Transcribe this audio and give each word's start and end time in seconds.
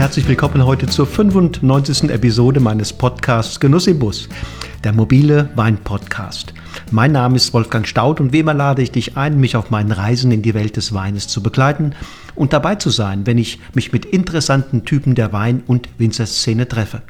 Herzlich 0.00 0.26
willkommen 0.26 0.64
heute 0.64 0.86
zur 0.86 1.06
95. 1.06 2.04
Episode 2.04 2.58
meines 2.58 2.90
Podcasts 2.90 3.60
Genuss 3.60 3.86
im 3.86 3.98
Bus, 3.98 4.30
der 4.82 4.94
mobile 4.94 5.50
Wein-Podcast. 5.56 6.54
Mein 6.90 7.12
Name 7.12 7.36
ist 7.36 7.52
Wolfgang 7.52 7.86
Staud 7.86 8.18
und 8.18 8.32
wie 8.32 8.38
immer 8.38 8.54
lade 8.54 8.80
ich 8.80 8.90
dich 8.90 9.18
ein, 9.18 9.38
mich 9.38 9.56
auf 9.56 9.68
meinen 9.68 9.92
Reisen 9.92 10.32
in 10.32 10.40
die 10.40 10.54
Welt 10.54 10.78
des 10.78 10.94
Weines 10.94 11.28
zu 11.28 11.42
begleiten 11.42 11.94
und 12.34 12.54
dabei 12.54 12.76
zu 12.76 12.88
sein, 12.88 13.26
wenn 13.26 13.36
ich 13.36 13.60
mich 13.74 13.92
mit 13.92 14.06
interessanten 14.06 14.86
Typen 14.86 15.14
der 15.14 15.34
Wein- 15.34 15.64
und 15.66 15.90
Winzerszene 15.98 16.66
treffe. 16.66 17.02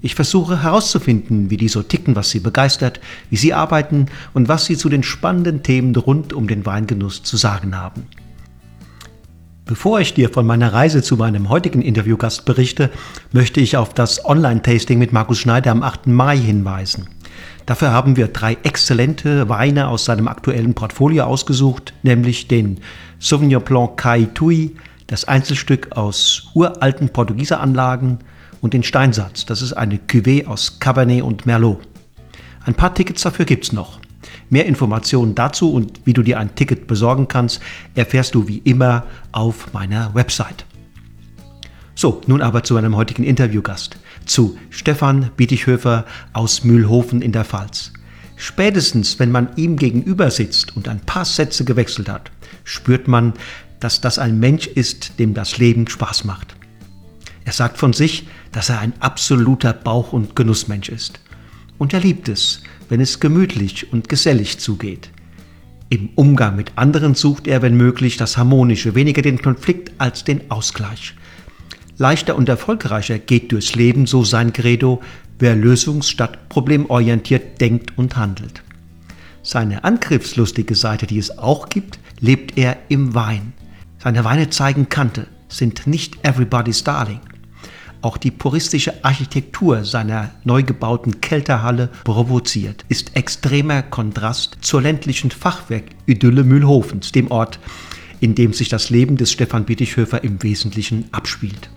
Ich 0.00 0.14
versuche 0.14 0.62
herauszufinden, 0.62 1.50
wie 1.50 1.56
die 1.56 1.66
so 1.66 1.82
ticken, 1.82 2.14
was 2.14 2.30
sie 2.30 2.38
begeistert, 2.38 3.00
wie 3.30 3.36
sie 3.36 3.52
arbeiten 3.52 4.06
und 4.32 4.46
was 4.46 4.66
sie 4.66 4.76
zu 4.76 4.88
den 4.88 5.02
spannenden 5.02 5.64
Themen 5.64 5.96
rund 5.96 6.32
um 6.32 6.46
den 6.46 6.66
Weingenuss 6.66 7.24
zu 7.24 7.36
sagen 7.36 7.76
haben. 7.76 8.06
Bevor 9.64 10.00
ich 10.00 10.12
dir 10.12 10.28
von 10.28 10.44
meiner 10.44 10.72
Reise 10.72 11.02
zu 11.02 11.16
meinem 11.16 11.48
heutigen 11.48 11.82
Interviewgast 11.82 12.44
berichte, 12.44 12.90
möchte 13.30 13.60
ich 13.60 13.76
auf 13.76 13.94
das 13.94 14.24
Online-Tasting 14.24 14.98
mit 14.98 15.12
Markus 15.12 15.38
Schneider 15.38 15.70
am 15.70 15.84
8. 15.84 16.08
Mai 16.08 16.36
hinweisen. 16.36 17.08
Dafür 17.64 17.92
haben 17.92 18.16
wir 18.16 18.26
drei 18.26 18.58
exzellente 18.64 19.48
Weine 19.48 19.86
aus 19.86 20.04
seinem 20.04 20.26
aktuellen 20.26 20.74
Portfolio 20.74 21.24
ausgesucht, 21.24 21.94
nämlich 22.02 22.48
den 22.48 22.80
Sauvignon 23.20 23.62
Blanc 23.62 23.96
Kai 23.96 24.24
Tui, 24.34 24.74
das 25.06 25.26
Einzelstück 25.26 25.92
aus 25.96 26.50
uralten 26.54 27.10
Portugieser 27.10 27.60
Anlagen 27.60 28.18
und 28.60 28.74
den 28.74 28.82
Steinsatz, 28.82 29.46
das 29.46 29.62
ist 29.62 29.74
eine 29.74 29.96
Cuvée 29.96 30.44
aus 30.44 30.80
Cabernet 30.80 31.22
und 31.22 31.46
Merlot. 31.46 31.80
Ein 32.64 32.74
paar 32.74 32.94
Tickets 32.94 33.22
dafür 33.22 33.44
gibt's 33.44 33.72
noch. 33.72 34.00
Mehr 34.52 34.66
Informationen 34.66 35.34
dazu 35.34 35.72
und 35.72 36.02
wie 36.04 36.12
du 36.12 36.22
dir 36.22 36.38
ein 36.38 36.54
Ticket 36.54 36.86
besorgen 36.86 37.26
kannst, 37.26 37.62
erfährst 37.94 38.34
du 38.34 38.48
wie 38.48 38.58
immer 38.58 39.06
auf 39.32 39.72
meiner 39.72 40.14
Website. 40.14 40.66
So, 41.94 42.20
nun 42.26 42.42
aber 42.42 42.62
zu 42.62 42.74
meinem 42.74 42.94
heutigen 42.94 43.24
Interviewgast, 43.24 43.96
zu 44.26 44.58
Stefan 44.68 45.30
Bietighöfer 45.38 46.04
aus 46.34 46.64
Mühlhofen 46.64 47.22
in 47.22 47.32
der 47.32 47.46
Pfalz. 47.46 47.94
Spätestens, 48.36 49.18
wenn 49.18 49.30
man 49.30 49.56
ihm 49.56 49.76
gegenüber 49.76 50.30
sitzt 50.30 50.76
und 50.76 50.86
ein 50.86 51.00
paar 51.00 51.24
Sätze 51.24 51.64
gewechselt 51.64 52.10
hat, 52.10 52.30
spürt 52.62 53.08
man, 53.08 53.32
dass 53.80 54.02
das 54.02 54.18
ein 54.18 54.38
Mensch 54.38 54.66
ist, 54.66 55.18
dem 55.18 55.32
das 55.32 55.56
Leben 55.56 55.88
Spaß 55.88 56.24
macht. 56.24 56.56
Er 57.46 57.52
sagt 57.52 57.78
von 57.78 57.94
sich, 57.94 58.28
dass 58.52 58.68
er 58.68 58.80
ein 58.80 58.92
absoluter 59.00 59.72
Bauch- 59.72 60.12
und 60.12 60.36
Genussmensch 60.36 60.90
ist. 60.90 61.20
Und 61.78 61.94
er 61.94 62.00
liebt 62.00 62.28
es, 62.28 62.62
wenn 62.92 63.00
es 63.00 63.20
gemütlich 63.20 63.90
und 63.90 64.10
gesellig 64.10 64.58
zugeht. 64.58 65.08
Im 65.88 66.10
Umgang 66.14 66.56
mit 66.56 66.72
anderen 66.76 67.14
sucht 67.14 67.46
er, 67.46 67.62
wenn 67.62 67.74
möglich, 67.74 68.18
das 68.18 68.36
Harmonische, 68.36 68.94
weniger 68.94 69.22
den 69.22 69.40
Konflikt 69.40 69.92
als 69.96 70.24
den 70.24 70.50
Ausgleich. 70.50 71.14
Leichter 71.96 72.36
und 72.36 72.50
erfolgreicher 72.50 73.18
geht 73.18 73.50
durchs 73.50 73.74
Leben, 73.74 74.04
so 74.04 74.24
sein 74.24 74.52
Credo, 74.52 75.00
wer 75.38 75.56
lösungs- 75.56 76.10
statt 76.10 76.50
problemorientiert 76.50 77.62
denkt 77.62 77.96
und 77.96 78.18
handelt. 78.18 78.62
Seine 79.42 79.84
angriffslustige 79.84 80.74
Seite, 80.74 81.06
die 81.06 81.16
es 81.16 81.38
auch 81.38 81.70
gibt, 81.70 81.98
lebt 82.20 82.58
er 82.58 82.76
im 82.90 83.14
Wein. 83.14 83.54
Seine 84.00 84.22
Weine 84.24 84.50
zeigen 84.50 84.90
Kante, 84.90 85.28
sind 85.48 85.86
nicht 85.86 86.22
everybody's 86.26 86.84
darling. 86.84 87.20
Auch 88.02 88.16
die 88.16 88.32
puristische 88.32 89.04
Architektur 89.04 89.84
seiner 89.84 90.30
neu 90.42 90.64
gebauten 90.64 91.20
Kelterhalle 91.20 91.88
provoziert, 92.02 92.84
ist 92.88 93.14
extremer 93.14 93.82
Kontrast 93.82 94.58
zur 94.60 94.82
ländlichen 94.82 95.30
Fachwerk-Idylle 95.30 96.42
Mühlhofens, 96.42 97.12
dem 97.12 97.30
Ort, 97.30 97.60
in 98.18 98.34
dem 98.34 98.52
sich 98.54 98.68
das 98.68 98.90
Leben 98.90 99.16
des 99.16 99.30
Stefan 99.30 99.64
Bietighöfer 99.64 100.24
im 100.24 100.42
Wesentlichen 100.42 101.04
abspielt. 101.12 101.70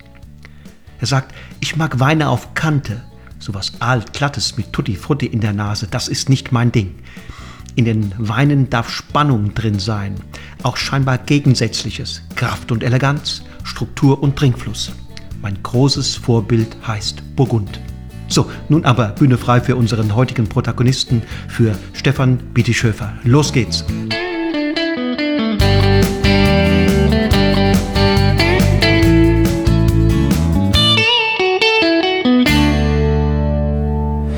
Er 1.00 1.06
sagt, 1.06 1.36
ich 1.60 1.76
mag 1.76 2.00
Weine 2.00 2.30
auf 2.30 2.56
Kante, 2.56 3.04
sowas 3.38 3.74
altglattes 3.80 4.58
mit 4.58 4.74
Tutti 4.74 4.96
Frutti 4.96 5.28
in 5.28 5.42
der 5.42 5.54
Nase, 5.54 5.88
das 5.88 6.08
ist 6.08 6.30
nicht 6.30 6.52
mein 6.52 6.72
Ding. 6.72 6.96
In 7.76 7.86
den 7.86 8.14
Weinen 8.18 8.72
darf 8.72 8.90
Spannung 8.90 9.54
drin 9.54 9.78
sein, 9.78 10.16
auch 10.64 10.78
scheinbar 10.78 11.20
Gegensätzliches, 11.20 12.24
Kraft 12.36 12.72
und 12.72 12.82
Eleganz, 12.82 13.44
Struktur 13.64 14.24
und 14.24 14.38
Trinkfluss. 14.38 14.92
Mein 15.46 15.62
großes 15.62 16.16
Vorbild 16.16 16.76
heißt 16.88 17.36
Burgund. 17.36 17.80
So, 18.28 18.50
nun 18.68 18.84
aber 18.84 19.10
Bühne 19.10 19.38
frei 19.38 19.62
für 19.62 19.76
unseren 19.76 20.16
heutigen 20.16 20.50
Protagonisten, 20.50 21.22
für 21.48 21.76
Stefan 21.94 22.38
Bietischöfer. 22.38 23.14
Los 23.24 23.54
geht's! 23.54 23.86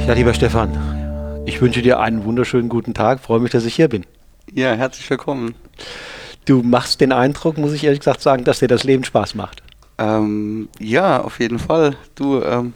Ja, 0.06 0.14
lieber 0.14 0.34
Stefan, 0.34 1.44
ich 1.46 1.62
wünsche 1.62 1.82
dir 1.82 2.02
einen 2.02 2.26
wunderschönen 2.26 2.68
guten 2.68 2.94
Tag. 2.94 3.22
Freue 3.22 3.40
mich, 3.40 3.52
dass 3.52 3.64
ich 3.64 3.76
hier 3.76 3.88
bin. 3.88 4.06
Ja, 4.52 4.74
herzlich 4.74 5.10
willkommen. 5.10 5.56
Du 6.44 6.64
machst 6.64 7.00
den 7.00 7.14
Eindruck, 7.14 7.58
muss 7.58 7.72
ich 7.72 7.86
ehrlich 7.86 8.02
gesagt 8.02 8.22
sagen, 8.22 8.44
dass 8.44 8.60
dir 8.60 8.68
das 8.68 8.84
Leben 8.84 9.06
Spaß 9.06 9.36
macht. 9.36 9.64
Ähm, 9.98 10.70
ja, 10.80 11.22
auf 11.22 11.40
jeden 11.40 11.60
Fall. 11.60 11.96
Du, 12.16 12.42
ähm, 12.42 12.74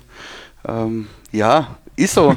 ähm, 0.67 1.07
ja, 1.31 1.77
ist 1.95 2.15
so. 2.15 2.35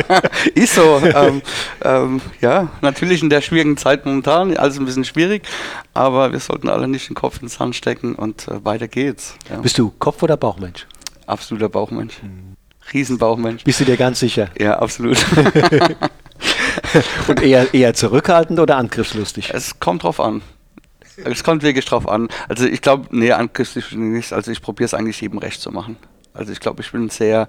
ist 0.54 0.74
so. 0.74 1.00
Ähm, 1.02 1.42
ähm, 1.82 2.20
ja, 2.40 2.68
natürlich 2.80 3.22
in 3.22 3.30
der 3.30 3.40
schwierigen 3.40 3.76
Zeit 3.76 4.06
momentan, 4.06 4.56
alles 4.56 4.78
ein 4.78 4.84
bisschen 4.84 5.04
schwierig, 5.04 5.42
aber 5.94 6.32
wir 6.32 6.40
sollten 6.40 6.68
alle 6.68 6.86
nicht 6.86 7.08
den 7.08 7.14
Kopf 7.14 7.42
ins 7.42 7.54
Sand 7.54 7.74
stecken 7.74 8.14
und 8.14 8.46
äh, 8.48 8.64
weiter 8.64 8.88
geht's. 8.88 9.34
Ja. 9.50 9.58
Bist 9.58 9.78
du 9.78 9.92
Kopf- 9.98 10.22
oder 10.22 10.36
Bauchmensch? 10.36 10.86
Absoluter 11.26 11.68
Bauchmensch. 11.68 12.22
Mhm. 12.22 12.56
Riesenbauchmensch. 12.92 13.64
Bist 13.64 13.80
du 13.80 13.84
dir 13.84 13.96
ganz 13.96 14.20
sicher? 14.20 14.48
Ja, 14.58 14.78
absolut. 14.78 15.24
und 17.28 17.42
eher, 17.42 17.72
eher 17.72 17.94
zurückhaltend 17.94 18.58
oder 18.58 18.76
angriffslustig? 18.76 19.50
Es 19.52 19.78
kommt 19.78 20.02
drauf 20.02 20.20
an. 20.20 20.42
Es 21.24 21.44
kommt 21.44 21.62
wirklich 21.62 21.84
drauf 21.84 22.08
an. 22.08 22.28
Also 22.48 22.66
ich 22.66 22.82
glaube, 22.82 23.06
nee, 23.10 23.32
angriffslustig 23.32 23.96
nicht. 23.96 24.32
Also 24.32 24.50
ich 24.50 24.62
probiere 24.62 24.86
es 24.86 24.94
eigentlich 24.94 25.20
jedem 25.20 25.38
recht 25.38 25.60
zu 25.60 25.70
machen. 25.70 25.96
Also 26.32 26.52
ich 26.52 26.60
glaube, 26.60 26.82
ich 26.82 26.92
bin 26.92 27.04
ein 27.04 27.10
sehr, 27.10 27.48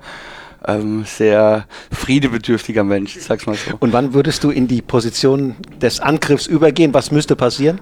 ähm, 0.68 1.06
sehr 1.06 1.68
friedebedürftiger 1.92 2.84
Mensch, 2.84 3.18
sag's 3.20 3.46
mal 3.46 3.56
so. 3.56 3.78
Und 3.80 3.94
wann 3.94 4.14
würdest 4.14 4.44
du 4.44 4.50
in 4.50 4.68
die 4.68 4.82
Position 4.82 5.56
des 5.82 6.00
Angriffs 6.00 6.48
übergehen? 6.48 6.94
Was 6.94 7.12
müsste 7.12 7.36
passieren? 7.36 7.80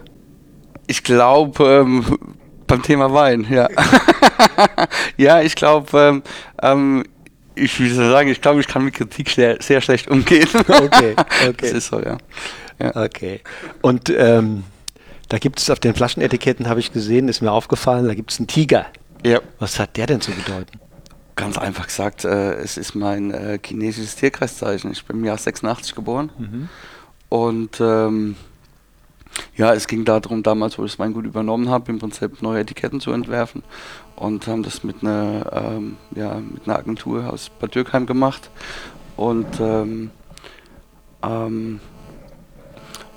Ich 0.87 1.03
glaube, 1.03 1.63
ähm, 1.63 2.17
beim 2.67 2.81
Thema 2.81 3.13
Wein, 3.13 3.45
ja. 3.49 3.67
ja, 5.17 5.41
ich 5.41 5.55
glaube, 5.55 5.97
ähm, 5.97 6.23
ähm, 6.61 7.03
ich 7.55 7.79
würde 7.79 7.95
sagen, 7.95 8.29
ich 8.29 8.41
glaube, 8.41 8.61
ich 8.61 8.67
kann 8.67 8.85
mit 8.85 8.93
Kritik 8.93 9.29
sehr, 9.29 9.57
sehr 9.61 9.81
schlecht 9.81 10.07
umgehen. 10.07 10.47
okay, 10.53 11.15
okay. 11.47 11.53
Das 11.57 11.71
ist 11.71 11.87
so, 11.87 11.99
ja. 11.99 12.17
ja. 12.81 12.95
Okay. 12.95 13.41
Und 13.81 14.09
ähm, 14.09 14.63
da 15.29 15.37
gibt 15.37 15.59
es 15.59 15.69
auf 15.69 15.79
den 15.79 15.93
Flaschenetiketten, 15.93 16.67
habe 16.67 16.79
ich 16.79 16.91
gesehen, 16.91 17.29
ist 17.29 17.41
mir 17.41 17.51
aufgefallen, 17.51 18.07
da 18.07 18.15
gibt 18.15 18.31
es 18.31 18.39
einen 18.39 18.47
Tiger. 18.47 18.87
Ja. 19.23 19.39
Was 19.59 19.79
hat 19.79 19.95
der 19.95 20.07
denn 20.07 20.21
zu 20.21 20.31
bedeuten? 20.31 20.79
Ganz 21.35 21.57
einfach 21.57 21.87
gesagt, 21.87 22.25
äh, 22.25 22.55
es 22.55 22.77
ist 22.77 22.95
mein 22.95 23.31
äh, 23.31 23.59
chinesisches 23.63 24.15
Tierkreiszeichen. 24.15 24.91
Ich 24.91 25.05
bin 25.05 25.17
im 25.17 25.25
Jahr 25.25 25.37
86 25.37 25.95
geboren. 25.95 26.31
Mhm. 26.37 26.69
Und 27.29 27.79
ähm, 27.79 28.35
ja, 29.55 29.73
es 29.73 29.87
ging 29.87 30.03
darum, 30.03 30.43
damals, 30.43 30.77
wo 30.77 30.85
ich 30.85 30.91
das 30.91 30.99
Weingut 30.99 31.25
übernommen 31.25 31.69
habe, 31.69 31.91
im 31.91 31.99
Prinzip 31.99 32.41
neue 32.41 32.61
Etiketten 32.61 32.99
zu 32.99 33.11
entwerfen. 33.11 33.63
Und 34.15 34.47
haben 34.47 34.63
das 34.63 34.83
mit 34.83 35.01
einer, 35.01 35.75
ähm, 35.77 35.97
ja, 36.15 36.35
mit 36.35 36.67
einer 36.67 36.77
Agentur 36.77 37.31
aus 37.31 37.51
Bad 37.59 37.75
Dürkheim 37.75 38.05
gemacht. 38.05 38.49
Und 39.15 39.59
ähm, 39.59 40.11
ähm, 41.23 41.79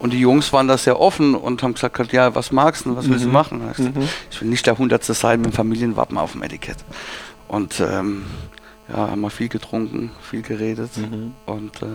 und 0.02 0.12
die 0.12 0.18
Jungs 0.18 0.52
waren 0.52 0.66
da 0.66 0.76
sehr 0.76 0.98
offen 0.98 1.36
und 1.36 1.62
haben 1.62 1.74
gesagt, 1.74 2.12
ja, 2.12 2.34
was 2.34 2.50
magst 2.50 2.86
du, 2.86 2.96
was 2.96 3.08
willst 3.08 3.22
du 3.22 3.28
mhm. 3.28 3.34
machen? 3.34 3.62
Ich, 3.70 3.76
gesagt, 3.76 3.96
mhm. 3.96 4.08
ich 4.32 4.40
will 4.40 4.48
nicht 4.48 4.66
der 4.66 4.76
Hundertste 4.76 5.14
sein 5.14 5.40
mit 5.40 5.52
dem 5.52 5.52
Familienwappen 5.52 6.18
auf 6.18 6.32
dem 6.32 6.42
Etikett. 6.42 6.78
Und 7.46 7.78
ähm, 7.78 8.24
ja, 8.88 8.96
haben 8.96 9.20
wir 9.20 9.30
viel 9.30 9.48
getrunken, 9.48 10.10
viel 10.20 10.42
geredet 10.42 10.90
mhm. 10.96 11.34
und 11.46 11.82
äh, 11.82 11.86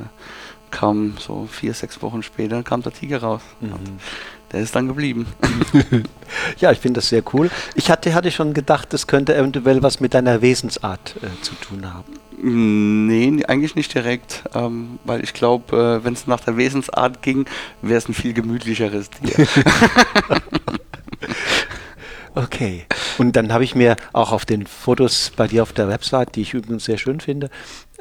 kam 0.72 1.18
so 1.20 1.50
vier, 1.52 1.74
sechs 1.74 2.02
Wochen 2.02 2.24
später 2.24 2.64
kam 2.64 2.82
der 2.82 2.94
Tiger 2.94 3.22
raus. 3.22 3.42
Der 4.52 4.62
ist 4.62 4.76
dann 4.76 4.88
geblieben. 4.88 5.28
ja, 6.60 6.72
ich 6.72 6.80
finde 6.80 7.00
das 7.00 7.10
sehr 7.10 7.24
cool. 7.34 7.50
Ich 7.76 7.90
hatte, 7.90 8.14
hatte 8.14 8.32
schon 8.32 8.54
gedacht, 8.54 8.94
das 8.94 9.08
könnte 9.08 9.36
eventuell 9.36 9.84
was 9.84 10.00
mit 10.00 10.14
deiner 10.14 10.42
Wesensart 10.42 11.16
äh, 11.22 11.42
zu 11.42 11.54
tun 11.56 11.94
haben. 11.94 12.14
Nee, 12.40 13.44
eigentlich 13.48 13.76
nicht 13.76 13.94
direkt, 13.94 14.44
ähm, 14.54 15.00
weil 15.04 15.24
ich 15.24 15.34
glaube, 15.34 15.76
äh, 15.76 16.06
wenn 16.06 16.14
es 16.14 16.28
nach 16.28 16.40
der 16.40 16.56
Wesensart 16.56 17.24
ging, 17.24 17.46
wäre 17.82 17.98
es 17.98 18.08
ein 18.08 18.14
viel 18.14 18.34
gemütlicheres 18.34 19.10
Tier. 19.10 19.48
okay. 22.36 22.86
Und 23.18 23.36
dann 23.36 23.52
habe 23.52 23.64
ich 23.64 23.74
mir 23.74 23.96
auch 24.14 24.32
auf 24.32 24.46
den 24.46 24.68
Fotos 24.68 25.32
bei 25.36 25.48
dir 25.48 25.64
auf 25.64 25.74
der 25.74 25.90
Website, 25.90 26.36
die 26.36 26.42
ich 26.42 26.54
übrigens 26.54 26.86
sehr 26.86 27.00
schön 27.00 27.20
finde, 27.20 27.50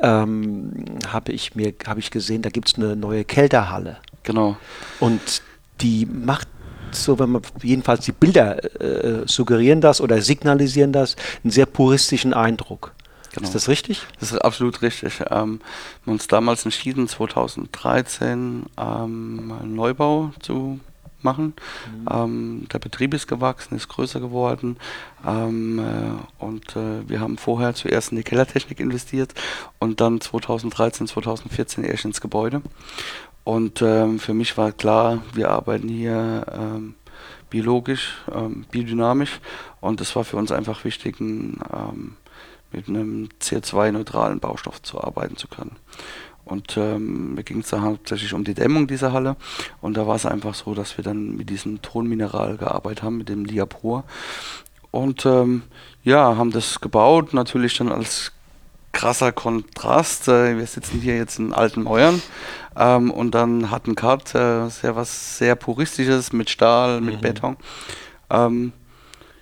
ähm, 0.02 0.84
habe 1.10 1.32
ich 1.32 1.54
mir 1.54 1.72
habe 1.86 2.00
ich 2.00 2.10
gesehen, 2.10 2.42
da 2.42 2.50
gibt 2.50 2.68
es 2.68 2.74
eine 2.74 2.94
neue 2.94 3.24
Kelterhalle. 3.24 3.96
Genau. 4.22 4.58
Und 5.00 5.40
die 5.80 6.06
macht 6.06 6.48
so 6.92 7.18
wenn 7.18 7.30
man 7.30 7.42
jedenfalls 7.62 8.04
die 8.04 8.12
Bilder 8.12 8.80
äh, 8.80 9.26
suggerieren 9.26 9.80
das 9.80 10.00
oder 10.00 10.22
signalisieren 10.22 10.92
das, 10.92 11.16
einen 11.44 11.50
sehr 11.50 11.66
puristischen 11.66 12.32
Eindruck. 12.32 12.92
Genau. 13.34 13.46
Ist 13.46 13.54
das 13.54 13.68
richtig? 13.68 14.02
Das 14.18 14.32
ist 14.32 14.38
absolut 14.38 14.80
richtig. 14.80 15.20
Ähm, 15.20 15.26
wir 15.28 15.36
haben 15.36 15.60
uns 16.04 16.26
damals 16.26 16.64
entschieden, 16.64 17.06
2013 17.06 18.64
ähm, 18.78 19.52
einen 19.60 19.74
Neubau 19.74 20.30
zu 20.40 20.80
machen. 21.20 21.54
Mhm. 21.90 22.08
Ähm, 22.10 22.66
der 22.72 22.78
Betrieb 22.78 23.12
ist 23.12 23.26
gewachsen, 23.26 23.76
ist 23.76 23.88
größer 23.88 24.20
geworden 24.20 24.78
ähm, 25.26 25.78
äh, 25.78 26.42
und 26.44 26.76
äh, 26.76 27.06
wir 27.08 27.20
haben 27.20 27.36
vorher 27.36 27.74
zuerst 27.74 28.10
in 28.10 28.16
die 28.16 28.22
Kellertechnik 28.22 28.80
investiert 28.80 29.34
und 29.78 30.00
dann 30.00 30.20
2013, 30.20 31.06
2014 31.06 31.84
erst 31.84 32.06
ins 32.06 32.20
Gebäude. 32.22 32.62
Und 33.46 33.80
ähm, 33.80 34.18
für 34.18 34.34
mich 34.34 34.58
war 34.58 34.72
klar, 34.72 35.22
wir 35.32 35.52
arbeiten 35.52 35.88
hier 35.88 36.44
ähm, 36.52 36.96
biologisch, 37.48 38.16
ähm, 38.34 38.66
biodynamisch 38.72 39.38
und 39.80 40.00
es 40.00 40.16
war 40.16 40.24
für 40.24 40.36
uns 40.36 40.50
einfach 40.50 40.84
wichtig, 40.84 41.20
ähm, 41.20 42.16
mit 42.72 42.88
einem 42.88 43.28
CO2-neutralen 43.40 44.40
Baustoff 44.40 44.82
zu 44.82 45.00
arbeiten 45.00 45.36
zu 45.36 45.46
können. 45.46 45.76
Und 46.44 46.76
ähm, 46.76 47.36
mir 47.36 47.44
ging 47.44 47.60
es 47.60 47.72
hauptsächlich 47.72 48.34
um 48.34 48.42
die 48.42 48.54
Dämmung 48.54 48.88
dieser 48.88 49.12
Halle. 49.12 49.36
Und 49.80 49.96
da 49.96 50.08
war 50.08 50.16
es 50.16 50.26
einfach 50.26 50.56
so, 50.56 50.74
dass 50.74 50.96
wir 50.96 51.04
dann 51.04 51.36
mit 51.36 51.48
diesem 51.48 51.80
Tonmineral 51.82 52.56
gearbeitet 52.56 53.04
haben, 53.04 53.18
mit 53.18 53.28
dem 53.28 53.46
Diapur. 53.46 54.02
Und 54.90 55.24
ähm, 55.24 55.62
ja, 56.02 56.36
haben 56.36 56.50
das 56.50 56.80
gebaut, 56.80 57.32
natürlich 57.32 57.78
dann 57.78 57.92
als 57.92 58.32
krasser 58.96 59.30
Kontrast. 59.30 60.26
Äh, 60.26 60.56
wir 60.56 60.66
sitzen 60.66 61.00
hier 61.00 61.16
jetzt 61.16 61.38
in 61.38 61.52
alten 61.52 61.82
Mäuern 61.82 62.22
ähm, 62.76 63.10
und 63.10 63.34
dann 63.34 63.70
hat 63.70 63.86
ein 63.86 63.94
Cut 63.94 64.34
äh, 64.34 64.68
sehr 64.68 64.96
was 64.96 65.38
sehr 65.38 65.54
puristisches 65.54 66.32
mit 66.32 66.48
Stahl, 66.50 67.00
mit 67.00 67.16
mhm. 67.16 67.20
Beton. 67.20 67.56
Ähm, 68.30 68.72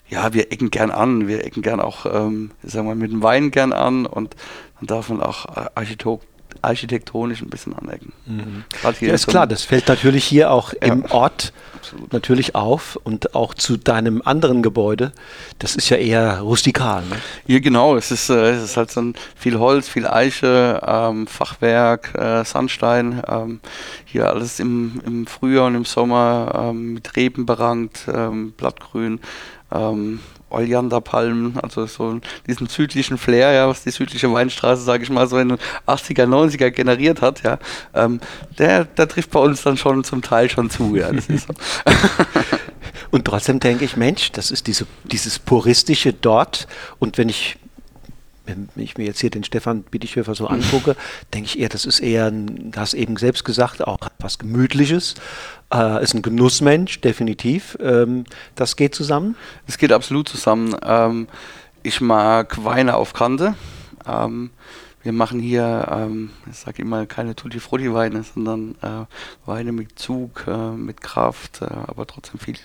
ja, 0.09 0.35
wir 0.35 0.53
ecken 0.53 0.71
gern 0.71 0.91
an, 0.91 1.29
wir 1.29 1.45
ecken 1.45 1.63
gern 1.63 1.81
auch, 1.81 2.05
ähm, 2.05 2.51
sagen 2.63 2.89
wir, 2.89 2.95
mit 2.95 3.13
dem 3.13 3.23
Wein 3.23 3.51
gern 3.51 3.73
an 3.73 4.07
und 4.07 4.37
dann 4.81 4.87
darf 4.89 5.09
man 5.09 5.23
auch 5.23 5.47
Architekt 5.75 6.27
architektonisch 6.65 7.43
ein 7.43 7.51
bisschen 7.51 7.75
anecken. 7.75 8.13
Mhm. 8.27 8.65
Ja, 9.01 9.13
ist 9.13 9.27
klar, 9.27 9.47
das 9.47 9.63
fällt 9.63 9.89
natürlich 9.89 10.25
hier 10.25 10.51
auch 10.51 10.73
ja. 10.73 10.93
im 10.93 11.05
Ort 11.07 11.53
Absolut. 11.75 12.13
natürlich 12.13 12.55
auf 12.55 12.99
und 13.05 13.35
auch 13.35 13.55
zu 13.55 13.77
deinem 13.77 14.23
anderen 14.25 14.63
Gebäude. 14.63 15.13
Das 15.59 15.77
ist 15.77 15.89
ja 15.91 15.97
eher 15.97 16.41
rustikal. 16.41 17.03
Ne? 17.03 17.17
Hier 17.47 17.61
genau, 17.61 17.97
es 17.97 18.11
ist, 18.11 18.31
äh, 18.31 18.53
es 18.53 18.63
ist 18.63 18.77
halt 18.77 18.91
so 18.91 19.01
ein 19.01 19.15
viel 19.37 19.59
Holz, 19.59 19.89
viel 19.89 20.07
Eiche, 20.07 20.81
ähm, 20.87 21.27
Fachwerk, 21.27 22.15
äh, 22.15 22.45
Sandstein. 22.45 23.23
Ähm, 23.29 23.61
hier 24.05 24.29
alles 24.29 24.61
im, 24.61 25.01
im 25.05 25.27
Frühjahr 25.27 25.67
und 25.67 25.75
im 25.75 25.85
Sommer 25.85 26.71
ähm, 26.71 26.95
mit 26.95 27.17
Reben 27.17 27.47
berankt, 27.47 28.07
ähm, 28.13 28.53
Blattgrün. 28.53 29.21
Ähm, 29.73 30.21
Oleanderpalmen, 30.55 31.59
also 31.59 31.87
so 31.87 32.21
diesen 32.47 32.67
südlichen 32.67 33.19
Flair, 33.19 33.53
ja, 33.53 33.69
was 33.69 33.85
die 33.85 33.91
südliche 33.91 34.33
Weinstraße, 34.33 34.83
sage 34.83 35.03
ich 35.03 35.11
mal, 35.11 35.27
so 35.27 35.39
in 35.39 35.51
den 35.51 35.59
80er, 35.87 36.27
90er 36.27 36.71
generiert 36.71 37.21
hat, 37.21 37.43
ja, 37.43 37.59
ähm, 37.95 38.21
der, 38.59 38.85
der 38.85 39.09
trifft 39.09 39.31
bei 39.31 39.41
uns 39.41 39.63
dann 39.63 39.77
schon 39.77 40.05
zum 40.05 40.23
Teil 40.23 40.49
schon 40.49 40.71
zu, 40.71 40.97
ja. 40.97 41.11
So. 41.15 41.55
und 43.11 43.25
trotzdem 43.25 43.61
denke 43.61 43.85
ich, 43.85 43.97
Mensch, 43.97 44.33
das 44.33 44.51
ist 44.51 44.67
diese, 44.67 44.87
dieses 45.05 45.39
puristische 45.39 46.13
dort 46.13 46.67
und 46.99 47.19
wenn 47.19 47.29
ich 47.29 47.57
wenn 48.47 48.69
ich 48.77 48.97
mir 48.97 49.05
jetzt 49.05 49.21
hier 49.21 49.31
den 49.31 49.45
Stefan 49.45 49.83
Bittichhöfer 49.83 50.35
so 50.35 50.47
angucke, 50.47 50.97
denke 51.35 51.47
ich 51.47 51.59
eher, 51.59 51.69
das 51.69 51.87
ist 51.87 52.01
eher, 52.01 52.27
ein, 52.27 52.71
du 52.73 52.79
hast 52.81 52.95
eben 52.95 53.17
selbst 53.17 53.45
gesagt, 53.45 53.87
auch 53.87 53.99
was 54.19 54.39
Gemütliches 54.39 55.15
äh, 55.73 56.03
ist 56.03 56.15
ein 56.15 56.23
Genussmensch, 56.23 57.01
definitiv. 57.01 57.77
Ähm, 57.81 58.25
das 58.55 58.77
geht 58.77 58.95
zusammen? 58.95 59.37
Das 59.67 59.79
geht 59.79 59.93
absolut 59.93 60.29
zusammen. 60.29 60.77
Ähm, 60.85 61.29
ich 61.83 62.01
mag 62.01 62.65
Weine 62.65 62.97
auf 62.97 63.13
Kante. 63.13 63.55
Ähm, 64.07 64.51
wir 65.05 65.13
machen 65.13 65.39
hier, 65.39 65.87
ähm, 65.91 66.31
ich 66.51 66.57
sage 66.57 66.83
immer, 66.83 67.07
keine 67.07 67.37
Tutti 67.37 67.61
Frutti 67.61 67.93
Weine, 67.93 68.23
sondern 68.23 68.75
äh, 68.83 69.05
Weine 69.47 69.73
mit 69.73 69.99
Zug, 69.99 70.47
äh, 70.49 70.71
mit 70.71 71.03
Kraft, 71.03 71.61
äh, 71.61 71.67
aber 71.67 72.07
trotzdem 72.07 72.41
viel 72.41 72.57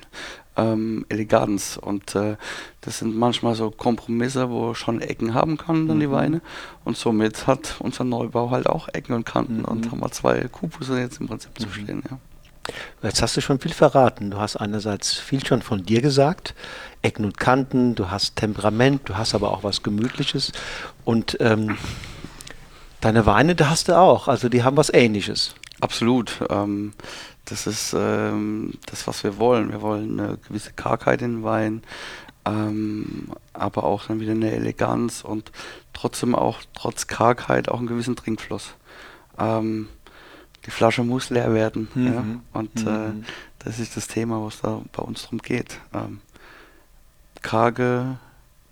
ähm, 0.56 1.06
Eleganz. 1.10 1.78
Und 1.78 2.16
äh, 2.16 2.38
das 2.82 3.00
sind 3.00 3.16
manchmal 3.16 3.56
so 3.56 3.72
Kompromisse, 3.72 4.50
wo 4.50 4.74
schon 4.74 5.02
Ecken 5.02 5.34
haben 5.34 5.58
kann, 5.58 5.88
dann 5.88 5.98
mhm. 5.98 6.02
die 6.02 6.12
Weine. 6.12 6.42
Und 6.86 6.98
somit 6.98 7.46
hat 7.46 7.76
unser 7.80 8.06
Neubau 8.06 8.52
halt 8.52 8.68
auch 8.68 8.88
Ecken 8.88 9.14
und 9.14 9.26
Kanten 9.26 9.60
mhm. 9.60 9.66
und 9.66 9.92
haben 9.92 10.00
wir 10.00 10.12
zwei 10.12 10.40
Kupusse 10.48 10.98
jetzt 10.98 11.20
im 11.20 11.28
Prinzip 11.28 11.52
mhm. 11.60 11.64
zu 11.64 11.70
stehen. 11.70 12.04
Ja. 12.10 12.18
Jetzt 13.04 13.22
hast 13.22 13.36
du 13.36 13.42
schon 13.42 13.60
viel 13.60 13.74
verraten. 13.74 14.32
Du 14.32 14.38
hast 14.38 14.56
einerseits 14.56 15.14
viel 15.14 15.46
schon 15.46 15.62
von 15.62 15.84
dir 15.84 16.02
gesagt, 16.02 16.54
Ecken 17.02 17.26
und 17.26 17.38
Kanten, 17.38 17.96
du 17.96 18.12
hast 18.12 18.36
Temperament, 18.36 19.02
du 19.06 19.18
hast 19.18 19.34
aber 19.34 19.52
auch 19.52 19.64
was 19.64 19.84
Gemütliches 19.84 20.52
und 21.06 21.38
ähm, 21.40 21.78
deine 23.02 23.26
Weine, 23.26 23.56
da 23.56 23.70
hast 23.70 23.88
du 23.88 23.98
auch, 23.98 24.28
also 24.28 24.50
die 24.50 24.64
haben 24.64 24.78
was 24.78 24.90
Ähnliches. 24.94 25.56
Absolut. 25.82 26.40
Ähm, 26.50 26.94
das 27.46 27.68
ist 27.68 27.96
ähm, 27.98 28.74
das, 28.86 29.08
was 29.08 29.24
wir 29.24 29.38
wollen. 29.38 29.72
Wir 29.72 29.82
wollen 29.82 30.20
eine 30.20 30.38
gewisse 30.38 30.72
Kargheit 30.74 31.22
in 31.22 31.38
den 31.38 31.44
Wein, 31.44 31.84
ähm, 32.46 33.30
aber 33.54 33.84
auch 33.84 34.08
dann 34.08 34.20
wieder 34.20 34.34
eine 34.34 34.52
Eleganz 34.52 35.24
und 35.24 35.52
trotzdem 35.94 36.36
auch 36.36 36.60
trotz 36.74 37.08
Kargheit 37.08 37.70
auch 37.70 37.80
einen 37.80 37.88
gewissen 37.88 38.16
Trinkfluss. 38.16 38.74
Ähm, 39.40 39.88
die 40.66 40.72
Flasche 40.72 41.04
muss 41.04 41.30
leer 41.30 41.54
werden. 41.54 41.88
Mhm. 41.96 42.06
Ja? 42.06 42.24
Und 42.54 42.86
mhm. 42.86 42.88
äh, 42.88 43.26
das 43.60 43.80
ist 43.80 43.98
das 43.98 44.08
Thema, 44.08 44.44
was 44.46 44.62
da 44.62 44.82
bei 44.92 45.02
uns 45.02 45.24
darum 45.24 45.40
geht. 45.40 45.80
Ähm, 45.94 46.22
karge, 47.42 48.18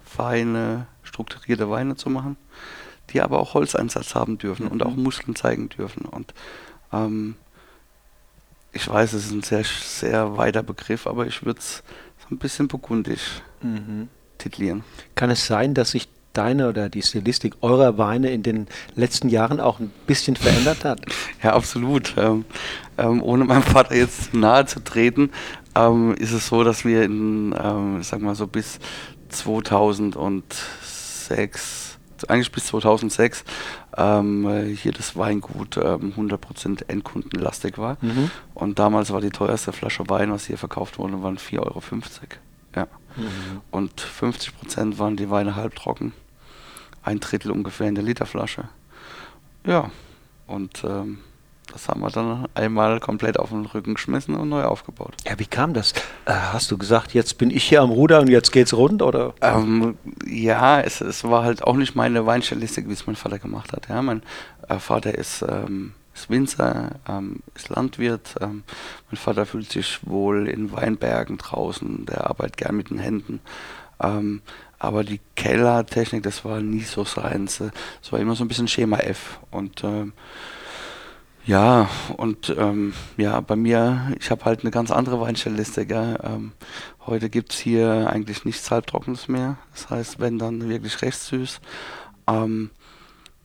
feine, 0.03 0.87
strukturierte 1.03 1.69
Weine 1.69 1.95
zu 1.95 2.09
machen, 2.09 2.37
die 3.09 3.21
aber 3.21 3.39
auch 3.39 3.53
Holzeinsatz 3.53 4.15
haben 4.15 4.37
dürfen 4.37 4.65
mhm. 4.65 4.71
und 4.71 4.83
auch 4.83 4.95
Muskeln 4.95 5.35
zeigen 5.35 5.69
dürfen. 5.69 6.05
Und 6.05 6.33
ähm, 6.91 7.35
ich 8.73 8.87
weiß, 8.87 9.13
es 9.13 9.25
ist 9.25 9.31
ein 9.31 9.43
sehr, 9.43 9.63
sehr 9.63 10.37
weiter 10.37 10.63
Begriff, 10.63 11.07
aber 11.07 11.25
ich 11.25 11.45
würde 11.45 11.59
es 11.59 11.83
so 12.19 12.35
ein 12.35 12.37
bisschen 12.37 12.67
burgundisch 12.67 13.41
mhm. 13.61 14.09
titulieren. 14.37 14.83
Kann 15.15 15.29
es 15.29 15.47
sein, 15.47 15.73
dass 15.73 15.91
sich 15.91 16.09
deine 16.33 16.69
oder 16.69 16.89
die 16.89 17.01
Stilistik 17.01 17.55
eurer 17.61 17.97
Weine 17.97 18.29
in 18.29 18.43
den 18.43 18.67
letzten 18.95 19.29
Jahren 19.29 19.59
auch 19.59 19.79
ein 19.79 19.91
bisschen 20.05 20.35
verändert 20.35 20.85
hat? 20.85 21.01
Ja, 21.43 21.53
absolut. 21.53 22.15
Ähm, 22.17 22.45
ähm, 22.97 23.21
ohne 23.21 23.45
meinem 23.45 23.61
Vater 23.61 23.95
jetzt 23.95 24.33
nahe 24.33 24.65
zu 24.65 24.83
treten, 24.83 25.29
ähm, 25.75 26.15
ist 26.15 26.31
es 26.31 26.47
so, 26.47 26.63
dass 26.63 26.83
wir 26.83 27.03
in, 27.03 27.53
ähm, 27.63 28.01
sag 28.01 28.21
mal 28.21 28.33
so 28.33 28.47
bis 28.47 28.79
2006, 29.29 31.86
eigentlich 32.25 32.51
bis 32.51 32.65
2006, 32.67 33.43
ähm, 33.97 34.75
hier 34.75 34.91
das 34.91 35.15
Weingut 35.15 35.77
ähm, 35.77 36.13
100% 36.17 36.87
endkundenlastig 36.87 37.77
war. 37.77 37.97
Mhm. 38.01 38.31
Und 38.53 38.79
damals 38.79 39.11
war 39.11 39.21
die 39.21 39.29
teuerste 39.29 39.73
Flasche 39.73 40.09
Wein, 40.09 40.31
was 40.31 40.45
hier 40.45 40.57
verkauft 40.57 40.97
wurde, 40.97 41.21
waren 41.23 41.37
4,50 41.37 41.59
Euro. 41.59 41.81
Ja. 42.75 42.87
Mhm. 43.15 43.61
Und 43.71 44.01
50% 44.01 44.99
waren 44.99 45.17
die 45.17 45.29
Weine 45.29 45.55
halbtrocken 45.55 46.13
ein 47.07 47.21
Drittel 47.21 47.51
ungefähr 47.51 47.87
in 47.87 47.95
der 47.95 48.03
Literflasche. 48.03 48.65
Ja, 49.65 49.89
und 50.45 50.83
ähm, 50.83 51.19
das 51.71 51.89
haben 51.89 52.01
wir 52.01 52.09
dann 52.09 52.47
einmal 52.53 52.99
komplett 52.99 53.37
auf 53.37 53.49
den 53.49 53.65
Rücken 53.65 53.95
geschmissen 53.95 54.35
und 54.35 54.49
neu 54.49 54.63
aufgebaut. 54.63 55.15
Ja, 55.25 55.37
wie 55.37 55.45
kam 55.45 55.73
das? 55.73 55.91
Äh, 56.25 56.33
hast 56.33 56.71
du 56.71 56.77
gesagt, 56.77 57.13
jetzt 57.13 57.37
bin 57.37 57.51
ich 57.51 57.63
hier 57.63 57.81
am 57.81 57.89
Ruder 57.89 58.21
und 58.21 58.29
jetzt 58.29 58.51
geht's 58.51 58.73
rund, 58.73 59.01
oder? 59.01 59.33
Ähm, 59.41 59.97
ja, 60.25 60.79
es, 60.81 61.01
es, 61.01 61.23
war 61.23 61.43
halt 61.43 61.63
auch 61.63 61.75
nicht 61.75 61.95
meine 61.95 62.25
Weinstellistik, 62.25 62.87
wie 62.87 62.93
es 62.93 63.05
mein 63.05 63.15
Vater 63.15 63.39
gemacht 63.39 63.73
hat. 63.73 63.89
Ja, 63.89 64.01
mein 64.01 64.23
äh, 64.67 64.79
Vater 64.79 65.15
ist, 65.15 65.43
ähm, 65.47 65.93
ist 66.13 66.29
Winzer, 66.29 66.91
ähm, 67.07 67.41
ist 67.55 67.69
Landwirt. 67.69 68.35
Ähm, 68.41 68.63
mein 69.11 69.17
Vater 69.17 69.45
fühlt 69.45 69.71
sich 69.71 69.99
wohl 70.03 70.47
in 70.47 70.71
Weinbergen 70.71 71.37
draußen, 71.37 72.05
der 72.05 72.29
arbeitet 72.29 72.57
gern 72.57 72.77
mit 72.77 72.89
den 72.89 72.99
Händen. 72.99 73.41
Ähm, 74.01 74.41
aber 74.79 75.03
die 75.03 75.19
Kellertechnik, 75.35 76.23
das 76.23 76.45
war 76.45 76.61
nie 76.61 76.81
so 76.81 77.03
seins. 77.03 77.61
Es 78.01 78.11
war 78.11 78.19
immer 78.19 78.35
so 78.35 78.43
ein 78.43 78.47
bisschen 78.47 78.67
Schema 78.67 78.97
F. 78.97 79.39
Und 79.49 79.83
ähm, 79.83 80.13
ja, 81.47 81.89
und 82.17 82.53
ähm, 82.57 82.93
ja, 83.17 83.39
bei 83.41 83.55
mir, 83.55 84.13
ich 84.19 84.29
habe 84.29 84.45
halt 84.45 84.61
eine 84.61 84.71
ganz 84.71 84.91
andere 84.91 85.19
Weinstellliste. 85.19 85.85
Gell? 85.85 86.19
Ähm, 86.21 86.51
heute 87.05 87.29
gibt 87.29 87.53
es 87.53 87.59
hier 87.59 88.09
eigentlich 88.09 88.45
nichts 88.45 88.69
Halbtrockenes 88.69 89.27
mehr. 89.27 89.57
Das 89.71 89.89
heißt, 89.89 90.19
wenn 90.19 90.37
dann 90.37 90.69
wirklich 90.69 91.01
recht 91.01 91.19
süß. 91.19 91.59
Ähm, 92.27 92.69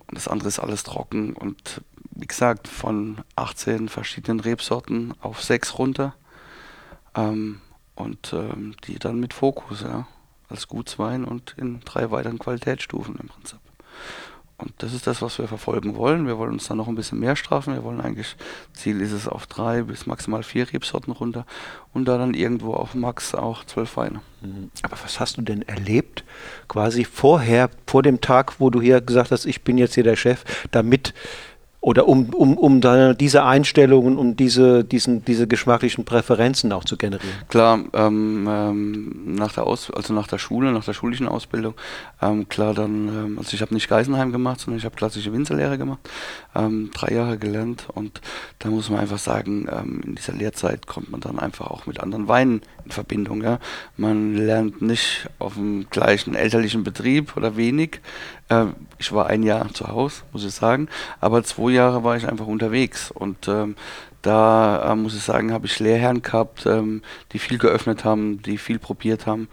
und 0.08 0.18
das 0.18 0.28
andere 0.28 0.48
ist 0.48 0.58
alles 0.58 0.82
trocken. 0.82 1.32
Und 1.32 1.80
wie 2.10 2.26
gesagt, 2.26 2.68
von 2.68 3.18
18 3.36 3.88
verschiedenen 3.88 4.40
Rebsorten 4.40 5.14
auf 5.20 5.42
6 5.42 5.78
runter. 5.78 6.14
Ähm, 7.14 7.62
und 7.94 8.32
ähm, 8.34 8.74
die 8.86 8.98
dann 8.98 9.20
mit 9.20 9.32
Fokus, 9.32 9.80
ja 9.80 10.06
als 10.52 10.68
Gutswein 10.68 11.24
und 11.24 11.54
in 11.56 11.80
drei 11.80 12.10
weiteren 12.10 12.38
Qualitätsstufen 12.38 13.16
im 13.16 13.28
Prinzip. 13.28 13.58
Und 14.62 14.72
das 14.78 14.94
ist 14.94 15.06
das, 15.06 15.20
was 15.22 15.38
wir 15.38 15.48
verfolgen 15.48 15.96
wollen. 15.96 16.26
Wir 16.26 16.38
wollen 16.38 16.52
uns 16.52 16.68
dann 16.68 16.76
noch 16.76 16.88
ein 16.88 16.94
bisschen 16.94 17.18
mehr 17.18 17.34
strafen. 17.36 17.74
Wir 17.74 17.82
wollen 17.82 18.00
eigentlich, 18.00 18.36
Ziel 18.72 19.00
ist 19.00 19.12
es 19.12 19.26
auf 19.26 19.46
drei 19.46 19.82
bis 19.82 20.06
maximal 20.06 20.42
vier 20.42 20.72
Rebsorten 20.72 21.12
runter 21.12 21.44
und 21.92 22.06
da 22.06 22.16
dann 22.16 22.34
irgendwo 22.34 22.74
auf 22.74 22.94
Max 22.94 23.34
auch 23.34 23.64
zwölf 23.64 23.96
Weine. 23.96 24.20
Mhm. 24.40 24.70
Aber 24.82 24.96
was 25.02 25.18
hast 25.18 25.36
du 25.36 25.42
denn 25.42 25.62
erlebt, 25.62 26.24
quasi 26.68 27.04
vorher, 27.04 27.70
vor 27.86 28.02
dem 28.02 28.20
Tag, 28.20 28.60
wo 28.60 28.70
du 28.70 28.80
hier 28.80 29.00
gesagt 29.00 29.32
hast, 29.32 29.46
ich 29.46 29.62
bin 29.62 29.78
jetzt 29.78 29.94
hier 29.94 30.04
der 30.04 30.16
Chef, 30.16 30.44
damit 30.70 31.12
oder 31.82 32.06
um, 32.06 32.32
um, 32.32 32.56
um 32.56 32.80
da 32.80 33.12
diese 33.12 33.44
Einstellungen 33.44 34.16
und 34.16 34.36
diese, 34.36 34.84
diesen, 34.84 35.24
diese 35.24 35.48
geschmacklichen 35.48 36.04
Präferenzen 36.04 36.70
auch 36.70 36.84
zu 36.84 36.96
generieren? 36.96 37.34
Klar, 37.48 37.80
ähm, 37.92 38.46
ähm, 38.48 39.34
nach 39.34 39.52
der 39.52 39.66
Aus 39.66 39.90
also 39.90 40.14
nach 40.14 40.28
der 40.28 40.38
Schule, 40.38 40.70
nach 40.70 40.84
der 40.84 40.92
schulischen 40.92 41.26
Ausbildung, 41.26 41.74
ähm, 42.22 42.48
klar 42.48 42.72
dann, 42.72 43.08
ähm, 43.08 43.38
also 43.38 43.54
ich 43.54 43.62
habe 43.62 43.74
nicht 43.74 43.88
Geisenheim 43.88 44.30
gemacht, 44.30 44.60
sondern 44.60 44.78
ich 44.78 44.84
habe 44.84 44.94
klassische 44.94 45.32
Winzerlehre 45.32 45.76
gemacht, 45.76 45.98
ähm, 46.54 46.92
drei 46.94 47.14
Jahre 47.16 47.36
gelernt 47.36 47.88
und 47.92 48.20
da 48.60 48.68
muss 48.68 48.88
man 48.88 49.00
einfach 49.00 49.18
sagen, 49.18 49.66
ähm, 49.68 50.02
in 50.06 50.14
dieser 50.14 50.34
Lehrzeit 50.34 50.86
kommt 50.86 51.10
man 51.10 51.20
dann 51.20 51.40
einfach 51.40 51.66
auch 51.66 51.86
mit 51.86 51.98
anderen 51.98 52.28
Weinen 52.28 52.62
in 52.84 52.92
Verbindung. 52.92 53.42
Ja? 53.42 53.58
Man 53.96 54.36
lernt 54.36 54.82
nicht 54.82 55.28
auf 55.40 55.54
dem 55.54 55.86
gleichen 55.90 56.36
elterlichen 56.36 56.84
Betrieb 56.84 57.36
oder 57.36 57.56
wenig. 57.56 58.00
Ich 58.98 59.12
war 59.12 59.26
ein 59.26 59.42
Jahr 59.42 59.72
zu 59.74 59.88
Hause, 59.88 60.22
muss 60.32 60.44
ich 60.44 60.54
sagen, 60.54 60.88
aber 61.20 61.42
zwei 61.44 61.70
Jahre 61.72 62.04
war 62.04 62.16
ich 62.16 62.28
einfach 62.28 62.46
unterwegs 62.46 63.10
und 63.10 63.48
ähm, 63.48 63.76
da 64.22 64.92
äh, 64.92 64.94
muss 64.94 65.16
ich 65.16 65.22
sagen, 65.22 65.52
habe 65.52 65.66
ich 65.66 65.78
Lehrherren 65.80 66.22
gehabt, 66.22 66.64
ähm, 66.66 67.02
die 67.32 67.38
viel 67.38 67.58
geöffnet 67.58 68.04
haben, 68.04 68.40
die 68.42 68.56
viel 68.56 68.78
probiert 68.78 69.26
haben. 69.26 69.48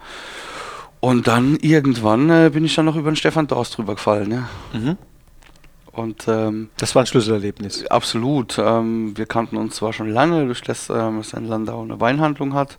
Und 1.00 1.26
dann 1.26 1.56
irgendwann 1.56 2.30
äh, 2.30 2.50
bin 2.52 2.64
ich 2.64 2.74
dann 2.74 2.84
noch 2.84 2.96
über 2.96 3.10
den 3.10 3.16
Stefan 3.16 3.46
Dorst 3.46 3.76
drüber 3.76 3.94
gefallen. 3.94 4.30
Ja. 4.30 4.48
Mhm. 4.78 4.96
Und, 5.92 6.28
ähm, 6.28 6.70
das 6.76 6.94
war 6.94 7.02
ein 7.02 7.06
Schlüsselerlebnis. 7.06 7.86
Absolut. 7.86 8.58
Ähm, 8.58 9.16
wir 9.16 9.26
kannten 9.26 9.56
uns 9.56 9.76
zwar 9.76 9.92
schon 9.92 10.08
lange, 10.08 10.46
durch 10.46 10.62
das 10.62 10.88
ähm, 10.88 11.22
sein 11.22 11.46
Landau 11.46 11.82
eine 11.82 12.00
Weinhandlung 12.00 12.54
hat, 12.54 12.78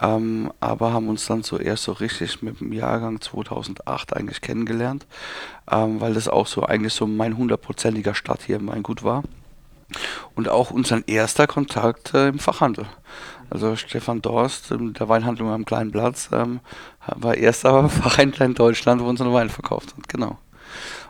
ähm, 0.00 0.50
aber 0.60 0.92
haben 0.92 1.08
uns 1.08 1.26
dann 1.26 1.42
zuerst 1.42 1.84
so 1.84 1.92
richtig 1.92 2.42
mit 2.42 2.60
dem 2.60 2.72
Jahrgang 2.72 3.20
2008 3.20 4.16
eigentlich 4.16 4.40
kennengelernt, 4.40 5.06
ähm, 5.70 6.00
weil 6.00 6.14
das 6.14 6.28
auch 6.28 6.46
so 6.46 6.62
eigentlich 6.62 6.94
so 6.94 7.06
mein 7.06 7.36
hundertprozentiger 7.36 8.14
Start 8.14 8.42
hier 8.42 8.56
in 8.56 8.66
Weingut 8.66 9.04
war. 9.04 9.22
Und 10.34 10.48
auch 10.48 10.70
unser 10.70 11.06
erster 11.06 11.46
Kontakt 11.46 12.12
äh, 12.14 12.28
im 12.28 12.38
Fachhandel. 12.38 12.86
Also 13.50 13.76
Stefan 13.76 14.20
Dorst, 14.20 14.70
der 14.70 15.08
Weinhandlung 15.08 15.50
am 15.50 15.64
kleinen 15.64 15.92
Platz, 15.92 16.30
ähm, 16.32 16.60
war 17.14 17.36
erster 17.36 17.88
Fachhändler 17.88 18.46
in 18.46 18.54
Deutschland, 18.54 19.00
wo 19.00 19.06
uns 19.06 19.20
einen 19.20 19.32
Wein 19.32 19.50
verkauft 19.50 19.94
hat. 19.96 20.08
Genau. 20.08 20.38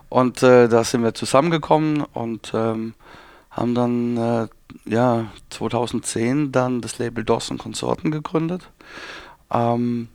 Und 0.09 0.43
äh, 0.43 0.69
da 0.69 0.85
sind 0.85 1.03
wir 1.03 1.15
zusammengekommen 1.15 2.03
und 2.13 2.53
ähm, 2.55 2.95
haben 3.51 3.75
dann 3.75 4.17
äh, 4.17 4.49
ja 4.85 5.27
2010 5.51 6.53
dann 6.53 6.81
das 6.81 6.99
Label 6.99 7.25
Dawson 7.25 7.59
Konsorten 7.59 8.11
gegründet, 8.11 8.71
ähm, 9.51 10.09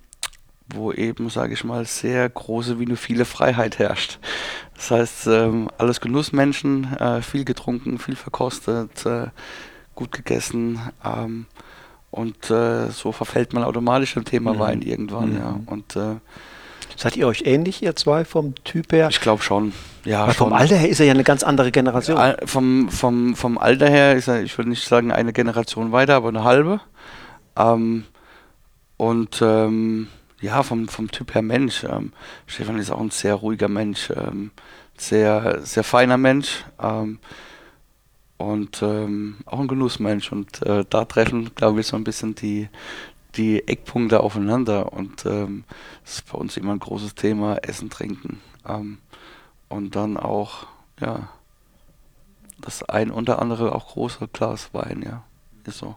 wo 0.70 0.92
eben, 0.94 1.30
sage 1.30 1.54
ich 1.54 1.64
mal, 1.64 1.86
sehr 1.86 2.30
große 2.30 2.80
vinophile 2.80 3.26
Freiheit 3.26 3.80
herrscht. 3.80 4.20
Das 4.76 4.92
heißt, 4.92 5.28
ähm, 5.28 5.70
alles 5.78 6.00
Genussmenschen, 6.00 6.98
äh, 6.98 7.22
viel 7.22 7.44
getrunken, 7.44 8.00
viel 8.00 8.16
verkostet, 8.16 9.06
äh, 9.06 9.28
gut 9.96 10.12
gegessen 10.14 10.80
ähm, 11.04 11.48
und 12.12 12.50
äh, 12.50 12.90
so 12.90 13.12
verfällt 13.12 13.54
man 13.54 13.64
automatisch 13.64 14.16
im 14.16 14.26
Thema 14.26 14.54
mhm. 14.54 14.60
Wein 14.60 14.82
irgendwann. 14.82 15.32
Mhm. 15.32 15.38
Ja. 15.38 15.60
Und 15.66 15.96
äh, 15.96 16.16
Seid 17.02 17.18
ihr 17.18 17.26
euch 17.26 17.42
ähnlich, 17.48 17.82
ihr 17.82 17.96
zwei, 17.96 18.24
vom 18.24 18.54
Typ 18.64 18.94
her? 18.94 19.08
Ich 19.10 19.22
glaube 19.22 19.42
schon. 19.42 19.74
Ja, 20.06 20.26
schon. 20.26 20.36
vom 20.36 20.54
Alter 20.54 20.76
her 20.76 20.88
ist 20.88 21.00
er 21.00 21.08
ja 21.08 21.14
eine 21.14 21.24
ganz 21.24 21.42
andere 21.42 21.72
Generation. 21.72 22.16
Al 22.16 22.38
vom, 22.46 22.90
vom, 22.90 23.36
vom 23.36 23.58
Alter 23.58 23.90
her 23.90 24.16
ist 24.16 24.28
er, 24.28 24.44
ich 24.44 24.56
würde 24.56 24.70
nicht 24.70 24.88
sagen 24.88 25.12
eine 25.12 25.34
Generation 25.34 25.92
weiter, 25.92 26.14
aber 26.14 26.28
eine 26.30 26.44
halbe. 26.44 26.80
Ähm, 27.58 28.04
und 28.98 29.42
ähm, 29.42 30.10
ja, 30.42 30.62
vom, 30.62 30.88
vom 30.88 31.10
Typ 31.10 31.34
her 31.34 31.42
Mensch. 31.42 31.86
Ähm, 31.86 32.14
Stefan 32.46 32.78
ist 32.78 32.92
auch 32.92 33.02
ein 33.02 33.10
sehr 33.10 33.34
ruhiger 33.34 33.68
Mensch, 33.68 34.12
ähm, 34.16 34.52
sehr, 34.96 35.62
sehr 35.64 35.84
feiner 35.84 36.18
Mensch 36.18 36.66
ähm, 36.80 37.18
und 38.38 38.84
ähm, 38.84 39.38
auch 39.48 39.60
ein 39.60 39.68
Genussmensch. 39.68 40.32
Und 40.32 40.62
äh, 40.68 40.86
da 40.88 41.06
treffen, 41.06 41.50
glaube 41.56 41.80
ich, 41.80 41.88
so 41.88 41.96
ein 41.96 42.04
bisschen 42.04 42.36
die, 42.36 42.70
die 43.36 43.68
Eckpunkte 43.68 44.22
aufeinander 44.22 44.94
und 44.94 45.26
ähm, 45.26 45.64
das 46.04 46.16
ist 46.16 46.32
bei 46.32 46.38
uns 46.38 46.58
immer 46.58 46.74
ein 46.74 46.80
großes 46.80 47.16
Thema, 47.16 47.58
Essen, 47.58 47.90
Trinken 47.90 48.42
ähm, 48.68 49.00
und 49.70 49.96
dann 49.96 50.18
auch, 50.18 50.68
ja, 51.00 51.30
das 52.60 52.84
ein 52.84 53.10
unter 53.10 53.42
andere 53.42 53.74
auch 53.74 53.94
große 53.94 54.28
Glas 54.32 54.74
Wein, 54.74 55.04
ja, 55.06 55.24
ist 55.66 55.80
so. 55.80 55.96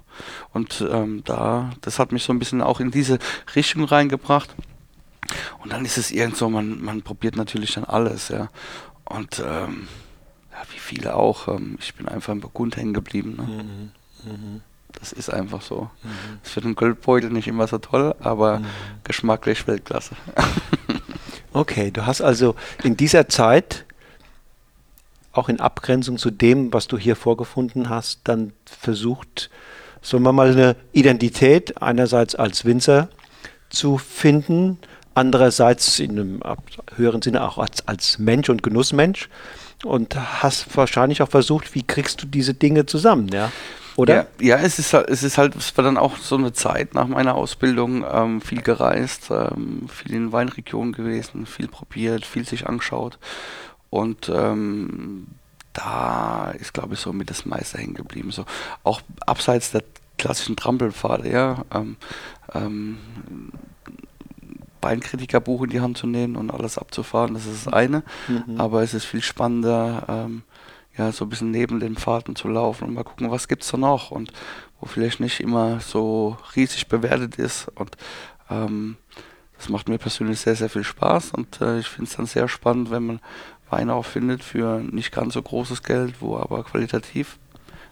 Und 0.52 0.86
ähm, 0.90 1.22
da, 1.24 1.70
das 1.80 1.98
hat 1.98 2.12
mich 2.12 2.24
so 2.24 2.32
ein 2.32 2.38
bisschen 2.38 2.62
auch 2.62 2.80
in 2.80 2.90
diese 2.90 3.18
Richtung 3.54 3.84
reingebracht 3.84 4.54
und 5.62 5.72
dann 5.72 5.84
ist 5.84 5.98
es 5.98 6.10
irgend 6.10 6.36
so, 6.36 6.48
man, 6.48 6.82
man 6.82 7.02
probiert 7.02 7.36
natürlich 7.36 7.74
dann 7.74 7.84
alles, 7.84 8.28
ja, 8.28 8.48
und 9.04 9.40
ähm, 9.40 9.88
ja, 10.52 10.62
wie 10.72 10.78
viele 10.78 11.14
auch, 11.16 11.48
ähm, 11.48 11.76
ich 11.80 11.94
bin 11.94 12.08
einfach 12.08 12.32
im 12.32 12.40
Burgund 12.40 12.76
hängen 12.76 12.94
geblieben, 12.94 13.36
ne? 13.36 13.42
Mhm. 13.42 13.92
Mhm. 14.30 14.60
Das 14.98 15.12
ist 15.12 15.28
einfach 15.28 15.62
so. 15.62 15.90
Mhm. 16.02 16.38
Ist 16.42 16.52
für 16.52 16.60
den 16.60 16.74
Goldbeutel 16.74 17.30
nicht 17.30 17.48
immer 17.48 17.66
so 17.66 17.78
toll, 17.78 18.14
aber 18.20 18.60
mhm. 18.60 18.66
geschmacklich 19.04 19.66
Weltklasse. 19.66 20.14
okay, 21.52 21.90
du 21.90 22.06
hast 22.06 22.20
also 22.20 22.54
in 22.82 22.96
dieser 22.96 23.28
Zeit, 23.28 23.84
auch 25.32 25.48
in 25.48 25.60
Abgrenzung 25.60 26.16
zu 26.16 26.30
dem, 26.30 26.72
was 26.72 26.86
du 26.86 26.96
hier 26.96 27.16
vorgefunden 27.16 27.88
hast, 27.88 28.20
dann 28.24 28.52
versucht, 28.64 29.50
sagen 30.00 30.22
wir 30.22 30.32
mal, 30.32 30.52
eine 30.52 30.76
Identität 30.92 31.82
einerseits 31.82 32.34
als 32.34 32.64
Winzer 32.64 33.08
zu 33.68 33.98
finden, 33.98 34.78
andererseits 35.14 35.98
in 35.98 36.12
einem 36.12 36.40
höheren 36.96 37.22
Sinne 37.22 37.42
auch 37.42 37.58
als, 37.58 37.86
als 37.88 38.18
Mensch 38.18 38.48
und 38.48 38.62
Genussmensch 38.62 39.28
und 39.84 40.16
hast 40.42 40.76
wahrscheinlich 40.76 41.22
auch 41.22 41.28
versucht, 41.28 41.74
wie 41.74 41.82
kriegst 41.82 42.22
du 42.22 42.26
diese 42.26 42.54
Dinge 42.54 42.86
zusammen, 42.86 43.28
ja? 43.28 43.50
Oder? 43.96 44.26
Ja, 44.40 44.56
ja, 44.56 44.56
es, 44.58 44.78
ist, 44.78 44.92
halt, 44.92 45.08
es 45.08 45.22
ist 45.22 45.38
halt, 45.38 45.54
es 45.56 45.76
war 45.76 45.84
dann 45.84 45.96
auch 45.96 46.16
so 46.16 46.36
eine 46.36 46.52
Zeit 46.52 46.94
nach 46.94 47.06
meiner 47.06 47.34
Ausbildung, 47.34 48.04
ähm, 48.10 48.40
viel 48.40 48.62
gereist, 48.62 49.30
ähm, 49.30 49.88
viel 49.88 50.14
in 50.14 50.32
Weinregionen 50.32 50.92
gewesen, 50.92 51.46
viel 51.46 51.68
probiert, 51.68 52.26
viel 52.26 52.46
sich 52.46 52.66
angeschaut. 52.66 53.18
Und 53.90 54.28
ähm, 54.34 55.28
da 55.72 56.52
ist, 56.58 56.74
glaube 56.74 56.94
ich, 56.94 57.00
so 57.00 57.12
mit 57.12 57.30
das 57.30 57.46
meiste 57.46 57.78
hängen 57.78 57.94
geblieben. 57.94 58.30
So, 58.30 58.44
auch 58.82 59.00
abseits 59.26 59.70
der 59.70 59.84
klassischen 60.18 60.56
Trampelpfade, 60.56 61.30
ja. 61.30 61.64
Ähm, 61.72 61.96
ähm, 62.54 62.98
Weinkritikerbuch 64.80 65.62
in 65.62 65.70
die 65.70 65.80
Hand 65.80 65.96
zu 65.96 66.06
nehmen 66.06 66.36
und 66.36 66.50
alles 66.50 66.78
abzufahren, 66.78 67.34
das 67.34 67.46
ist 67.46 67.66
das 67.66 67.72
eine. 67.72 68.02
Mhm. 68.28 68.60
Aber 68.60 68.82
es 68.82 68.94
ist 68.94 69.04
viel 69.04 69.22
spannender, 69.22 70.04
ähm, 70.08 70.42
ja, 70.96 71.12
so 71.12 71.24
ein 71.24 71.28
bisschen 71.28 71.50
neben 71.50 71.80
den 71.80 71.96
Fahrten 71.96 72.36
zu 72.36 72.48
laufen 72.48 72.84
und 72.84 72.94
mal 72.94 73.04
gucken, 73.04 73.30
was 73.30 73.48
gibt 73.48 73.62
es 73.62 73.70
da 73.70 73.76
noch 73.76 74.10
und 74.10 74.32
wo 74.80 74.86
vielleicht 74.86 75.20
nicht 75.20 75.40
immer 75.40 75.80
so 75.80 76.36
riesig 76.54 76.88
bewertet 76.88 77.36
ist. 77.36 77.68
Und 77.74 77.96
ähm, 78.50 78.96
das 79.56 79.68
macht 79.68 79.88
mir 79.88 79.98
persönlich 79.98 80.40
sehr, 80.40 80.56
sehr 80.56 80.68
viel 80.68 80.84
Spaß 80.84 81.32
und 81.32 81.60
äh, 81.60 81.78
ich 81.78 81.88
finde 81.88 82.10
es 82.10 82.16
dann 82.16 82.26
sehr 82.26 82.48
spannend, 82.48 82.90
wenn 82.90 83.06
man 83.06 83.20
Weine 83.70 83.94
auch 83.94 84.04
findet 84.04 84.44
für 84.44 84.80
nicht 84.80 85.10
ganz 85.10 85.34
so 85.34 85.42
großes 85.42 85.82
Geld, 85.82 86.16
wo 86.20 86.36
aber 86.36 86.62
qualitativ 86.64 87.38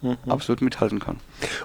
mhm. 0.03 0.17
absolut 0.29 0.61
mithalten 0.61 1.01
kann. 1.01 1.19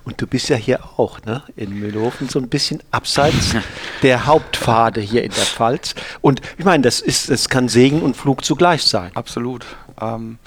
Und 0.06 0.22
du 0.22 0.28
bist 0.28 0.50
ja 0.50 0.56
hier 0.56 0.84
auch, 0.98 1.22
ne, 1.26 1.44
in 1.56 1.78
Mühlhofen, 1.78 2.30
so 2.30 2.40
ein 2.40 2.50
bisschen 2.50 2.82
abseits 2.92 3.56
der 4.02 4.26
Hauptpfade 4.26 5.02
hier 5.02 5.24
in 5.24 5.32
der 5.32 5.44
Pfalz. 5.44 5.94
Und 6.22 6.42
ich 6.58 6.66
meine, 6.66 6.84
das 6.84 7.02
ist, 7.02 7.30
das 7.30 7.50
kann 7.50 7.68
Segen 7.68 8.02
und 8.02 8.16
Flug 8.16 8.46
zugleich 8.46 8.84
sein. 8.84 9.12
Absolut. 9.16 9.66
Ähm, 10.00 10.40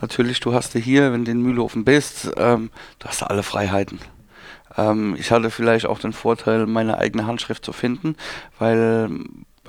natürlich, 0.00 0.40
du 0.40 0.54
hast 0.54 0.72
hier, 0.72 1.12
wenn 1.12 1.24
du 1.24 1.30
in 1.30 1.42
Mühlhofen 1.42 1.84
bist, 1.84 2.30
ähm, 2.36 2.70
du 2.98 3.08
hast 3.08 3.22
alle 3.22 3.42
Freiheiten. 3.42 3.98
Ähm, 4.76 5.16
ich 5.18 5.30
hatte 5.30 5.50
vielleicht 5.50 5.86
auch 5.86 5.98
den 5.98 6.12
Vorteil, 6.12 6.66
meine 6.66 6.98
eigene 6.98 7.26
Handschrift 7.26 7.64
zu 7.64 7.72
finden, 7.72 8.16
weil 8.58 9.10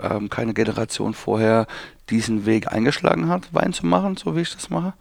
ähm, 0.02 0.30
keine 0.30 0.54
Generation 0.54 1.14
vorher 1.14 1.68
diesen 2.10 2.46
Weg 2.46 2.72
eingeschlagen 2.72 3.30
hat, 3.30 3.54
Wein 3.54 3.74
zu 3.74 3.86
machen, 3.86 4.18
so 4.18 4.36
wie 4.36 4.42
ich 4.42 4.54
das 4.54 4.70
mache. 4.70 4.94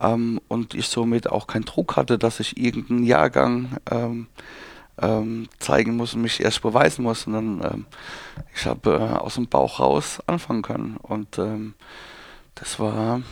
Ähm, 0.00 0.40
und 0.48 0.74
ich 0.74 0.88
somit 0.88 1.30
auch 1.30 1.46
keinen 1.46 1.64
Druck 1.64 1.96
hatte, 1.96 2.18
dass 2.18 2.40
ich 2.40 2.56
irgendeinen 2.56 3.04
Jahrgang 3.04 3.76
ähm, 3.90 4.26
ähm, 5.00 5.48
zeigen 5.58 5.96
muss 5.96 6.14
und 6.14 6.22
mich 6.22 6.40
erst 6.40 6.62
beweisen 6.62 7.02
muss, 7.02 7.22
sondern 7.22 7.86
ich 8.54 8.66
habe 8.66 8.90
äh, 8.90 9.18
aus 9.18 9.34
dem 9.34 9.46
Bauch 9.46 9.80
raus 9.80 10.20
anfangen 10.26 10.62
können. 10.62 10.96
Und 10.98 11.40
das 12.54 12.78
war 12.78 13.22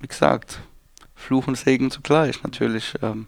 wie 0.00 0.08
gesagt, 0.08 0.60
Fluch 1.14 1.46
und 1.46 1.56
Segen 1.56 1.90
zugleich. 1.90 2.42
Natürlich 2.42 2.94
ähm, 3.02 3.26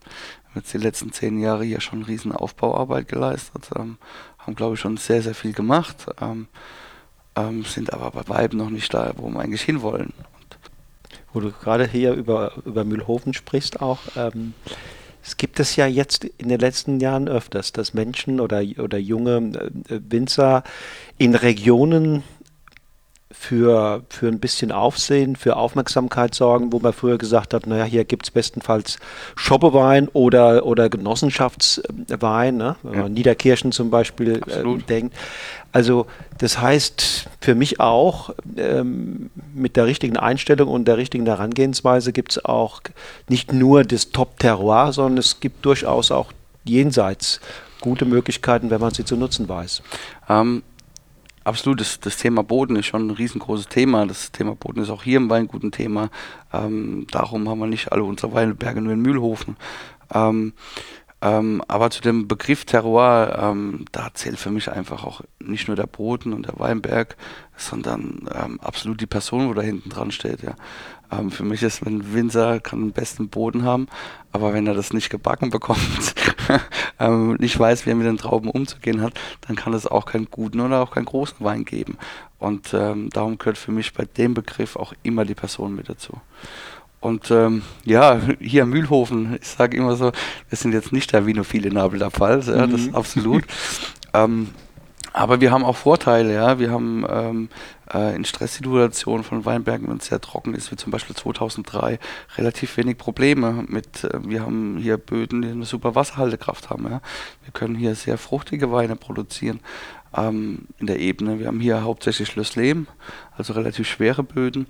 haben 0.49 0.57
jetzt 0.57 0.73
die 0.73 0.79
letzten 0.79 1.13
zehn 1.13 1.41
Jahre 1.41 1.65
hier 1.65 1.81
schon 1.81 2.03
riesen 2.03 2.33
Aufbauarbeit 2.33 3.09
geleistet, 3.09 3.71
ähm, 3.77 3.99
haben, 4.39 4.55
glaube 4.55 4.75
ich, 4.75 4.81
schon 4.81 4.97
sehr, 4.97 5.23
sehr 5.23 5.35
viel 5.35 5.53
gemacht, 5.53 6.07
ähm, 6.21 6.49
ähm, 7.37 7.65
sind 7.65 7.93
aber 7.93 8.11
bei 8.11 8.29
Weiben 8.29 8.59
noch 8.59 8.71
nicht 8.71 8.93
da, 8.93 9.13
wo 9.17 9.29
wir 9.31 9.41
eigentlich 9.41 9.63
hinwollen. 9.63 10.13
Wo 11.33 11.41
du 11.41 11.51
gerade 11.51 11.87
hier 11.87 12.13
über, 12.13 12.53
über 12.65 12.85
Mühlhofen 12.85 13.33
sprichst 13.33 13.81
auch, 13.81 14.01
ähm, 14.17 14.55
es 15.25 15.37
gibt 15.37 15.61
es 15.61 15.77
ja 15.77 15.87
jetzt 15.87 16.25
in 16.25 16.49
den 16.49 16.59
letzten 16.59 16.99
Jahren 16.99 17.29
öfters, 17.29 17.73
dass 17.73 17.95
Menschen 17.95 18.41
oder, 18.41 18.63
oder 18.79 18.99
junge 18.99 19.37
äh, 19.89 20.01
Winzer 20.09 20.65
in 21.17 21.35
Regionen 21.35 22.25
für, 23.33 24.03
für 24.09 24.29
ein 24.29 24.39
bisschen 24.39 24.73
Aufsehen, 24.73 25.37
für 25.37 25.57
Aufmerksamkeit 25.57 26.35
sorgen, 26.35 26.73
wo 26.73 26.79
man 26.79 26.93
früher 26.93 27.19
gesagt 27.19 27.55
hat, 27.55 27.67
naja, 27.67 27.85
hier 27.85 28.05
gibt 28.05 28.27
es 28.27 28.31
bestenfalls 28.31 28.99
Schoppewein 29.35 30.09
oder, 30.09 30.67
oder 30.67 30.89
Genossenschaftswein, 30.89 32.57
ne? 32.57 32.77
wenn 32.83 32.95
ja. 32.95 33.03
man 33.03 33.15
Niederkirchen 33.15 33.73
zum 33.73 33.91
Beispiel 33.91 34.41
äh, 34.47 34.83
denkt. 34.89 35.17
Also 35.73 36.07
das 36.39 36.61
heißt 36.61 37.29
für 37.41 37.55
mich 37.55 37.81
auch, 37.81 38.35
ähm, 38.57 39.31
mit 39.55 39.77
der 39.77 39.87
richtigen 39.87 40.19
Einstellung 40.19 40.69
und 40.69 40.87
der 40.87 40.99
richtigen 40.99 41.27
Herangehensweise 41.27 42.13
gibt 42.13 42.33
es 42.33 42.45
auch 42.45 42.83
nicht 43.29 43.53
nur 43.53 43.83
das 43.85 44.11
Top-Terroir, 44.11 44.93
sondern 44.93 45.19
es 45.19 45.41
gibt 45.41 45.65
durchaus 45.65 46.11
auch 46.11 46.33
jenseits 46.65 47.41
gute 47.81 48.05
Möglichkeiten, 48.05 48.71
wenn 48.71 48.81
man 48.81 48.95
sie 48.95 49.05
zu 49.05 49.17
nutzen 49.17 49.49
weiß. 49.49 49.83
Ähm, 50.29 50.63
Absolut, 51.45 51.81
das, 51.81 52.01
das, 52.01 52.17
Thema 52.17 52.43
Boden 52.43 52.77
ist 52.77 52.87
schon 52.87 53.07
ein 53.07 53.11
riesengroßes 53.11 53.69
Thema. 53.69 54.07
Das 54.07 54.33
Thema 54.33 54.55
Boden 54.55 54.83
ist 54.83 54.91
auch 54.91 55.03
hier 55.03 55.17
im 55.17 55.31
Weingut 55.31 55.63
ein 55.63 55.73
Thema. 55.73 56.11
Ähm, 56.53 57.07
darum 57.11 57.49
haben 57.49 57.59
wir 57.59 57.67
nicht 57.67 57.93
alle 57.93 58.05
unsere 58.05 58.33
Weinberge 58.33 58.81
nur 58.81 58.93
in 58.93 59.03
Mühlhofen. 59.03 59.57
Ähm, 60.15 60.53
ähm, 61.23 61.63
aber 61.69 61.91
zu 61.91 62.03
dem 62.03 62.27
Begriff 62.27 62.65
Terroir, 62.65 63.39
ähm, 63.41 63.85
da 63.93 64.09
zählt 64.13 64.39
für 64.39 64.51
mich 64.51 64.71
einfach 64.71 65.05
auch 65.05 65.21
nicht 65.39 65.69
nur 65.69 65.77
der 65.77 65.87
Boden 65.87 66.33
und 66.33 66.47
der 66.47 66.59
Weinberg, 66.59 67.17
sondern 67.57 68.29
ähm, 68.35 68.59
absolut 68.61 69.01
die 69.01 69.07
Person, 69.07 69.49
wo 69.49 69.55
da 69.55 69.63
hinten 69.63 69.89
dran 69.89 70.11
steht. 70.11 70.43
Ja. 70.43 70.57
Ähm, 71.13 71.31
für 71.31 71.45
mich 71.45 71.63
ist 71.63 71.85
ein 71.87 72.15
Winzer 72.15 72.61
kann 72.61 72.81
den 72.81 72.93
besten 72.93 73.29
Boden 73.29 73.65
haben, 73.65 73.87
aber 74.33 74.55
wenn 74.55 74.67
er 74.67 74.75
das 74.75 74.93
nicht 74.93 75.11
gebacken 75.11 75.51
bekommt, 75.51 76.15
ähm, 76.99 77.35
nicht 77.35 77.59
weiß, 77.59 77.85
wie 77.85 77.91
er 77.91 77.97
mit 77.97 78.07
den 78.07 78.19
Trauben 78.19 78.49
umzugehen 78.51 79.03
hat, 79.03 79.15
dann 79.47 79.57
kann 79.57 79.75
es 79.75 79.87
auch 79.87 80.07
keinen 80.07 80.31
guten 80.31 80.61
oder 80.61 80.81
auch 80.81 80.93
keinen 80.93 81.05
großen 81.05 81.39
Wein 81.41 81.65
geben. 81.65 81.99
Und 82.39 82.75
ähm, 82.75 83.11
darum 83.11 83.39
gehört 83.39 83.59
für 83.59 83.73
mich 83.73 83.93
bei 83.93 84.05
dem 84.05 84.35
Begriff 84.35 84.77
auch 84.77 84.95
immer 85.03 85.25
die 85.25 85.35
Person 85.35 85.75
mit 85.75 85.89
dazu. 85.89 86.15
Und 87.01 87.31
ähm, 87.33 87.63
ja, 87.85 88.21
hier 88.41 88.65
Mühlhofen, 88.65 89.37
ich 89.41 89.49
sage 89.49 89.77
immer 89.77 89.97
so, 89.97 90.13
wir 90.49 90.57
sind 90.57 90.73
jetzt 90.73 90.93
nicht 90.93 91.13
der 91.13 91.27
vinophile 91.27 91.71
Nabel 91.73 91.99
der 91.99 92.13
Pfalz, 92.13 92.47
ja, 92.47 92.67
mhm. 92.67 92.71
das 92.71 92.81
ist 92.83 92.95
absolut. 92.95 93.45
ähm, 94.15 94.51
aber 95.13 95.41
wir 95.41 95.51
haben 95.51 95.65
auch 95.65 95.77
Vorteile, 95.77 96.33
ja. 96.35 96.59
Wir 96.59 96.71
haben 96.71 97.05
ähm, 97.09 97.49
äh, 97.93 98.15
in 98.15 98.25
Stresssituationen 98.25 99.25
von 99.25 99.45
Weinbergen, 99.45 99.89
wenn 99.89 99.99
es 99.99 100.07
sehr 100.07 100.21
trocken 100.21 100.55
ist, 100.55 100.71
wie 100.71 100.77
zum 100.77 100.91
Beispiel 100.91 101.17
2003, 101.17 101.99
relativ 102.37 102.77
wenig 102.77 102.99
Probleme 102.99 103.65
mit. 103.69 104.05
Äh, 104.05 104.21
wir 104.25 104.43
haben 104.43 104.79
hier 104.79 104.97
Böden, 104.97 105.43
die 105.43 105.49
eine 105.49 105.65
super 105.65 105.95
Wasserhaltekraft 105.95 106.71
haben. 106.71 106.85
Ja. 106.85 107.01
Wir 107.45 107.53
können 107.53 107.75
hier 107.75 107.95
sehr 107.95 108.19
fruchtige 108.19 108.73
Weine 108.73 108.97
produzieren 108.97 109.61
ähm, 110.17 110.67
in 110.79 110.87
der 110.87 110.99
Ebene. 110.99 111.39
Wir 111.39 111.47
haben 111.47 111.61
hier 111.61 111.83
hauptsächlich 111.83 112.35
Lösslehm, 112.37 112.87
also 113.37 113.53
relativ 113.53 113.89
schwere 113.89 114.23
Böden. 114.23 114.67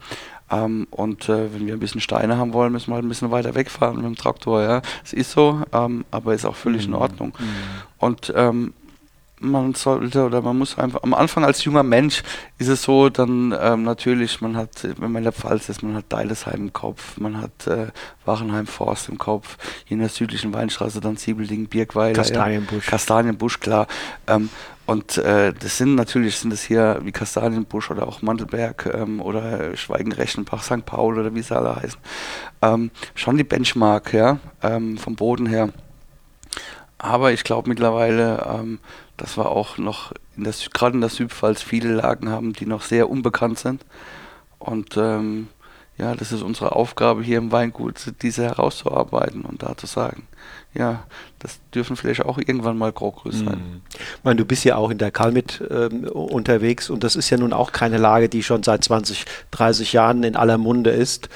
Ähm, 0.50 0.86
und 0.90 1.28
äh, 1.28 1.52
wenn 1.52 1.66
wir 1.66 1.74
ein 1.74 1.80
bisschen 1.80 2.00
Steine 2.00 2.36
haben 2.36 2.52
wollen, 2.52 2.72
müssen 2.72 2.90
wir 2.90 2.96
halt 2.96 3.04
ein 3.04 3.08
bisschen 3.08 3.30
weiter 3.30 3.54
wegfahren 3.54 3.96
mit 3.96 4.04
dem 4.04 4.16
Traktor. 4.16 4.62
Ja, 4.62 4.82
es 5.04 5.12
ist 5.12 5.32
so, 5.32 5.62
ähm, 5.72 6.04
aber 6.10 6.34
ist 6.34 6.44
auch 6.44 6.56
völlig 6.56 6.86
mhm. 6.86 6.94
in 6.94 7.00
Ordnung. 7.00 7.32
Mhm. 7.38 7.46
Und 7.98 8.32
ähm, 8.36 8.74
man 9.42 9.74
sollte 9.74 10.24
oder 10.24 10.42
man 10.42 10.58
muss 10.58 10.78
einfach 10.78 11.02
am 11.02 11.14
Anfang 11.14 11.44
als 11.44 11.64
junger 11.64 11.82
Mensch 11.82 12.22
ist 12.58 12.68
es 12.68 12.82
so, 12.82 13.08
dann 13.08 13.54
ähm, 13.60 13.82
natürlich, 13.82 14.40
man 14.40 14.56
hat, 14.56 14.84
wenn 14.84 15.12
man 15.12 15.20
in 15.20 15.24
der 15.24 15.32
Pfalz 15.32 15.68
ist, 15.68 15.82
man 15.82 15.94
hat 15.94 16.04
Deilesheim 16.08 16.60
im 16.60 16.72
Kopf, 16.72 17.18
man 17.18 17.40
hat 17.40 17.66
äh, 17.66 17.88
Wachenheim 18.24 18.66
Forst 18.66 19.08
im 19.08 19.18
Kopf, 19.18 19.58
hier 19.84 19.96
in 19.96 20.00
der 20.00 20.08
südlichen 20.08 20.54
Weinstraße 20.54 21.00
dann 21.00 21.16
Siebelding, 21.16 21.66
Birkweiler, 21.66 22.14
Kastanienbusch. 22.14 22.86
Ja, 22.86 22.90
Kastanienbusch, 22.90 23.60
klar. 23.60 23.86
Ähm, 24.26 24.48
und 24.84 25.16
äh, 25.18 25.52
das 25.52 25.78
sind 25.78 25.94
natürlich, 25.94 26.36
sind 26.36 26.52
es 26.52 26.62
hier 26.62 27.00
wie 27.02 27.12
Kastanienbusch 27.12 27.90
oder 27.90 28.06
auch 28.06 28.20
Mandelberg 28.20 28.90
ähm, 28.92 29.20
oder 29.20 29.76
Schweigen-Rechenbach, 29.76 30.62
St. 30.62 30.84
Paul 30.84 31.18
oder 31.18 31.34
wie 31.34 31.42
sie 31.42 31.56
alle 31.56 31.76
heißen. 31.76 32.00
Ähm, 32.62 32.90
schon 33.14 33.36
die 33.36 33.44
Benchmark, 33.44 34.12
ja, 34.12 34.38
ähm, 34.62 34.98
vom 34.98 35.14
Boden 35.14 35.46
her. 35.46 35.70
Aber 36.98 37.32
ich 37.32 37.42
glaube 37.42 37.68
mittlerweile, 37.68 38.46
ähm, 38.48 38.78
dass 39.22 39.36
wir 39.38 39.50
auch 39.50 39.78
noch 39.78 40.12
in 40.36 40.42
das, 40.42 40.68
gerade 40.70 40.96
in 40.96 41.00
der 41.00 41.08
Südpfalz 41.08 41.62
viele 41.62 41.94
Lagen 41.94 42.28
haben, 42.28 42.54
die 42.54 42.66
noch 42.66 42.82
sehr 42.82 43.08
unbekannt 43.08 43.56
sind. 43.56 43.84
Und 44.58 44.96
ähm, 44.96 45.46
ja, 45.96 46.16
das 46.16 46.32
ist 46.32 46.42
unsere 46.42 46.74
Aufgabe 46.74 47.22
hier 47.22 47.38
im 47.38 47.52
Weingut, 47.52 48.14
diese 48.20 48.42
herauszuarbeiten 48.42 49.42
und 49.42 49.62
da 49.62 49.76
zu 49.76 49.86
sagen, 49.86 50.26
ja, 50.74 51.04
das 51.38 51.60
dürfen 51.72 51.94
vielleicht 51.94 52.24
auch 52.24 52.38
irgendwann 52.38 52.76
mal 52.76 52.90
Graugrüß 52.90 53.40
sein. 53.40 53.58
Mhm. 53.58 53.82
Ich 53.92 54.24
meine, 54.24 54.36
du 54.36 54.44
bist 54.44 54.64
ja 54.64 54.74
auch 54.74 54.90
in 54.90 54.98
der 54.98 55.12
Kalmit 55.12 55.62
ähm, 55.70 56.02
unterwegs 56.08 56.90
und 56.90 57.04
das 57.04 57.14
ist 57.14 57.30
ja 57.30 57.36
nun 57.36 57.52
auch 57.52 57.70
keine 57.70 57.98
Lage, 57.98 58.28
die 58.28 58.42
schon 58.42 58.64
seit 58.64 58.82
20, 58.82 59.24
30 59.52 59.92
Jahren 59.92 60.24
in 60.24 60.34
aller 60.34 60.58
Munde 60.58 60.90
ist. 60.90 61.28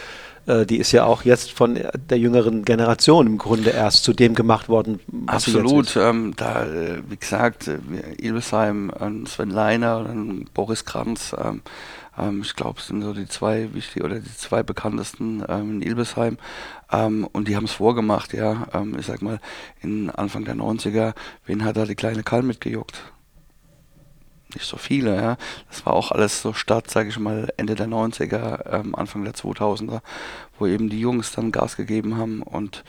Äh, 0.47 0.67
die 0.67 0.79
ist 0.79 0.93
ja 0.93 1.05
auch 1.05 1.25
jetzt 1.25 1.53
von 1.53 1.79
der 1.95 2.19
jüngeren 2.19 2.65
Generation 2.65 3.27
im 3.27 3.39
Grunde 3.39 3.71
erst 3.71 4.05
zu 4.05 4.13
dem 4.13 4.35
gemacht 4.35 4.69
worden. 4.69 5.01
Absolut. 5.27 5.97
Ähm, 5.97 6.35
da, 6.37 6.65
äh, 6.65 7.03
wie 7.09 7.17
gesagt, 7.17 7.69
äh, 7.69 7.79
Ilvesheim, 8.19 8.93
Sven 9.27 9.51
Leiner, 9.51 10.07
Boris 10.55 10.85
Kranz, 10.85 11.35
ähm, 11.39 11.63
ähm, 12.19 12.43
ich 12.43 12.55
glaube, 12.55 12.81
es 12.81 12.87
sind 12.87 13.03
so 13.03 13.13
die 13.13 13.27
zwei 13.27 13.75
wichtig 13.75 14.03
oder 14.05 14.21
die 14.21 14.37
zwei 14.37 14.63
bekanntesten 14.63 15.45
ähm, 15.49 15.77
in 15.77 15.83
Ilbesheim. 15.83 16.39
Ähm, 16.91 17.27
und 17.33 17.49
die 17.49 17.57
haben 17.57 17.65
es 17.65 17.73
vorgemacht, 17.73 18.33
ja. 18.33 18.69
Ähm, 18.73 18.97
ich 18.99 19.07
sag 19.07 19.23
mal, 19.23 19.41
in 19.83 20.11
Anfang 20.11 20.45
der 20.45 20.55
90er, 20.55 21.15
wen 21.47 21.65
hat 21.65 21.77
da 21.77 21.85
die 21.85 21.95
kleine 21.95 22.23
Kall 22.23 22.43
mitgejuckt? 22.43 23.03
Nicht 24.55 24.67
so 24.67 24.77
viele. 24.77 25.17
Ja. 25.17 25.37
Das 25.71 25.85
war 25.87 25.93
auch 25.93 26.13
alles 26.13 26.43
so 26.43 26.53
Stadt, 26.53 26.91
sage 26.91 27.09
ich 27.09 27.19
mal, 27.19 27.53
Ende 27.57 27.75
der 27.75 27.89
90er, 27.89 28.73
ähm, 28.73 28.95
Anfang 28.95 29.25
der 29.25 29.35
2000er, 29.35 30.01
wo 30.59 30.67
eben 30.67 30.89
die 30.89 31.01
Jungs 31.01 31.33
dann 31.33 31.53
Gas 31.53 31.77
gegeben 31.77 32.17
haben. 32.17 32.43
Und 32.43 32.85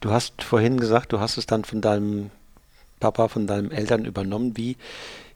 du 0.00 0.10
hast 0.10 0.42
vorhin 0.42 0.78
gesagt, 0.78 1.12
du 1.12 1.20
hast 1.20 1.36
es 1.36 1.46
dann 1.46 1.64
von 1.64 1.80
deinem 1.80 2.30
Papa, 3.00 3.28
von 3.28 3.46
deinen 3.46 3.70
Eltern 3.70 4.04
übernommen. 4.04 4.56
Wie, 4.56 4.76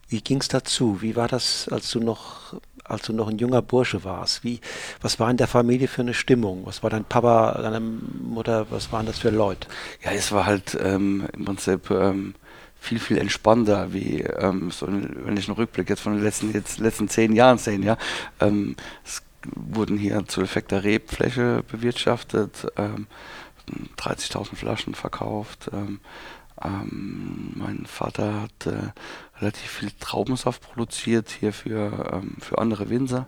wie 0.07 0.21
ging 0.21 0.39
es 0.39 0.47
dazu? 0.47 1.01
Wie 1.01 1.15
war 1.15 1.27
das, 1.27 1.67
als 1.69 1.91
du 1.91 1.99
noch 1.99 2.53
als 2.89 3.03
du 3.03 3.13
noch 3.13 3.27
ein 3.27 3.37
junger 3.37 3.61
Bursche 3.61 4.03
warst? 4.03 4.43
Wie, 4.43 4.59
was 5.01 5.19
war 5.19 5.29
in 5.29 5.37
der 5.37 5.47
Familie 5.47 5.87
für 5.87 6.01
eine 6.01 6.13
Stimmung? 6.13 6.65
Was 6.65 6.83
war 6.83 6.89
dein 6.89 7.05
Papa, 7.05 7.59
deine 7.61 7.79
Mutter, 7.79 8.65
was 8.71 8.91
waren 8.91 9.05
das 9.05 9.19
für 9.19 9.29
Leute? 9.29 9.67
Ja, 10.03 10.11
es 10.11 10.31
war 10.31 10.45
halt 10.45 10.77
ähm, 10.81 11.27
im 11.33 11.45
Prinzip 11.45 11.91
ähm, 11.91 12.33
viel, 12.79 12.99
viel 12.99 13.17
entspannter, 13.17 13.93
wie 13.93 14.21
ähm, 14.21 14.71
so, 14.71 14.87
wenn 14.87 15.37
ich 15.37 15.47
einen 15.47 15.57
Rückblick 15.57 15.89
jetzt 15.89 16.01
von 16.01 16.13
den 16.13 16.23
letzten, 16.23 16.53
jetzt, 16.53 16.79
letzten 16.79 17.09
zehn 17.09 17.33
Jahren 17.33 17.57
sehe. 17.57 17.79
Ja, 17.79 17.97
ähm, 18.39 18.75
es 19.03 19.21
wurden 19.55 19.97
hier 19.97 20.25
zu 20.27 20.41
effekter 20.41 20.83
Rebfläche 20.83 21.63
bewirtschaftet, 21.69 22.67
ähm, 22.77 23.07
30.000 23.97 24.55
Flaschen 24.55 24.95
verkauft. 24.95 25.69
Ähm, 25.73 25.99
ähm, 26.63 27.53
mein 27.55 27.85
Vater 27.85 28.41
hat 28.41 28.65
äh, 28.65 28.91
relativ 29.39 29.69
viel 29.69 29.91
Traubensaft 29.99 30.61
produziert 30.61 31.29
hier 31.29 31.53
für, 31.53 32.11
ähm, 32.13 32.37
für 32.39 32.57
andere 32.57 32.89
Winzer. 32.89 33.27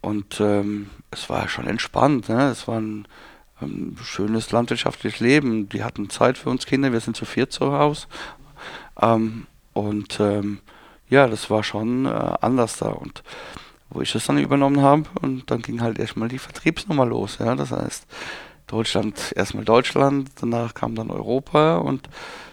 und 0.00 0.40
es 0.40 1.30
war 1.30 1.48
schon 1.48 1.68
entspannt. 1.68 2.28
Ne? 2.28 2.50
Es 2.50 2.66
war 2.66 2.82
ein 3.60 3.96
schönes 4.02 4.50
landwirtschaftliches 4.50 5.20
Leben. 5.20 5.68
Die 5.68 5.84
hatten 5.84 6.10
Zeit 6.10 6.38
für 6.38 6.50
uns 6.50 6.66
Kinder, 6.66 6.92
wir 6.92 7.00
sind 7.00 7.16
zu 7.16 7.24
viert 7.24 7.52
zu 7.52 7.72
Hause. 7.72 8.06
Ähm, 9.00 9.46
und 9.72 10.18
ähm, 10.20 10.58
ja, 11.08 11.26
das 11.26 11.50
war 11.50 11.62
schon 11.62 12.06
äh, 12.06 12.08
anders 12.40 12.78
da. 12.78 12.88
Und 12.88 13.22
wo 13.90 14.02
ich 14.02 14.12
das 14.12 14.26
dann 14.26 14.38
übernommen 14.38 14.82
habe, 14.82 15.04
und 15.22 15.50
dann 15.50 15.62
ging 15.62 15.80
halt 15.80 15.98
erstmal 15.98 16.28
die 16.28 16.38
Vertriebsnummer 16.38 17.06
los. 17.06 17.38
Ja? 17.38 17.54
Das 17.54 17.70
heißt, 17.70 18.06
Deutschland, 18.66 19.32
erstmal 19.34 19.64
Deutschland, 19.64 20.30
danach 20.40 20.74
kam 20.74 20.94
dann 20.94 21.10
Europa 21.10 21.78
und 21.78 22.08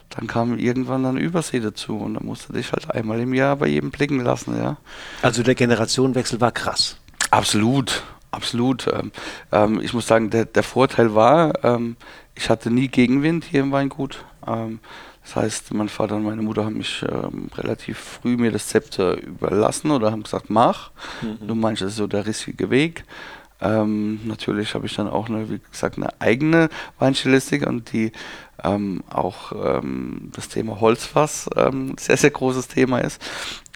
dann 0.10 0.28
kam 0.28 0.58
irgendwann 0.58 1.04
dann 1.04 1.18
Übersee 1.18 1.60
dazu 1.60 1.98
und 1.98 2.14
dann 2.14 2.26
musste 2.26 2.54
dich 2.54 2.72
halt 2.72 2.90
einmal 2.90 3.20
im 3.20 3.34
Jahr 3.34 3.58
bei 3.58 3.68
jedem 3.68 3.92
blicken 3.92 4.22
lassen, 4.22 4.58
ja. 4.58 4.78
Also 5.22 5.44
der 5.44 5.56
Generationenwechsel 5.56 6.40
war 6.40 6.54
krass. 6.54 6.98
Absolut, 7.32 8.04
Absolut. 8.36 8.88
Ähm, 8.88 9.12
ähm, 9.54 9.82
ich 9.82 9.94
muss 9.94 10.08
sagen, 10.08 10.30
der, 10.30 10.44
der 10.44 10.64
Vorteil 10.64 11.16
war, 11.16 11.64
ähm, 11.64 11.96
ich 12.36 12.50
hatte 12.50 12.70
nie 12.70 12.90
Gegenwind 12.90 13.46
hier 13.46 13.62
im 13.62 13.72
Weingut. 13.72 14.26
Ähm, 14.46 14.80
das 15.24 15.38
heißt, 15.38 15.74
mein 15.74 15.88
Vater 15.88 16.18
und 16.18 16.24
meine 16.24 16.42
Mutter 16.42 16.66
haben 16.66 16.78
mich 16.78 17.04
ähm, 17.10 17.50
relativ 17.56 17.98
früh 17.98 18.36
mir 18.36 18.52
das 18.52 18.68
Zepter 18.68 19.18
überlassen 19.18 19.90
oder 19.92 20.12
haben 20.12 20.24
gesagt, 20.24 20.50
mach. 20.50 20.92
Mhm. 21.22 21.48
Du 21.48 21.56
meinst, 21.56 21.82
das 21.82 21.92
ist 21.92 21.98
so 21.98 22.08
der 22.08 22.26
richtige 22.26 22.70
Weg. 22.70 23.06
Ähm, 23.62 24.20
natürlich 24.26 24.76
habe 24.76 24.86
ich 24.86 24.96
dann 24.96 25.08
auch, 25.08 25.30
eine, 25.30 25.50
wie 25.50 25.62
gesagt, 25.72 25.98
eine 25.98 26.10
eigene 26.20 26.70
Weinstilistik 27.00 27.66
und 27.66 27.92
die 27.94 28.12
auch 28.58 29.52
das 30.32 30.48
Thema 30.48 30.80
Holzfass 30.80 31.50
ein 31.50 31.98
sehr, 32.00 32.18
sehr 32.18 32.32
großes 32.32 32.70
Thema 32.70 33.00
ist. 33.00 33.22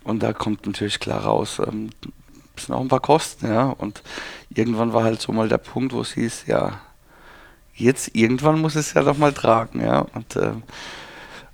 Und 0.03 0.23
da 0.23 0.33
kommt 0.33 0.65
natürlich 0.65 0.99
klar 0.99 1.25
raus, 1.25 1.61
sind 2.59 2.75
auch 2.75 2.81
ein 2.81 2.87
paar 2.87 2.99
Kosten, 2.99 3.47
ja. 3.47 3.69
Und 3.69 4.01
irgendwann 4.49 4.93
war 4.93 5.03
halt 5.03 5.21
so 5.21 5.31
mal 5.31 5.49
der 5.49 5.57
Punkt, 5.57 5.93
wo 5.93 6.01
es 6.01 6.13
hieß, 6.13 6.45
ja, 6.47 6.81
jetzt 7.73 8.15
irgendwann 8.15 8.59
muss 8.59 8.75
es 8.75 8.93
ja 8.93 9.03
doch 9.03 9.17
mal 9.17 9.33
tragen, 9.33 9.81
ja. 9.81 9.99
Und 10.13 10.35
äh, 10.35 10.51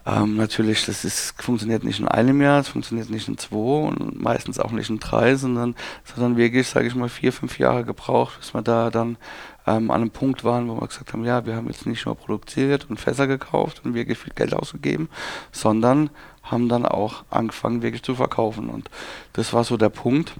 ähm, 0.08 0.36
natürlich, 0.36 0.86
das 0.86 1.04
ist, 1.04 1.42
funktioniert 1.42 1.84
nicht 1.84 2.00
in 2.00 2.08
einem 2.08 2.40
Jahr, 2.42 2.60
es 2.60 2.68
funktioniert 2.68 3.10
nicht 3.10 3.28
in 3.28 3.38
zwei 3.38 3.88
und 3.88 4.22
meistens 4.22 4.60
auch 4.60 4.72
nicht 4.72 4.90
in 4.90 5.00
drei, 5.00 5.36
sondern 5.36 5.76
es 6.06 6.12
hat 6.12 6.22
dann 6.22 6.38
wirklich, 6.38 6.68
sage 6.68 6.88
ich 6.88 6.96
mal, 6.96 7.10
vier, 7.10 7.34
fünf 7.34 7.58
Jahre 7.58 7.84
gebraucht, 7.84 8.38
bis 8.40 8.54
wir 8.54 8.62
da 8.62 8.92
dann 8.92 9.18
ähm, 9.66 9.90
an 9.90 10.02
einem 10.02 10.12
Punkt 10.12 10.44
waren, 10.44 10.70
wo 10.70 10.80
wir 10.80 10.88
gesagt 10.88 11.14
haben, 11.14 11.26
ja, 11.26 11.46
wir 11.48 11.56
haben 11.56 11.68
jetzt 11.68 11.88
nicht 11.88 12.06
nur 12.06 12.16
produziert 12.16 12.88
und 12.88 13.00
Fässer 13.00 13.26
gekauft 13.26 13.82
und 13.84 13.96
wirklich 13.96 14.20
viel 14.20 14.34
Geld 14.34 14.54
ausgegeben, 14.54 15.10
sondern 15.52 16.12
haben 16.44 16.70
dann 16.70 16.86
auch 16.86 17.24
angefangen, 17.32 17.82
wirklich 17.82 18.04
zu 18.04 18.14
verkaufen. 18.14 18.70
Und 18.70 18.92
das 19.34 19.54
war 19.54 19.64
so 19.64 19.76
der 19.76 19.90
Punkt. 19.90 20.36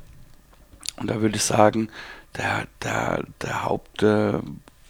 Und 0.98 1.10
da 1.10 1.22
würde 1.22 1.38
ich 1.38 1.44
sagen, 1.44 1.90
der, 2.38 2.68
der, 2.84 3.24
der 3.42 3.66
Haupt, 3.66 4.04
äh, 4.04 4.34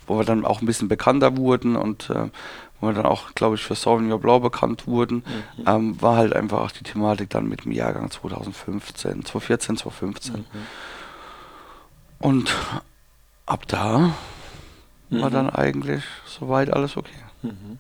wo 0.08 0.18
wir 0.18 0.26
dann 0.26 0.46
auch 0.46 0.62
ein 0.62 0.66
bisschen 0.66 0.88
bekannter 0.88 1.38
wurden 1.38 1.76
und 1.76 2.10
äh, 2.10 2.30
wo 2.80 2.88
wir 2.88 2.94
dann 2.94 3.06
auch, 3.06 3.34
glaube 3.36 3.56
ich, 3.56 3.64
für 3.64 3.76
Sauvignon 3.76 4.20
Blanc 4.20 4.44
bekannt 4.44 4.88
wurden, 4.88 5.18
mhm. 5.58 5.64
ähm, 5.66 6.02
war 6.02 6.18
halt 6.18 6.36
einfach 6.36 6.60
auch 6.60 6.72
die 6.72 6.84
Thematik 6.84 7.30
dann 7.30 7.48
mit 7.48 7.66
dem 7.66 7.72
Jahrgang 7.72 8.12
2015, 8.12 9.26
2014, 9.26 9.78
2015. 9.78 10.36
Mhm. 10.36 10.46
Und 12.20 12.56
ab 13.46 13.68
da 13.68 14.14
mhm. 15.10 15.22
war 15.22 15.30
dann 15.30 15.50
eigentlich 15.50 16.04
soweit 16.26 16.72
alles 16.72 16.98
okay. 16.98 17.25
Mhm. 17.46 17.80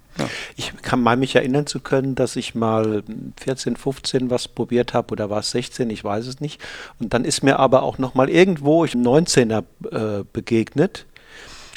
Ich 0.56 0.72
kann 0.82 1.02
mal 1.02 1.18
mich 1.18 1.36
erinnern 1.36 1.68
zu 1.68 1.80
können, 1.80 2.16
dass 2.16 2.36
ich 2.36 2.56
mal 2.56 3.04
14, 3.38 3.76
15 3.76 4.30
was 4.30 4.48
probiert 4.48 4.94
habe 4.94 5.12
oder 5.12 5.30
war 5.30 5.40
es 5.40 5.52
16, 5.52 5.90
ich 5.90 6.04
weiß 6.04 6.28
es 6.28 6.40
nicht. 6.40 6.62
Und 7.00 7.14
dann 7.14 7.26
ist 7.26 7.44
mir 7.44 7.60
aber 7.60 7.84
auch 7.84 7.98
noch 7.98 8.16
mal 8.16 8.30
irgendwo 8.30 8.86
ich 8.86 8.94
19er 8.94 9.64
äh, 9.92 10.24
begegnet. 10.32 11.06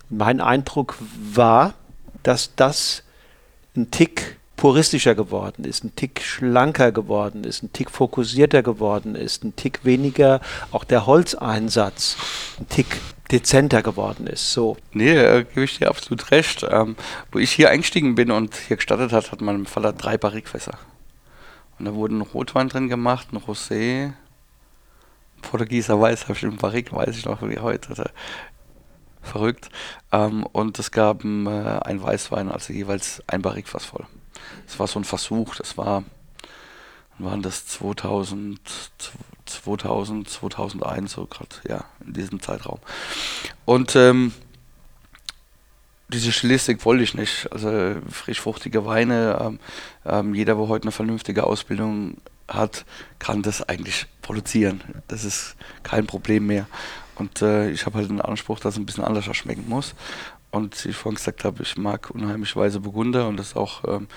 Mein 0.08 0.40
Eindruck 0.40 0.96
war, 1.32 1.74
dass 2.22 2.54
das 2.54 3.02
ein 3.76 3.90
Tick 3.90 4.38
puristischer 4.58 5.14
geworden 5.14 5.64
ist, 5.64 5.84
ein 5.84 5.94
Tick 5.94 6.20
schlanker 6.20 6.90
geworden 6.90 7.44
ist, 7.44 7.62
ein 7.62 7.72
Tick 7.72 7.90
fokussierter 7.90 8.62
geworden 8.62 9.14
ist, 9.14 9.44
ein 9.44 9.54
Tick 9.54 9.84
weniger 9.84 10.40
auch 10.72 10.84
der 10.84 11.06
Holzeinsatz, 11.06 12.16
ein 12.58 12.68
Tick 12.68 13.00
dezenter 13.30 13.82
geworden 13.82 14.26
ist. 14.26 14.52
So. 14.52 14.76
Nee, 14.92 15.16
äh, 15.16 15.44
gebe 15.44 15.64
ich 15.64 15.78
dir 15.78 15.88
absolut 15.88 16.30
recht. 16.30 16.66
Ähm, 16.68 16.96
wo 17.30 17.38
ich 17.38 17.52
hier 17.52 17.70
eingestiegen 17.70 18.14
bin 18.14 18.30
und 18.30 18.54
hier 18.54 18.76
gestartet 18.76 19.12
hat, 19.12 19.32
hat 19.32 19.40
mein 19.40 19.66
Vater 19.66 19.92
drei 19.92 20.16
Barrikfässer. 20.16 20.78
Und 21.78 21.84
da 21.84 21.94
wurden 21.94 22.20
Rotwein 22.20 22.68
drin 22.68 22.88
gemacht, 22.88 23.28
ein 23.32 23.38
Rosé, 23.38 24.12
Portugieser 25.42 26.00
Weiß, 26.00 26.24
habe 26.24 26.34
ich 26.34 26.42
im 26.42 26.56
Barrik, 26.56 26.92
weiß 26.92 27.16
ich 27.16 27.24
noch 27.24 27.42
wie 27.42 27.58
heute. 27.58 28.10
Verrückt. 29.22 29.68
Ähm, 30.12 30.44
und 30.44 30.78
es 30.78 30.90
gab 30.90 31.24
äh, 31.24 31.26
ein 31.26 32.02
Weißwein, 32.02 32.50
also 32.50 32.72
jeweils 32.72 33.22
ein 33.26 33.42
Barrikfass 33.42 33.84
voll. 33.84 34.06
Das 34.66 34.78
war 34.78 34.86
so 34.86 34.98
ein 34.98 35.04
Versuch, 35.04 35.54
das 35.56 35.76
war, 35.76 36.04
waren 37.18 37.42
das 37.42 37.66
2000, 37.66 38.60
2000, 39.48 40.28
2001, 40.28 41.12
so 41.12 41.26
gerade, 41.26 41.48
ja, 41.68 41.84
in 42.04 42.12
diesem 42.12 42.40
Zeitraum. 42.40 42.78
Und 43.64 43.96
ähm, 43.96 44.32
diese 46.08 46.32
Stilistik 46.32 46.84
wollte 46.84 47.04
ich 47.04 47.14
nicht. 47.14 47.50
Also 47.52 47.96
frisch 48.10 48.40
fruchtige 48.40 48.86
Weine. 48.86 49.38
Ähm, 49.40 49.60
ähm, 50.06 50.34
jeder, 50.34 50.54
der 50.54 50.68
heute 50.68 50.84
eine 50.84 50.92
vernünftige 50.92 51.44
Ausbildung 51.44 52.16
hat, 52.48 52.86
kann 53.18 53.42
das 53.42 53.68
eigentlich 53.68 54.06
produzieren. 54.22 54.82
Das 55.08 55.24
ist 55.24 55.56
kein 55.82 56.06
Problem 56.06 56.46
mehr. 56.46 56.66
Und 57.14 57.42
äh, 57.42 57.70
ich 57.70 57.84
habe 57.84 57.98
halt 57.98 58.08
den 58.08 58.20
Anspruch, 58.20 58.58
dass 58.60 58.74
es 58.74 58.80
ein 58.80 58.86
bisschen 58.86 59.04
anders 59.04 59.24
schmecken 59.36 59.68
muss. 59.68 59.94
Und 60.50 60.82
wie 60.84 60.90
ich 60.90 60.96
vorhin 60.96 61.16
gesagt 61.16 61.44
habe, 61.44 61.62
ich 61.62 61.76
mag 61.76 62.10
unheimlich 62.10 62.56
Weise 62.56 62.80
Burgunder 62.80 63.28
und 63.28 63.36
das 63.36 63.54
auch 63.54 63.84
ähm, 63.86 64.08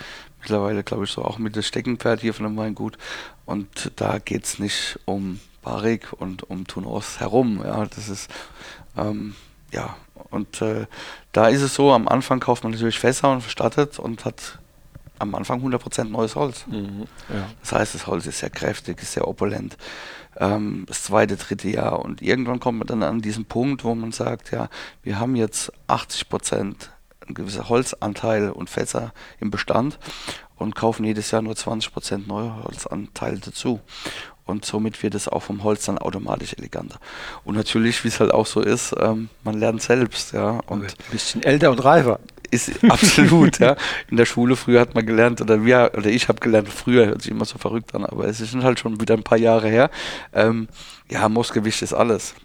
mittlerweile, 0.41 0.83
glaube 0.83 1.05
ich, 1.05 1.11
so 1.11 1.23
auch 1.23 1.37
mit 1.37 1.55
das 1.55 1.67
Steckenpferd 1.67 2.21
hier 2.21 2.33
von 2.33 2.45
dem 2.45 2.57
Weingut. 2.57 2.97
Und 3.45 3.91
da 3.95 4.19
geht 4.19 4.45
es 4.45 4.59
nicht 4.59 4.99
um 5.05 5.39
Barrik 5.61 6.13
und 6.13 6.49
um 6.49 6.67
Tunos 6.67 7.19
herum. 7.19 7.61
Ja, 7.63 7.85
das 7.85 8.09
ist, 8.09 8.29
ähm, 8.97 9.35
ja, 9.71 9.95
und 10.29 10.61
äh, 10.61 10.87
da 11.31 11.47
ist 11.47 11.61
es 11.61 11.75
so, 11.75 11.91
am 11.91 12.07
Anfang 12.07 12.39
kauft 12.39 12.63
man 12.63 12.71
natürlich 12.71 12.99
Fässer 12.99 13.31
und 13.31 13.41
verstattet 13.41 13.99
und 13.99 14.25
hat 14.25 14.59
am 15.19 15.35
Anfang 15.35 15.61
100% 15.61 16.05
neues 16.05 16.35
Holz. 16.35 16.65
Mhm, 16.67 17.07
ja. 17.29 17.47
Das 17.61 17.71
heißt, 17.73 17.95
das 17.95 18.07
Holz 18.07 18.25
ist 18.25 18.39
sehr 18.39 18.49
kräftig, 18.49 19.01
ist 19.01 19.13
sehr 19.13 19.27
opulent. 19.27 19.77
Ähm, 20.37 20.85
das 20.87 21.03
zweite, 21.03 21.37
dritte 21.37 21.69
Jahr. 21.69 21.99
Und 21.99 22.21
irgendwann 22.21 22.59
kommt 22.59 22.79
man 22.79 22.87
dann 22.87 23.03
an 23.03 23.21
diesen 23.21 23.45
Punkt, 23.45 23.83
wo 23.83 23.93
man 23.93 24.11
sagt, 24.11 24.51
ja, 24.51 24.69
wir 25.03 25.19
haben 25.19 25.35
jetzt 25.35 25.71
80% 25.87 26.89
ein 27.31 27.33
gewisser 27.33 27.69
Holzanteil 27.69 28.51
und 28.51 28.69
Fässer 28.69 29.13
im 29.39 29.51
Bestand 29.51 29.99
und 30.57 30.75
kaufen 30.75 31.03
jedes 31.03 31.31
Jahr 31.31 31.41
nur 31.41 31.53
20% 31.53 32.27
neue 32.27 32.63
Holzanteile 32.63 33.39
dazu. 33.39 33.79
Und 34.45 34.65
somit 34.65 35.01
wird 35.01 35.15
es 35.15 35.27
auch 35.27 35.43
vom 35.43 35.63
Holz 35.63 35.85
dann 35.85 35.97
automatisch 35.97 36.53
eleganter. 36.57 36.99
Und 37.45 37.55
natürlich, 37.55 38.03
wie 38.03 38.09
es 38.09 38.19
halt 38.19 38.33
auch 38.33 38.45
so 38.45 38.59
ist, 38.61 38.93
ähm, 38.99 39.29
man 39.43 39.57
lernt 39.57 39.81
selbst, 39.81 40.33
ja. 40.33 40.59
Und 40.67 40.83
ein 40.83 41.11
bisschen 41.11 41.43
älter 41.43 41.71
und 41.71 41.83
reifer 41.83 42.19
ist 42.49 42.83
absolut, 42.89 43.59
ja. 43.59 43.75
In 44.09 44.17
der 44.17 44.25
Schule 44.25 44.55
früher 44.55 44.81
hat 44.81 44.93
man 44.93 45.05
gelernt, 45.05 45.41
oder 45.41 45.63
wir, 45.63 45.91
oder 45.95 46.09
ich 46.09 46.27
habe 46.27 46.39
gelernt, 46.39 46.69
früher 46.69 47.05
hört 47.05 47.21
sich 47.21 47.31
immer 47.31 47.45
so 47.45 47.57
verrückt 47.57 47.95
an, 47.95 48.05
aber 48.05 48.25
es 48.25 48.41
ist 48.41 48.53
halt 48.55 48.79
schon 48.79 48.99
wieder 48.99 49.15
ein 49.15 49.23
paar 49.23 49.37
Jahre 49.37 49.69
her. 49.69 49.89
Ähm, 50.33 50.67
ja, 51.09 51.29
Moosgewicht 51.29 51.81
ist 51.81 51.93
alles. 51.93 52.35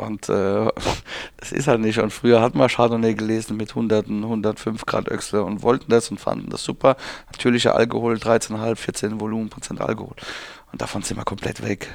Und 0.00 0.28
äh, 0.28 0.70
das 1.36 1.52
ist 1.52 1.68
halt 1.68 1.80
nicht. 1.80 1.98
Und 1.98 2.12
früher 2.12 2.40
hat 2.40 2.54
man 2.54 2.68
Chardonnay 2.68 3.14
gelesen 3.14 3.56
mit 3.56 3.70
100, 3.70 4.06
105 4.08 4.86
Grad 4.86 5.08
Öchsle 5.10 5.44
und 5.44 5.62
wollten 5.62 5.90
das 5.90 6.10
und 6.10 6.18
fanden 6.18 6.50
das 6.50 6.64
super. 6.64 6.96
Natürlicher 7.30 7.76
Alkohol, 7.76 8.14
13,5, 8.14 8.76
14 8.76 9.20
Volumenprozent 9.20 9.80
Alkohol. 9.80 10.16
Und 10.72 10.80
davon 10.80 11.02
sind 11.02 11.16
wir 11.16 11.24
komplett 11.24 11.62
weg. 11.62 11.88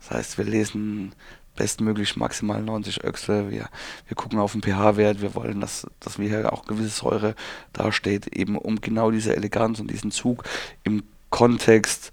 Das 0.00 0.10
heißt, 0.10 0.38
wir 0.38 0.44
lesen 0.44 1.12
bestmöglich 1.56 2.16
maximal 2.16 2.62
90 2.62 3.04
Öchsle. 3.04 3.50
Wir, 3.50 3.68
wir 4.06 4.16
gucken 4.16 4.38
auf 4.38 4.52
den 4.52 4.62
pH-Wert. 4.62 5.20
Wir 5.20 5.34
wollen, 5.34 5.60
dass, 5.60 5.86
dass 6.00 6.18
wir 6.18 6.28
hier 6.28 6.52
auch 6.52 6.64
gewisse 6.64 6.88
Säure 6.88 7.34
dasteht, 7.72 8.28
eben 8.28 8.56
um 8.56 8.80
genau 8.80 9.10
diese 9.10 9.36
Eleganz 9.36 9.80
und 9.80 9.90
diesen 9.90 10.10
Zug 10.10 10.44
im 10.84 11.02
Kontext 11.30 12.11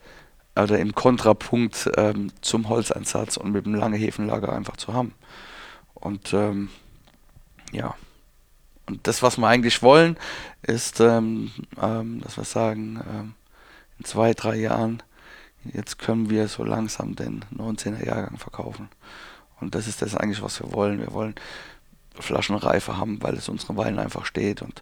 oder 0.63 0.79
im 0.79 0.93
Kontrapunkt 0.93 1.89
ähm, 1.97 2.31
zum 2.41 2.69
Holzeinsatz 2.69 3.37
und 3.37 3.51
mit 3.51 3.65
dem 3.65 3.75
lange 3.75 3.97
Hefenlager 3.97 4.53
einfach 4.53 4.77
zu 4.77 4.93
haben. 4.93 5.13
Und 5.93 6.33
ähm, 6.33 6.69
ja. 7.71 7.95
Und 8.87 9.05
das, 9.05 9.21
was 9.21 9.37
wir 9.37 9.47
eigentlich 9.47 9.83
wollen, 9.83 10.17
ist, 10.63 10.99
ähm, 10.99 11.51
ähm 11.81 12.21
dass 12.21 12.37
wir 12.37 12.43
sagen, 12.43 12.99
ähm, 13.09 13.33
in 13.99 14.05
zwei, 14.05 14.33
drei 14.33 14.55
Jahren, 14.55 15.03
jetzt 15.63 15.99
können 15.99 16.29
wir 16.29 16.47
so 16.47 16.63
langsam 16.63 17.15
den 17.15 17.45
19er 17.55 18.03
Jahrgang 18.05 18.37
verkaufen. 18.37 18.89
Und 19.59 19.75
das 19.75 19.87
ist 19.87 20.01
das 20.01 20.15
eigentlich, 20.15 20.41
was 20.41 20.59
wir 20.61 20.71
wollen. 20.71 20.99
Wir 20.99 21.13
wollen 21.13 21.35
Flaschenreife 22.17 22.97
haben, 22.97 23.21
weil 23.21 23.35
es 23.35 23.49
unseren 23.49 23.77
Weinen 23.77 23.99
einfach 23.99 24.25
steht 24.25 24.61
und 24.61 24.81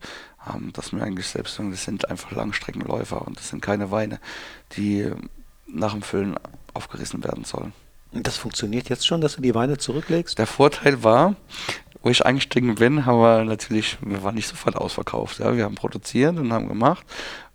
ähm, 0.49 0.71
dass 0.73 0.91
wir 0.91 1.03
eigentlich 1.03 1.27
selbst 1.27 1.55
sagen, 1.55 1.71
das 1.71 1.83
sind 1.83 2.09
einfach 2.09 2.31
Langstreckenläufer 2.31 3.21
und 3.25 3.37
das 3.37 3.49
sind 3.49 3.61
keine 3.61 3.91
Weine, 3.91 4.19
die 4.73 5.11
nach 5.67 5.93
dem 5.93 6.01
Füllen 6.01 6.35
aufgerissen 6.73 7.23
werden. 7.23 7.43
Und 8.13 8.27
das 8.27 8.37
funktioniert 8.37 8.89
jetzt 8.89 9.05
schon, 9.05 9.21
dass 9.21 9.35
du 9.35 9.41
die 9.41 9.55
Weine 9.55 9.77
zurücklegst? 9.77 10.37
Der 10.37 10.47
Vorteil 10.47 11.03
war, 11.03 11.35
wo 12.01 12.09
ich 12.09 12.25
eingestiegen 12.25 12.75
bin, 12.75 13.05
haben 13.05 13.19
wir 13.19 13.43
natürlich, 13.43 13.97
wir 14.01 14.23
waren 14.23 14.35
nicht 14.35 14.47
sofort 14.47 14.75
ausverkauft. 14.75 15.39
Ja. 15.39 15.55
Wir 15.55 15.65
haben 15.65 15.75
produziert 15.75 16.37
und 16.37 16.53
haben 16.53 16.67
gemacht 16.67 17.05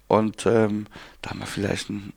und 0.09 0.45
ähm, 0.47 0.87
da 1.23 1.31
haben 1.31 1.41
wir 1.41 1.47
vielleicht 1.47 1.89
ein 1.91 2.13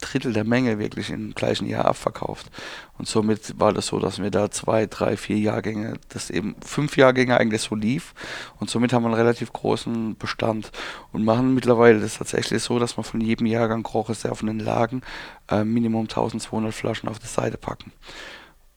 Drittel 0.00 0.34
der 0.34 0.44
Menge 0.44 0.78
wirklich 0.78 1.10
im 1.10 1.34
gleichen 1.34 1.66
Jahr 1.66 1.86
abverkauft. 1.86 2.50
Und 2.98 3.08
somit 3.08 3.58
war 3.58 3.72
das 3.72 3.86
so, 3.86 3.98
dass 3.98 4.20
wir 4.20 4.30
da 4.30 4.50
zwei, 4.50 4.86
drei, 4.86 5.16
vier 5.16 5.38
Jahrgänge, 5.38 5.94
das 6.10 6.28
eben 6.28 6.56
fünf 6.60 6.96
Jahrgänge 6.96 7.38
eigentlich 7.38 7.62
so 7.62 7.74
lief. 7.74 8.14
Und 8.60 8.68
somit 8.68 8.92
haben 8.92 9.02
wir 9.02 9.08
einen 9.08 9.16
relativ 9.16 9.52
großen 9.52 10.16
Bestand 10.16 10.70
und 11.12 11.24
machen 11.24 11.54
mittlerweile 11.54 12.00
das 12.00 12.18
tatsächlich 12.18 12.62
so, 12.62 12.78
dass 12.78 12.98
wir 12.98 13.04
von 13.04 13.20
jedem 13.20 13.46
Jahrgang 13.46 13.82
Grochreserven 13.82 14.48
in 14.48 14.60
Lagen 14.60 15.02
äh, 15.50 15.64
Minimum 15.64 16.02
1200 16.02 16.74
Flaschen 16.74 17.08
auf 17.08 17.18
die 17.18 17.26
Seite 17.26 17.56
packen. 17.56 17.92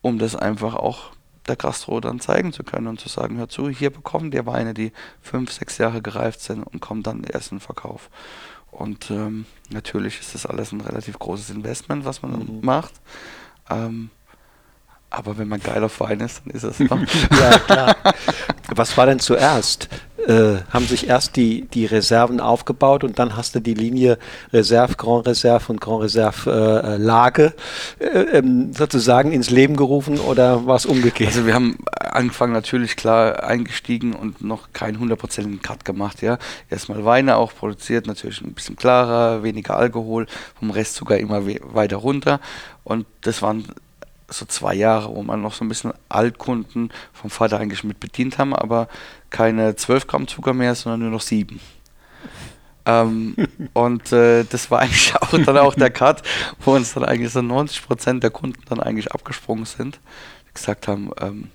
Um 0.02 0.17
das 0.17 0.36
einfach 0.36 0.76
auch 0.76 1.12
der 1.47 1.56
Gastro 1.56 2.00
dann 2.00 2.19
zeigen 2.19 2.54
zu 2.54 2.63
können 2.63 2.88
und 2.88 3.00
zu 3.00 3.10
sagen, 3.10 3.38
hör 3.38 3.50
zu, 3.50 3.69
hier 3.69 3.89
bekommen 3.89 4.32
die 4.32 4.45
Weine, 4.45 4.74
die 4.74 4.91
fünf, 5.21 5.52
sechs 5.52 5.78
Jahre 5.78 6.02
gereift 6.02 6.41
sind 6.41 6.63
und 6.63 6.80
kommen 6.80 7.04
dann 7.04 7.24
erst 7.24 7.52
in 7.52 7.58
den 7.58 7.63
Verkauf. 7.63 8.10
Und 8.71 9.12
ähm, 9.12 9.45
natürlich 9.69 10.19
ist 10.19 10.34
das 10.34 10.45
alles 10.45 10.71
ein 10.71 10.81
relativ 10.81 11.19
großes 11.19 11.49
Investment, 11.49 12.05
was 12.05 12.21
man 12.21 12.31
mhm. 12.31 12.60
macht. 12.62 12.93
Ähm, 13.69 14.10
aber 15.12 15.38
wenn 15.38 15.47
man 15.47 15.60
geil 15.60 15.84
auf 15.84 16.00
Wein 16.00 16.19
ist, 16.21 16.41
dann 16.43 16.54
ist 16.56 16.63
es 16.63 16.78
so. 16.78 16.86
ja, 17.39 17.60
klar. 17.60 17.95
Was 18.74 18.97
war 18.97 19.06
denn 19.06 19.19
zuerst? 19.19 19.89
äh, 20.28 20.58
haben 20.69 20.86
sich 20.86 21.08
erst 21.08 21.36
die, 21.36 21.67
die 21.74 21.86
Reserven 21.86 22.39
aufgebaut 22.39 23.04
und 23.04 23.19
dann 23.19 23.36
hast 23.36 23.56
du 23.56 23.60
die 23.60 23.74
Linie 23.74 24.17
Reserve, 24.54 24.95
Grand 24.95 25.28
Reserve 25.28 25.71
und 25.71 25.82
Grand 25.82 26.04
Reserve 26.04 26.50
äh, 26.50 26.97
Lage 26.97 27.54
äh, 28.00 28.38
ähm, 28.38 28.74
sozusagen 28.74 29.32
ins 29.32 29.50
Leben 29.50 29.76
gerufen 29.76 30.19
oder 30.19 30.65
war 30.65 30.76
es 30.76 30.86
umgekehrt? 30.86 31.32
Also 31.32 31.45
wir 31.45 31.54
haben 31.54 31.78
angefangen 31.93 32.54
natürlich 32.54 32.95
klar 32.95 33.43
eingestiegen 33.43 34.13
und 34.13 34.43
noch 34.43 34.74
keinen 34.74 35.00
hundertprozentigen 35.00 35.62
Cut 35.62 35.86
gemacht, 35.86 36.21
ja. 36.21 36.38
Erstmal 36.69 37.04
Weine 37.06 37.38
auch 37.38 37.54
produziert, 37.54 38.08
natürlich 38.08 38.41
ein 38.41 38.54
bisschen 38.54 38.76
klarer, 38.76 39.43
weniger 39.43 39.78
Alkohol, 39.78 40.28
vom 40.60 40.71
Rest 40.71 40.95
sogar 40.95 41.17
immer 41.17 41.45
weiter 41.45 41.97
runter 41.97 42.39
und 42.84 43.06
das 43.21 43.41
waren 43.41 43.65
so 44.34 44.46
zwei 44.46 44.74
Jahre, 44.74 45.13
wo 45.15 45.24
man 45.24 45.41
noch 45.41 45.54
so 45.54 45.65
ein 45.65 45.67
bisschen 45.67 45.94
Altkunden 46.10 46.91
vom 47.13 47.30
Vater 47.30 47.60
eigentlich 47.60 47.84
mit 47.84 48.00
bedient 48.00 48.38
haben, 48.38 48.56
aber 48.56 48.88
keine 49.30 49.76
12 49.76 50.08
Gramm 50.08 50.28
Zucker 50.28 50.54
mehr, 50.54 50.76
sondern 50.76 51.02
nur 51.02 51.10
noch 51.12 51.22
7. 51.22 51.60
ähm, 52.86 53.36
und 53.74 54.12
äh, 54.12 54.44
das 54.46 54.72
war 54.72 54.80
eigentlich 54.80 55.15
auch 55.22 55.30
dann 55.30 55.58
auch 55.58 55.76
der 55.76 55.91
Cut, 55.91 56.24
wo 56.60 56.76
uns 56.76 56.94
dann 56.94 57.06
eigentlich 57.06 57.32
so 57.32 57.41
90 57.41 57.86
Prozent 57.86 58.24
der 58.24 58.32
Kunden 58.32 58.62
dann 58.70 58.80
eigentlich 58.80 59.12
abgesprungen 59.12 59.65
sind, 59.65 60.00
die 60.50 60.54
gesagt 60.54 60.88
haben, 60.88 61.12
ähm, 61.20 61.50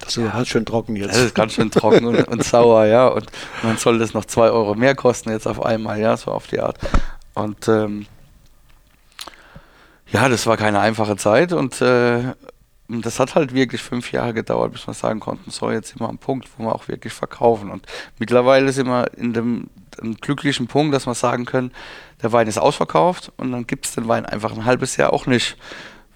das 0.00 0.16
ist 0.16 0.22
ja, 0.22 0.30
ganz 0.30 0.48
schön 0.48 0.66
trocken 0.66 0.94
jetzt. 0.96 1.14
Das 1.14 1.18
ist 1.18 1.34
ganz 1.34 1.54
schön 1.54 1.70
trocken 1.70 2.04
und, 2.04 2.28
und 2.28 2.44
sauer, 2.44 2.84
ja. 2.84 3.08
Und, 3.08 3.24
und 3.62 3.64
dann 3.64 3.76
soll 3.78 3.98
das 3.98 4.12
noch 4.12 4.24
2 4.26 4.50
Euro 4.50 4.74
mehr 4.74 4.94
kosten 4.94 5.30
jetzt 5.30 5.46
auf 5.48 5.64
einmal, 5.64 5.98
ja, 5.98 6.16
so 6.16 6.32
auf 6.32 6.46
die 6.46 6.60
Art. 6.60 6.78
Und 7.34 7.66
ähm, 7.68 8.06
ja, 10.12 10.28
das 10.28 10.46
war 10.46 10.56
keine 10.56 10.80
einfache 10.80 11.16
Zeit 11.16 11.52
und 11.52 11.80
äh, 11.80 12.34
das 12.88 13.18
hat 13.18 13.34
halt 13.34 13.52
wirklich 13.52 13.82
fünf 13.82 14.12
Jahre 14.12 14.32
gedauert, 14.32 14.72
bis 14.72 14.86
wir 14.86 14.94
sagen 14.94 15.20
konnten, 15.20 15.50
so 15.50 15.70
jetzt 15.70 15.88
sind 15.88 16.00
wir 16.00 16.08
am 16.08 16.18
Punkt, 16.18 16.48
wo 16.56 16.64
wir 16.64 16.74
auch 16.74 16.86
wirklich 16.88 17.12
verkaufen. 17.12 17.70
Und 17.70 17.84
mittlerweile 18.18 18.72
sind 18.72 18.86
wir 18.86 19.12
in 19.16 19.32
dem, 19.32 19.70
dem 20.00 20.16
glücklichen 20.16 20.68
Punkt, 20.68 20.94
dass 20.94 21.06
wir 21.06 21.14
sagen 21.14 21.46
können, 21.46 21.72
der 22.22 22.32
Wein 22.32 22.46
ist 22.46 22.58
ausverkauft 22.58 23.32
und 23.36 23.52
dann 23.52 23.66
gibt 23.66 23.86
es 23.86 23.94
den 23.94 24.08
Wein 24.08 24.24
einfach 24.24 24.52
ein 24.52 24.64
halbes 24.64 24.96
Jahr 24.96 25.12
auch 25.12 25.26
nicht, 25.26 25.56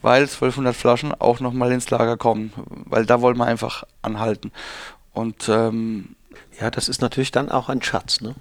weil 0.03 0.22
1200 0.22 0.74
Flaschen 0.74 1.12
auch 1.12 1.40
nochmal 1.40 1.72
ins 1.72 1.90
Lager 1.90 2.16
kommen, 2.16 2.53
weil 2.87 3.05
da 3.05 3.20
wollen 3.20 3.37
wir 3.37 3.46
einfach 3.46 3.85
anhalten. 4.03 4.53
Und 5.12 5.48
ähm, 5.48 6.14
ja, 6.61 6.70
das 6.70 6.88
ist 6.88 7.03
natürlich 7.03 7.33
dann 7.33 7.50
auch 7.50 7.68
ein 7.68 7.83
Schatz, 7.83 8.20
ne? 8.20 8.35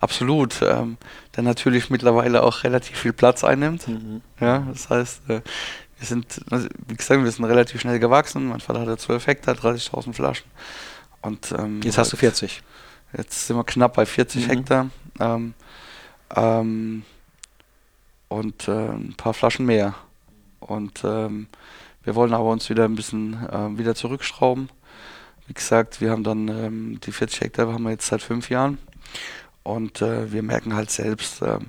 Absolut, 0.00 0.62
ähm, 0.62 0.96
der 1.38 1.44
natürlich 1.44 1.88
mittlerweile 1.88 2.42
auch 2.42 2.64
relativ 2.64 2.98
viel 2.98 3.12
Platz 3.12 3.44
einnimmt. 3.44 3.86
Mhm. 3.86 4.22
Ja, 4.40 4.66
das 4.72 4.90
heißt, 4.90 5.30
äh, 5.30 5.40
wir 5.98 6.06
sind, 6.06 6.40
also, 6.50 6.66
wie 6.88 6.96
gesagt, 6.96 7.22
wir 7.22 7.30
sind 7.30 7.44
relativ 7.44 7.80
schnell 7.80 8.00
gewachsen. 8.00 8.48
Mein 8.48 8.58
Vater 8.58 8.80
hatte 8.80 8.96
12 8.96 9.28
Hektar, 9.28 9.54
30.000 9.54 10.14
Flaschen. 10.14 10.50
Und, 11.22 11.54
ähm, 11.56 11.80
jetzt 11.84 11.96
hast 11.96 12.12
du 12.12 12.16
40. 12.16 12.60
Jetzt 13.16 13.46
sind 13.46 13.56
wir 13.56 13.62
knapp 13.62 13.94
bei 13.94 14.04
40 14.04 14.46
mhm. 14.46 14.50
Hektar. 14.50 14.90
Ähm, 15.20 15.54
ähm, 16.34 17.04
und 18.26 18.66
äh, 18.66 18.88
ein 18.88 19.14
paar 19.16 19.32
Flaschen 19.32 19.64
mehr. 19.64 19.94
Und 20.58 21.04
ähm, 21.04 21.46
wir 22.02 22.16
wollen 22.16 22.34
aber 22.34 22.50
uns 22.50 22.68
wieder 22.68 22.84
ein 22.84 22.96
bisschen 22.96 23.34
äh, 23.48 23.78
wieder 23.78 23.94
zurückschrauben. 23.94 24.70
Wie 25.46 25.54
gesagt, 25.54 26.00
wir 26.00 26.10
haben 26.10 26.24
dann 26.24 26.48
ähm, 26.48 27.00
die 27.00 27.12
40 27.12 27.42
Hektar 27.42 27.72
haben 27.72 27.84
wir 27.84 27.90
jetzt 27.90 28.08
seit 28.08 28.22
fünf 28.22 28.50
Jahren. 28.50 28.78
Und 29.68 30.00
äh, 30.00 30.32
wir 30.32 30.42
merken 30.42 30.74
halt 30.74 30.90
selbst, 30.90 31.42
ähm, 31.42 31.66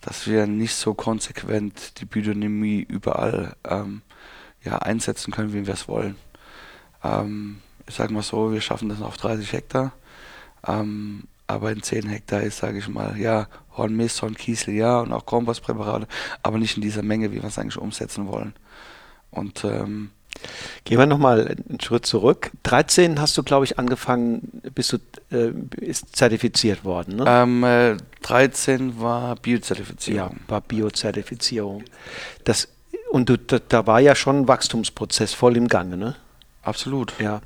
dass 0.00 0.26
wir 0.26 0.48
nicht 0.48 0.74
so 0.74 0.94
konsequent 0.94 2.00
die 2.00 2.04
Biodynamie 2.04 2.80
überall 2.80 3.54
ähm, 3.62 4.02
ja, 4.64 4.78
einsetzen 4.78 5.32
können, 5.32 5.52
wie 5.52 5.64
wir 5.64 5.74
es 5.74 5.86
wollen. 5.86 6.16
Ähm, 7.04 7.58
ich 7.86 7.94
sage 7.94 8.12
mal 8.12 8.24
so, 8.24 8.52
wir 8.52 8.60
schaffen 8.60 8.88
das 8.88 9.00
auf 9.00 9.16
30 9.16 9.52
Hektar. 9.52 9.92
Ähm, 10.66 11.28
aber 11.46 11.70
in 11.70 11.84
10 11.84 12.08
Hektar 12.08 12.40
ist, 12.40 12.58
sage 12.58 12.78
ich 12.78 12.88
mal, 12.88 13.16
ja, 13.16 13.46
Hornmist, 13.76 14.22
Hornkiesel, 14.22 14.74
ja, 14.74 14.98
und 14.98 15.12
auch 15.12 15.24
Kompostpräparate, 15.24 16.08
aber 16.42 16.58
nicht 16.58 16.76
in 16.76 16.82
dieser 16.82 17.04
Menge, 17.04 17.30
wie 17.30 17.36
wir 17.36 17.44
es 17.44 17.60
eigentlich 17.60 17.78
umsetzen 17.78 18.26
wollen. 18.26 18.54
Und 19.30 19.62
ähm, 19.62 20.10
Gehen 20.84 20.98
wir 20.98 21.06
nochmal 21.06 21.48
einen 21.68 21.80
Schritt 21.80 22.06
zurück. 22.06 22.52
13 22.62 23.20
hast 23.20 23.36
du, 23.36 23.42
glaube 23.42 23.64
ich, 23.64 23.78
angefangen, 23.78 24.62
bist 24.74 24.92
du 24.92 24.98
äh, 25.30 25.52
ist 25.80 26.14
zertifiziert 26.14 26.84
worden, 26.84 27.16
ne? 27.16 27.24
Ähm, 27.26 27.64
äh, 27.64 27.96
13 28.22 29.00
war 29.00 29.36
Biozertifizierung. 29.36 30.18
Ja, 30.18 30.48
war 30.48 30.60
Biozertifizierung. 30.60 31.84
Das, 32.44 32.68
und 33.10 33.28
du, 33.28 33.36
da, 33.36 33.58
da 33.58 33.86
war 33.86 34.00
ja 34.00 34.14
schon 34.14 34.40
ein 34.40 34.48
Wachstumsprozess 34.48 35.34
voll 35.34 35.56
im 35.56 35.68
Gange, 35.68 35.96
ne? 35.96 36.16
Absolut. 36.62 37.14
Ja, 37.20 37.40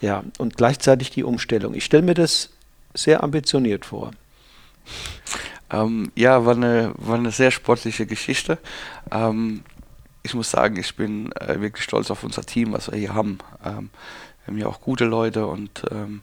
ja. 0.00 0.24
Und 0.38 0.56
gleichzeitig 0.56 1.10
die 1.10 1.22
Umstellung. 1.22 1.74
Ich 1.74 1.84
stelle 1.84 2.02
mir 2.02 2.14
das 2.14 2.50
sehr 2.92 3.22
ambitioniert 3.22 3.86
vor. 3.86 4.10
Ähm, 5.70 6.10
ja, 6.14 6.44
war 6.44 6.54
eine, 6.54 6.92
war 6.96 7.16
eine 7.16 7.30
sehr 7.30 7.50
sportliche 7.50 8.06
Geschichte. 8.06 8.58
Ähm, 9.10 9.62
ich 10.24 10.34
muss 10.34 10.50
sagen, 10.50 10.76
ich 10.76 10.96
bin 10.96 11.30
äh, 11.32 11.60
wirklich 11.60 11.84
stolz 11.84 12.10
auf 12.10 12.24
unser 12.24 12.42
Team, 12.42 12.72
was 12.72 12.90
wir 12.90 12.98
hier 12.98 13.14
haben. 13.14 13.38
Ähm, 13.64 13.90
wir 14.44 14.46
haben 14.46 14.58
ja 14.58 14.66
auch 14.66 14.80
gute 14.80 15.04
Leute 15.04 15.46
und 15.46 15.82
ähm, 15.90 16.22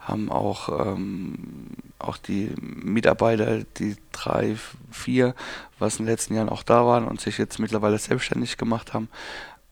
haben 0.00 0.30
auch, 0.30 0.68
ähm, 0.86 1.68
auch 1.98 2.16
die 2.16 2.52
Mitarbeiter, 2.60 3.64
die 3.78 3.96
drei, 4.12 4.56
vier, 4.90 5.34
was 5.78 5.98
in 5.98 6.06
den 6.06 6.12
letzten 6.12 6.34
Jahren 6.34 6.48
auch 6.48 6.62
da 6.62 6.86
waren 6.86 7.06
und 7.06 7.20
sich 7.20 7.36
jetzt 7.36 7.58
mittlerweile 7.58 7.98
selbstständig 7.98 8.56
gemacht 8.56 8.94
haben, 8.94 9.08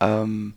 ähm, 0.00 0.52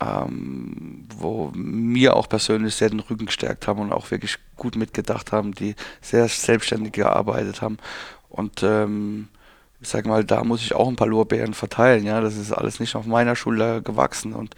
ähm, 0.00 1.06
wo 1.16 1.52
mir 1.54 2.16
auch 2.16 2.28
persönlich 2.28 2.74
sehr 2.74 2.90
den 2.90 3.00
Rücken 3.00 3.26
gestärkt 3.26 3.68
haben 3.68 3.80
und 3.80 3.92
auch 3.92 4.10
wirklich 4.10 4.38
gut 4.56 4.74
mitgedacht 4.74 5.30
haben, 5.30 5.54
die 5.54 5.76
sehr 6.00 6.26
selbstständig 6.28 6.92
gearbeitet 6.92 7.62
haben. 7.62 7.78
Und 8.28 8.64
ähm, 8.64 9.28
ich 9.84 9.90
sag 9.90 10.06
mal, 10.06 10.24
da 10.24 10.42
muss 10.44 10.62
ich 10.62 10.74
auch 10.74 10.88
ein 10.88 10.96
paar 10.96 11.06
Lorbeeren 11.06 11.52
verteilen. 11.52 12.04
Ja, 12.04 12.22
das 12.22 12.38
ist 12.38 12.52
alles 12.52 12.80
nicht 12.80 12.96
auf 12.96 13.04
meiner 13.04 13.36
Schulter 13.36 13.82
gewachsen. 13.82 14.32
Und 14.32 14.54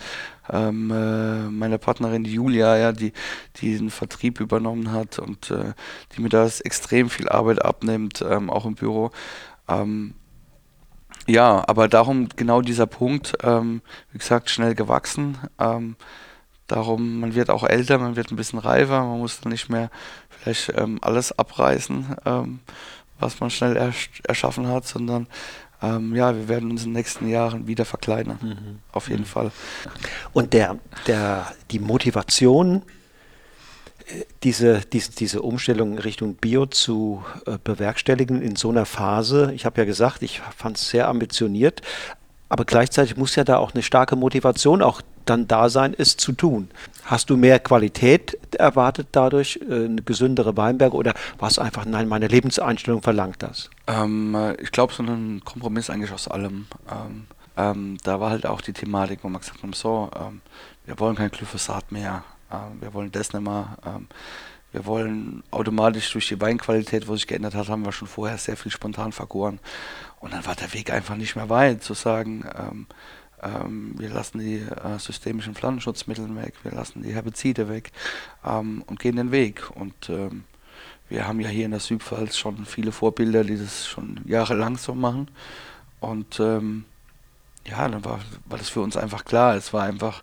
ähm, 0.49 0.93
äh, 0.93 1.49
meine 1.51 1.79
Partnerin 1.79 2.23
die 2.23 2.35
Julia, 2.35 2.77
ja, 2.77 2.93
die, 2.93 3.13
die 3.57 3.77
den 3.77 3.91
Vertrieb 3.91 4.39
übernommen 4.39 4.93
hat 4.93 5.19
und 5.19 5.51
äh, 5.51 5.73
die 6.13 6.23
mir 6.23 6.29
da 6.29 6.47
extrem 6.47 7.11
viel 7.11 7.29
Arbeit 7.29 7.65
abnimmt, 7.65 8.25
ähm, 8.29 8.51
auch 8.51 8.67
im 8.67 8.77
Büro. 8.77 9.11
Ähm, 9.67 10.15
ja, 11.27 11.65
aber 11.67 11.89
darum 11.89 12.29
genau 12.37 12.61
dieser 12.61 12.87
Punkt, 12.87 13.33
ähm, 13.43 13.83
wie 14.13 14.19
gesagt, 14.19 14.49
schnell 14.49 14.77
gewachsen. 14.77 15.39
Ähm, 15.59 15.97
darum, 16.69 17.19
man 17.19 17.35
wird 17.35 17.51
auch 17.51 17.65
älter, 17.65 17.99
man 17.99 18.15
wird 18.15 18.31
ein 18.31 18.37
bisschen 18.37 18.61
reifer, 18.61 19.03
man 19.03 19.19
muss 19.19 19.41
dann 19.41 19.51
nicht 19.51 19.69
mehr 19.71 19.91
vielleicht 20.29 20.73
ähm, 20.77 21.01
alles 21.03 21.37
abreißen 21.37 22.15
was 23.19 23.41
man 23.41 23.51
schnell 23.51 23.77
ersch 23.77 24.11
erschaffen 24.27 24.69
hat, 24.69 24.87
sondern 24.87 25.27
ähm, 25.83 26.15
ja, 26.15 26.35
wir 26.35 26.49
werden 26.49 26.71
uns 26.71 26.83
in 26.83 26.91
den 26.91 26.95
nächsten 26.95 27.29
Jahren 27.29 27.67
wieder 27.67 27.85
verkleinern. 27.85 28.39
Mhm. 28.43 28.79
Auf 28.93 29.09
jeden 29.09 29.23
mhm. 29.23 29.27
Fall. 29.27 29.53
Und 30.33 30.53
der, 30.53 30.79
der, 31.07 31.53
die 31.71 31.79
Motivation, 31.79 32.83
äh, 34.07 34.25
diese, 34.43 34.81
diese, 34.81 35.13
diese 35.13 35.43
Umstellung 35.43 35.99
Richtung 35.99 36.37
Bio 36.37 36.67
zu 36.67 37.25
äh, 37.47 37.59
bewerkstelligen 37.63 38.41
in 38.41 38.57
so 38.57 38.71
einer 38.71 38.87
Phase, 38.87 39.53
ich 39.55 39.67
habe 39.67 39.81
ja 39.81 39.85
gesagt, 39.85 40.23
ich 40.23 40.41
fand 40.57 40.79
es 40.79 40.89
sehr 40.89 41.09
ambitioniert, 41.09 41.83
aber 42.49 42.65
gleichzeitig 42.65 43.17
muss 43.17 43.37
ja 43.37 43.45
da 43.45 43.59
auch 43.59 43.75
eine 43.75 43.83
starke 43.83 44.17
Motivation 44.17 44.83
auch 44.83 45.03
dann 45.25 45.49
da 45.49 45.69
sein, 45.69 45.95
es 45.97 46.17
zu 46.17 46.33
tun. 46.33 46.69
Hast 47.05 47.31
du 47.31 47.37
mehr 47.37 47.59
Qualität 47.59 48.39
erwartet 48.55 49.09
dadurch, 49.13 49.61
äh, 49.69 49.87
eine 49.87 50.03
gesündere 50.03 50.57
Weinberge 50.57 50.97
oder 50.97 51.15
war 51.39 51.49
es 51.49 51.59
einfach, 51.59 51.85
nein, 51.85 52.09
meine 52.09 52.29
Lebenseinstellung 52.29 53.03
verlangt 53.03 53.43
das? 53.43 53.71
Ähm, 53.87 54.35
äh, 54.35 54.55
ich 54.61 54.71
glaube, 54.71 54.93
so 54.93 55.03
ein 55.03 55.43
Kompromiss 55.45 55.91
eigentlich 55.91 56.13
aus 56.13 56.29
allem. 56.29 56.67
Ähm, 56.91 57.27
ähm, 57.57 57.99
da 58.05 58.21
war 58.21 58.31
halt 58.31 58.47
auch 58.47 58.61
die 58.61 58.73
Thematik, 58.73 59.21
wo 59.23 59.29
man 59.29 59.41
gesagt 59.41 59.63
hat, 59.63 59.75
so, 59.75 60.11
ähm, 60.17 60.41
wir 60.85 60.99
wollen 61.01 61.17
kein 61.17 61.31
Glyphosat 61.31 61.91
mehr, 61.91 62.23
äh, 62.51 62.81
wir 62.81 62.95
wollen 62.95 63.11
das 63.11 63.33
nicht 63.33 63.43
mehr. 63.43 63.77
Wir 64.77 64.85
wollen 64.85 65.43
automatisch 65.51 66.13
durch 66.13 66.29
die 66.29 66.39
Weinqualität, 66.39 67.09
wo 67.09 67.17
sich 67.17 67.27
geändert 67.27 67.55
hat, 67.55 67.71
haben 67.71 67.87
wir 67.87 67.93
schon 67.93 68.09
vorher 68.09 68.37
sehr 68.37 68.59
viel 68.59 68.71
spontan 68.71 69.11
vergoren. 69.11 69.59
Und 70.21 70.35
dann 70.35 70.45
war 70.45 70.55
der 70.55 70.75
Weg 70.75 70.93
einfach 70.93 71.17
nicht 71.17 71.35
mehr 71.35 71.49
weit, 71.49 71.83
zu 71.83 71.95
sagen, 71.95 72.45
ähm, 72.55 72.87
ähm, 73.43 73.95
wir 73.97 74.11
lassen 74.11 74.39
die 74.39 74.57
äh, 74.59 74.99
systemischen 74.99 75.55
Pflanzenschutzmittel 75.55 76.37
weg, 76.37 76.53
wir 76.63 76.73
lassen 76.73 77.03
die 77.03 77.15
Herbizide 77.15 77.71
weg 77.71 77.91
ähm, 78.45 78.85
und 78.87 79.01
gehen 79.01 79.17
den 79.17 79.33
Weg. 79.33 79.71
Und 79.75 80.11
ähm, 80.11 80.45
wir 81.09 81.27
haben 81.27 81.41
ja 81.41 81.49
hier 81.49 81.65
in 81.65 81.71
der 81.71 81.81
Südpfalz 81.81 82.37
schon 82.37 82.67
viele 82.67 82.93
Vorbilder, 82.93 83.45
die 83.45 83.57
das 83.57 83.87
schon 83.87 84.21
jahrelang 84.27 84.77
so 84.77 84.95
machen. 84.95 85.31
Und 86.01 86.39
ähm, 86.39 86.85
ja, 87.67 87.89
dann 87.89 88.05
war, 88.05 88.21
war 88.45 88.59
das 88.59 88.69
für 88.69 88.83
uns 88.83 88.99
einfach 88.99 89.25
klar. 89.25 89.57
Es 89.57 89.73
war 89.73 89.85
einfach 89.85 90.23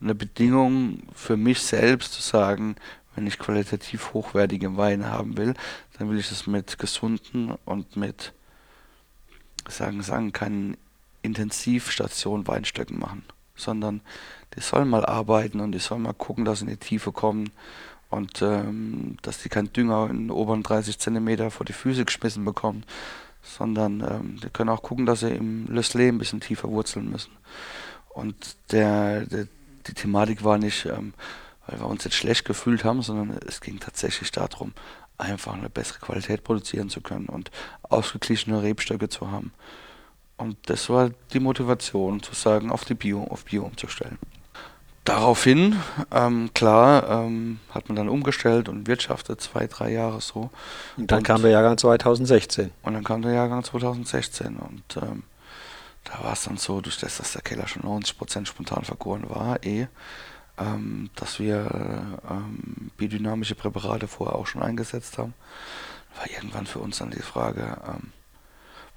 eine 0.00 0.16
Bedingung 0.16 1.04
für 1.14 1.36
mich 1.36 1.60
selbst 1.60 2.14
zu 2.14 2.22
sagen, 2.22 2.74
wenn 3.14 3.26
ich 3.26 3.38
qualitativ 3.38 4.12
hochwertige 4.14 4.76
Weine 4.76 5.10
haben 5.10 5.36
will, 5.36 5.54
dann 5.98 6.10
will 6.10 6.18
ich 6.18 6.28
das 6.28 6.46
mit 6.46 6.78
gesunden 6.78 7.52
und 7.64 7.96
mit, 7.96 8.32
sagen, 9.68 10.02
sagen, 10.02 10.32
keinen 10.32 10.76
Intensivstation 11.22 12.46
Weinstöcken 12.46 12.98
machen, 12.98 13.24
sondern 13.54 14.00
die 14.56 14.60
sollen 14.60 14.88
mal 14.88 15.06
arbeiten 15.06 15.60
und 15.60 15.72
die 15.72 15.78
sollen 15.78 16.02
mal 16.02 16.14
gucken, 16.14 16.44
dass 16.44 16.60
sie 16.60 16.64
in 16.64 16.70
die 16.70 16.76
Tiefe 16.76 17.12
kommen 17.12 17.50
und 18.10 18.42
ähm, 18.42 19.16
dass 19.22 19.42
die 19.42 19.48
keinen 19.48 19.72
Dünger 19.72 20.08
in 20.10 20.18
den 20.18 20.30
oberen 20.30 20.62
30 20.62 20.98
Zentimeter 20.98 21.50
vor 21.50 21.64
die 21.64 21.72
Füße 21.72 22.04
geschmissen 22.04 22.44
bekommen, 22.44 22.84
sondern 23.42 24.00
ähm, 24.00 24.40
die 24.42 24.50
können 24.50 24.70
auch 24.70 24.82
gucken, 24.82 25.06
dass 25.06 25.20
sie 25.20 25.30
im 25.30 25.66
Lössleh 25.66 26.08
ein 26.08 26.18
bisschen 26.18 26.40
tiefer 26.40 26.68
wurzeln 26.68 27.10
müssen. 27.10 27.32
Und 28.10 28.56
der, 28.70 29.26
der 29.26 29.46
die 29.86 29.94
Thematik 29.94 30.44
war 30.44 30.58
nicht, 30.58 30.86
ähm, 30.86 31.14
weil 31.72 31.80
wir 31.80 31.86
uns 31.86 32.04
jetzt 32.04 32.16
schlecht 32.16 32.44
gefühlt 32.44 32.84
haben, 32.84 33.02
sondern 33.02 33.38
es 33.46 33.60
ging 33.60 33.80
tatsächlich 33.80 34.30
darum, 34.30 34.72
einfach 35.16 35.54
eine 35.54 35.70
bessere 35.70 36.00
Qualität 36.00 36.44
produzieren 36.44 36.90
zu 36.90 37.00
können 37.00 37.26
und 37.26 37.50
ausgeglichene 37.82 38.62
Rebstöcke 38.62 39.08
zu 39.08 39.30
haben. 39.30 39.52
Und 40.36 40.56
das 40.66 40.88
war 40.90 41.10
die 41.32 41.40
Motivation, 41.40 42.22
zu 42.22 42.34
sagen, 42.34 42.70
auf 42.70 42.84
die 42.84 42.94
Bio, 42.94 43.24
auf 43.24 43.44
Bio 43.44 43.64
umzustellen. 43.64 44.18
Daraufhin, 45.04 45.76
ähm, 46.12 46.50
klar, 46.54 47.08
ähm, 47.08 47.58
hat 47.70 47.88
man 47.88 47.96
dann 47.96 48.08
umgestellt 48.08 48.68
und 48.68 48.86
wirtschaftet 48.86 49.40
zwei, 49.40 49.66
drei 49.66 49.92
Jahre 49.92 50.20
so. 50.20 50.50
Und 50.96 51.10
dann 51.10 51.18
und, 51.18 51.24
kam 51.24 51.42
der 51.42 51.50
Jahrgang 51.50 51.76
2016. 51.76 52.70
Und 52.82 52.94
dann 52.94 53.02
kam 53.04 53.22
der 53.22 53.32
Jahrgang 53.32 53.64
2016 53.64 54.56
und 54.56 54.96
ähm, 55.02 55.24
da 56.04 56.24
war 56.24 56.32
es 56.32 56.44
dann 56.44 56.56
so, 56.56 56.80
durch 56.80 56.98
das, 56.98 57.18
dass 57.18 57.32
der 57.32 57.42
Keller 57.42 57.66
schon 57.68 57.82
90% 57.82 58.46
spontan 58.46 58.84
vergoren 58.84 59.28
war, 59.28 59.64
eh, 59.64 59.86
ähm, 60.62 61.10
dass 61.16 61.40
wir 61.40 62.20
ähm, 62.30 62.90
biodynamische 62.96 63.54
Präparate 63.54 64.06
vorher 64.06 64.36
auch 64.36 64.46
schon 64.46 64.62
eingesetzt 64.62 65.18
haben. 65.18 65.34
War 66.16 66.30
irgendwann 66.30 66.66
für 66.66 66.78
uns 66.78 66.98
dann 66.98 67.10
die 67.10 67.22
Frage, 67.22 67.78
ähm, 67.86 68.12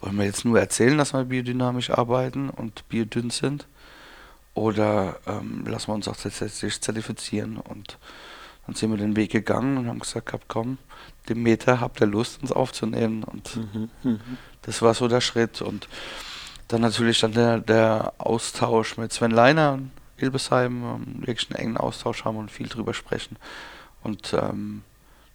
wollen 0.01 0.17
wir 0.17 0.25
jetzt 0.25 0.45
nur 0.45 0.59
erzählen, 0.59 0.97
dass 0.97 1.13
wir 1.13 1.23
biodynamisch 1.23 1.89
arbeiten 1.89 2.49
und 2.49 2.87
biodünn 2.89 3.29
sind? 3.29 3.67
Oder 4.53 5.17
ähm, 5.25 5.65
lassen 5.67 5.87
wir 5.87 5.95
uns 5.95 6.07
auch 6.07 6.15
tatsächlich 6.15 6.79
zertifizieren? 6.81 7.57
Und 7.57 7.97
dann 8.65 8.75
sind 8.75 8.91
wir 8.91 8.97
den 8.97 9.15
Weg 9.15 9.31
gegangen 9.31 9.77
und 9.77 9.87
haben 9.87 9.99
gesagt, 9.99 10.33
komm, 10.47 10.77
den 11.29 11.41
Meter 11.41 11.81
habt 11.81 12.01
ihr 12.01 12.07
Lust, 12.07 12.41
uns 12.41 12.51
aufzunehmen. 12.51 13.23
Und 13.23 13.55
mhm, 13.55 13.89
mhm. 14.03 14.19
das 14.61 14.81
war 14.81 14.93
so 14.93 15.07
der 15.07 15.21
Schritt. 15.21 15.61
Und 15.61 15.87
dann 16.67 16.81
natürlich 16.81 17.19
dann 17.19 17.33
der, 17.33 17.59
der 17.59 18.13
Austausch 18.17 18.97
mit 18.97 19.13
Sven 19.13 19.31
Leiner 19.31 19.79
Ilbesheim, 20.17 20.83
ähm, 20.83 21.27
wirklich 21.27 21.49
einen 21.49 21.59
engen 21.59 21.77
Austausch 21.77 22.25
haben 22.25 22.37
und 22.37 22.51
viel 22.51 22.67
drüber 22.67 22.93
sprechen. 22.93 23.37
Und 24.03 24.33
ähm, 24.33 24.83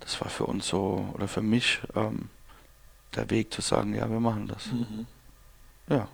das 0.01 0.21
war 0.21 0.29
für 0.29 0.47
uns 0.47 0.66
so, 0.66 1.11
oder 1.14 1.29
für 1.29 1.43
mich, 1.43 1.81
ähm, 1.95 2.31
der 3.14 3.31
Weg 3.31 3.53
zu 3.53 3.61
sagen, 3.61 3.95
ja, 3.95 4.09
wir 4.09 4.21
machen 4.21 4.47
das. 4.49 4.66
Mhm. 4.66 5.07
Ja. 5.88 6.09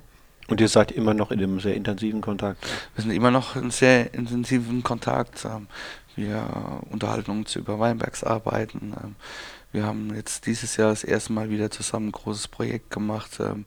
Und 0.49 0.61
ihr 0.61 0.69
seid 0.69 0.93
immer 0.93 1.13
noch 1.13 1.31
in 1.31 1.41
einem 1.41 1.61
sehr 1.61 1.75
intensiven 1.75 2.21
Kontakt? 2.21 2.67
Wir 2.95 3.03
sind 3.03 3.11
immer 3.11 3.31
noch 3.31 3.57
in 3.57 3.71
sehr 3.71 4.15
intensiven 4.15 4.83
Kontakt. 4.83 5.45
Ähm, 5.45 5.67
wir 6.15 6.81
unterhalten 6.91 7.31
uns 7.31 7.57
über 7.57 7.79
Weinbergsarbeiten. 7.79 8.95
Ähm, 9.77 9.83
wir 9.83 9.87
haben 9.87 10.15
jetzt 10.15 10.47
dieses 10.47 10.77
Jahr 10.77 10.91
das 10.91 11.05
erste 11.05 11.33
Mal 11.33 11.51
wieder 11.51 11.71
zusammen 11.71 12.09
ein 12.09 12.13
großes 12.13 12.49
Projekt 12.49 12.91
gemacht. 12.91 13.39
Ähm, 13.41 13.65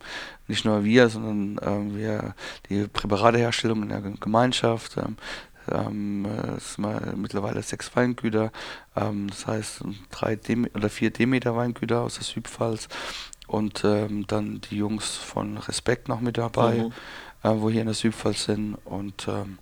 nicht 0.48 0.64
nur 0.64 0.84
wir, 0.84 1.08
sondern 1.08 1.96
wir 1.96 2.34
die 2.68 2.86
Präparateherstellung 2.88 3.82
in 3.84 3.88
der 3.88 4.00
Gemeinschaft. 4.00 4.96
Ähm, 4.96 6.26
es 6.56 6.78
mal 6.78 7.14
mittlerweile 7.16 7.62
sechs 7.62 7.94
Weingüter, 7.94 8.50
ähm, 8.96 9.28
das 9.28 9.46
heißt 9.46 9.84
drei 10.10 10.34
Dem 10.34 10.66
oder 10.74 10.88
vier 10.88 11.10
Demeter 11.10 11.54
Weingüter 11.54 12.00
aus 12.00 12.14
der 12.14 12.24
Südpfalz 12.24 12.88
und 13.46 13.84
ähm, 13.84 14.26
dann 14.26 14.60
die 14.62 14.76
Jungs 14.76 15.16
von 15.16 15.58
Respekt 15.58 16.08
noch 16.08 16.20
mit 16.20 16.38
dabei, 16.38 16.76
mhm. 16.78 16.92
äh, 17.44 17.60
wo 17.60 17.70
hier 17.70 17.82
in 17.82 17.86
der 17.86 17.94
Südpfalz 17.94 18.44
sind 18.46 18.78
und 18.84 19.28
ähm, 19.28 19.58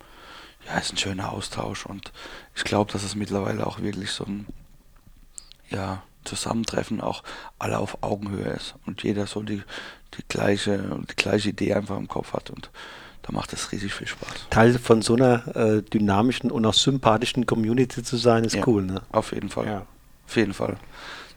ja, 0.66 0.78
ist 0.78 0.92
ein 0.92 0.98
schöner 0.98 1.30
Austausch 1.32 1.84
und 1.84 2.12
ich 2.54 2.64
glaube, 2.64 2.90
dass 2.92 3.02
es 3.02 3.14
mittlerweile 3.14 3.66
auch 3.66 3.80
wirklich 3.80 4.12
so 4.12 4.24
ein 4.24 4.46
ja, 5.68 6.02
Zusammentreffen 6.24 7.00
auch 7.00 7.22
alle 7.58 7.78
auf 7.78 8.02
Augenhöhe 8.02 8.50
ist 8.50 8.74
und 8.86 9.02
jeder 9.02 9.26
so 9.26 9.42
die, 9.42 9.62
die 10.14 10.22
gleiche 10.28 10.78
die 11.10 11.16
gleiche 11.16 11.50
Idee 11.50 11.74
einfach 11.74 11.96
im 11.96 12.08
Kopf 12.08 12.32
hat 12.32 12.50
und 12.50 12.70
da 13.22 13.32
macht 13.32 13.52
es 13.52 13.72
riesig 13.72 13.92
viel 13.92 14.06
Spaß. 14.06 14.48
Teil 14.50 14.78
von 14.78 15.02
so 15.02 15.14
einer 15.14 15.56
äh, 15.56 15.82
dynamischen 15.82 16.50
und 16.50 16.64
auch 16.64 16.74
sympathischen 16.74 17.46
Community 17.46 18.02
zu 18.02 18.16
sein, 18.16 18.44
ist 18.44 18.54
ja, 18.54 18.66
cool, 18.66 18.84
ne? 18.84 19.02
Auf 19.12 19.32
jeden 19.32 19.50
Fall. 19.50 19.66
Ja. 19.66 19.86
Auf 20.26 20.36
jeden 20.36 20.54
Fall. 20.54 20.76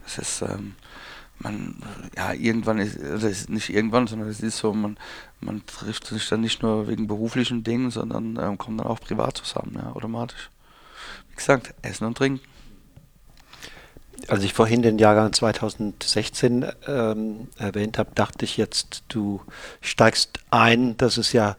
Das 0.04 0.17
ist 0.17 0.41
ähm, 0.41 0.76
man, 1.44 1.76
ja, 2.15 2.34
irgendwann 2.34 2.80
ist, 2.80 3.00
also 3.02 3.28
ist 3.28 3.50
nicht 3.50 3.70
irgendwann, 3.70 4.08
sondern 4.08 4.30
es 4.30 4.41
ist 4.41 4.58
so, 4.58 4.74
man, 4.74 4.98
man 5.39 5.65
trifft 5.65 6.08
sich 6.08 6.28
dann 6.30 6.41
nicht 6.41 6.62
nur 6.62 6.88
wegen 6.88 7.08
beruflichen 7.08 7.63
Dingen, 7.63 7.91
sondern 7.91 8.38
ähm, 8.39 8.58
kommt 8.58 8.80
dann 8.80 8.88
auch 8.88 9.00
privat 9.00 9.38
zusammen, 9.38 9.76
ja, 9.76 9.91
automatisch. 9.91 10.50
Wie 11.30 11.36
gesagt, 11.36 11.74
Essen 11.82 12.06
und 12.06 12.17
Trinken. 12.17 12.46
Als 14.27 14.43
ich 14.43 14.53
vorhin 14.53 14.81
den 14.81 14.99
Jahrgang 14.99 15.34
2016 15.34 16.65
ähm, 16.88 17.47
erwähnt 17.57 17.97
habe, 17.97 18.12
dachte 18.15 18.45
ich 18.45 18.57
jetzt, 18.57 19.03
du 19.07 19.41
steigst 19.81 20.39
ein, 20.49 20.97
dass 20.97 21.17
es 21.17 21.34
ja 21.34 21.55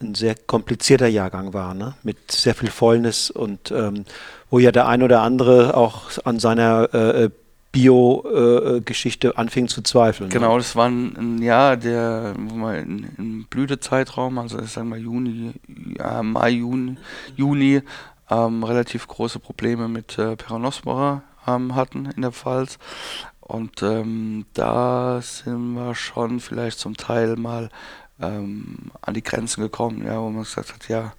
ein 0.00 0.14
sehr 0.14 0.34
komplizierter 0.34 1.08
Jahrgang 1.08 1.52
war, 1.52 1.74
ne? 1.74 1.94
mit 2.02 2.32
sehr 2.32 2.54
viel 2.54 2.70
Fäulnis 2.70 3.30
und 3.30 3.70
ähm, 3.70 4.04
wo 4.48 4.58
ja 4.58 4.72
der 4.72 4.88
ein 4.88 5.02
oder 5.02 5.20
andere 5.20 5.76
auch 5.76 6.04
an 6.24 6.38
seiner 6.38 6.94
äh, 6.94 7.30
Bio-Geschichte 7.72 9.28
äh, 9.28 9.34
anfing 9.36 9.68
zu 9.68 9.82
zweifeln. 9.82 10.28
Ne? 10.28 10.34
Genau, 10.34 10.56
das 10.58 10.74
war 10.74 10.88
ein, 10.88 11.16
ein 11.16 11.42
Jahr, 11.42 11.76
der 11.76 12.34
man 12.36 13.10
im 13.16 13.46
Blütezeitraum, 13.48 14.38
also 14.38 14.58
ich 14.58 14.72
sag 14.72 14.84
mal 14.84 14.98
Juni, 14.98 15.52
ja, 15.98 16.22
Mai, 16.22 16.50
Juni, 16.50 16.96
Juni 17.36 17.82
ähm, 18.30 18.64
relativ 18.64 19.06
große 19.06 19.38
Probleme 19.38 19.88
mit 19.88 20.18
äh, 20.18 20.36
Peronospora 20.36 21.22
ähm, 21.46 21.74
hatten 21.74 22.06
in 22.06 22.22
der 22.22 22.32
Pfalz. 22.32 22.78
Und 23.40 23.82
ähm, 23.82 24.46
da 24.54 25.20
sind 25.22 25.74
wir 25.74 25.94
schon 25.94 26.40
vielleicht 26.40 26.78
zum 26.78 26.96
Teil 26.96 27.36
mal 27.36 27.70
ähm, 28.20 28.92
an 29.00 29.14
die 29.14 29.22
Grenzen 29.22 29.62
gekommen, 29.62 30.06
ja, 30.06 30.20
wo 30.20 30.30
man 30.30 30.44
gesagt 30.44 30.72
hat, 30.72 30.88
ja, 30.88 31.12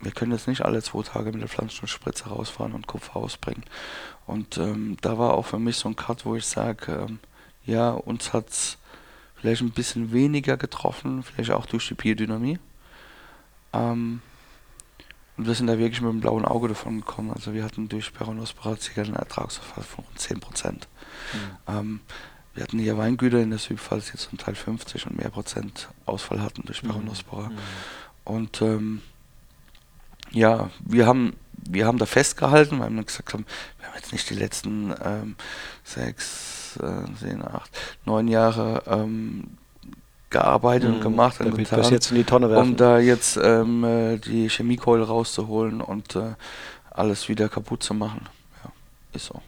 wir 0.00 0.12
können 0.12 0.32
jetzt 0.32 0.48
nicht 0.48 0.64
alle 0.64 0.82
zwei 0.82 1.02
Tage 1.02 1.30
mit 1.32 1.42
der 1.42 1.48
Pflanzenschutzspritze 1.48 2.28
rausfahren 2.30 2.72
und 2.72 2.86
Kupfer 2.86 3.16
ausbringen. 3.16 3.64
Und 4.26 4.56
ähm, 4.56 4.96
da 5.02 5.18
war 5.18 5.34
auch 5.34 5.46
für 5.46 5.58
mich 5.58 5.76
so 5.76 5.88
ein 5.88 5.96
Cut, 5.96 6.24
wo 6.24 6.36
ich 6.36 6.46
sage, 6.46 7.06
ähm, 7.06 7.18
ja, 7.66 7.90
uns 7.90 8.32
hat 8.32 8.48
es 8.48 8.78
vielleicht 9.36 9.62
ein 9.62 9.72
bisschen 9.72 10.12
weniger 10.12 10.56
getroffen, 10.56 11.22
vielleicht 11.22 11.50
auch 11.50 11.66
durch 11.66 11.88
die 11.88 11.94
Biodynamie. 11.94 12.58
Ähm, 13.72 14.22
und 15.40 15.46
wir 15.46 15.54
sind 15.54 15.68
da 15.68 15.78
wirklich 15.78 16.02
mit 16.02 16.12
dem 16.12 16.20
blauen 16.20 16.44
Auge 16.44 16.68
davon 16.68 17.00
gekommen. 17.00 17.32
Also 17.32 17.54
wir 17.54 17.64
hatten 17.64 17.88
durch 17.88 18.12
Peronospora 18.12 18.76
einen 18.96 19.14
Ertragsverfall 19.14 19.84
von 19.84 20.04
rund 20.04 20.18
10 20.18 20.38
Prozent. 20.38 20.86
Mhm. 21.32 21.74
Ähm, 21.74 22.00
wir 22.52 22.62
hatten 22.62 22.78
hier 22.78 22.98
Weingüter 22.98 23.40
in 23.40 23.48
der 23.48 23.58
Südpfalz, 23.58 24.12
die 24.12 24.18
zum 24.18 24.36
Teil 24.36 24.54
50 24.54 25.06
und 25.06 25.16
mehr 25.16 25.30
Prozent 25.30 25.88
Ausfall 26.04 26.42
hatten 26.42 26.64
durch 26.66 26.82
Peronospora. 26.82 27.48
Mhm. 27.48 27.58
Und 28.24 28.60
ähm, 28.60 29.00
ja, 30.30 30.68
wir 30.80 31.06
haben, 31.06 31.34
wir 31.54 31.86
haben 31.86 31.96
da 31.96 32.04
festgehalten, 32.04 32.78
weil 32.78 32.90
wir 32.90 33.02
gesagt 33.02 33.32
haben, 33.32 33.46
wir 33.78 33.88
haben 33.88 33.96
jetzt 33.96 34.12
nicht 34.12 34.28
die 34.28 34.34
letzten 34.34 34.92
ähm, 35.02 35.36
sechs, 35.84 36.76
äh, 36.82 37.06
sieben, 37.18 37.42
acht, 37.48 37.70
neun 38.04 38.28
Jahre 38.28 38.82
ähm, 38.86 39.56
gearbeitet 40.30 40.88
mhm, 40.88 40.96
und 40.96 41.02
gemacht 41.02 41.40
und 41.40 41.56
getan, 41.56 41.78
das 41.78 41.90
jetzt 41.90 42.10
in 42.10 42.16
die 42.16 42.24
Tonne 42.24 42.50
werfen. 42.50 42.70
um 42.70 42.76
da 42.76 42.98
jetzt 42.98 43.38
ähm, 43.42 43.84
äh, 43.84 44.16
die 44.16 44.48
Chemiekeule 44.48 45.04
rauszuholen 45.04 45.80
und 45.80 46.16
äh, 46.16 46.34
alles 46.90 47.28
wieder 47.28 47.48
kaputt 47.48 47.82
zu 47.82 47.94
machen. 47.94 48.28
Ja, 48.62 48.70
ist 49.12 49.26
so. 49.26 49.42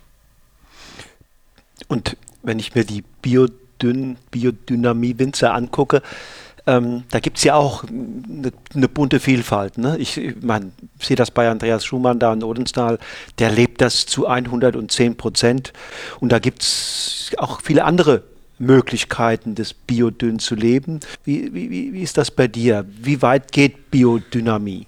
Und 1.88 2.16
wenn 2.42 2.58
ich 2.58 2.74
mir 2.74 2.84
die 2.84 3.02
Biodyn 3.22 4.16
Biodynamie-Winzer 4.30 5.54
angucke, 5.54 6.02
ähm, 6.66 7.04
da 7.10 7.18
gibt 7.18 7.38
es 7.38 7.44
ja 7.44 7.54
auch 7.54 7.84
eine, 7.84 8.52
eine 8.74 8.88
bunte 8.88 9.18
Vielfalt. 9.18 9.78
Ne? 9.78 9.96
Ich, 9.98 10.16
ich 10.16 10.36
mein, 10.42 10.72
sehe 11.00 11.16
das 11.16 11.30
bei 11.30 11.48
Andreas 11.48 11.84
Schumann 11.84 12.18
da 12.18 12.32
in 12.32 12.44
Odenstal, 12.44 12.98
der 13.38 13.50
lebt 13.50 13.80
das 13.80 14.06
zu 14.06 14.26
110 14.26 15.16
Prozent. 15.16 15.72
Und 16.20 16.30
da 16.30 16.38
gibt 16.38 16.62
es 16.62 17.32
auch 17.38 17.60
viele 17.62 17.84
andere 17.84 18.22
Möglichkeiten, 18.58 19.54
das 19.54 19.72
Biodünn 19.74 20.38
zu 20.38 20.54
leben. 20.54 21.00
Wie, 21.24 21.52
wie, 21.52 21.92
wie 21.92 22.02
ist 22.02 22.16
das 22.16 22.30
bei 22.30 22.48
dir? 22.48 22.86
Wie 22.88 23.22
weit 23.22 23.52
geht 23.52 23.90
Biodynamie? 23.90 24.86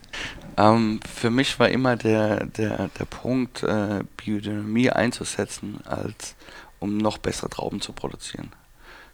Ähm, 0.56 1.00
für 1.12 1.30
mich 1.30 1.58
war 1.58 1.68
immer 1.68 1.96
der, 1.96 2.46
der, 2.46 2.88
der 2.88 3.04
Punkt, 3.06 3.62
äh, 3.62 4.04
Biodynamie 4.16 4.90
einzusetzen, 4.90 5.80
als 5.84 6.36
um 6.78 6.98
noch 6.98 7.18
bessere 7.18 7.50
Trauben 7.50 7.80
zu 7.80 7.92
produzieren. 7.92 8.52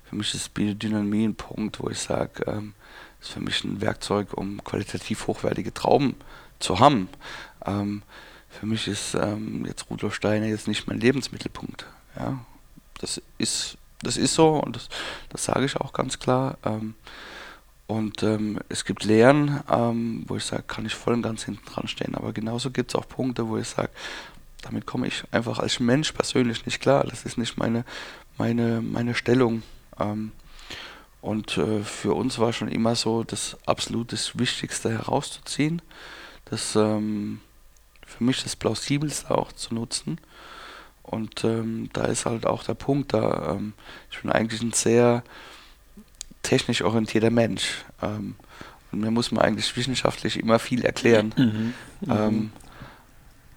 Für 0.05 0.17
mich 0.17 0.35
ist 0.35 0.53
Biodynamie 0.55 1.25
ein 1.25 1.35
Punkt, 1.37 1.81
wo 1.81 1.89
ich 1.89 1.99
sage, 1.99 2.45
ähm, 2.47 2.75
ist 3.21 3.31
für 3.31 3.41
mich 3.41 3.65
ein 3.65 3.81
Werkzeug, 3.81 4.35
um 4.35 4.63
qualitativ 4.65 5.27
hochwertige 5.27 5.73
Trauben 5.73 6.17
zu 6.59 6.81
haben. 6.81 7.09
Ähm, 7.65 8.03
für 8.49 8.67
mich 8.67 8.89
ist 8.89 9.15
ähm, 9.15 9.65
jetzt 9.67 9.89
Rudolf 9.89 10.15
Steiner 10.15 10.47
jetzt 10.47 10.69
nicht 10.69 10.87
mein 10.89 11.01
Lebensmittelpunkt. 11.01 11.87
Ja? 12.17 12.45
Das 13.01 13.23
ist 13.39 13.79
das 14.03 14.17
ist 14.17 14.35
so 14.35 14.51
und 14.57 14.77
das, 14.77 14.89
das 15.29 15.45
sage 15.45 15.65
ich 15.65 15.77
auch 15.77 15.93
ganz 15.93 16.19
klar. 16.19 16.59
Ähm, 16.65 16.95
Und 17.87 18.23
ähm, 18.23 18.61
es 18.69 18.85
gibt 18.85 19.03
Lehren, 19.03 19.65
ähm, 19.69 20.23
wo 20.29 20.37
ich 20.37 20.45
sage, 20.45 20.63
kann 20.63 20.87
ich 20.87 20.95
voll 20.95 21.15
und 21.15 21.23
ganz 21.23 21.43
hinten 21.45 21.67
dran 21.67 21.89
stehen. 21.89 22.15
Aber 22.15 22.33
genauso 22.33 22.71
gibt 22.71 22.93
es 22.93 22.95
auch 22.95 23.09
Punkte, 23.09 23.49
wo 23.49 23.59
ich 23.59 23.67
sage, 23.67 23.91
damit 24.63 24.87
komme 24.87 25.09
ich 25.09 25.25
einfach 25.33 25.59
als 25.59 25.81
Mensch 25.81 26.13
persönlich 26.13 26.65
nicht 26.67 26.81
klar. 26.81 27.03
Das 27.03 27.25
ist 27.25 27.37
nicht 27.37 27.59
meine, 27.59 27.85
meine, 28.39 28.81
meine 28.81 29.17
Stellung. 29.17 29.65
Ähm, 29.99 30.31
und 31.21 31.59
äh, 31.59 31.83
für 31.83 32.15
uns 32.15 32.39
war 32.39 32.53
schon 32.53 32.69
immer 32.69 32.95
so, 32.95 33.25
das 33.25 33.57
absolut 33.67 34.13
das 34.13 34.39
Wichtigste 34.39 34.91
herauszuziehen. 34.91 35.83
Das 36.45 36.77
ähm, 36.77 37.41
für 38.07 38.23
mich 38.23 38.41
das 38.45 38.55
Plausibelste 38.55 39.37
auch 39.37 39.51
zu 39.53 39.75
nutzen. 39.75 40.21
Und 41.11 41.43
ähm, 41.43 41.91
da 41.93 42.05
ist 42.05 42.25
halt 42.25 42.47
auch 42.47 42.63
der 42.63 42.75
Punkt, 42.75 43.13
da 43.15 43.57
ähm, 43.57 43.73
ich 44.13 44.21
bin 44.21 44.31
eigentlich 44.31 44.63
ein 44.63 44.73
sehr 44.73 45.25
technisch 46.43 46.83
orientierter 46.83 47.31
Mensch. 47.31 47.85
Ähm, 48.01 48.37
und 48.93 49.01
mir 49.01 49.11
muss 49.11 49.33
man 49.33 49.45
eigentlich 49.45 49.77
wissenschaftlich 49.77 50.39
immer 50.39 50.61
viel 50.61 50.85
erklären. 50.85 51.35
Mhm. 51.37 51.75
Mhm. 52.01 52.11
Ähm, 52.11 52.53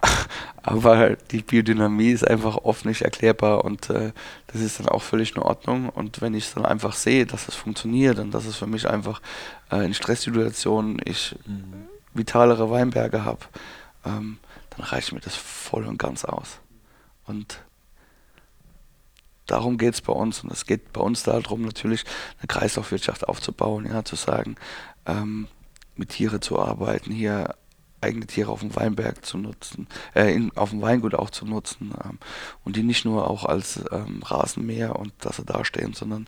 aber 0.64 1.16
die 1.30 1.44
Biodynamie 1.44 2.10
ist 2.10 2.28
einfach 2.28 2.58
oft 2.58 2.86
nicht 2.86 3.04
erklärbar 3.04 3.64
und 3.64 3.88
äh, 3.92 4.14
das 4.48 4.62
ist 4.62 4.80
dann 4.80 4.90
auch 4.90 5.04
völlig 5.04 5.36
in 5.36 5.42
Ordnung. 5.44 5.90
Und 5.90 6.22
wenn 6.22 6.34
ich 6.34 6.52
dann 6.52 6.66
einfach 6.66 6.94
sehe, 6.94 7.28
dass 7.28 7.48
es 7.48 7.54
funktioniert 7.54 8.18
und 8.18 8.32
dass 8.32 8.46
es 8.46 8.56
für 8.56 8.68
mich 8.68 8.90
einfach 8.90 9.22
äh, 9.72 9.86
in 9.86 9.94
Stresssituationen 9.94 11.00
ich 11.06 11.36
mhm. 11.46 11.86
vitalere 12.16 12.72
Weinberge 12.72 13.24
habe, 13.24 13.46
ähm, 14.06 14.40
dann 14.72 14.88
reicht 14.88 15.14
mir 15.14 15.20
das 15.20 15.36
voll 15.36 15.86
und 15.86 16.00
ganz 16.00 16.26
aus. 16.26 16.58
Und 17.26 17.64
darum 19.46 19.78
geht 19.78 19.94
es 19.94 20.02
bei 20.02 20.14
uns. 20.14 20.44
Und 20.44 20.52
es 20.52 20.66
geht 20.66 20.94
bei 20.94 21.02
uns 21.02 21.24
darum 21.24 21.64
natürlich 21.64 22.04
eine 22.40 22.48
Kreislaufwirtschaft 22.48 23.28
aufzubauen, 23.28 23.86
ja, 23.86 24.04
zu 24.04 24.16
sagen, 24.16 24.56
ähm, 25.06 25.48
mit 25.96 26.10
Tiere 26.10 26.40
zu 26.40 26.60
arbeiten, 26.60 27.12
hier 27.12 27.56
eigene 28.02 28.28
Tiere 28.28 28.52
auf 28.52 28.60
dem 28.60 28.76
Weinberg 28.76 29.26
zu 29.26 29.38
nutzen, 29.38 29.88
äh, 30.14 30.34
in, 30.34 30.56
auf 30.58 30.72
dem 30.72 30.82
Weingut 30.82 31.16
auch 31.16 31.30
zu 31.30 31.46
nutzen 31.46 31.94
ähm, 32.04 32.20
und 32.66 32.76
die 32.76 32.84
nicht 32.84 33.06
nur 33.06 33.30
auch 33.30 33.46
als 33.46 33.80
ähm, 33.92 34.22
Rasenmäher 34.24 34.98
und 34.98 35.14
dass 35.20 35.38
sie 35.38 35.46
dastehen, 35.46 35.94
sondern 35.94 36.28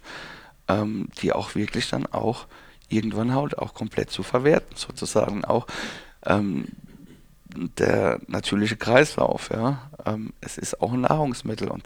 ähm, 0.68 1.10
die 1.22 1.34
auch 1.34 1.56
wirklich 1.56 1.90
dann 1.90 2.06
auch 2.06 2.48
irgendwann 2.88 3.34
halt 3.34 3.58
auch 3.58 3.74
komplett 3.74 4.10
zu 4.10 4.24
verwerten, 4.24 4.76
sozusagen 4.76 5.44
auch 5.44 5.68
ähm, 6.26 6.68
der 7.78 8.20
natürliche 8.28 8.78
Kreislauf, 8.78 9.50
ja. 9.52 9.90
Ähm, 10.06 10.34
es 10.42 10.58
ist 10.58 10.82
auch 10.82 10.94
ein 10.94 11.02
Nahrungsmittel 11.02 11.70
und 11.70 11.84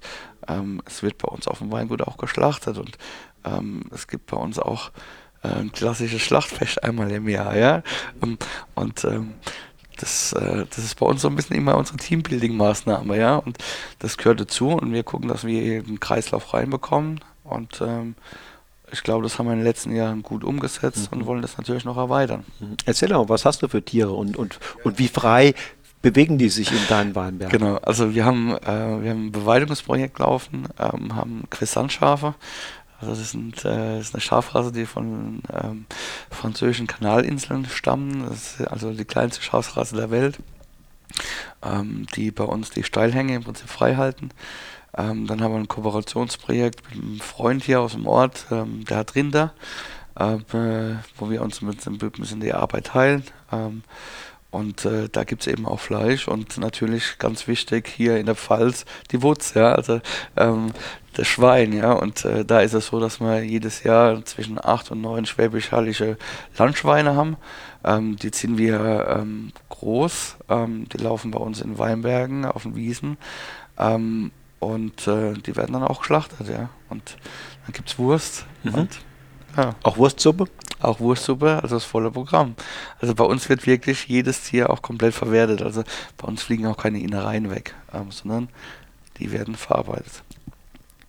ähm, 0.48 0.82
es 0.86 1.04
wird 1.04 1.18
bei 1.18 1.28
uns 1.28 1.48
auf 1.48 1.60
dem 1.60 1.72
Weingut 1.72 2.02
auch 2.02 2.18
geschlachtet 2.18 2.78
und 2.78 2.98
ähm, 3.46 3.84
es 3.94 4.08
gibt 4.08 4.28
bei 4.28 4.38
uns 4.38 4.60
auch 4.60 4.92
äh, 5.44 5.48
ein 5.48 5.72
klassisches 5.72 6.22
Schlachtfest 6.22 6.84
einmal 6.84 7.12
im 7.12 7.30
Jahr, 7.30 7.56
ja. 7.56 7.84
Ähm, 8.22 8.38
und 8.76 9.04
ähm, 9.06 9.34
das, 9.98 10.34
äh, 10.34 10.66
das 10.70 10.80
ist 10.80 11.00
bei 11.00 11.06
uns 11.06 11.22
so 11.22 11.28
ein 11.28 11.36
bisschen 11.36 11.56
immer 11.56 11.78
unsere 11.78 11.98
Teambuilding-Maßnahme, 11.98 13.18
ja. 13.18 13.38
Und 13.38 13.58
das 14.00 14.18
gehört 14.18 14.40
dazu 14.40 14.70
und 14.70 14.92
wir 14.94 15.04
gucken, 15.04 15.30
dass 15.30 15.46
wir 15.46 15.84
den 15.84 16.00
Kreislauf 16.00 16.54
reinbekommen 16.54 17.22
und 17.44 17.82
ähm, 17.82 18.16
ich 18.92 19.04
glaube, 19.04 19.24
das 19.24 19.38
haben 19.38 19.48
wir 19.48 19.54
in 19.54 19.60
den 19.60 19.66
letzten 19.66 19.96
Jahren 19.96 20.24
gut 20.24 20.44
umgesetzt 20.44 21.12
mhm. 21.12 21.20
und 21.20 21.26
wollen 21.26 21.42
das 21.42 21.58
natürlich 21.58 21.86
noch 21.86 21.98
erweitern. 21.98 22.46
Mhm. 22.60 22.78
Erzähl 22.86 23.10
doch 23.10 23.30
was 23.30 23.46
hast 23.46 23.62
du 23.62 23.68
für 23.68 23.84
Tiere 23.84 24.12
und, 24.12 24.38
und, 24.38 24.60
und 24.84 25.00
wie 25.00 25.08
frei 25.08 25.54
bewegen 26.02 26.38
die 26.38 26.50
sich 26.50 26.72
in 26.72 26.88
deinen 26.88 27.16
Weinbergen? 27.16 27.60
Genau, 27.60 27.76
also 27.78 28.14
wir 28.14 28.26
haben, 28.26 28.56
äh, 28.56 29.02
wir 29.02 29.12
haben 29.12 29.28
ein 29.28 29.32
Beweidungsprojekt 29.32 30.20
laufen, 30.20 30.68
ähm, 30.80 31.16
haben 31.16 31.44
Quisantschafe. 31.50 32.36
Also 33.02 33.14
das, 33.14 33.32
sind, 33.32 33.60
äh, 33.66 33.98
das 33.98 34.08
ist 34.08 34.16
eine 34.16 34.22
Schafrasse, 34.22 34.72
die 34.72 34.86
von 34.86 35.42
ähm, 35.54 35.86
französischen 36.30 36.88
Kanalinseln 36.88 37.66
stammen. 37.66 38.26
Das 38.28 38.60
ist 38.60 38.68
also 38.68 38.92
die 38.92 39.06
kleinste 39.06 39.42
Schafrasse 39.42 39.96
der 39.96 40.12
Welt, 40.12 40.40
ähm, 41.64 42.08
die 42.16 42.32
bei 42.32 42.44
uns 42.44 42.70
die 42.72 42.84
Steilhänge 42.84 43.36
im 43.36 43.44
Prinzip 43.44 43.70
frei 43.70 43.96
halten. 43.96 44.32
Ähm, 44.98 45.28
dann 45.28 45.42
haben 45.42 45.54
wir 45.54 45.60
ein 45.60 45.68
Kooperationsprojekt 45.68 46.84
mit 46.90 47.04
einem 47.04 47.20
Freund 47.20 47.64
hier 47.64 47.82
aus 47.82 47.94
dem 47.94 48.08
Ort, 48.08 48.48
ähm, 48.52 48.86
der 48.86 48.98
hat 48.98 49.16
Rinder, 49.16 49.54
äh, 50.16 50.38
wo 51.18 51.30
wir 51.30 51.42
uns 51.42 51.62
mit 51.62 51.86
ein 51.86 51.98
bisschen 51.98 52.40
die 52.40 52.54
Arbeit 52.54 52.88
teilen. 52.88 53.24
Ähm, 53.52 53.84
und 54.52 54.84
äh, 54.86 55.10
da 55.12 55.26
gibt 55.26 55.42
es 55.42 55.48
eben 55.48 55.68
auch 55.68 55.80
Fleisch 55.80 56.28
und 56.28 56.58
natürlich 56.58 57.20
ganz 57.20 57.48
wichtig 57.48 57.88
hier 57.88 58.18
in 58.18 58.26
der 58.26 58.34
Pfalz 58.34 58.86
die 59.12 59.22
Wutz, 59.22 59.54
ja, 59.54 59.74
also 59.74 60.02
ähm, 60.38 60.72
das 61.14 61.28
Schwein, 61.28 61.72
ja. 61.72 61.92
Und 61.92 62.26
äh, 62.26 62.44
da 62.46 62.62
ist 62.62 62.74
es 62.74 62.88
so, 62.88 63.00
dass 63.00 63.20
wir 63.20 63.44
jedes 63.44 63.84
Jahr 63.84 64.26
zwischen 64.26 64.58
acht 64.64 64.90
und 64.90 65.02
neun 65.02 65.28
schwäbisch-hallische 65.28 66.18
Landschweine 66.58 67.16
haben. 67.16 67.38
Ähm, 67.84 68.16
die 68.16 68.32
ziehen 68.32 68.58
wir 68.58 69.20
ähm, 69.20 69.52
groß, 69.70 70.38
ähm, 70.50 70.90
die 70.90 70.98
laufen 70.98 71.30
bei 71.30 71.40
uns 71.40 71.62
in 71.62 71.78
Weinbergen 71.78 72.46
auf 72.46 72.64
den 72.64 72.76
Wiesen. 72.76 73.18
Und 74.60 75.08
äh, 75.08 75.34
die 75.34 75.56
werden 75.56 75.74
dann 75.74 75.84
auch 75.84 76.02
geschlachtet, 76.02 76.48
ja. 76.50 76.70
Und 76.90 77.18
dann 77.66 77.74
gibt 77.74 77.90
es 77.90 77.98
Wurst. 77.98 78.46
Mhm. 78.64 78.74
Und, 78.74 79.00
ja. 79.56 79.76
Auch 79.84 79.98
Wurstsuppe? 79.98 80.46
Auch 80.82 81.00
Wurstsuppe, 81.00 81.62
also 81.62 81.76
das 81.76 81.84
volle 81.84 82.12
Programm. 82.12 82.56
Also 83.00 83.16
bei 83.16 83.24
uns 83.24 83.50
wird 83.50 83.66
wirklich 83.66 84.08
jedes 84.08 84.42
Tier 84.44 84.70
auch 84.70 84.82
komplett 84.82 85.14
verwertet. 85.14 85.62
Also 85.62 85.84
bei 86.18 86.28
uns 86.28 86.44
fliegen 86.44 86.68
auch 86.68 86.78
keine 86.78 87.00
Innereien 87.00 87.50
weg, 87.50 87.76
ähm, 87.94 88.12
sondern 88.12 88.50
die 89.18 89.32
werden 89.32 89.56
verarbeitet. 89.56 90.24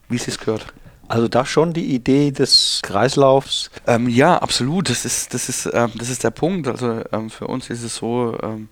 Wie 0.09 0.17
es 0.17 0.25
sich 0.25 0.39
gehört. 0.39 0.67
Also 1.07 1.27
da 1.27 1.45
schon 1.45 1.73
die 1.73 1.95
Idee 1.95 2.31
des 2.31 2.81
Kreislaufs? 2.83 3.71
Ähm, 3.87 4.09
ja, 4.09 4.39
absolut. 4.39 4.91
Das 4.91 5.05
ist, 5.05 5.35
das 5.35 5.49
ist, 5.49 5.69
ähm, 5.73 5.91
das 5.97 6.09
ist 6.09 6.23
der 6.23 6.31
Punkt. 6.31 6.69
Also 6.69 7.03
ähm, 7.13 7.31
für 7.31 7.49
uns 7.49 7.69
ist 7.69 7.83
es 7.83 7.97
so, 7.97 8.39
ähm, 8.43 8.69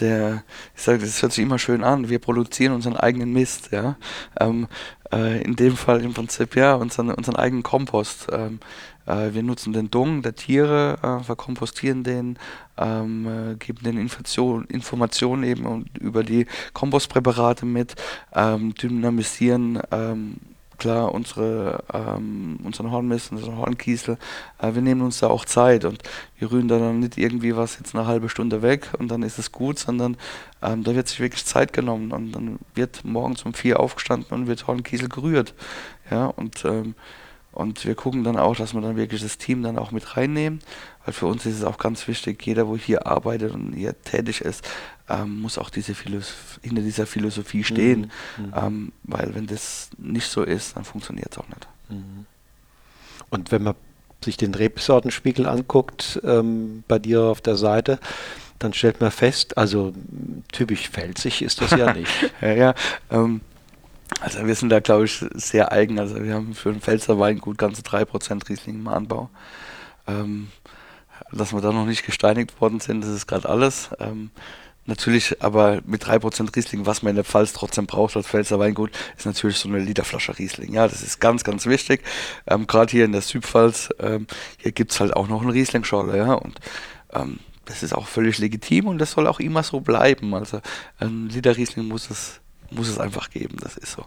der, 0.00 0.42
ich 0.74 0.82
sage, 0.82 0.98
das 0.98 1.22
hört 1.22 1.32
sich 1.32 1.44
immer 1.44 1.58
schön 1.58 1.84
an, 1.84 2.08
wir 2.08 2.18
produzieren 2.18 2.72
unseren 2.72 2.96
eigenen 2.96 3.32
Mist, 3.32 3.70
ja. 3.72 3.96
Ähm, 4.38 4.68
äh, 5.12 5.42
in 5.42 5.56
dem 5.56 5.76
Fall 5.76 6.02
im 6.02 6.14
Prinzip 6.14 6.56
ja 6.56 6.74
unseren, 6.74 7.10
unseren 7.10 7.36
eigenen 7.36 7.62
Kompost. 7.62 8.28
Ähm, 8.32 8.60
äh, 9.06 9.34
wir 9.34 9.42
nutzen 9.42 9.72
den 9.72 9.90
Dung 9.90 10.22
der 10.22 10.34
Tiere, 10.34 10.98
äh, 11.02 11.24
verkompostieren 11.24 12.04
den, 12.04 12.38
ähm, 12.78 13.26
äh, 13.26 13.54
geben 13.56 13.82
den 13.82 13.98
Information, 13.98 14.64
Informationen 14.66 15.42
eben 15.42 15.86
über 15.98 16.22
die 16.22 16.46
Kompostpräparate 16.72 17.66
mit, 17.66 17.96
ähm, 18.34 18.74
dynamisieren 18.74 19.80
klar 20.80 21.14
unsere, 21.14 21.84
ähm, 21.92 22.58
unseren 22.64 22.90
Hornmist, 22.90 23.30
unseren 23.30 23.58
Hornkiesel, 23.58 24.18
äh, 24.58 24.74
wir 24.74 24.82
nehmen 24.82 25.02
uns 25.02 25.20
da 25.20 25.28
auch 25.28 25.44
Zeit 25.44 25.84
und 25.84 26.02
wir 26.38 26.50
rühren 26.50 26.66
dann 26.66 26.98
nicht 26.98 27.16
irgendwie 27.16 27.56
was 27.56 27.78
jetzt 27.78 27.94
eine 27.94 28.06
halbe 28.06 28.28
Stunde 28.28 28.62
weg 28.62 28.88
und 28.98 29.08
dann 29.08 29.22
ist 29.22 29.38
es 29.38 29.52
gut, 29.52 29.78
sondern 29.78 30.16
ähm, 30.62 30.82
da 30.82 30.94
wird 30.94 31.06
sich 31.06 31.20
wirklich 31.20 31.44
Zeit 31.44 31.72
genommen 31.72 32.10
und 32.10 32.32
dann 32.32 32.58
wird 32.74 33.04
morgens 33.04 33.44
um 33.44 33.54
vier 33.54 33.78
aufgestanden 33.78 34.32
und 34.32 34.46
wird 34.48 34.66
Hornkiesel 34.66 35.08
gerührt. 35.08 35.54
Ja, 36.10 36.26
und 36.26 36.64
ähm, 36.64 36.96
und 37.52 37.84
wir 37.84 37.96
gucken 37.96 38.22
dann 38.22 38.36
auch, 38.36 38.54
dass 38.54 38.74
wir 38.74 38.80
dann 38.80 38.96
wirklich 38.96 39.22
das 39.22 39.36
Team 39.36 39.62
dann 39.62 39.76
auch 39.76 39.90
mit 39.90 40.16
reinnehmen, 40.16 40.60
weil 41.04 41.12
für 41.12 41.26
uns 41.26 41.46
ist 41.46 41.56
es 41.56 41.64
auch 41.64 41.78
ganz 41.78 42.06
wichtig, 42.06 42.46
jeder, 42.46 42.68
wo 42.68 42.76
hier 42.76 43.06
arbeitet 43.06 43.52
und 43.52 43.72
hier 43.72 44.00
tätig 44.02 44.42
ist, 44.42 44.64
ähm, 45.10 45.40
muss 45.40 45.58
auch 45.58 45.70
diese 45.70 45.94
hinter 45.94 46.82
dieser 46.82 47.06
Philosophie 47.06 47.64
stehen, 47.64 48.10
mhm. 48.36 48.44
mhm. 48.44 48.52
ähm, 48.56 48.92
weil 49.04 49.34
wenn 49.34 49.46
das 49.46 49.90
nicht 49.98 50.28
so 50.28 50.42
ist, 50.42 50.76
dann 50.76 50.84
funktioniert 50.84 51.32
es 51.32 51.38
auch 51.38 51.48
nicht. 51.48 51.68
Mhm. 51.88 52.26
Und 53.30 53.52
wenn 53.52 53.62
man 53.62 53.74
sich 54.24 54.36
den 54.36 54.54
Rebsortenspiegel 54.54 55.46
anguckt, 55.46 56.20
ähm, 56.24 56.84
bei 56.86 56.98
dir 56.98 57.22
auf 57.22 57.40
der 57.40 57.56
Seite, 57.56 57.98
dann 58.58 58.74
stellt 58.74 59.00
man 59.00 59.10
fest, 59.10 59.56
also 59.56 59.94
typisch 60.52 60.90
felsig 60.90 61.42
ist 61.42 61.60
das 61.62 61.70
ja 61.70 61.92
nicht. 61.94 62.12
ja, 62.40 62.52
ja 62.52 62.74
ähm, 63.10 63.40
also 64.20 64.46
wir 64.46 64.54
sind 64.54 64.68
da, 64.68 64.80
glaube 64.80 65.06
ich, 65.06 65.24
sehr 65.34 65.72
eigen. 65.72 65.98
Also 65.98 66.22
wir 66.22 66.34
haben 66.34 66.54
für 66.54 66.70
den 66.70 66.80
Pfälzer 66.80 67.18
Weingut 67.18 67.56
ganze 67.56 67.82
3% 67.82 68.48
Riesling 68.48 68.76
im 68.76 68.88
Anbau. 68.88 69.30
Ähm, 70.06 70.48
dass 71.32 71.52
wir 71.52 71.60
da 71.60 71.72
noch 71.72 71.86
nicht 71.86 72.04
gesteinigt 72.04 72.60
worden 72.60 72.80
sind, 72.80 73.02
das 73.02 73.10
ist 73.10 73.26
gerade 73.26 73.48
alles. 73.48 73.90
Ähm, 74.00 74.30
natürlich 74.90 75.42
aber 75.42 75.80
mit 75.86 76.04
3% 76.04 76.54
Riesling, 76.54 76.84
was 76.84 77.02
man 77.02 77.10
in 77.10 77.16
der 77.16 77.24
Pfalz 77.24 77.54
trotzdem 77.54 77.86
braucht 77.86 78.16
als 78.16 78.26
Pfälzer 78.26 78.58
Weingut, 78.58 78.90
ist 79.16 79.24
natürlich 79.24 79.56
so 79.56 79.68
eine 79.68 79.78
Literflasche 79.78 80.38
Riesling. 80.38 80.74
Ja, 80.74 80.86
das 80.86 81.02
ist 81.02 81.20
ganz, 81.20 81.42
ganz 81.42 81.64
wichtig. 81.64 82.02
Ähm, 82.46 82.66
gerade 82.66 82.90
hier 82.90 83.06
in 83.06 83.12
der 83.12 83.22
Südpfalz, 83.22 83.88
ähm, 83.98 84.26
hier 84.58 84.72
gibt 84.72 84.92
es 84.92 85.00
halt 85.00 85.14
auch 85.16 85.28
noch 85.28 85.42
eine 85.42 85.54
Riesling-Schorle, 85.54 86.18
ja, 86.18 86.34
und 86.34 86.60
ähm, 87.14 87.38
das 87.64 87.82
ist 87.82 87.94
auch 87.94 88.06
völlig 88.06 88.38
legitim 88.38 88.88
und 88.88 88.98
das 88.98 89.12
soll 89.12 89.26
auch 89.26 89.40
immer 89.40 89.62
so 89.62 89.80
bleiben. 89.80 90.34
Also 90.34 90.60
ein 90.98 91.28
Liter 91.28 91.56
Riesling 91.56 91.86
muss 91.86 92.10
es 92.10 92.40
muss 92.72 92.88
es 92.88 92.98
einfach 92.98 93.30
geben, 93.30 93.56
das 93.60 93.76
ist 93.76 93.92
so. 93.92 94.04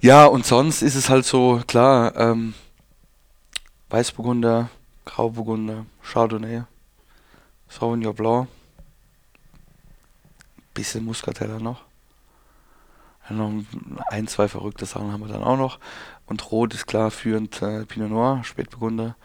Ja, 0.00 0.24
und 0.24 0.46
sonst 0.46 0.80
ist 0.80 0.94
es 0.94 1.10
halt 1.10 1.26
so, 1.26 1.60
klar, 1.66 2.16
ähm, 2.16 2.54
Weißburgunder, 3.90 4.70
Grauburgunder, 5.04 5.84
Chardonnay, 6.02 6.62
Sauvignon 7.68 8.14
Blanc, 8.14 8.48
bisschen 10.76 11.04
Muscatella 11.04 11.58
noch. 11.58 11.82
Noch 13.28 13.50
ein, 14.08 14.28
zwei 14.28 14.46
verrückte 14.46 14.86
Sachen 14.86 15.10
haben 15.10 15.20
wir 15.20 15.32
dann 15.32 15.42
auch 15.42 15.56
noch. 15.56 15.80
Und 16.26 16.52
Rot 16.52 16.74
ist 16.74 16.86
klar 16.86 17.10
führend 17.10 17.60
äh, 17.60 17.84
Pinot 17.84 18.10
Noir, 18.10 18.42
Spätburgunder. 18.44 19.16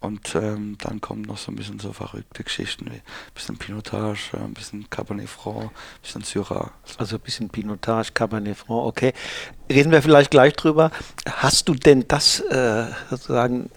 Und 0.00 0.34
ähm, 0.34 0.78
dann 0.78 1.02
kommen 1.02 1.22
noch 1.22 1.36
so 1.36 1.52
ein 1.52 1.56
bisschen 1.56 1.78
so 1.78 1.92
verrückte 1.92 2.42
Geschichten 2.42 2.86
wie 2.86 2.96
ein 2.96 3.02
bisschen 3.34 3.58
Pinotage, 3.58 4.32
ein 4.38 4.54
bisschen 4.54 4.88
Cabernet 4.88 5.28
Franc, 5.28 5.64
ein 5.64 5.70
bisschen 6.02 6.22
Syrah. 6.22 6.70
Also 6.96 7.16
ein 7.16 7.22
bisschen 7.22 7.50
Pinotage, 7.50 8.12
Cabernet 8.14 8.56
Franc, 8.56 8.86
okay. 8.86 9.12
Reden 9.70 9.92
wir 9.92 10.00
vielleicht 10.00 10.30
gleich 10.30 10.54
drüber. 10.54 10.90
Hast 11.28 11.68
du 11.68 11.74
denn 11.74 12.08
das 12.08 12.40
äh, 12.40 12.86
sozusagen, 13.10 13.68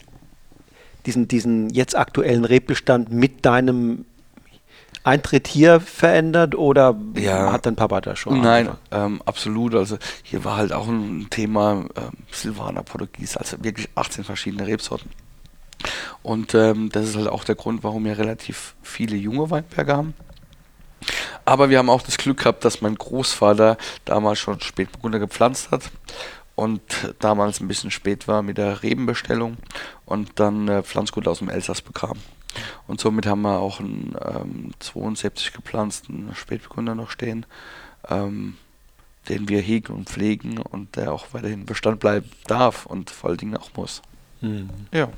diesen, 1.06 1.28
diesen 1.28 1.70
jetzt 1.72 1.96
aktuellen 1.96 2.46
Rebbestand 2.46 3.12
mit 3.12 3.46
deinem 3.46 4.06
Eintritt 5.04 5.48
hier 5.48 5.80
verändert 5.82 6.56
oder 6.56 6.96
Ja. 7.16 7.52
hat 7.52 7.66
dein 7.66 7.76
Papa 7.76 8.00
da 8.02 8.16
schon? 8.16 8.42
Nein, 8.42 8.70
ähm, 8.92 9.22
absolut. 9.26 9.76
Also 9.76 9.98
hier 10.24 10.44
war 10.46 10.58
halt 10.58 10.72
auch 10.72 10.88
ein 10.88 11.28
Thema 11.30 11.86
ähm, 11.96 12.12
Silvaner 12.32 12.84
Portugies, 12.84 13.36
also 13.38 13.58
wirklich 13.64 13.90
18 13.96 14.24
verschiedene 14.24 14.66
Rebsorten. 14.66 15.10
Und 16.22 16.56
ähm, 16.56 16.90
das 16.90 17.10
ist 17.10 17.18
halt 17.18 17.28
auch 17.28 17.44
der 17.44 17.56
Grund, 17.56 17.84
warum 17.84 18.06
wir 18.06 18.18
relativ 18.18 18.76
viele 18.82 19.18
junge 19.18 19.50
Weinberge 19.50 19.96
haben. 19.96 20.14
Aber 21.44 21.70
wir 21.70 21.78
haben 21.80 21.90
auch 21.90 22.02
das 22.02 22.18
Glück 22.18 22.38
gehabt, 22.40 22.64
dass 22.64 22.80
mein 22.82 22.96
Großvater 22.96 23.78
damals 24.06 24.40
schon 24.40 24.62
Spätburgunder 24.62 25.20
gepflanzt 25.20 25.72
hat 25.72 25.92
und 26.56 26.82
damals 27.20 27.60
ein 27.60 27.68
bisschen 27.68 27.92
spät 27.92 28.30
war 28.30 28.42
mit 28.42 28.58
der 28.58 28.84
Rebenbestellung 28.84 29.58
und 30.06 30.40
dann 30.40 30.70
äh, 30.70 30.84
Pflanzgut 30.84 31.28
aus 31.28 31.40
dem 31.40 31.50
Elsass 31.50 31.82
bekam. 31.82 32.18
Und 32.88 33.00
somit 33.00 33.26
haben 33.26 33.42
wir 33.42 33.60
auch 33.60 33.80
einen 33.80 34.16
ähm, 34.24 34.72
72 34.80 35.54
gepflanzten 35.54 36.30
Spätburgunder 36.36 36.96
noch 36.96 37.10
stehen, 37.10 37.46
ähm, 38.10 38.56
den 39.30 39.48
wir 39.50 39.62
hegen 39.62 39.94
und 39.94 40.10
pflegen 40.10 40.58
und 40.58 40.96
der 40.96 41.14
auch 41.14 41.28
weiterhin 41.32 41.66
Bestand 41.66 42.00
bleiben 42.00 42.30
darf 42.48 42.86
und 42.86 43.10
vor 43.10 43.30
allen 43.30 43.40
Dingen 43.40 43.58
auch 43.58 43.70
muss. 43.76 44.02
Hm. 44.42 44.70
Ja. 44.92 45.10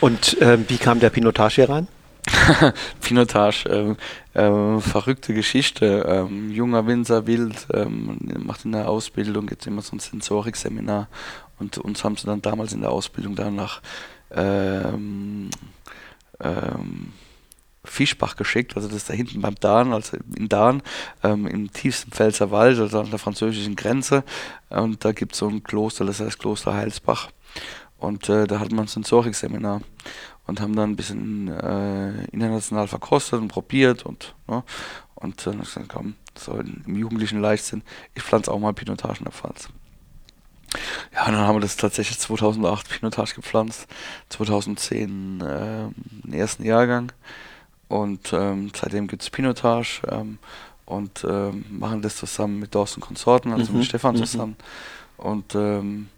Und 0.00 0.36
ähm, 0.40 0.64
wie 0.68 0.76
kam 0.76 1.00
der 1.00 1.10
Pinotage 1.10 1.56
hier 1.56 1.70
rein? 1.70 1.88
Pinotage, 3.00 3.66
ähm, 3.68 3.96
ähm, 4.34 4.80
verrückte 4.80 5.34
Geschichte. 5.34 6.04
Ähm, 6.06 6.50
junger 6.50 6.86
Winzer, 6.86 7.26
wild, 7.26 7.66
ähm, 7.72 8.18
macht 8.44 8.64
in 8.64 8.72
der 8.72 8.88
Ausbildung 8.88 9.48
jetzt 9.48 9.66
immer 9.66 9.82
so 9.82 9.96
ein 9.96 10.00
Sensorikseminar 10.00 11.08
und 11.58 11.78
uns 11.78 12.04
haben 12.04 12.16
sie 12.16 12.26
dann 12.26 12.42
damals 12.42 12.72
in 12.72 12.82
der 12.82 12.90
Ausbildung 12.90 13.34
dann 13.34 13.56
nach 13.56 13.80
ähm, 14.30 15.50
ähm, 16.40 17.12
Fischbach 17.84 18.36
geschickt, 18.36 18.76
also 18.76 18.88
das 18.88 18.98
ist 18.98 19.10
da 19.10 19.14
hinten 19.14 19.40
beim 19.40 19.54
Dahn, 19.54 19.92
also 19.92 20.16
in 20.36 20.48
Dahn, 20.48 20.82
ähm, 21.22 21.46
im 21.46 21.72
tiefsten 21.72 22.10
Pfälzer 22.10 22.50
Wald, 22.50 22.78
also 22.78 23.00
an 23.00 23.10
der 23.10 23.18
französischen 23.18 23.76
Grenze. 23.76 24.24
Und 24.68 25.04
da 25.04 25.12
gibt 25.12 25.32
es 25.32 25.38
so 25.38 25.48
ein 25.48 25.62
Kloster, 25.62 26.04
das 26.04 26.20
heißt 26.20 26.38
Kloster 26.38 26.74
Heilsbach. 26.74 27.30
Und 27.98 28.28
äh, 28.28 28.46
da 28.46 28.60
hatten 28.60 28.76
wir 28.76 28.82
ein 28.82 28.88
Sensorikseminar 28.88 29.80
und 30.46 30.60
haben 30.60 30.76
dann 30.76 30.90
ein 30.90 30.96
bisschen 30.96 31.48
äh, 31.48 32.24
international 32.26 32.88
verkostet 32.88 33.40
und 33.40 33.48
probiert 33.48 34.04
und, 34.04 34.34
ne, 34.46 34.62
und 35.14 35.46
dann 35.46 35.62
dann 35.74 35.88
komm, 35.88 36.14
so 36.36 36.52
im 36.58 36.96
jugendlichen 36.96 37.40
Leichtsinn, 37.40 37.82
ich 38.14 38.22
pflanze 38.22 38.52
auch 38.52 38.58
mal 38.58 38.72
Pinotage 38.72 39.18
in 39.18 39.24
der 39.24 39.32
Pfalz. 39.32 39.68
Ja, 41.14 41.24
dann 41.26 41.36
haben 41.36 41.56
wir 41.56 41.60
das 41.60 41.76
tatsächlich 41.76 42.18
2008 42.18 42.88
Pinotage 42.88 43.34
gepflanzt, 43.34 43.86
2010 44.28 45.42
ähm, 45.46 45.94
den 46.24 46.32
ersten 46.32 46.64
Jahrgang 46.64 47.12
und 47.88 48.32
ähm, 48.32 48.70
seitdem 48.74 49.06
gibt 49.06 49.22
es 49.22 49.30
Pinotage 49.30 50.02
ähm, 50.10 50.38
und 50.84 51.24
ähm, 51.28 51.64
machen 51.70 52.02
das 52.02 52.16
zusammen 52.16 52.58
mit 52.58 52.74
Dorsten 52.74 53.00
Konsorten, 53.00 53.52
also 53.52 53.72
Mhm, 53.72 53.78
mit 53.78 53.86
Stefan 53.86 54.14
mhm. 54.14 54.18
zusammen 54.24 54.56
und 55.16 55.54
ähm, 55.54 56.08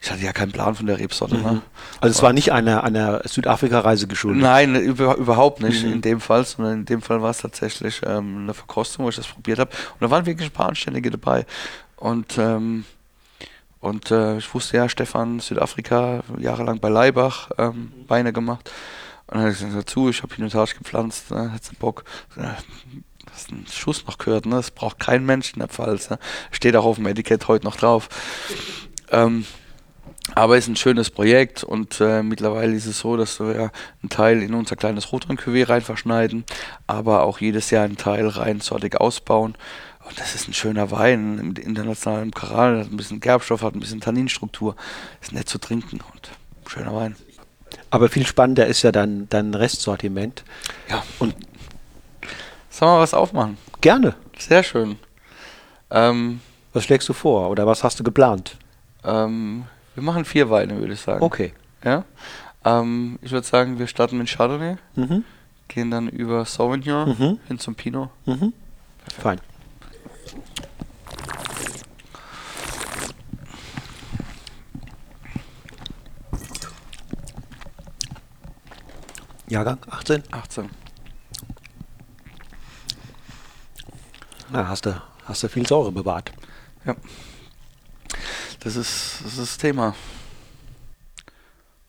ich 0.00 0.10
hatte 0.10 0.22
ja 0.22 0.34
keinen 0.34 0.52
Plan 0.52 0.74
von 0.74 0.86
der 0.86 0.98
Rebsorte. 0.98 1.36
Ne? 1.38 1.62
Also 2.02 2.10
es 2.14 2.22
war 2.22 2.34
nicht 2.34 2.52
einer, 2.52 2.84
einer 2.84 3.22
Südafrika-Reise 3.26 4.06
geschuldet. 4.06 4.42
Nein, 4.42 4.74
über, 4.74 5.16
überhaupt 5.16 5.62
nicht 5.62 5.82
Mhm. 5.82 5.92
in 5.94 6.00
dem 6.02 6.20
Fall, 6.20 6.44
sondern 6.44 6.80
in 6.80 6.84
dem 6.84 7.00
Fall 7.00 7.22
war 7.22 7.30
es 7.30 7.38
tatsächlich 7.38 8.02
ähm, 8.04 8.42
eine 8.42 8.52
Verkostung, 8.52 9.06
wo 9.06 9.08
ich 9.08 9.16
das 9.16 9.26
probiert 9.26 9.60
habe. 9.60 9.70
Und 9.70 10.02
da 10.02 10.10
waren 10.10 10.26
wirklich 10.26 10.50
ein 10.50 10.52
paar 10.52 10.68
Anständige 10.68 11.10
dabei. 11.10 11.46
Und, 11.96 12.36
ähm, 12.36 12.84
und 13.84 14.10
äh, 14.10 14.38
ich 14.38 14.54
wusste 14.54 14.78
ja, 14.78 14.88
Stefan, 14.88 15.40
Südafrika, 15.40 16.22
jahrelang 16.38 16.80
bei 16.80 16.88
Leibach 16.88 17.50
ähm, 17.58 17.92
Weine 18.08 18.32
gemacht. 18.32 18.70
Und 19.26 19.34
dann 19.34 19.40
habe 19.42 19.52
ich 19.52 19.58
gesagt, 19.58 19.76
dazu, 19.76 20.08
ich 20.08 20.22
habe 20.22 20.34
Pinotage 20.34 20.76
gepflanzt, 20.78 21.30
ne, 21.30 21.52
du 21.68 21.76
Bock. 21.76 22.04
Hast 23.30 23.50
einen 23.52 23.66
Schuss 23.66 24.06
noch 24.06 24.16
gehört, 24.16 24.46
ne? 24.46 24.56
Das 24.56 24.70
braucht 24.70 25.00
kein 25.00 25.26
Mensch 25.26 25.52
in 25.52 25.58
der 25.58 25.68
Pfalz. 25.68 26.08
Ne? 26.08 26.18
Steht 26.50 26.76
auch 26.76 26.86
auf 26.86 26.96
dem 26.96 27.06
Etikett 27.06 27.46
heute 27.46 27.66
noch 27.66 27.76
drauf. 27.76 28.08
Ähm, 29.10 29.44
aber 30.34 30.56
ist 30.56 30.68
ein 30.68 30.76
schönes 30.76 31.10
Projekt 31.10 31.62
und 31.62 32.00
äh, 32.00 32.22
mittlerweile 32.22 32.74
ist 32.74 32.86
es 32.86 33.00
so, 33.00 33.18
dass 33.18 33.38
wir 33.38 33.70
einen 34.02 34.08
Teil 34.08 34.42
in 34.42 34.54
unser 34.54 34.76
kleines 34.76 35.12
Rotwein-Cuvée 35.12 35.68
rein 35.68 35.82
verschneiden, 35.82 36.44
aber 36.86 37.24
auch 37.24 37.38
jedes 37.38 37.70
Jahr 37.70 37.84
einen 37.84 37.98
Teil 37.98 38.28
rein 38.28 38.60
sortig 38.60 38.98
ausbauen. 38.98 39.56
Und 40.06 40.18
das 40.20 40.34
ist 40.34 40.48
ein 40.48 40.54
schöner 40.54 40.90
Wein 40.90 41.38
im 41.38 41.56
internationalen 41.56 42.30
Karal, 42.30 42.80
hat 42.80 42.90
ein 42.90 42.96
bisschen 42.96 43.20
Gerbstoff, 43.20 43.62
hat 43.62 43.74
ein 43.74 43.80
bisschen 43.80 44.00
Tanninstruktur, 44.00 44.76
ist 45.22 45.32
nett 45.32 45.48
zu 45.48 45.58
trinken 45.58 46.00
und 46.12 46.30
schöner 46.70 46.94
Wein. 46.94 47.16
Aber 47.90 48.08
viel 48.08 48.26
spannender 48.26 48.66
ist 48.66 48.82
ja 48.82 48.92
dein, 48.92 49.28
dein 49.30 49.54
Restsortiment. 49.54 50.44
Ja, 50.90 51.02
Und 51.18 51.34
sollen 52.70 52.92
wir 52.92 53.00
was 53.00 53.14
aufmachen? 53.14 53.56
gerne. 53.80 54.14
Sehr 54.38 54.62
schön. 54.62 54.98
Ähm, 55.90 56.40
Was 56.72 56.84
schlägst 56.84 57.08
du 57.08 57.12
vor 57.12 57.50
oder 57.50 57.66
was 57.66 57.84
hast 57.84 57.98
du 58.00 58.04
geplant? 58.04 58.56
ähm, 59.04 59.64
wir 59.94 60.02
machen 60.02 60.24
vier 60.24 60.50
Weine, 60.50 60.78
würde 60.80 60.94
ich 60.94 61.00
sagen. 61.00 61.22
Okay. 61.22 61.52
Ja? 61.84 62.04
Ähm, 62.64 63.18
ich 63.22 63.30
würde 63.30 63.46
sagen, 63.46 63.78
wir 63.78 63.86
starten 63.86 64.18
mit 64.18 64.28
Chardonnay. 64.28 64.76
Mhm. 64.96 65.24
gehen 65.68 65.90
dann 65.90 66.08
über 66.08 66.44
Sauvignon 66.44 67.08
Mhm. 67.10 67.38
hin 67.46 67.58
zum 67.58 67.74
Pinot. 67.74 68.10
Mhm. 68.26 68.52
Fein. 69.20 69.40
Jahrgang 79.48 79.78
18? 79.90 80.22
18. 80.30 80.70
Na, 84.50 84.68
hast 84.68 84.86
du, 84.86 85.02
hast 85.26 85.42
du 85.42 85.48
viel 85.48 85.66
Säure 85.66 85.92
bewahrt. 85.92 86.32
Das 88.60 88.76
ist, 88.76 89.20
das 89.22 89.32
ist 89.32 89.38
das 89.38 89.58
Thema. 89.58 89.94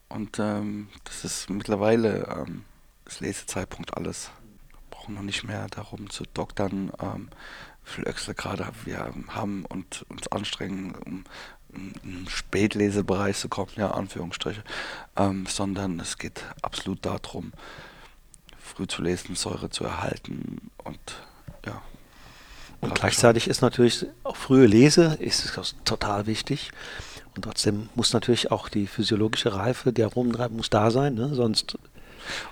Und 0.10 0.38
ähm, 0.39 0.89
das 1.06 1.24
ist 1.24 1.49
mittlerweile 1.49 2.28
ähm, 2.28 2.66
das 3.06 3.22
Lesezeitpunkt 3.22 3.95
alles. 3.95 4.32
Wir 4.72 4.80
brauchen 4.89 5.16
noch 5.16 5.22
nicht 5.22 5.45
mehr 5.45 5.68
darum 5.70 6.10
zu 6.10 6.26
doktern, 6.34 6.91
ähm, 7.01 7.30
wie 7.86 7.91
viel 7.91 8.08
Öchsel 8.08 8.34
gerade 8.34 8.68
wir 8.84 9.14
haben 9.30 9.66
und 9.66 10.06
uns 10.10 10.28
anstrengen, 10.28 10.95
um 11.06 11.24
Spätlesebereich 12.28 13.38
zu 13.38 13.49
kommen, 13.49 13.71
ja, 13.76 13.91
Anführungsstriche, 13.91 14.63
ähm, 15.15 15.45
sondern 15.47 15.99
es 15.99 16.17
geht 16.17 16.43
absolut 16.61 17.05
darum, 17.05 17.53
früh 18.59 18.88
zu 18.88 19.01
lesen, 19.01 19.36
Säure 19.36 19.69
zu 19.69 19.84
erhalten 19.84 20.71
und 20.84 20.99
ja. 21.65 21.82
Und 22.82 22.93
gleichzeitig 22.93 23.47
ist 23.47 23.61
natürlich 23.61 24.05
auch 24.23 24.36
frühe 24.36 24.67
Lese 24.67 25.17
ist 25.19 25.76
total 25.86 26.28
wichtig. 26.28 26.71
Und 27.36 27.43
trotzdem 27.43 27.89
muss 27.95 28.13
natürlich 28.13 28.51
auch 28.51 28.69
die 28.69 28.88
physiologische 28.88 29.53
Reife, 29.53 29.91
der 29.91 30.07
Rumtreib 30.07 30.51
muss 30.51 30.69
da 30.69 30.91
sein, 30.91 31.15
ne? 31.15 31.34
sonst 31.34 31.78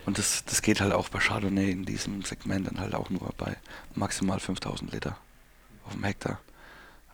Und 0.06 0.18
das, 0.18 0.44
das 0.46 0.62
geht 0.62 0.82
halt 0.82 0.94
auch 0.94 1.10
bei 1.10 1.20
Chardonnay 1.20 1.72
in 1.72 1.86
diesem 1.86 2.22
Segment 2.24 2.68
dann 2.68 2.80
halt 2.80 2.96
auch 2.96 3.10
nur 3.10 3.34
bei 3.38 3.56
maximal 3.96 4.40
5000 4.40 4.92
Liter 4.92 5.18
auf 5.86 5.94
dem 5.94 6.04
Hektar. 6.04 6.40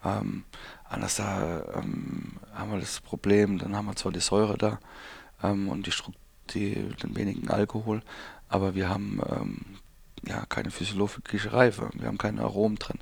Ähm, 0.03 0.43
anders 0.87 1.15
da 1.15 1.63
ähm, 1.75 2.33
haben 2.53 2.71
wir 2.71 2.79
das 2.79 2.99
Problem, 3.01 3.57
dann 3.57 3.75
haben 3.75 3.87
wir 3.87 3.95
zwar 3.95 4.11
die 4.11 4.19
Säure 4.19 4.57
da 4.57 4.79
ähm, 5.43 5.69
und 5.69 5.87
die, 5.87 5.93
die, 6.51 6.75
den 7.03 7.15
wenigen 7.15 7.49
Alkohol, 7.49 8.01
aber 8.47 8.75
wir 8.75 8.89
haben 8.89 9.21
ähm, 9.29 9.65
ja 10.27 10.45
keine 10.47 10.71
physiologische 10.71 11.53
Reife, 11.53 11.89
wir 11.93 12.07
haben 12.07 12.17
keine 12.17 12.41
Aromen 12.41 12.77
drin. 12.77 12.99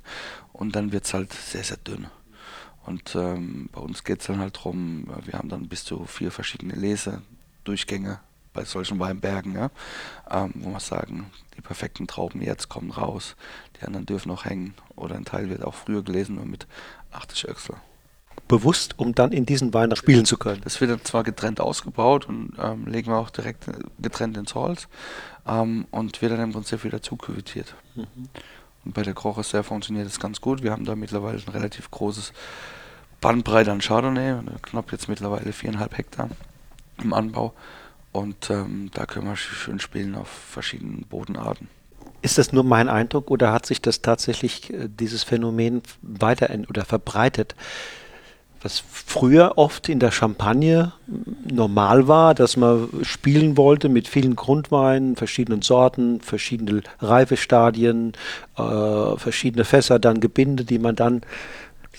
Und 0.52 0.76
dann 0.76 0.92
wird 0.92 1.04
es 1.04 1.14
halt 1.14 1.32
sehr, 1.32 1.64
sehr 1.64 1.76
dünn. 1.76 2.08
Und 2.84 3.14
ähm, 3.14 3.68
bei 3.72 3.80
uns 3.80 4.02
geht 4.02 4.20
es 4.20 4.26
dann 4.26 4.38
halt 4.40 4.56
darum, 4.56 5.08
wir 5.24 5.34
haben 5.34 5.48
dann 5.48 5.68
bis 5.68 5.84
zu 5.84 6.04
vier 6.06 6.30
verschiedene 6.30 6.74
Lesedurchgänge 6.74 8.20
bei 8.58 8.64
solchen 8.64 8.98
Weinbergen, 8.98 9.54
ja, 9.54 9.70
ähm, 10.28 10.52
wo 10.56 10.70
wir 10.70 10.80
sagen, 10.80 11.30
die 11.56 11.60
perfekten 11.60 12.08
Trauben 12.08 12.42
jetzt 12.42 12.68
kommen 12.68 12.90
raus, 12.90 13.36
die 13.76 13.86
anderen 13.86 14.04
dürfen 14.04 14.30
noch 14.30 14.46
hängen 14.46 14.74
oder 14.96 15.14
ein 15.14 15.24
Teil 15.24 15.48
wird 15.48 15.62
auch 15.62 15.74
früher 15.74 16.02
gelesen, 16.02 16.34
nur 16.34 16.44
mit 16.44 16.66
80 17.12 17.48
Öchsel. 17.48 17.76
bewusst, 18.48 18.98
um 18.98 19.14
dann 19.14 19.30
in 19.30 19.46
diesen 19.46 19.74
Wein 19.74 19.94
spielen 19.94 20.24
zu 20.24 20.38
können. 20.38 20.60
Das 20.64 20.80
wird 20.80 20.90
dann 20.90 21.04
zwar 21.04 21.22
getrennt 21.22 21.60
ausgebaut 21.60 22.28
und 22.28 22.54
ähm, 22.58 22.86
legen 22.86 23.12
wir 23.12 23.18
auch 23.18 23.30
direkt 23.30 23.68
äh, 23.68 23.72
getrennt 24.00 24.36
ins 24.36 24.54
Holz 24.56 24.88
ähm, 25.46 25.86
und 25.92 26.20
wird 26.20 26.32
dann 26.32 26.40
im 26.40 26.52
Prinzip 26.52 26.82
wieder 26.82 27.00
zuküvitiert. 27.00 27.74
Und 27.94 28.94
bei 28.94 29.02
der 29.02 29.14
Krochester 29.14 29.62
funktioniert 29.62 30.06
das 30.06 30.18
ganz 30.18 30.40
gut. 30.40 30.62
Wir 30.64 30.72
haben 30.72 30.84
da 30.84 30.96
mittlerweile 30.96 31.38
ein 31.38 31.52
relativ 31.52 31.90
großes 31.90 32.32
Bandbreite 33.20 33.70
an 33.70 33.80
Chardonnay, 33.80 34.40
knapp 34.62 34.90
jetzt 34.92 35.08
mittlerweile 35.08 35.52
viereinhalb 35.52 35.96
Hektar 35.96 36.30
im 37.02 37.12
Anbau. 37.12 37.52
Und 38.12 38.50
ähm, 38.50 38.90
da 38.94 39.06
können 39.06 39.26
wir 39.26 39.36
schön 39.36 39.80
spielen 39.80 40.14
auf 40.14 40.28
verschiedenen 40.28 41.02
Bodenarten. 41.08 41.68
Ist 42.20 42.38
das 42.38 42.52
nur 42.52 42.64
mein 42.64 42.88
Eindruck 42.88 43.30
oder 43.30 43.52
hat 43.52 43.66
sich 43.66 43.80
das 43.80 44.02
tatsächlich, 44.02 44.72
äh, 44.72 44.88
dieses 44.88 45.22
Phänomen 45.22 45.82
weiter 46.02 46.50
oder 46.68 46.84
verbreitet? 46.84 47.54
Was 48.60 48.80
früher 48.80 49.56
oft 49.56 49.88
in 49.88 50.00
der 50.00 50.10
Champagne 50.10 50.92
normal 51.48 52.08
war, 52.08 52.34
dass 52.34 52.56
man 52.56 52.88
spielen 53.02 53.56
wollte 53.56 53.88
mit 53.88 54.08
vielen 54.08 54.34
Grundweinen, 54.34 55.14
verschiedenen 55.14 55.62
Sorten, 55.62 56.20
verschiedene 56.20 56.82
Reifestadien, 56.98 58.14
äh, 58.56 59.16
verschiedene 59.16 59.64
Fässer, 59.64 60.00
dann 60.00 60.18
Gebinde, 60.18 60.64
die 60.64 60.80
man 60.80 60.96
dann, 60.96 61.22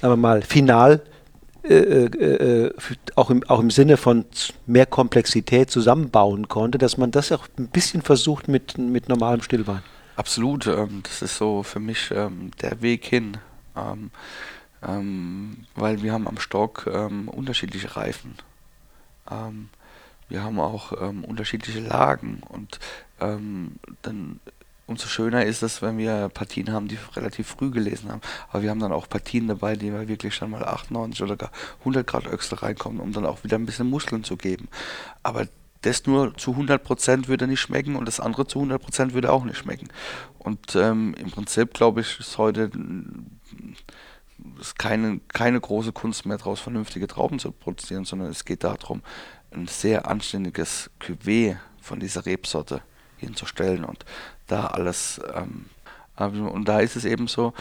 sagen 0.02 0.12
wir 0.12 0.18
mal, 0.18 0.42
final 0.42 1.02
äh, 1.64 1.74
äh, 1.74 2.66
äh 2.66 2.74
auch, 3.16 3.30
im, 3.30 3.44
auch 3.48 3.60
im 3.60 3.72
Sinne 3.72 3.98
von 3.98 4.26
mehr 4.66 4.86
Komplexität 4.86 5.70
zusammenbauen 5.70 6.48
konnte, 6.48 6.78
dass 6.78 6.98
man 6.98 7.12
das 7.12 7.32
auch 7.32 7.48
ein 7.58 7.68
bisschen 7.68 8.02
versucht 8.02 8.48
mit, 8.48 8.78
mit 8.78 9.10
normalem 9.10 9.42
Stillwein. 9.42 9.84
Absolut, 10.16 10.68
ähm, 10.68 11.02
das 11.04 11.22
ist 11.22 11.38
so 11.38 11.64
für 11.64 11.80
mich 11.80 12.12
ähm, 12.12 12.52
der 12.62 12.82
Weg 12.82 13.06
hin. 13.06 13.38
Ähm, 13.76 14.12
ähm 14.86 15.66
weil 15.76 16.02
wir 16.02 16.14
haben 16.14 16.28
am 16.28 16.40
Stock 16.40 16.90
ähm, 16.92 17.28
unterschiedliche 17.30 17.96
Reifen. 17.96 18.36
Ähm, 19.30 19.70
wir 20.28 20.44
haben 20.44 20.60
auch 20.60 20.92
unterschiedliche 20.92 21.80
Lagen 21.80 22.44
und 22.50 22.80
dann 23.18 24.40
umso 24.90 25.08
schöner 25.08 25.46
ist 25.46 25.62
es, 25.62 25.82
wenn 25.82 25.98
wir 25.98 26.30
Partien 26.30 26.72
haben, 26.72 26.88
die 26.88 26.98
relativ 27.16 27.48
früh 27.48 27.70
gelesen 27.70 28.12
haben. 28.12 28.22
Aber 28.50 28.64
wir 28.64 28.72
haben 28.72 28.80
dann 28.80 28.92
auch 28.92 29.08
Partien 29.08 29.48
dabei, 29.48 29.76
die 29.76 29.94
wir 29.94 30.08
wirklich 30.08 30.34
schon 30.34 30.50
mal 30.50 30.66
98 30.66 31.22
oder 31.22 31.38
gar 31.38 31.52
100 31.80 32.06
Grad 32.06 32.28
Öchsel 32.28 32.58
reinkommen, 32.58 33.00
um 33.00 33.14
dann 33.14 33.26
auch 33.26 33.44
wieder 33.44 33.58
ein 33.58 33.66
bisschen 33.66 33.90
Muskeln 33.90 34.24
zu 34.24 34.36
geben. 34.36 34.68
Aber 35.22 35.48
das 35.82 36.06
nur 36.06 36.36
zu 36.36 36.52
100% 36.52 37.28
würde 37.28 37.48
nicht 37.48 37.62
schmecken 37.62 37.96
und 37.96 38.06
das 38.06 38.20
andere 38.20 38.48
zu 38.48 38.60
100% 38.60 39.14
würde 39.14 39.32
auch 39.32 39.46
nicht 39.46 39.58
schmecken. 39.58 39.88
Und 40.40 40.76
ähm, 40.76 41.14
im 41.18 41.32
Prinzip, 41.32 41.74
glaube 41.74 42.02
ich, 42.02 42.20
ist 42.20 42.38
heute 42.38 42.72
ist 44.60 44.80
keine, 44.80 45.20
keine 45.28 45.60
große 45.60 45.92
Kunst 45.92 46.26
mehr 46.26 46.38
daraus, 46.38 46.60
vernünftige 46.60 47.08
Trauben 47.08 47.40
zu 47.40 47.52
produzieren, 47.52 48.06
sondern 48.06 48.30
es 48.30 48.46
geht 48.46 48.64
darum, 48.64 49.02
ein 49.52 49.68
sehr 49.68 50.08
anständiges 50.08 50.90
Cuvée 51.00 51.58
von 51.82 52.00
dieser 52.00 52.26
Rebsorte 52.26 52.82
hinzustellen 53.18 53.84
und 53.84 54.06
da 54.52 54.68
alles 54.68 55.22
ähm, 55.34 55.66
und 56.20 56.66
da 56.66 56.80
ist 56.82 56.98
es 56.98 57.06
eben 57.06 57.28
so, 57.28 57.54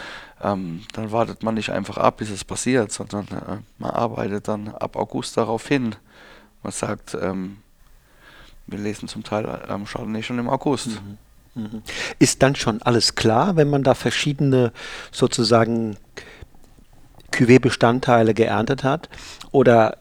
ähm, 0.43 0.83
dann 0.93 1.11
wartet 1.11 1.43
man 1.43 1.55
nicht 1.55 1.69
einfach 1.69 1.97
ab, 1.97 2.17
bis 2.17 2.29
es 2.29 2.43
passiert, 2.43 2.91
sondern 2.91 3.27
äh, 3.27 3.57
man 3.77 3.91
arbeitet 3.91 4.47
dann 4.47 4.69
ab 4.69 4.97
August 4.97 5.37
darauf 5.37 5.67
hin. 5.67 5.95
Man 6.61 6.73
sagt, 6.73 7.17
ähm, 7.21 7.57
wir 8.67 8.79
lesen 8.79 9.07
zum 9.07 9.23
Teil 9.23 9.47
ähm, 9.69 9.85
Chardonnay 9.85 10.23
schon 10.23 10.39
im 10.39 10.49
August. 10.49 10.87
Mhm. 10.87 11.17
Mhm. 11.55 11.83
Ist 12.19 12.43
dann 12.43 12.55
schon 12.55 12.81
alles 12.81 13.15
klar, 13.15 13.55
wenn 13.55 13.69
man 13.69 13.83
da 13.83 13.95
verschiedene 13.95 14.71
sozusagen 15.11 15.97
Cuvée-Bestandteile 17.31 18.33
geerntet 18.33 18.83
hat? 18.83 19.09
Oder 19.51 19.97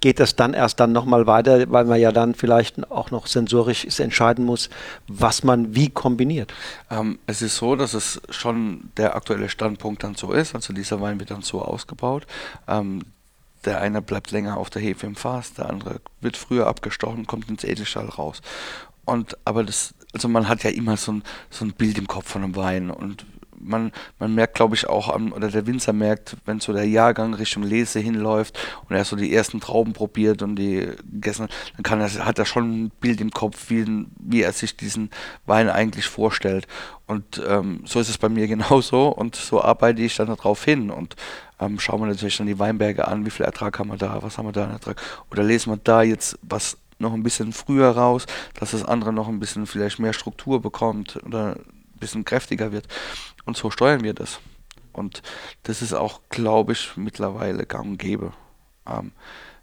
geht 0.00 0.18
das 0.18 0.34
dann 0.34 0.54
erst 0.54 0.80
dann 0.80 0.92
nochmal 0.92 1.26
weiter, 1.26 1.70
weil 1.70 1.84
man 1.84 2.00
ja 2.00 2.12
dann 2.12 2.34
vielleicht 2.34 2.90
auch 2.90 3.10
noch 3.10 3.26
sensorisch 3.26 3.86
entscheiden 4.00 4.44
muss, 4.44 4.70
was 5.06 5.44
man 5.44 5.74
wie 5.74 5.88
kombiniert? 5.88 6.52
Ähm, 6.90 7.18
es 7.26 7.42
ist 7.42 7.56
so, 7.56 7.76
dass 7.76 7.94
es 7.94 8.20
schon 8.30 8.90
der 8.96 9.14
aktuelle 9.14 9.48
Standpunkt 9.48 10.02
dann 10.02 10.14
so 10.14 10.32
ist. 10.32 10.54
Also 10.54 10.72
dieser 10.72 11.00
Wein 11.00 11.20
wird 11.20 11.30
dann 11.30 11.42
so 11.42 11.62
ausgebaut. 11.62 12.26
Ähm, 12.66 13.02
der 13.64 13.80
eine 13.80 14.00
bleibt 14.00 14.30
länger 14.30 14.56
auf 14.56 14.70
der 14.70 14.80
Hefe 14.80 15.06
im 15.06 15.16
Fass, 15.16 15.54
der 15.54 15.68
andere 15.68 16.00
wird 16.20 16.36
früher 16.36 16.66
abgestochen, 16.66 17.26
kommt 17.26 17.48
ins 17.48 17.64
Edelstahl 17.64 18.08
raus. 18.08 18.40
Und 19.04 19.36
aber 19.44 19.64
das, 19.64 19.94
also 20.12 20.28
man 20.28 20.48
hat 20.48 20.62
ja 20.64 20.70
immer 20.70 20.96
so 20.96 21.12
ein, 21.12 21.22
so 21.50 21.64
ein 21.64 21.72
Bild 21.72 21.98
im 21.98 22.06
Kopf 22.06 22.28
von 22.28 22.44
einem 22.44 22.56
Wein 22.56 22.90
und 22.90 23.24
man, 23.58 23.92
man 24.18 24.34
merkt, 24.34 24.54
glaube 24.54 24.74
ich, 24.74 24.88
auch 24.88 25.08
an, 25.08 25.32
oder 25.32 25.48
der 25.48 25.66
Winzer 25.66 25.92
merkt, 25.92 26.36
wenn 26.44 26.60
so 26.60 26.72
der 26.72 26.86
Jahrgang 26.88 27.34
Richtung 27.34 27.62
Lese 27.62 28.00
hinläuft 28.00 28.58
und 28.88 28.96
er 28.96 29.04
so 29.04 29.16
die 29.16 29.34
ersten 29.34 29.60
Trauben 29.60 29.92
probiert 29.92 30.42
und 30.42 30.56
die 30.56 30.88
gegessen 31.04 31.48
dann 31.76 31.82
kann 31.82 32.00
er, 32.00 32.24
hat 32.24 32.38
er 32.38 32.46
schon 32.46 32.84
ein 32.84 32.90
Bild 33.00 33.20
im 33.20 33.30
Kopf, 33.30 33.70
wie, 33.70 34.06
wie 34.18 34.42
er 34.42 34.52
sich 34.52 34.76
diesen 34.76 35.10
Wein 35.46 35.68
eigentlich 35.68 36.06
vorstellt. 36.06 36.66
Und 37.06 37.42
ähm, 37.46 37.82
so 37.84 38.00
ist 38.00 38.08
es 38.08 38.18
bei 38.18 38.28
mir 38.28 38.46
genauso 38.48 39.08
und 39.08 39.36
so 39.36 39.62
arbeite 39.62 40.02
ich 40.02 40.16
dann 40.16 40.28
darauf 40.28 40.64
hin 40.64 40.90
und 40.90 41.16
ähm, 41.58 41.78
schauen 41.78 42.00
wir 42.00 42.06
natürlich 42.06 42.36
dann 42.36 42.46
die 42.46 42.58
Weinberge 42.58 43.08
an, 43.08 43.24
wie 43.24 43.30
viel 43.30 43.46
Ertrag 43.46 43.78
haben 43.78 43.88
wir 43.88 43.96
da, 43.96 44.22
was 44.22 44.38
haben 44.38 44.46
wir 44.46 44.52
da 44.52 44.64
an 44.64 44.72
Ertrag. 44.72 45.00
Oder 45.30 45.42
lesen 45.42 45.72
wir 45.72 45.78
da 45.82 46.02
jetzt 46.02 46.38
was 46.42 46.78
noch 46.98 47.12
ein 47.12 47.22
bisschen 47.22 47.52
früher 47.52 47.90
raus, 47.90 48.26
dass 48.54 48.70
das 48.70 48.84
andere 48.84 49.12
noch 49.12 49.28
ein 49.28 49.38
bisschen 49.38 49.66
vielleicht 49.66 49.98
mehr 49.98 50.12
Struktur 50.12 50.60
bekommt 50.60 51.18
oder 51.24 51.56
bisschen 51.96 52.24
kräftiger 52.24 52.72
wird. 52.72 52.86
Und 53.44 53.56
so 53.56 53.70
steuern 53.70 54.02
wir 54.02 54.14
das. 54.14 54.40
Und 54.92 55.22
das 55.64 55.82
ist 55.82 55.92
auch, 55.92 56.20
glaube 56.30 56.72
ich, 56.72 56.96
mittlerweile 56.96 57.66
gang 57.66 57.86
und 57.86 57.98
gäbe. 57.98 58.32
Ähm, 58.86 59.12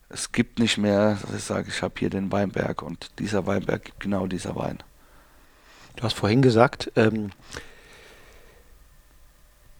es 0.09 0.31
gibt 0.31 0.59
nicht 0.59 0.77
mehr, 0.77 1.17
dass 1.21 1.35
ich 1.35 1.43
sage, 1.43 1.69
ich 1.69 1.81
habe 1.81 1.95
hier 1.97 2.11
den 2.11 2.31
Weinberg 2.31 2.83
und 2.83 3.09
dieser 3.17 3.47
Weinberg 3.47 3.85
gibt 3.85 3.99
genau 4.01 4.27
dieser 4.27 4.55
Wein. 4.55 4.77
Du 5.95 6.03
hast 6.03 6.13
vorhin 6.13 6.41
gesagt, 6.41 6.91
ähm, 6.95 7.31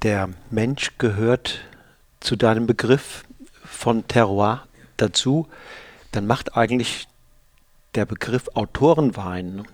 der 0.01 0.29
Mensch 0.49 0.97
gehört 0.97 1.61
zu 2.19 2.35
deinem 2.35 2.65
Begriff 2.65 3.23
von 3.63 4.07
Terroir 4.07 4.67
dazu, 4.97 5.47
dann 6.11 6.27
macht 6.27 6.57
eigentlich 6.57 7.07
der 7.95 8.05
Begriff 8.05 8.49
Autorenwein 8.55 9.65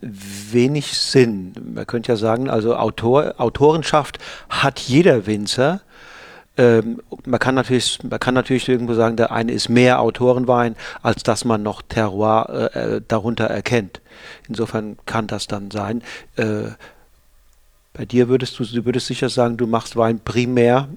wenig 0.00 0.98
Sinn. 0.98 1.52
Man 1.74 1.86
könnte 1.86 2.12
ja 2.12 2.16
sagen, 2.16 2.48
also 2.48 2.76
Autor, 2.76 3.34
Autorenschaft 3.38 4.18
hat 4.48 4.80
jeder 4.80 5.26
Winzer. 5.26 5.80
Ähm, 6.56 7.00
man, 7.24 7.40
kann 7.40 7.54
natürlich, 7.54 8.00
man 8.02 8.20
kann 8.20 8.34
natürlich 8.34 8.68
irgendwo 8.68 8.94
sagen, 8.94 9.16
der 9.16 9.32
eine 9.32 9.52
ist 9.52 9.68
mehr 9.68 10.00
Autorenwein, 10.00 10.76
als 11.02 11.22
dass 11.22 11.44
man 11.44 11.62
noch 11.62 11.82
Terroir 11.82 12.70
äh, 12.74 12.96
äh 12.96 13.02
darunter 13.06 13.44
erkennt. 13.46 14.00
Insofern 14.48 14.96
kann 15.06 15.26
das 15.26 15.46
dann 15.46 15.70
sein. 15.70 16.02
Äh, 16.36 16.70
bei 17.92 18.04
dir 18.04 18.28
würdest 18.28 18.58
du, 18.58 18.64
du 18.64 18.84
würdest 18.84 19.06
sicher 19.06 19.28
sagen, 19.28 19.56
du 19.56 19.66
machst 19.66 19.96
Wein 19.96 20.20
primär, 20.20 20.88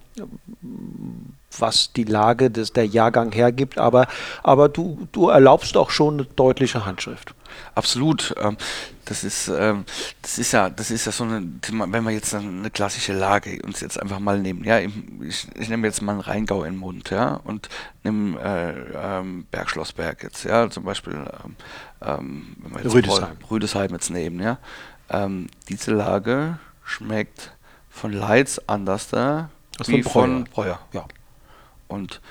was 1.60 1.92
die 1.94 2.04
Lage 2.04 2.52
des, 2.52 2.74
der 2.74 2.86
Jahrgang 2.86 3.32
hergibt, 3.32 3.78
aber, 3.78 4.08
aber 4.44 4.70
du, 4.70 5.08
du 5.12 5.30
erlaubst 5.30 5.78
auch 5.78 5.90
schon 5.90 6.16
eine 6.16 6.26
deutliche 6.36 6.86
Handschrift. 6.86 7.34
Absolut. 7.76 8.36
Ähm, 8.40 8.58
das 9.06 9.24
ist, 9.24 9.48
ähm, 9.48 9.86
das 10.22 10.38
ist 10.38 10.52
ja, 10.52 10.70
das 10.70 10.92
ist 10.92 11.06
ja 11.06 11.12
so 11.12 11.24
eine, 11.24 11.44
wenn 11.70 12.04
wir 12.04 12.12
jetzt 12.12 12.34
eine 12.34 12.70
klassische 12.70 13.14
Lage 13.14 13.60
uns 13.64 13.82
jetzt 13.82 14.00
einfach 14.00 14.20
mal 14.20 14.40
nehmen, 14.40 14.64
ja, 14.64 14.80
ich, 14.80 15.48
ich 15.56 15.70
nehme 15.70 15.88
jetzt 15.88 16.02
mal 16.02 16.14
einen 16.14 16.22
Rheingau 16.22 16.64
in 16.64 16.74
den 16.74 16.80
Mund, 16.80 17.10
ja, 17.10 17.36
und 17.44 17.70
nehme 18.04 18.40
äh, 18.40 19.20
ähm, 19.20 19.46
Bergschlossberg 19.52 20.24
jetzt, 20.24 20.46
ja, 20.46 20.70
zum 20.70 20.84
Beispiel 20.84 21.14
ähm, 21.14 21.56
ähm 22.02 22.56
wenn 22.60 22.72
wir 22.76 22.84
jetzt 22.84 22.94
Rüdesheim. 22.94 23.38
Rüdesheim 23.50 23.92
jetzt 23.92 24.10
nehmen, 24.10 24.40
ja, 24.40 24.58
ähm, 25.10 25.48
diese 25.68 25.92
Lage 25.92 26.60
schmeckt 26.86 27.52
von 27.90 28.14
Leitz 28.14 28.60
anders 28.68 29.10
da 29.10 29.50
wie 29.86 30.04
von 30.04 30.46
Breuer. 30.46 30.80
Ja. 30.92 31.06
Und 31.88 32.22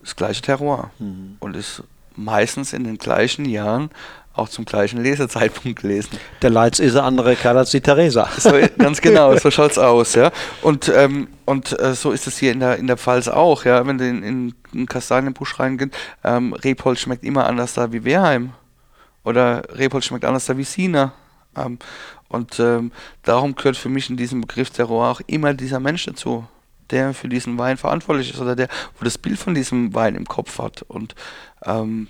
das 0.00 0.16
gleiche 0.16 0.42
Terroir. 0.42 0.90
Mhm. 0.98 1.36
Und 1.40 1.56
ist 1.56 1.82
meistens 2.16 2.72
in 2.72 2.84
den 2.84 2.98
gleichen 2.98 3.44
Jahren 3.44 3.90
auch 4.36 4.48
zum 4.48 4.64
gleichen 4.64 5.02
Lesezeitpunkt 5.02 5.80
gelesen. 5.80 6.18
Der 6.42 6.50
Leitz 6.50 6.78
ist 6.78 6.94
ein 6.94 7.04
anderer 7.04 7.34
Kerl 7.34 7.56
als 7.56 7.70
die 7.70 7.80
Theresa. 7.80 8.28
So, 8.36 8.52
ganz 8.78 9.00
genau, 9.00 9.34
so 9.36 9.50
schaut 9.52 9.72
es 9.72 9.78
aus, 9.78 10.14
ja. 10.14 10.30
Und, 10.62 10.92
ähm, 10.94 11.28
und 11.46 11.78
äh, 11.78 11.94
so 11.94 12.12
ist 12.12 12.26
es 12.26 12.36
hier 12.36 12.52
in 12.52 12.60
der, 12.60 12.76
in 12.76 12.86
der 12.86 12.98
Pfalz 12.98 13.28
auch, 13.28 13.64
ja. 13.64 13.86
Wenn 13.86 13.98
du 13.98 14.06
in, 14.06 14.22
in 14.22 14.54
einen 14.74 14.86
Kastanienbusch 14.86 15.58
reingehst, 15.58 15.92
ähm, 16.22 16.52
Rebholz 16.52 17.00
schmeckt 17.00 17.24
immer 17.24 17.46
anders 17.46 17.74
da 17.74 17.92
wie 17.92 18.04
Wehrheim. 18.04 18.52
Oder 19.24 19.62
Rebholz 19.74 20.04
schmeckt 20.04 20.24
anders 20.24 20.44
da 20.44 20.56
wie 20.56 20.64
Sina. 20.64 21.12
Ähm, 21.56 21.78
und 22.28 22.58
ähm, 22.60 22.92
darum 23.22 23.54
gehört 23.54 23.76
für 23.76 23.88
mich 23.88 24.10
in 24.10 24.16
diesem 24.16 24.42
Begriff 24.42 24.70
Terroir 24.70 25.12
auch 25.12 25.20
immer 25.26 25.54
dieser 25.54 25.80
Mensch 25.80 26.04
dazu, 26.04 26.46
der 26.90 27.14
für 27.14 27.28
diesen 27.28 27.58
Wein 27.58 27.76
verantwortlich 27.76 28.32
ist 28.32 28.40
oder 28.40 28.56
der, 28.56 28.68
wo 28.98 29.04
das 29.04 29.18
Bild 29.18 29.38
von 29.38 29.54
diesem 29.54 29.94
Wein 29.94 30.14
im 30.14 30.26
Kopf 30.26 30.58
hat. 30.58 30.82
Und 30.82 31.14
ähm, 31.64 32.08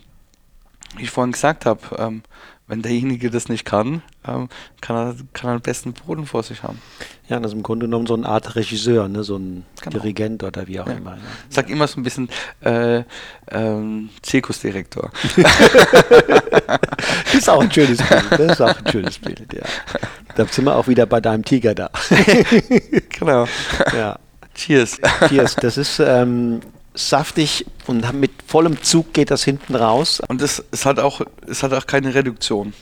wie 0.97 1.05
ich 1.05 1.11
vorhin 1.11 1.33
gesagt 1.33 1.67
habe, 1.67 1.81
ähm, 1.99 2.23
wenn 2.69 2.83
derjenige 2.83 3.31
das 3.31 3.49
nicht 3.49 3.65
kann, 3.65 4.03
ähm, 4.27 4.49
kann, 4.81 4.97
er, 4.97 5.17
kann 5.33 5.51
er 5.51 5.59
den 5.59 5.63
besten 5.63 5.93
Boden 5.93 6.27
vor 6.27 6.43
sich 6.43 6.65
haben. 6.65 6.81
Ja, 7.29 7.39
das 7.39 7.53
ist 7.53 7.57
im 7.57 7.63
Grunde 7.63 7.87
genommen 7.87 8.07
so 8.07 8.15
eine 8.15 8.27
Art 8.27 8.57
Regisseur, 8.57 9.09
ne? 9.09 9.23
so 9.23 9.37
ein 9.37 9.65
genau. 9.81 9.99
Dirigent 9.99 10.43
oder 10.43 10.67
wie 10.67 10.81
auch 10.81 10.87
ja. 10.87 10.95
immer. 10.95 11.13
Ja. 11.13 11.19
Ich 11.49 11.55
sag 11.55 11.71
immer 11.71 11.87
so 11.87 12.01
ein 12.01 12.03
bisschen 12.03 12.29
äh, 12.61 13.05
ähm, 13.51 14.11
Zirkusdirektor. 14.23 15.13
das 15.37 17.35
ist 17.35 17.49
auch 17.49 17.61
ein 17.61 17.71
schönes 17.71 17.99
Bild. 17.99 18.25
Das 18.31 18.53
ist 18.53 18.61
auch 18.61 18.77
ein 18.77 18.91
schönes 18.91 19.19
Bild, 19.19 19.53
ja. 19.53 19.63
Da 20.35 20.47
sind 20.47 20.65
wir 20.65 20.75
auch 20.75 20.89
wieder 20.89 21.07
bei 21.07 21.21
deinem 21.21 21.45
Tiger 21.45 21.75
da. 21.75 21.91
genau. 23.11 23.47
Ja. 23.97 24.19
Cheers. 24.57 24.99
Cheers. 25.29 25.55
Das 25.57 25.77
ist 25.77 26.01
ähm, 26.01 26.61
saftig 26.95 27.67
und 27.87 28.13
mit 28.15 28.33
vollem 28.47 28.83
Zug 28.83 29.13
geht 29.13 29.31
das 29.31 29.45
hinten 29.45 29.75
raus. 29.75 30.21
Und 30.27 30.43
es, 30.43 30.65
es, 30.73 30.87
hat, 30.87 30.99
auch, 30.99 31.21
es 31.47 31.63
hat 31.63 31.73
auch 31.73 31.87
keine 31.87 32.15
Reduktion. 32.15 32.73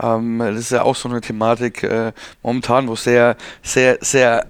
Ähm, 0.00 0.38
das 0.38 0.56
ist 0.56 0.70
ja 0.70 0.82
auch 0.82 0.94
so 0.94 1.08
eine 1.08 1.20
Thematik 1.20 1.82
äh, 1.82 2.12
momentan, 2.42 2.86
wo 2.86 2.96
sehr, 2.96 3.36
sehr, 3.62 3.98
sehr, 4.00 4.46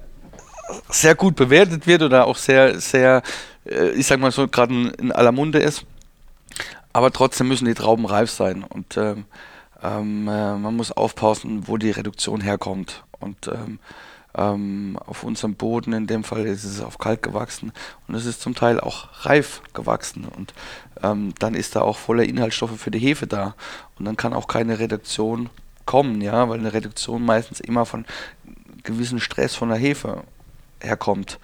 sehr 0.89 1.15
gut 1.15 1.37
bewertet 1.37 1.87
wird 1.87 2.03
oder 2.03 2.27
auch 2.27 2.37
sehr, 2.37 2.81
sehr, 2.81 3.23
äh, 3.65 3.91
ich 3.91 4.07
sag 4.07 4.21
mal 4.21 4.33
so, 4.33 4.49
gerade 4.49 4.93
in, 4.99 5.13
aller 5.13 5.33
Munde 5.33 5.61
ist. 5.61 5.85
Aber 6.93 7.13
trotzdem 7.13 7.49
müssen 7.49 7.67
die 7.67 7.75
Trauben 7.75 8.05
reif 8.05 8.31
sein 8.31 8.65
und 8.65 8.97
ähm, 8.97 9.25
ähm, 9.83 10.27
äh, 10.29 10.57
man 10.57 10.75
muss 10.75 10.91
aufpassen, 10.91 11.69
wo 11.69 11.77
die 11.77 11.93
Reduktion 11.93 12.41
herkommt. 12.41 13.05
Und 13.21 13.49
ähm, 14.37 14.99
auf 15.07 15.25
unserem 15.25 15.55
Boden, 15.55 15.93
in 15.93 16.07
dem 16.07 16.25
Fall 16.25 16.47
ist 16.47 16.65
es 16.65 16.81
auf 16.81 16.99
Kalk 16.99 17.23
gewachsen 17.23 17.73
und 18.07 18.15
es 18.15 18.27
ist 18.27 18.41
zum 18.41 18.55
Teil 18.55 18.81
auch 18.81 19.09
reif 19.25 19.63
gewachsen 19.73 20.25
und 20.25 20.55
ähm, 21.03 21.35
dann 21.39 21.55
ist 21.55 21.77
da 21.77 21.83
auch 21.83 21.97
voller 21.97 22.25
Inhaltsstoffe 22.25 22.79
für 22.79 22.91
die 22.91 22.99
Hefe 22.99 23.27
da 23.27 23.55
und 23.99 24.05
dann 24.05 24.17
kann 24.17 24.33
auch 24.33 24.47
keine 24.47 24.79
Reduktion 24.79 25.51
kommen, 25.87 26.21
ja, 26.21 26.49
weil 26.49 26.61
eine 26.61 26.73
Reduktion 26.73 27.25
meistens 27.25 27.61
immer 27.61 27.87
von 27.87 28.05
gewissen 28.85 29.21
Stress 29.21 29.55
von 29.55 29.69
der 29.69 29.79
Hefe 29.79 30.23
herkommt. 30.81 31.39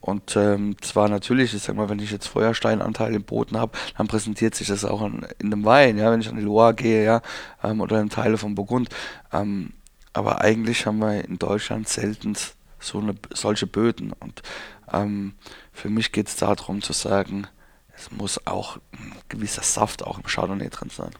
Und 0.00 0.34
ähm, 0.34 0.76
zwar 0.80 1.10
natürlich, 1.10 1.52
ich 1.52 1.62
sag 1.62 1.76
mal, 1.76 1.90
wenn 1.90 1.98
ich 1.98 2.10
jetzt 2.10 2.26
Feuersteinanteil 2.26 3.14
im 3.14 3.22
Boden 3.22 3.58
habe, 3.58 3.72
dann 3.98 4.08
präsentiert 4.08 4.54
sich 4.54 4.68
das 4.68 4.86
auch 4.86 5.02
in, 5.02 5.26
in 5.38 5.50
dem 5.50 5.64
Wein, 5.66 5.98
ja, 5.98 6.10
wenn 6.10 6.20
ich 6.20 6.28
an 6.28 6.36
die 6.36 6.42
Loire 6.42 6.72
gehe, 6.72 7.04
ja, 7.04 7.20
ähm, 7.62 7.82
oder 7.82 8.00
in 8.00 8.08
Teile 8.08 8.38
von 8.38 8.54
Burgund. 8.54 8.88
Ähm, 9.32 9.74
aber 10.12 10.40
eigentlich 10.40 10.86
haben 10.86 10.98
wir 10.98 11.24
in 11.24 11.38
Deutschland 11.38 11.88
selten 11.88 12.36
so 12.78 12.98
eine, 12.98 13.14
solche 13.32 13.66
Böden. 13.66 14.12
Und 14.12 14.42
ähm, 14.92 15.34
für 15.72 15.88
mich 15.88 16.12
geht 16.12 16.28
es 16.28 16.36
darum 16.36 16.82
zu 16.82 16.92
sagen, 16.92 17.46
es 17.94 18.10
muss 18.10 18.46
auch 18.46 18.78
ein 18.92 19.14
gewisser 19.28 19.62
Saft 19.62 20.02
auch 20.04 20.18
im 20.18 20.24
Chardonnay 20.24 20.68
drin 20.70 20.90
sein. 20.90 21.10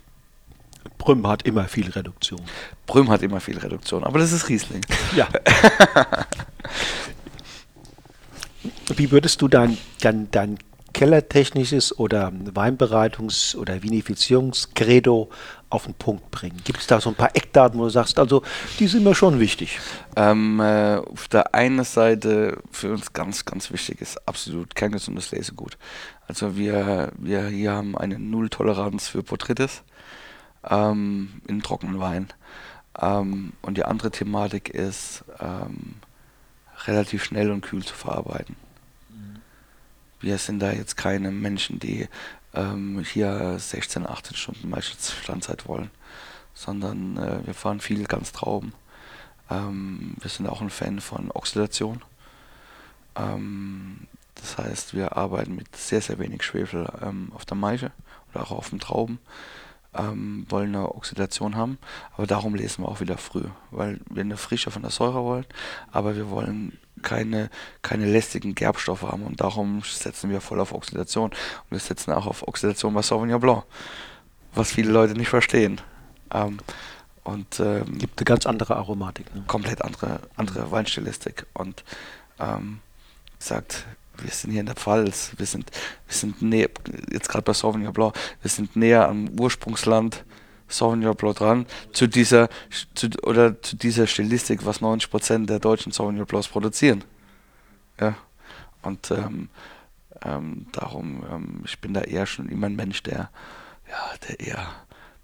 Brüm 0.98 1.26
hat 1.26 1.42
immer 1.42 1.64
viel 1.68 1.90
Reduktion. 1.90 2.40
Brüm 2.86 3.10
hat 3.10 3.22
immer 3.22 3.40
viel 3.40 3.58
Reduktion, 3.58 4.04
aber 4.04 4.18
das 4.18 4.32
ist 4.32 4.48
Riesling. 4.48 4.84
Ja. 5.14 5.28
Wie 8.94 9.10
würdest 9.10 9.40
du 9.40 9.48
dein, 9.48 9.78
dein, 10.00 10.30
dein 10.30 10.58
kellertechnisches 10.92 11.98
oder 11.98 12.28
Weinbereitungs- 12.28 13.56
oder 13.56 13.82
Vinifizierungskredo 13.82 15.30
auf 15.70 15.84
den 15.84 15.94
Punkt 15.94 16.30
bringen? 16.30 16.60
Gibt 16.64 16.80
es 16.80 16.86
da 16.86 17.00
so 17.00 17.08
ein 17.10 17.14
paar 17.14 17.34
Eckdaten, 17.34 17.78
wo 17.78 17.84
du 17.84 17.90
sagst, 17.90 18.18
also 18.18 18.42
die 18.78 18.88
sind 18.88 19.04
mir 19.04 19.14
schon 19.14 19.40
wichtig? 19.40 19.78
Ähm, 20.16 20.60
äh, 20.60 20.96
auf 20.96 21.28
der 21.28 21.54
einen 21.54 21.84
Seite 21.84 22.58
für 22.70 22.92
uns 22.92 23.12
ganz, 23.12 23.44
ganz 23.44 23.70
wichtig 23.72 24.00
ist 24.00 24.28
absolut 24.28 24.74
kerngesundes 24.74 25.30
Lesegut. 25.30 25.78
Also 26.26 26.56
wir, 26.56 27.12
wir 27.16 27.46
hier 27.46 27.72
haben 27.72 27.96
eine 27.96 28.18
Nulltoleranz 28.18 29.08
für 29.08 29.22
Botrytis 29.22 29.82
ähm, 30.68 31.40
in 31.46 31.62
trockenen 31.62 32.00
Wein. 32.00 32.28
Ähm, 33.00 33.52
und 33.62 33.76
die 33.76 33.84
andere 33.84 34.10
Thematik 34.10 34.68
ist 34.68 35.24
ähm, 35.40 35.94
relativ 36.86 37.24
schnell 37.24 37.50
und 37.50 37.60
kühl 37.62 37.84
zu 37.84 37.94
verarbeiten. 37.94 38.56
Wir 40.20 40.36
sind 40.36 40.60
da 40.60 40.72
jetzt 40.72 40.96
keine 40.96 41.30
Menschen, 41.30 41.78
die 41.78 42.06
ähm, 42.54 43.04
hier 43.04 43.58
16, 43.58 44.06
18 44.06 44.36
Stunden 44.36 44.70
meistens 44.70 45.12
Standzeit 45.12 45.68
wollen, 45.68 45.90
sondern 46.54 47.16
äh, 47.16 47.46
wir 47.46 47.54
fahren 47.54 47.80
viel 47.80 48.04
ganz 48.04 48.32
Trauben. 48.32 48.72
Ähm, 49.50 50.14
wir 50.20 50.30
sind 50.30 50.46
auch 50.48 50.60
ein 50.60 50.70
Fan 50.70 51.00
von 51.00 51.30
Oxidation. 51.32 52.02
Ähm, 53.16 54.06
das 54.34 54.58
heißt, 54.58 54.94
wir 54.94 55.16
arbeiten 55.16 55.54
mit 55.54 55.76
sehr, 55.76 56.00
sehr 56.00 56.18
wenig 56.18 56.42
Schwefel 56.42 56.88
ähm, 57.02 57.32
auf 57.34 57.44
der 57.44 57.56
Maische 57.56 57.92
oder 58.32 58.44
auch 58.44 58.52
auf 58.52 58.70
den 58.70 58.80
Trauben. 58.80 59.18
Ähm, 59.92 60.46
wollen 60.48 60.74
eine 60.74 60.94
Oxidation 60.94 61.56
haben, 61.56 61.76
aber 62.16 62.28
darum 62.28 62.54
lesen 62.54 62.84
wir 62.84 62.88
auch 62.88 63.00
wieder 63.00 63.18
früh, 63.18 63.42
weil 63.72 63.98
wir 64.08 64.20
eine 64.20 64.36
Frische 64.36 64.70
von 64.70 64.82
der 64.82 64.92
Säure 64.92 65.24
wollen, 65.24 65.46
aber 65.90 66.14
wir 66.14 66.30
wollen 66.30 66.78
keine, 67.02 67.50
keine 67.82 68.06
lästigen 68.06 68.54
Gerbstoffe 68.54 69.02
haben 69.02 69.22
und 69.22 69.40
darum 69.40 69.82
setzen 69.82 70.30
wir 70.30 70.40
voll 70.40 70.60
auf 70.60 70.72
Oxidation. 70.72 71.30
Und 71.30 71.70
wir 71.70 71.78
setzen 71.78 72.12
auch 72.12 72.26
auf 72.26 72.46
Oxidation 72.46 72.94
bei 72.94 73.02
Sauvignon 73.02 73.40
Blanc, 73.40 73.64
was 74.54 74.72
viele 74.72 74.90
Leute 74.90 75.14
nicht 75.14 75.28
verstehen. 75.28 75.80
Ähm, 76.32 76.58
und 77.24 77.60
ähm, 77.60 77.98
gibt 77.98 78.18
eine 78.18 78.24
ganz 78.24 78.46
andere 78.46 78.76
Aromatik. 78.76 79.34
Ne? 79.34 79.44
Komplett 79.46 79.82
andere, 79.82 80.20
andere 80.36 80.70
Weinstilistik. 80.70 81.46
Und 81.52 81.84
ähm, 82.38 82.80
sagt, 83.38 83.84
wir 84.18 84.30
sind 84.30 84.50
hier 84.50 84.60
in 84.60 84.66
der 84.66 84.74
Pfalz, 84.74 85.32
wir 85.36 85.46
sind, 85.46 85.70
wir 86.06 86.16
sind 86.16 86.42
näher, 86.42 86.68
jetzt 87.10 87.28
gerade 87.28 87.42
bei 87.42 87.52
Sauvignon 87.52 87.92
Blanc, 87.92 88.14
wir 88.42 88.50
sind 88.50 88.76
näher 88.76 89.08
am 89.08 89.28
Ursprungsland 89.38 90.24
Sauvignon 90.70 91.14
Blanc 91.14 91.36
dran, 91.36 91.66
zu 91.92 92.06
dieser, 92.06 92.48
zu, 92.94 93.08
oder 93.22 93.60
zu 93.60 93.76
dieser 93.76 94.06
Stilistik, 94.06 94.64
was 94.64 94.80
90% 94.80 95.46
der 95.46 95.58
deutschen 95.58 95.92
Sauvignon 95.92 96.26
Blancs 96.26 96.48
produzieren. 96.48 97.04
Ja. 98.00 98.16
Und 98.82 99.10
ähm, 99.10 99.50
ähm, 100.24 100.66
darum, 100.72 101.24
ähm, 101.30 101.62
ich 101.64 101.78
bin 101.80 101.94
da 101.94 102.02
eher 102.02 102.26
schon 102.26 102.48
immer 102.48 102.66
ein 102.66 102.76
Mensch, 102.76 103.02
der, 103.02 103.30
ja, 103.88 104.16
der 104.28 104.40
eher 104.40 104.68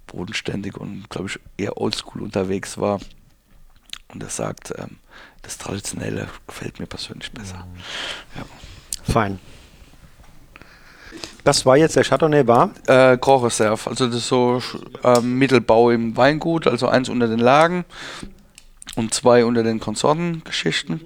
bodenständig 0.07 0.77
und, 0.77 1.09
glaube 1.11 1.29
ich, 1.29 1.41
eher 1.57 1.79
oldschool 1.79 2.23
unterwegs 2.23 2.79
war. 2.79 3.01
Und 4.09 4.23
er 4.23 4.29
sagt, 4.29 4.73
ähm, 4.77 4.99
das 5.43 5.59
Traditionelle 5.59 6.29
gefällt 6.47 6.81
mir 6.81 6.87
persönlich 6.87 7.33
besser. 7.33 7.67
Mhm. 7.67 8.39
Ja. 8.39 9.13
Fein. 9.13 9.39
Das 11.45 11.65
war 11.65 11.77
jetzt 11.77 11.97
der 11.97 12.05
Chardonnay 12.05 12.47
war? 12.47 12.71
Äh, 12.87 13.19
Grand 13.19 13.45
Reserve, 13.45 13.89
also 13.89 14.07
das 14.07 14.17
ist 14.17 14.29
so 14.29 14.61
äh, 15.05 15.21
Mittelbau 15.21 15.91
im 15.91 16.17
Weingut, 16.17 16.67
also 16.67 16.89
eins 16.89 17.09
unter 17.09 17.29
den 17.29 17.39
Lagen 17.39 17.85
und 18.97 19.15
zwei 19.15 19.45
unter 19.45 19.63
den 19.63 19.79
Konsortengeschichten. 19.79 21.01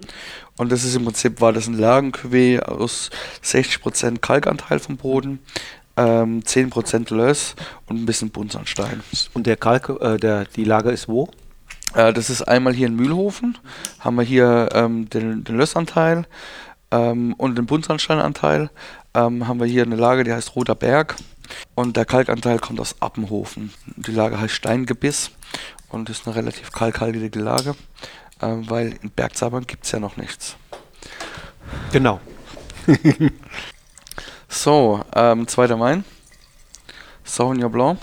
Und 0.57 0.73
das 0.73 0.85
ist 0.85 0.95
im 0.95 1.05
Prinzip, 1.05 1.41
war 1.41 1.53
das 1.53 1.67
ein 1.67 1.79
Lagencuvée 1.79 2.61
aus 2.61 3.11
60% 3.45 4.19
Kalkanteil 4.19 4.79
vom 4.79 4.97
Boden, 4.97 5.41
ähm, 5.97 6.43
10% 6.43 7.15
Löss 7.15 7.55
und 7.87 7.97
ein 7.97 8.07
bisschen 8.07 8.31
Buntsandstein. 8.31 9.03
Und 9.35 9.47
der 9.47 9.57
Kalk, 9.57 9.91
äh, 10.01 10.17
der, 10.17 10.45
die 10.45 10.65
Lage 10.65 10.91
ist 10.91 11.09
wo? 11.09 11.29
Äh, 11.95 12.13
das 12.13 12.31
ist 12.31 12.43
einmal 12.43 12.73
hier 12.73 12.87
in 12.87 12.97
Mühlhofen, 12.97 13.59
haben 13.99 14.17
wir 14.17 14.23
hier 14.23 14.69
ähm, 14.73 15.11
den, 15.11 15.45
den 15.45 15.57
Lössanteil 15.57 16.27
ähm, 16.91 17.35
und 17.35 17.57
den 17.57 17.67
Buntsandsteinanteil 17.67 18.71
ähm, 19.15 19.47
haben 19.47 19.61
wir 19.61 19.67
hier 19.67 19.83
eine 19.83 19.97
Lage, 19.97 20.25
die 20.25 20.33
heißt 20.33 20.57
Roter 20.57 20.75
Berg. 20.75 21.17
Und 21.75 21.97
der 21.97 22.05
Kalkanteil 22.05 22.59
kommt 22.59 22.81
aus 22.81 22.97
Appenhofen. 23.01 23.73
Die 23.97 24.13
Lage 24.13 24.41
heißt 24.41 24.55
Steingebiss 24.55 25.33
und 25.89 26.09
ist 26.09 26.27
eine 26.27 26.37
relativ 26.37 26.71
kalkhaltige 26.71 27.41
Lage, 27.41 27.75
ähm, 28.41 28.69
weil 28.71 28.99
in 29.03 29.11
Bergzabern 29.11 29.67
gibt 29.67 29.85
es 29.85 29.93
ja 29.93 29.99
noch 29.99 30.17
nichts. 30.17 30.57
Genau. 31.93 32.21
so, 34.49 35.05
ähm, 35.15 35.49
zweiter 35.49 35.79
Wein. 35.81 36.05
Sauvignon 37.25 37.73
Blanc. 37.73 37.99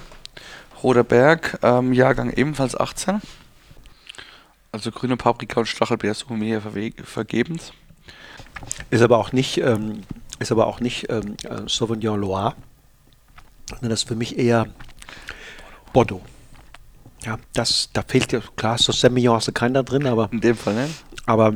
Roter 0.84 1.04
Berg, 1.04 1.58
ähm, 1.64 1.92
Jahrgang 1.92 2.32
ebenfalls 2.32 2.80
18. 2.80 3.22
Also 4.72 4.92
grüne 4.92 5.18
Paprika 5.18 5.62
und 5.62 5.66
Stachelbeer 5.66 6.14
suchen 6.14 6.40
wir 6.40 6.62
hier 6.62 6.94
vergebens. 7.04 7.74
Ist 8.92 9.02
aber 9.02 9.18
auch 9.18 9.32
nicht 9.32 9.58
ähm, 9.58 10.04
ist 10.40 10.52
aber 10.52 10.68
auch 10.68 10.80
nicht 10.80 11.10
ähm, 11.10 11.36
äh, 11.44 11.68
Sauvignon 11.68 12.20
Loire, 12.20 12.56
sondern 13.70 13.90
das 13.90 14.02
ist 14.02 14.08
für 14.08 14.16
mich 14.16 14.38
eher 14.38 14.68
Bordeaux. 15.94 16.22
Ja, 17.24 17.38
das, 17.54 17.90
da 17.94 18.04
fehlt 18.08 18.32
ja, 18.32 18.40
klar, 18.56 18.78
so 18.78 18.92
Semillon 18.92 19.36
hast 19.36 19.48
du 19.48 19.52
keiner 19.52 19.84
drin, 19.84 20.06
aber. 20.06 20.30
In 20.32 20.42
dem 20.42 20.56
Fall, 20.56 20.76
ne? 20.76 20.90
Aber 21.26 21.54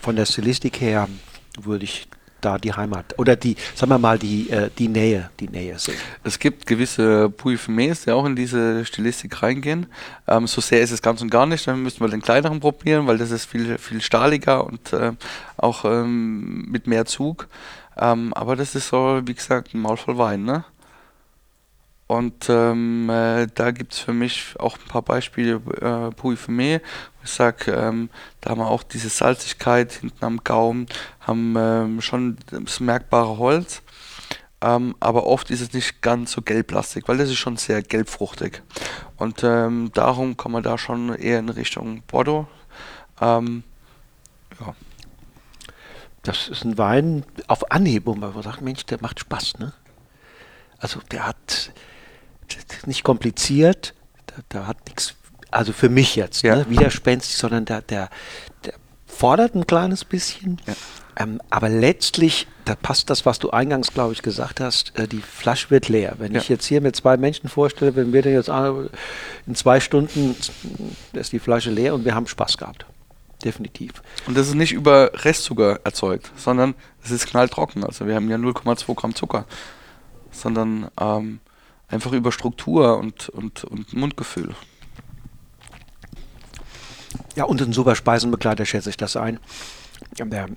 von 0.00 0.16
der 0.16 0.24
Stilistik 0.24 0.80
her 0.80 1.08
würde 1.60 1.84
ich 1.84 2.08
da 2.40 2.58
die 2.58 2.72
Heimat 2.72 3.18
oder 3.18 3.36
die, 3.36 3.56
sagen 3.74 3.90
wir 3.90 3.98
mal, 3.98 4.18
die, 4.18 4.50
äh, 4.50 4.70
die 4.76 4.88
Nähe, 4.88 5.30
die 5.38 5.48
Nähe 5.48 5.78
sehen. 5.78 5.96
Es 6.24 6.38
gibt 6.38 6.66
gewisse 6.66 7.30
Pouilles 7.30 8.04
die 8.04 8.10
auch 8.10 8.24
in 8.24 8.36
diese 8.36 8.84
Stilistik 8.84 9.42
reingehen. 9.42 9.86
Ähm, 10.26 10.46
so 10.46 10.60
sehr 10.60 10.80
ist 10.80 10.90
es 10.90 11.02
ganz 11.02 11.22
und 11.22 11.30
gar 11.30 11.46
nicht. 11.46 11.66
Dann 11.66 11.82
müssten 11.82 12.00
wir 12.00 12.08
den 12.08 12.22
kleineren 12.22 12.60
probieren, 12.60 13.06
weil 13.06 13.18
das 13.18 13.30
ist 13.30 13.44
viel, 13.44 13.78
viel 13.78 14.00
stahliger 14.00 14.64
und 14.64 14.92
äh, 14.92 15.12
auch 15.56 15.84
ähm, 15.84 16.70
mit 16.70 16.86
mehr 16.86 17.04
Zug. 17.04 17.48
Ähm, 17.96 18.32
aber 18.34 18.56
das 18.56 18.74
ist 18.74 18.88
so, 18.88 19.20
wie 19.24 19.34
gesagt, 19.34 19.74
ein 19.74 19.80
Maul 19.80 19.96
voll 19.96 20.18
Wein, 20.18 20.44
ne? 20.44 20.64
Und 22.06 22.50
ähm, 22.50 23.08
äh, 23.08 23.46
da 23.54 23.70
gibt 23.70 23.94
es 23.94 24.00
für 24.00 24.12
mich 24.12 24.54
auch 24.58 24.76
ein 24.76 24.88
paar 24.88 25.00
Beispiele, 25.00 25.54
äh, 25.80 26.14
Pouilly 26.14 26.36
Fumé, 26.36 26.80
ich 27.24 27.30
sage, 27.30 27.72
ähm, 27.72 28.10
da 28.40 28.50
haben 28.50 28.60
wir 28.60 28.68
auch 28.68 28.82
diese 28.82 29.08
Salzigkeit 29.08 29.92
hinten 29.92 30.22
am 30.22 30.44
Gaumen, 30.44 30.88
haben 31.20 31.54
ähm, 31.56 32.00
schon 32.02 32.36
das 32.50 32.80
merkbare 32.80 33.38
Holz, 33.38 33.80
ähm, 34.60 34.94
aber 35.00 35.26
oft 35.26 35.50
ist 35.50 35.62
es 35.62 35.72
nicht 35.72 36.02
ganz 36.02 36.32
so 36.32 36.42
gelblastig, 36.42 37.04
weil 37.08 37.16
das 37.16 37.30
ist 37.30 37.38
schon 37.38 37.56
sehr 37.56 37.82
gelbfruchtig. 37.82 38.62
Und 39.16 39.42
ähm, 39.42 39.90
darum 39.94 40.36
kann 40.36 40.52
man 40.52 40.62
da 40.62 40.76
schon 40.76 41.14
eher 41.14 41.38
in 41.38 41.48
Richtung 41.48 42.02
Bordeaux. 42.06 42.46
Ähm. 43.22 43.64
Das 46.22 46.48
ist 46.48 46.64
ein 46.64 46.78
Wein 46.78 47.24
auf 47.48 47.70
Anhieb, 47.70 48.06
wo 48.06 48.14
man 48.14 48.40
sagt, 48.42 48.60
Mensch, 48.62 48.86
der 48.86 48.98
macht 49.00 49.20
Spaß, 49.20 49.58
ne? 49.58 49.72
Also 50.78 51.00
der 51.10 51.26
hat 51.26 51.72
nicht 52.86 53.04
kompliziert, 53.04 53.94
der, 54.30 54.44
der 54.52 54.66
hat 54.66 54.86
nichts, 54.86 55.14
also 55.50 55.72
für 55.72 55.88
mich 55.88 56.16
jetzt, 56.16 56.42
ja. 56.42 56.56
ne, 56.56 56.70
widerspenstig, 56.70 57.36
sondern 57.36 57.64
der, 57.64 57.82
der, 57.82 58.10
der 58.64 58.74
fordert 59.06 59.54
ein 59.54 59.66
kleines 59.66 60.04
bisschen. 60.04 60.60
Ja. 60.66 60.74
Ähm, 61.16 61.40
aber 61.50 61.68
letztlich, 61.68 62.46
da 62.64 62.74
passt 62.74 63.10
das, 63.10 63.26
was 63.26 63.38
du 63.38 63.50
eingangs, 63.50 63.92
glaube 63.92 64.12
ich, 64.12 64.22
gesagt 64.22 64.60
hast, 64.60 64.98
äh, 64.98 65.06
die 65.06 65.20
Flasche 65.20 65.70
wird 65.70 65.88
leer. 65.88 66.14
Wenn 66.18 66.32
ja. 66.32 66.40
ich 66.40 66.48
jetzt 66.48 66.64
hier 66.66 66.80
mir 66.80 66.92
zwei 66.92 67.16
Menschen 67.16 67.48
vorstelle, 67.48 67.94
wenn 67.94 68.12
wir 68.12 68.22
denn 68.22 68.32
jetzt 68.32 68.48
in 68.48 69.54
zwei 69.54 69.80
Stunden 69.80 70.34
ist 71.12 71.32
die 71.32 71.38
Flasche 71.38 71.70
leer 71.70 71.94
und 71.94 72.04
wir 72.04 72.14
haben 72.14 72.26
Spaß 72.26 72.56
gehabt. 72.56 72.86
Definitiv. 73.44 74.02
Und 74.26 74.36
das 74.36 74.48
ist 74.48 74.54
nicht 74.54 74.72
über 74.72 75.10
Restzucker 75.24 75.80
erzeugt, 75.84 76.30
sondern 76.36 76.74
es 77.02 77.10
ist 77.10 77.26
knalltrocken. 77.26 77.84
Also 77.84 78.06
wir 78.06 78.14
haben 78.14 78.30
ja 78.30 78.36
0,2 78.36 78.94
Gramm 78.94 79.14
Zucker, 79.14 79.46
sondern 80.30 80.88
ähm, 81.00 81.40
einfach 81.88 82.12
über 82.12 82.30
Struktur 82.30 82.98
und, 82.98 83.28
und, 83.30 83.64
und 83.64 83.92
Mundgefühl. 83.94 84.54
Ja, 87.34 87.44
und 87.44 87.60
ein 87.60 87.72
super 87.72 87.94
Speisenbegleiter 87.96 88.64
schätze 88.64 88.90
ich 88.90 88.96
das 88.96 89.16
ein. 89.16 89.40
Der 90.18 90.48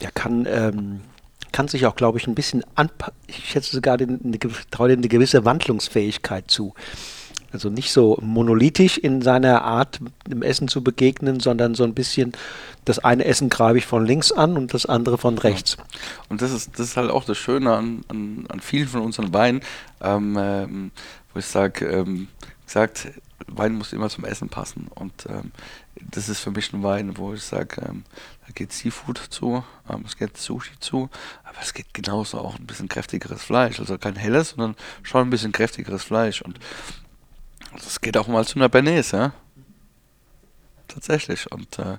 der 0.00 0.10
kann, 0.10 0.46
ähm, 0.48 1.00
kann 1.52 1.68
sich 1.68 1.86
auch, 1.86 1.96
glaube 1.96 2.18
ich, 2.18 2.26
ein 2.26 2.34
bisschen 2.34 2.64
anpassen. 2.74 3.14
Ich 3.26 3.50
schätze 3.50 3.74
sogar 3.74 3.96
den, 3.96 4.20
eine, 4.22 4.38
eine 4.78 5.08
gewisse 5.08 5.44
Wandlungsfähigkeit 5.44 6.50
zu. 6.50 6.74
Also 7.50 7.70
nicht 7.70 7.92
so 7.92 8.18
monolithisch 8.20 8.98
in 8.98 9.22
seiner 9.22 9.62
Art, 9.62 10.00
dem 10.26 10.42
Essen 10.42 10.68
zu 10.68 10.84
begegnen, 10.84 11.40
sondern 11.40 11.74
so 11.74 11.84
ein 11.84 11.94
bisschen, 11.94 12.32
das 12.84 12.98
eine 12.98 13.24
Essen 13.24 13.48
greife 13.48 13.78
ich 13.78 13.86
von 13.86 14.04
links 14.04 14.32
an 14.32 14.56
und 14.56 14.74
das 14.74 14.84
andere 14.84 15.16
von 15.16 15.38
rechts. 15.38 15.76
Und 16.28 16.42
das 16.42 16.52
ist, 16.52 16.78
das 16.78 16.88
ist 16.88 16.96
halt 16.96 17.10
auch 17.10 17.24
das 17.24 17.38
Schöne 17.38 17.74
an, 17.74 18.04
an, 18.08 18.44
an 18.48 18.60
vielen 18.60 18.88
von 18.88 19.00
unseren 19.00 19.32
Weinen, 19.32 19.62
ähm, 20.02 20.36
ähm, 20.38 20.90
wo 21.32 21.38
ich 21.38 21.46
sage, 21.46 21.86
ähm, 21.86 22.28
gesagt, 22.66 23.08
Wein 23.46 23.74
muss 23.74 23.92
immer 23.92 24.08
zum 24.08 24.24
Essen 24.24 24.48
passen. 24.48 24.88
Und 24.94 25.26
ähm, 25.26 25.52
das 26.10 26.28
ist 26.28 26.40
für 26.40 26.50
mich 26.50 26.72
ein 26.72 26.82
Wein, 26.82 27.16
wo 27.16 27.32
ich 27.32 27.42
sage, 27.42 27.82
ähm, 27.88 28.04
da 28.46 28.52
geht 28.52 28.72
Seafood 28.72 29.18
zu, 29.30 29.64
ähm, 29.88 30.04
es 30.06 30.16
geht 30.16 30.36
Sushi 30.36 30.78
zu, 30.80 31.08
aber 31.44 31.58
es 31.62 31.74
geht 31.74 31.92
genauso 31.94 32.38
auch 32.38 32.58
ein 32.58 32.66
bisschen 32.66 32.88
kräftigeres 32.88 33.42
Fleisch. 33.42 33.80
Also 33.80 33.98
kein 33.98 34.16
helles, 34.16 34.50
sondern 34.50 34.76
schon 35.02 35.26
ein 35.26 35.30
bisschen 35.30 35.52
kräftigeres 35.52 36.04
Fleisch. 36.04 36.42
Und 36.42 36.58
das 37.74 38.00
geht 38.00 38.16
auch 38.16 38.28
mal 38.28 38.44
zu 38.44 38.56
einer 38.56 38.68
Bernays, 38.68 39.12
ja. 39.12 39.32
Tatsächlich. 40.88 41.50
Und 41.52 41.78
äh, 41.78 41.98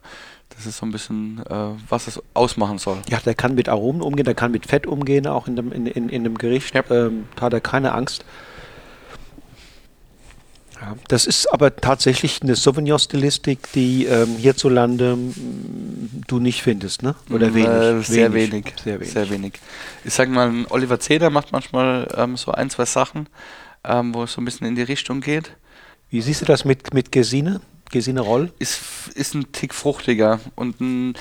das 0.50 0.66
ist 0.66 0.78
so 0.78 0.86
ein 0.86 0.92
bisschen, 0.92 1.40
äh, 1.46 1.70
was 1.88 2.08
es 2.08 2.22
ausmachen 2.34 2.80
soll. 2.80 2.98
Ja, 3.08 3.20
der 3.20 3.36
kann 3.36 3.56
mit 3.56 3.70
Aromen 3.70 4.02
umgehen, 4.02 4.26
der 4.26 4.36
kann 4.36 4.52
mit 4.52 4.66
Fett 4.66 4.88
umgehen, 4.88 5.28
auch 5.28 5.48
in 5.48 5.56
dem, 5.56 5.72
in, 5.72 5.86
in, 5.86 6.10
in 6.10 6.24
dem 6.24 6.38
Gericht. 6.38 6.74
Ja. 6.74 6.84
Ähm, 6.90 7.28
da 7.36 7.44
hat 7.44 7.54
er 7.54 7.62
keine 7.62 7.94
Angst. 7.94 8.26
Ja, 10.82 10.96
das 11.10 11.26
ist 11.26 11.48
aber 11.48 11.76
tatsächlich 11.76 12.42
eine 12.42 12.56
Sauvignon-Stilistik, 12.56 13.72
die 13.74 14.06
ähm, 14.06 14.38
hierzulande 14.38 15.12
m, 15.12 15.34
du 16.26 16.40
nicht 16.40 16.64
findest, 16.64 17.04
ne? 17.04 17.16
Oder 17.30 17.54
wenig? 17.54 17.70
Äh, 17.70 18.02
sehr, 18.02 18.34
wenig. 18.34 18.52
wenig. 18.54 18.74
Sehr 18.84 19.00
wenig. 19.00 19.12
Sehr 19.12 19.30
wenig. 19.30 19.54
Ich 20.06 20.14
sag 20.14 20.30
mal, 20.30 20.66
Oliver 20.70 21.00
Zeder 21.00 21.30
macht 21.30 21.52
manchmal 21.52 22.08
ähm, 22.16 22.38
so 22.38 22.54
ein, 22.54 22.70
zwei 22.70 22.86
Sachen, 22.86 23.28
ähm, 23.84 24.14
wo 24.14 24.24
es 24.24 24.34
so 24.34 24.42
ein 24.42 24.46
bisschen 24.46 24.68
in 24.68 24.76
die 24.76 24.84
Richtung 24.84 25.22
geht. 25.22 25.52
Wie 26.10 26.22
siehst 26.22 26.42
du 26.42 26.46
das 26.46 26.66
mit, 26.66 26.94
mit 26.94 27.12
Gesine? 27.12 27.62
Gesine 27.92 28.22
Roll? 28.22 28.52
Ist, 28.60 28.82
ist 29.16 29.34
ein 29.34 29.52
Tick 29.52 29.74
fruchtiger 29.74 30.40
und 30.56 30.80
ein 30.80 31.16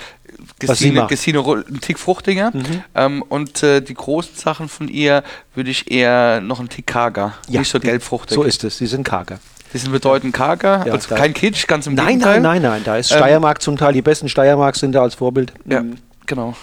Gesine, 0.58 1.06
Gesine 1.08 1.38
Roll 1.38 1.64
ein 1.68 1.80
Tick 1.80 1.98
fruchtiger. 1.98 2.50
Mhm. 2.52 2.82
Ähm, 2.94 3.22
und 3.22 3.62
äh, 3.62 3.80
die 3.80 3.94
großen 3.94 4.34
Sachen 4.36 4.68
von 4.68 4.88
ihr 4.88 5.22
würde 5.54 5.70
ich 5.70 5.90
eher 5.90 6.40
noch 6.40 6.60
ein 6.60 6.68
Tick 6.68 6.86
karger, 6.86 7.34
ja, 7.48 7.60
nicht 7.60 7.70
so 7.70 7.80
gelbfruchtig. 7.80 8.34
So 8.34 8.42
ist 8.42 8.64
es, 8.64 8.78
sie 8.78 8.86
sind 8.86 9.04
karger. 9.04 9.40
Die 9.72 9.78
sind 9.78 9.92
bedeutend 9.92 10.34
karger, 10.34 10.86
ja, 10.86 10.92
also 10.92 11.14
kein 11.14 11.34
Kitsch, 11.34 11.66
ganz 11.66 11.86
im 11.86 11.94
nein, 11.94 12.06
Gegenteil. 12.06 12.40
Nein, 12.40 12.62
nein, 12.62 12.72
nein, 12.72 12.82
da 12.84 12.96
ist 12.96 13.10
ähm, 13.10 13.18
Steiermark 13.18 13.60
zum 13.60 13.76
Teil, 13.76 13.92
die 13.92 14.02
besten 14.02 14.28
Steiermark 14.28 14.76
sind 14.76 14.92
da 14.92 15.02
als 15.02 15.14
Vorbild. 15.14 15.52
Ja, 15.66 15.82
mhm. 15.82 15.96
genau. 16.26 16.56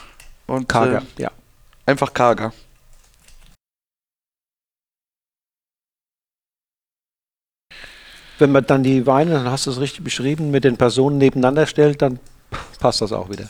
Und 0.48 0.68
karger, 0.68 1.04
äh, 1.18 1.24
ja. 1.24 1.32
Einfach 1.86 2.14
karger. 2.14 2.54
Wenn 8.40 8.52
man 8.52 8.66
dann 8.66 8.84
die 8.84 9.06
Weine, 9.06 9.32
dann 9.32 9.50
hast 9.50 9.66
du 9.66 9.72
es 9.72 9.80
richtig 9.80 10.04
beschrieben, 10.04 10.52
mit 10.52 10.64
den 10.64 10.78
Personen 10.78 11.18
nebeneinander 11.18 11.68
stellt, 11.68 12.02
dann 12.02 12.20
passt 12.80 13.02
das 13.02 13.12
auch 13.12 13.30
wieder. 13.30 13.50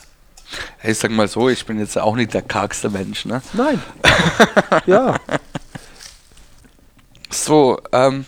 Ich 0.82 0.98
sag 0.98 1.10
mal 1.10 1.26
so, 1.28 1.48
ich 1.48 1.66
bin 1.66 1.78
jetzt 1.78 1.98
auch 1.98 2.14
nicht 2.14 2.32
der 2.32 2.42
kargste 2.42 2.88
Mensch, 2.88 3.24
ne? 3.24 3.42
Nein. 3.52 3.82
ja. 4.86 5.16
So, 7.30 7.80
ähm, 7.92 8.24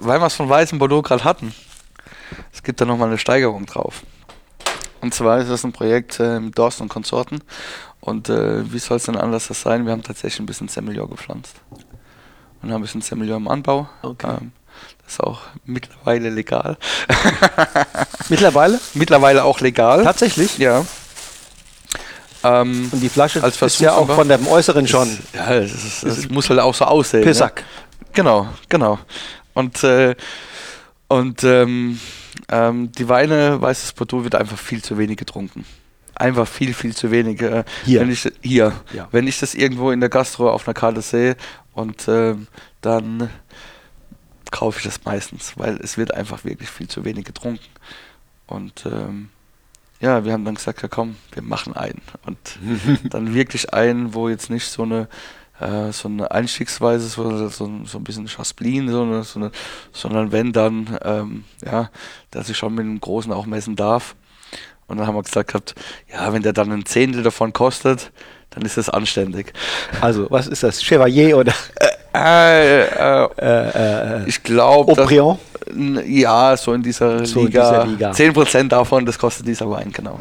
weil 0.00 0.20
wir 0.20 0.26
es 0.26 0.34
von 0.34 0.48
Weißem 0.48 0.78
Bordeaux 0.78 1.02
gerade 1.02 1.24
hatten, 1.24 1.54
es 2.52 2.62
gibt 2.62 2.80
da 2.80 2.84
nochmal 2.84 3.08
eine 3.08 3.18
Steigerung 3.18 3.66
drauf. 3.66 4.02
Und 5.00 5.12
zwar 5.12 5.38
ist 5.38 5.50
das 5.50 5.64
ein 5.64 5.72
Projekt 5.72 6.18
äh, 6.18 6.40
mit 6.40 6.56
Dorst 6.56 6.80
und 6.80 6.88
Konsorten. 6.88 7.40
Und 8.00 8.30
äh, 8.30 8.72
wie 8.72 8.78
soll 8.78 8.96
es 8.96 9.04
denn 9.04 9.16
anders 9.16 9.46
sein? 9.46 9.84
Wir 9.84 9.92
haben 9.92 10.02
tatsächlich 10.02 10.40
ein 10.40 10.46
bisschen 10.46 10.68
Semillon 10.68 11.10
gepflanzt. 11.10 11.56
Und 12.62 12.70
haben 12.70 12.76
ein 12.76 12.82
bisschen 12.82 13.02
Semillon 13.02 13.42
im 13.42 13.48
Anbau. 13.48 13.88
Okay. 14.02 14.38
Ähm, 14.40 14.52
ist 15.06 15.20
auch 15.20 15.40
mittlerweile 15.64 16.30
legal. 16.30 16.76
mittlerweile? 18.28 18.80
Mittlerweile 18.94 19.44
auch 19.44 19.60
legal. 19.60 20.02
Tatsächlich? 20.02 20.58
Ja. 20.58 20.84
Ähm, 22.42 22.88
Und 22.92 23.00
die 23.00 23.08
Flasche 23.08 23.42
als 23.42 23.60
ist 23.60 23.80
ja 23.80 23.94
auch 23.94 24.08
von 24.08 24.28
dem 24.28 24.46
Äußeren 24.46 24.86
schon. 24.86 25.08
Ist, 25.08 25.34
ja, 25.34 25.60
das 25.60 26.28
muss 26.28 26.50
halt 26.50 26.60
auch 26.60 26.74
so 26.74 26.84
aussehen. 26.84 27.24
Pissack. 27.24 27.56
Ne? 27.56 28.06
Genau, 28.12 28.48
genau. 28.68 28.98
Und, 29.54 29.82
äh, 29.82 30.14
und 31.08 31.42
ähm, 31.42 31.98
ähm, 32.50 32.92
die 32.92 33.08
Weine, 33.08 33.60
weißes 33.60 33.94
Bordeaux, 33.94 34.24
wird 34.24 34.34
einfach 34.34 34.58
viel 34.58 34.82
zu 34.82 34.98
wenig 34.98 35.16
getrunken. 35.16 35.64
Einfach 36.14 36.46
viel, 36.46 36.74
viel 36.74 36.94
zu 36.94 37.10
wenig. 37.10 37.40
Äh, 37.40 37.64
hier. 37.84 38.00
Wenn 38.00 38.10
ich, 38.10 38.30
hier. 38.42 38.72
Ja. 38.92 39.08
Wenn 39.10 39.26
ich 39.26 39.40
das 39.40 39.54
irgendwo 39.54 39.90
in 39.90 40.00
der 40.00 40.10
Gastro 40.10 40.50
auf 40.50 40.68
einer 40.68 40.74
Karte 40.74 41.02
sehe 41.02 41.36
und 41.72 42.06
ähm, 42.08 42.46
dann 42.82 43.30
kaufe 44.54 44.78
ich 44.78 44.84
das 44.84 45.04
meistens, 45.04 45.54
weil 45.56 45.76
es 45.82 45.98
wird 45.98 46.14
einfach 46.14 46.44
wirklich 46.44 46.70
viel 46.70 46.86
zu 46.86 47.04
wenig 47.04 47.24
getrunken. 47.24 47.66
Und 48.46 48.86
ähm, 48.86 49.30
ja, 50.00 50.24
wir 50.24 50.32
haben 50.32 50.44
dann 50.44 50.54
gesagt, 50.54 50.80
ja 50.82 50.88
komm, 50.88 51.16
wir 51.32 51.42
machen 51.42 51.74
einen. 51.74 52.00
Und 52.24 52.38
dann 53.12 53.34
wirklich 53.34 53.74
einen, 53.74 54.14
wo 54.14 54.28
jetzt 54.28 54.50
nicht 54.50 54.66
so 54.66 54.84
eine 54.84 55.08
äh, 55.60 55.92
so 55.92 56.08
eine 56.08 56.30
Einstiegsweise, 56.30 57.08
so, 57.08 57.48
so, 57.48 57.70
so 57.84 57.98
ein 57.98 58.04
bisschen 58.04 58.28
Chasplin, 58.28 58.88
so 58.88 59.22
so 59.22 59.38
eine, 59.40 59.50
sondern 59.92 60.30
wenn 60.30 60.52
dann, 60.52 60.98
ähm, 61.02 61.44
ja, 61.64 61.90
dass 62.30 62.48
ich 62.48 62.56
schon 62.56 62.74
mit 62.74 62.84
einem 62.84 63.00
Großen 63.00 63.32
auch 63.32 63.46
messen 63.46 63.74
darf. 63.74 64.14
Und 64.86 64.98
dann 64.98 65.06
haben 65.06 65.16
wir 65.16 65.22
gesagt 65.22 65.48
gehabt, 65.48 65.74
ja, 66.12 66.32
wenn 66.32 66.42
der 66.42 66.52
dann 66.52 66.70
ein 66.70 66.86
Zehntel 66.86 67.22
davon 67.22 67.52
kostet, 67.52 68.12
dann 68.50 68.64
ist 68.64 68.76
das 68.76 68.88
anständig. 68.88 69.52
Also, 70.00 70.30
was 70.30 70.46
ist 70.46 70.62
das? 70.62 70.82
Chevalier 70.82 71.38
oder? 71.38 71.54
Äh, 72.14 72.84
äh, 72.84 73.28
äh, 73.38 74.22
äh, 74.22 74.28
ich 74.28 74.42
glaube. 74.42 74.92
Aubryon? 74.92 75.38
Ja, 76.06 76.56
so 76.56 76.72
in 76.72 76.82
dieser, 76.82 77.26
so 77.26 77.44
Liga. 77.44 77.82
in 77.82 77.96
dieser 77.96 78.12
Liga. 78.12 78.32
10% 78.32 78.68
davon, 78.68 79.04
das 79.04 79.18
kostet 79.18 79.48
dieser 79.48 79.68
Wein, 79.68 79.90
genau. 79.92 80.20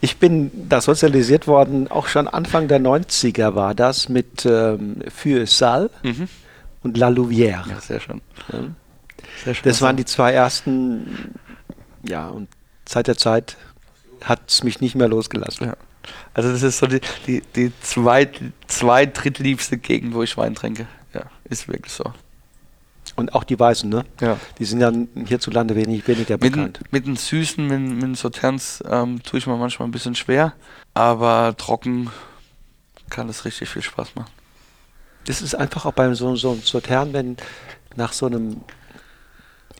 Ich 0.00 0.16
bin 0.16 0.50
da 0.68 0.80
sozialisiert 0.80 1.46
worden, 1.46 1.88
auch 1.88 2.08
schon 2.08 2.26
Anfang 2.26 2.66
der 2.66 2.80
90er 2.80 3.54
war 3.54 3.74
das 3.74 4.08
mit 4.08 4.44
ähm, 4.46 4.96
Für 5.14 5.46
Sal 5.46 5.90
mhm. 6.02 6.28
und 6.82 6.96
La 6.96 7.08
Louvière. 7.08 7.68
Ja, 7.68 7.80
sehr 7.80 8.00
schön. 8.00 8.20
Ja. 8.52 8.58
Sehr 9.44 9.54
schön. 9.54 9.62
Das 9.64 9.82
waren 9.82 9.96
die 9.96 10.06
zwei 10.06 10.32
ersten, 10.32 11.34
ja, 12.02 12.26
und 12.28 12.48
seit 12.88 13.06
der 13.06 13.16
Zeit 13.16 13.56
hat 14.24 14.40
es 14.48 14.64
mich 14.64 14.80
nicht 14.80 14.96
mehr 14.96 15.08
losgelassen. 15.08 15.68
Ja. 15.68 15.74
Also 16.34 16.50
das 16.50 16.62
ist 16.62 16.78
so 16.78 16.86
die, 16.86 17.00
die, 17.26 17.42
die 17.54 17.72
zweit, 17.82 18.40
zweit 18.66 19.22
drittliebste 19.22 19.76
Gegend, 19.76 20.14
wo 20.14 20.22
ich 20.22 20.36
Wein 20.36 20.54
trinke. 20.54 20.86
Ist 21.50 21.68
wirklich 21.68 21.92
so. 21.92 22.04
Und 23.16 23.34
auch 23.34 23.44
die 23.44 23.58
Weißen, 23.58 23.90
ne? 23.90 24.04
Ja. 24.20 24.38
Die 24.58 24.64
sind 24.64 24.80
ja 24.80 24.90
hierzulande 25.26 25.76
wenig, 25.76 26.06
weniger 26.08 26.38
bekannt. 26.38 26.80
Mit, 26.84 26.92
mit 26.92 27.06
den 27.06 27.16
Süßen, 27.16 27.66
mit, 27.66 27.80
mit 27.80 28.02
den 28.02 28.14
Sauterns 28.14 28.82
ähm, 28.88 29.22
tue 29.22 29.38
ich 29.38 29.46
mir 29.46 29.56
manchmal 29.56 29.88
ein 29.88 29.92
bisschen 29.92 30.14
schwer, 30.14 30.54
aber 30.94 31.54
trocken 31.58 32.10
kann 33.10 33.28
es 33.28 33.44
richtig 33.44 33.68
viel 33.68 33.82
Spaß 33.82 34.14
machen. 34.14 34.30
Das 35.26 35.42
ist 35.42 35.54
einfach 35.54 35.84
auch 35.84 35.92
beim 35.92 36.14
so, 36.14 36.34
so 36.36 36.52
einem 36.52 36.62
Sautern, 36.62 37.12
wenn 37.12 37.36
nach 37.96 38.12
so 38.12 38.26
einem 38.26 38.62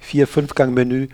Vier-, 0.00 0.26
Fünf-Gang-Menü 0.26 1.08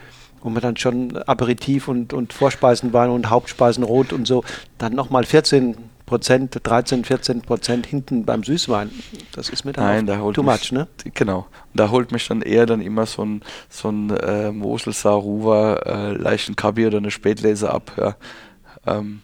wo 0.47 0.51
man 0.51 0.63
dann 0.63 0.77
schon 0.77 1.17
Aperitif 1.17 1.89
und, 1.89 2.13
und 2.13 2.33
Vorspeisenwein 2.33 3.11
und 3.11 3.31
Hauptspeisen 3.31 3.83
rot 3.83 4.13
und 4.13 4.29
so, 4.29 4.45
dann 4.79 4.95
nochmal 4.95 5.25
14 5.25 5.77
Prozent, 6.07 6.61
13, 6.63 7.05
14 7.05 7.43
Prozent 7.43 7.87
hinten 7.87 8.25
beim 8.25 8.45
Süßwein. 8.45 8.91
Das 9.33 9.49
ist 9.49 9.65
mir 9.65 9.73
dann 9.73 9.85
Nein, 9.85 10.07
da 10.07 10.19
holt 10.19 10.37
too 10.37 10.43
much, 10.45 10.71
ne? 10.71 10.87
Genau. 11.15 11.47
Da 11.75 11.91
holt 11.91 12.13
mich 12.13 12.29
dann 12.29 12.43
eher 12.43 12.65
dann 12.65 12.81
immer 12.81 13.07
so 13.07 13.25
ein, 13.25 13.43
so 13.69 13.91
ein 13.91 14.11
äh, 14.11 14.53
Mosel 14.53 14.93
Saruwa, 14.93 15.75
äh, 15.85 16.13
leichten 16.13 16.55
Kabi 16.55 16.87
oder 16.87 16.99
eine 16.99 17.11
Spätlese 17.11 17.71
ab, 17.71 17.93
ja. 17.97 18.15
Ähm, 18.87 19.23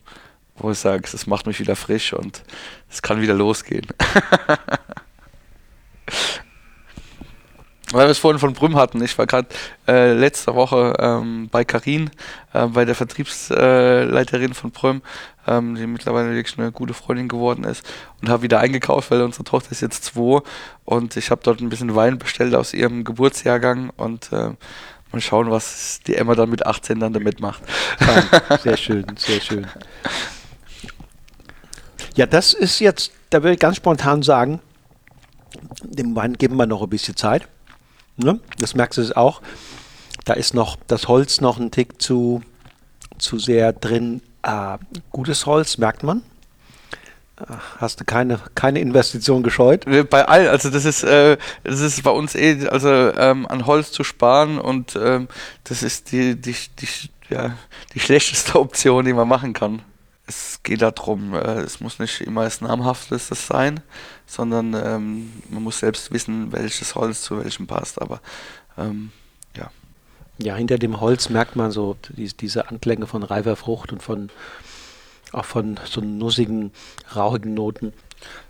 wo 0.56 0.72
ich 0.72 0.78
sage, 0.78 1.04
es 1.04 1.26
macht 1.26 1.46
mich 1.46 1.60
wieder 1.60 1.76
frisch 1.76 2.12
und 2.12 2.42
es 2.90 3.00
kann 3.00 3.20
wieder 3.20 3.34
losgehen. 3.34 3.86
Weil 7.92 8.06
wir 8.06 8.10
es 8.10 8.18
vorhin 8.18 8.38
von 8.38 8.54
Brüm 8.54 8.76
hatten. 8.76 9.02
Ich 9.04 9.18
war 9.18 9.26
gerade 9.26 9.48
äh, 9.86 10.14
letzte 10.14 10.54
Woche 10.54 10.94
ähm, 10.98 11.48
bei 11.50 11.62
Karin, 11.64 12.10
äh, 12.54 12.66
bei 12.66 12.86
der 12.86 12.94
Vertriebsleiterin 12.94 14.54
von 14.54 14.70
Brüm, 14.70 15.02
ähm, 15.46 15.74
die 15.74 15.86
mittlerweile 15.86 16.34
wirklich 16.34 16.58
eine 16.58 16.72
gute 16.72 16.94
Freundin 16.94 17.28
geworden 17.28 17.64
ist 17.64 17.88
und 18.20 18.28
habe 18.28 18.42
wieder 18.42 18.60
eingekauft, 18.60 19.10
weil 19.10 19.22
unsere 19.22 19.44
Tochter 19.44 19.72
ist 19.72 19.80
jetzt 19.80 20.04
zwei 20.04 20.40
und 20.84 21.16
ich 21.16 21.30
habe 21.30 21.40
dort 21.44 21.60
ein 21.60 21.68
bisschen 21.68 21.94
Wein 21.94 22.18
bestellt 22.18 22.54
aus 22.54 22.74
ihrem 22.74 23.04
Geburtsjahrgang 23.04 23.90
und 23.96 24.32
äh, 24.32 24.50
mal 25.12 25.20
schauen, 25.20 25.50
was 25.50 26.00
die 26.06 26.16
Emma 26.16 26.34
dann 26.34 26.50
mit 26.50 26.66
18 26.66 27.00
dann 27.00 27.12
damit 27.12 27.40
macht. 27.40 27.62
sehr 28.62 28.76
schön, 28.76 29.06
sehr 29.16 29.40
schön. 29.40 29.66
Ja, 32.14 32.26
das 32.26 32.52
ist 32.52 32.78
jetzt, 32.80 33.12
da 33.30 33.42
würde 33.42 33.54
ich 33.54 33.60
ganz 33.60 33.76
spontan 33.76 34.22
sagen, 34.22 34.60
dem 35.82 36.14
Wein 36.14 36.34
geben 36.34 36.56
wir 36.56 36.66
noch 36.66 36.82
ein 36.82 36.90
bisschen 36.90 37.16
Zeit. 37.16 37.48
Ne? 38.16 38.40
Das 38.58 38.74
merkst 38.74 38.98
du 38.98 39.16
auch. 39.16 39.40
Da 40.24 40.34
ist 40.34 40.54
noch 40.54 40.76
das 40.86 41.08
Holz 41.08 41.40
noch 41.40 41.58
ein 41.58 41.70
Tick 41.70 42.00
zu, 42.00 42.42
zu 43.18 43.38
sehr 43.38 43.72
drin. 43.72 44.20
Äh, 44.42 44.78
gutes 45.10 45.46
Holz, 45.46 45.78
merkt 45.78 46.02
man. 46.02 46.22
Äh, 47.38 47.44
hast 47.78 48.00
du 48.00 48.04
keine, 48.04 48.40
keine 48.54 48.80
Investition 48.80 49.42
gescheut? 49.42 49.84
Bei 50.10 50.26
all, 50.26 50.48
also 50.48 50.70
das 50.70 50.84
ist, 50.84 51.02
äh, 51.04 51.36
das 51.64 51.80
ist 51.80 52.02
bei 52.02 52.10
uns 52.10 52.34
eh, 52.34 52.68
also 52.68 52.88
ähm, 52.88 53.46
an 53.46 53.66
Holz 53.66 53.92
zu 53.92 54.04
sparen 54.04 54.58
und 54.58 54.96
ähm, 54.96 55.28
das 55.64 55.82
ist 55.82 56.12
die, 56.12 56.36
die, 56.36 56.54
die, 56.80 56.88
ja, 57.30 57.56
die 57.94 58.00
schlechteste 58.00 58.54
Option, 58.60 59.04
die 59.04 59.12
man 59.12 59.28
machen 59.28 59.52
kann 59.52 59.82
es 60.26 60.60
geht 60.62 60.82
darum, 60.82 61.34
äh, 61.34 61.60
es 61.60 61.80
muss 61.80 61.98
nicht 61.98 62.20
immer 62.20 62.44
das 62.44 62.60
Namhafteste 62.60 63.34
sein, 63.34 63.80
sondern 64.26 64.74
ähm, 64.74 65.32
man 65.48 65.62
muss 65.62 65.80
selbst 65.80 66.12
wissen, 66.12 66.52
welches 66.52 66.94
Holz 66.94 67.22
zu 67.22 67.42
welchem 67.42 67.66
passt. 67.66 68.00
Aber 68.00 68.20
ähm, 68.78 69.10
ja. 69.56 69.70
Ja, 70.38 70.56
hinter 70.56 70.78
dem 70.78 71.00
Holz 71.00 71.28
merkt 71.28 71.56
man 71.56 71.70
so 71.70 71.96
die, 72.08 72.28
diese 72.28 72.68
Anklänge 72.68 73.06
von 73.06 73.22
reifer 73.22 73.56
Frucht 73.56 73.92
und 73.92 74.02
von 74.02 74.30
auch 75.32 75.44
von 75.44 75.80
so 75.84 76.00
nussigen, 76.00 76.72
rauchigen 77.14 77.54
Noten. 77.54 77.92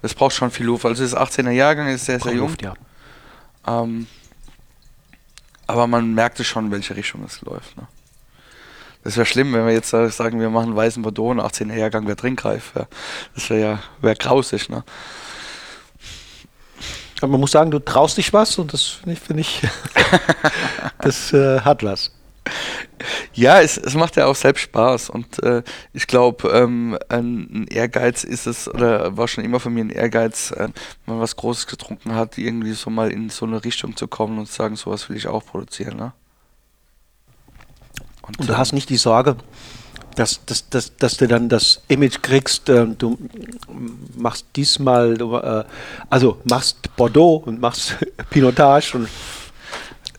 Das 0.02 0.14
braucht 0.14 0.34
schon 0.34 0.50
viel 0.50 0.66
Luft. 0.66 0.84
Also 0.84 1.02
das 1.02 1.16
18er 1.16 1.50
Jahrgang 1.50 1.88
ist 1.88 2.06
sehr, 2.06 2.20
sehr 2.20 2.32
jung. 2.32 2.48
Luft, 2.48 2.62
ja. 2.62 2.74
Ähm, 3.66 4.06
aber 5.66 5.86
man 5.86 6.12
merkt 6.14 6.40
es 6.40 6.46
schon, 6.46 6.66
in 6.66 6.72
welche 6.72 6.96
Richtung 6.96 7.24
es 7.24 7.40
läuft. 7.42 7.76
Ne? 7.76 7.86
Das 9.04 9.16
wäre 9.16 9.26
schlimm, 9.26 9.52
wenn 9.52 9.66
wir 9.66 9.72
jetzt 9.72 9.90
sagen, 9.90 10.40
wir 10.40 10.50
machen 10.50 10.76
weißen 10.76 11.02
Bordeaux 11.02 11.30
und 11.30 11.40
18er 11.40 11.74
Jahrgang 11.74 12.06
wäre 12.06 12.16
trinkreif. 12.16 12.72
Ja. 12.74 12.86
Das 13.34 13.50
wäre 13.50 13.60
ja 13.60 13.82
wär 14.00 14.14
grausig. 14.14 14.68
Ne? 14.68 14.84
Aber 17.20 17.32
man 17.32 17.40
muss 17.40 17.52
sagen, 17.52 17.70
du 17.70 17.78
traust 17.78 18.16
dich 18.16 18.32
was 18.32 18.58
und 18.58 18.72
das 18.72 18.82
finde 18.82 19.12
ich, 19.12 19.20
find 19.20 19.40
ich 19.40 19.62
das 21.02 21.32
äh, 21.32 21.60
hat 21.60 21.82
was. 21.82 22.12
Ja, 23.34 23.60
es, 23.60 23.76
es 23.76 23.94
macht 23.94 24.16
ja 24.16 24.26
auch 24.26 24.34
selbst 24.34 24.62
Spaß 24.62 25.10
und 25.10 25.42
äh, 25.42 25.62
ich 25.92 26.06
glaube, 26.06 26.48
ähm, 26.48 26.98
ein 27.08 27.66
Ehrgeiz 27.68 28.24
ist 28.24 28.46
es, 28.46 28.68
oder 28.68 29.16
war 29.16 29.28
schon 29.28 29.44
immer 29.44 29.60
von 29.60 29.72
mir 29.72 29.84
ein 29.84 29.90
Ehrgeiz, 29.90 30.50
äh, 30.50 30.68
wenn 31.06 31.14
man 31.14 31.20
was 31.20 31.36
Großes 31.36 31.66
getrunken 31.66 32.14
hat, 32.14 32.38
irgendwie 32.38 32.72
so 32.72 32.90
mal 32.90 33.10
in 33.10 33.30
so 33.30 33.46
eine 33.46 33.64
Richtung 33.64 33.96
zu 33.96 34.06
kommen 34.08 34.38
und 34.38 34.46
zu 34.46 34.54
sagen, 34.54 34.76
sowas 34.76 35.08
will 35.08 35.16
ich 35.16 35.28
auch 35.28 35.44
produzieren. 35.44 35.96
Ne? 35.96 36.12
Und, 38.22 38.40
und 38.40 38.48
du 38.48 38.56
hast 38.56 38.72
nicht 38.72 38.88
die 38.90 38.96
Sorge, 38.96 39.36
dass, 40.14 40.44
dass, 40.44 40.68
dass, 40.68 40.96
dass 40.96 41.16
du 41.16 41.26
dann 41.26 41.48
das 41.48 41.82
Image 41.88 42.22
kriegst, 42.22 42.68
äh, 42.68 42.86
du 42.86 43.18
machst 44.16 44.46
diesmal, 44.56 45.20
äh, 45.20 45.64
also 46.10 46.38
machst 46.44 46.94
Bordeaux 46.96 47.42
und 47.46 47.60
machst 47.60 47.96
Pinotage 48.30 48.94
und 48.94 49.08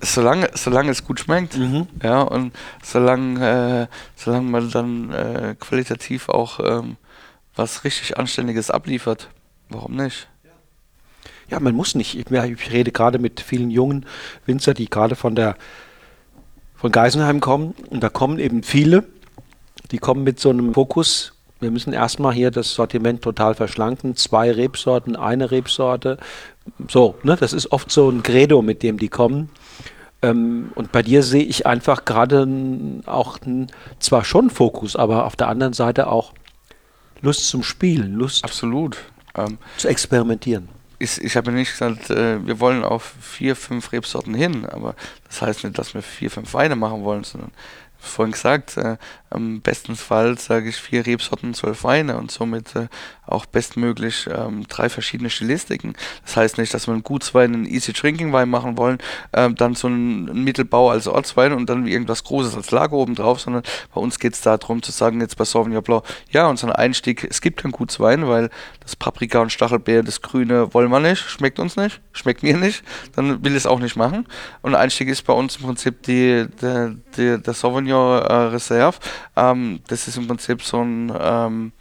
solange, 0.03 0.49
solange 0.53 0.91
es 0.91 1.05
gut 1.05 1.19
schmeckt, 1.19 1.57
mhm. 1.57 1.87
ja, 2.01 2.21
und 2.21 2.53
solange, 2.83 3.87
äh, 3.89 3.95
solange 4.15 4.49
man 4.49 4.71
dann 4.71 5.11
äh, 5.11 5.55
qualitativ 5.59 6.29
auch 6.29 6.59
ähm, 6.59 6.97
was 7.55 7.83
richtig 7.83 8.17
Anständiges 8.17 8.71
abliefert, 8.71 9.29
warum 9.69 9.95
nicht? 9.95 10.27
Ja, 11.49 11.59
man 11.59 11.75
muss 11.75 11.95
nicht. 11.95 12.17
Ich, 12.17 12.31
ich 12.31 12.71
rede 12.71 12.91
gerade 12.91 13.19
mit 13.19 13.41
vielen 13.41 13.69
jungen 13.69 14.05
Winzer, 14.45 14.73
die 14.73 14.89
gerade 14.89 15.15
von 15.15 15.35
der 15.35 15.55
von 16.75 16.91
Geisenheim 16.91 17.39
kommen. 17.39 17.75
Und 17.89 18.03
da 18.03 18.09
kommen 18.09 18.39
eben 18.39 18.63
viele, 18.63 19.05
die 19.91 19.99
kommen 19.99 20.23
mit 20.23 20.39
so 20.39 20.49
einem 20.49 20.73
Fokus. 20.73 21.33
Wir 21.59 21.71
müssen 21.71 21.93
erstmal 21.93 22.33
hier 22.33 22.51
das 22.51 22.73
Sortiment 22.73 23.21
total 23.21 23.55
verschlanken. 23.55 24.17
Zwei 24.17 24.51
Rebsorten, 24.51 25.15
eine 25.15 25.51
Rebsorte. 25.51 26.17
So, 26.89 27.15
ne, 27.23 27.37
das 27.39 27.53
ist 27.53 27.71
oft 27.71 27.89
so 27.89 28.09
ein 28.09 28.21
Credo, 28.21 28.61
mit 28.61 28.83
dem 28.83 28.97
die 28.97 29.07
kommen. 29.07 29.49
Ähm, 30.23 30.71
und 30.73 30.91
bei 30.91 31.03
dir 31.03 31.21
sehe 31.21 31.43
ich 31.43 31.67
einfach 31.67 32.05
gerade 32.05 32.47
auch 33.05 33.39
n, 33.45 33.67
zwar 33.99 34.25
schon 34.25 34.49
Fokus, 34.49 34.95
aber 34.95 35.25
auf 35.25 35.35
der 35.35 35.49
anderen 35.49 35.73
Seite 35.73 36.07
auch 36.07 36.33
Lust 37.21 37.47
zum 37.47 37.61
Spielen, 37.61 38.15
Lust 38.15 38.43
Absolut. 38.43 38.97
Ähm, 39.35 39.57
zu 39.77 39.87
experimentieren 39.87 40.69
ich, 41.03 41.21
ich 41.21 41.35
habe 41.35 41.51
nicht 41.51 41.71
gesagt, 41.71 42.09
äh, 42.09 42.45
wir 42.45 42.59
wollen 42.59 42.83
auf 42.83 43.13
vier, 43.19 43.55
fünf 43.55 43.91
Rebsorten 43.91 44.33
hin, 44.33 44.65
aber 44.65 44.95
das 45.27 45.41
heißt 45.41 45.63
nicht, 45.63 45.77
dass 45.77 45.93
wir 45.93 46.01
vier, 46.01 46.31
fünf 46.31 46.53
Weine 46.53 46.75
machen 46.75 47.03
wollen, 47.03 47.23
sondern 47.23 47.51
vorhin 48.03 48.33
gesagt, 48.33 48.77
äh, 48.77 48.97
am 49.29 49.61
besten 49.61 49.95
Fall 49.95 50.37
sage 50.37 50.69
ich 50.69 50.75
vier 50.75 51.05
Rebsorten, 51.05 51.53
zwölf 51.53 51.83
Weine 51.83 52.17
und 52.17 52.29
somit 52.29 52.75
äh, 52.75 52.87
auch 53.25 53.45
bestmöglich 53.45 54.27
ähm, 54.31 54.67
drei 54.67 54.89
verschiedene 54.89 55.29
Stilistiken. 55.29 55.95
Das 56.23 56.37
heißt 56.37 56.57
nicht, 56.57 56.73
dass 56.73 56.87
wir 56.87 56.93
einen 56.93 57.03
Gutswein, 57.03 57.53
einen 57.53 57.65
Easy 57.65 57.93
Drinking 57.93 58.31
Wein 58.31 58.49
machen 58.49 58.77
wollen, 58.77 58.99
ähm, 59.33 59.55
dann 59.55 59.73
so 59.75 59.87
einen 59.87 60.43
Mittelbau 60.43 60.91
als 60.91 61.07
Ortswein 61.07 61.53
und 61.53 61.69
dann 61.69 61.87
irgendwas 61.87 62.23
Großes 62.23 62.55
als 62.55 62.71
Lager 62.71 62.93
oben 62.93 63.15
drauf, 63.15 63.39
sondern 63.39 63.63
bei 63.93 64.01
uns 64.01 64.19
geht 64.19 64.33
es 64.33 64.41
darum 64.41 64.83
zu 64.83 64.91
sagen, 64.91 65.21
jetzt 65.21 65.37
bei 65.37 65.45
Sauvignon 65.45 65.83
Blanc, 65.83 66.03
ja, 66.29 66.47
unser 66.47 66.77
Einstieg, 66.77 67.23
es 67.29 67.41
gibt 67.41 67.61
keinen 67.61 67.71
Gutswein, 67.71 68.27
weil 68.27 68.49
das 68.81 68.95
Paprika 68.95 69.39
und 69.39 69.51
Stachelbeer, 69.51 70.03
das 70.03 70.21
Grüne 70.21 70.73
wollen 70.73 70.91
wir 70.91 70.99
nicht, 70.99 71.21
schmeckt 71.21 71.59
uns 71.59 71.75
nicht, 71.75 72.01
schmeckt 72.11 72.43
mir 72.43 72.57
nicht, 72.57 72.83
dann 73.15 73.43
will 73.43 73.53
ich 73.53 73.59
es 73.59 73.65
auch 73.65 73.79
nicht 73.79 73.95
machen. 73.95 74.27
Und 74.61 74.75
Einstieg 74.75 75.07
ist 75.07 75.23
bei 75.23 75.33
uns 75.33 75.55
im 75.55 75.63
Prinzip 75.63 76.03
die, 76.03 76.45
die, 76.61 76.97
die 77.17 77.41
der 77.41 77.53
Sauvignon 77.53 77.92
äh, 77.97 78.33
Reserve. 78.33 78.97
Ähm, 79.35 79.81
das 79.87 80.07
ist 80.07 80.17
im 80.17 80.27
Prinzip 80.27 80.61
so 80.61 80.81
ein 80.81 81.11
ähm, 81.19 81.71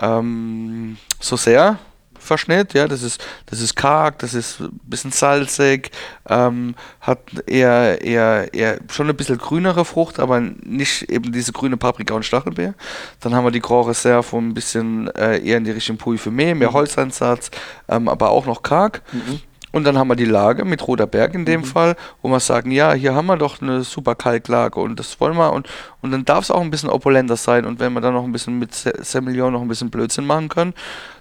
ähm, 0.00 0.96
so 1.20 1.36
sehr 1.36 1.78
Verschnitt, 2.20 2.74
ja, 2.74 2.86
das 2.86 3.02
ist, 3.02 3.24
das 3.46 3.60
ist 3.60 3.74
karg, 3.74 4.18
das 4.18 4.34
ist 4.34 4.60
ein 4.60 4.78
bisschen 4.84 5.10
salzig, 5.10 5.90
ähm, 6.28 6.74
hat 7.00 7.18
eher, 7.46 8.02
eher, 8.02 8.52
eher 8.52 8.78
schon 8.90 9.08
ein 9.08 9.16
bisschen 9.16 9.38
grünere 9.38 9.84
Frucht, 9.84 10.20
aber 10.20 10.40
nicht 10.40 11.10
eben 11.10 11.32
diese 11.32 11.52
grüne 11.52 11.78
Paprika 11.78 12.14
und 12.14 12.24
Stachelbeer. 12.24 12.74
Dann 13.20 13.34
haben 13.34 13.44
wir 13.44 13.50
die 13.50 13.60
Grand 13.60 13.88
Reserve, 13.88 14.36
ein 14.36 14.52
bisschen 14.52 15.08
äh, 15.16 15.38
eher 15.38 15.56
in 15.56 15.64
die 15.64 15.70
Richtung 15.70 15.96
Puy 15.96 16.18
Fumé, 16.18 16.54
mehr 16.54 16.68
mhm. 16.68 16.74
Holzeinsatz, 16.74 17.50
ähm, 17.88 18.06
aber 18.06 18.30
auch 18.30 18.44
noch 18.44 18.62
karg. 18.62 19.02
Mhm. 19.12 19.40
Und 19.72 19.84
dann 19.84 19.96
haben 19.96 20.08
wir 20.08 20.16
die 20.16 20.24
Lage 20.24 20.64
mit 20.64 20.86
Roter 20.86 21.06
Berg 21.06 21.34
in 21.34 21.44
dem 21.44 21.60
mhm. 21.60 21.64
Fall, 21.64 21.96
wo 22.22 22.28
wir 22.28 22.40
sagen, 22.40 22.70
ja, 22.70 22.92
hier 22.92 23.14
haben 23.14 23.26
wir 23.26 23.36
doch 23.36 23.62
eine 23.62 23.84
super 23.84 24.14
Kalklage 24.14 24.80
und 24.80 24.98
das 24.98 25.20
wollen 25.20 25.36
wir 25.36 25.52
und, 25.52 25.68
und 26.02 26.10
dann 26.10 26.24
darf 26.24 26.44
es 26.44 26.50
auch 26.50 26.60
ein 26.60 26.70
bisschen 26.70 26.90
opulenter 26.90 27.36
sein 27.36 27.64
und 27.64 27.78
wenn 27.78 27.92
wir 27.92 28.00
dann 28.00 28.14
noch 28.14 28.24
ein 28.24 28.32
bisschen 28.32 28.58
mit 28.58 28.74
Semillon 28.74 29.52
noch 29.52 29.62
ein 29.62 29.68
bisschen 29.68 29.90
Blödsinn 29.90 30.26
machen 30.26 30.48
können, 30.48 30.74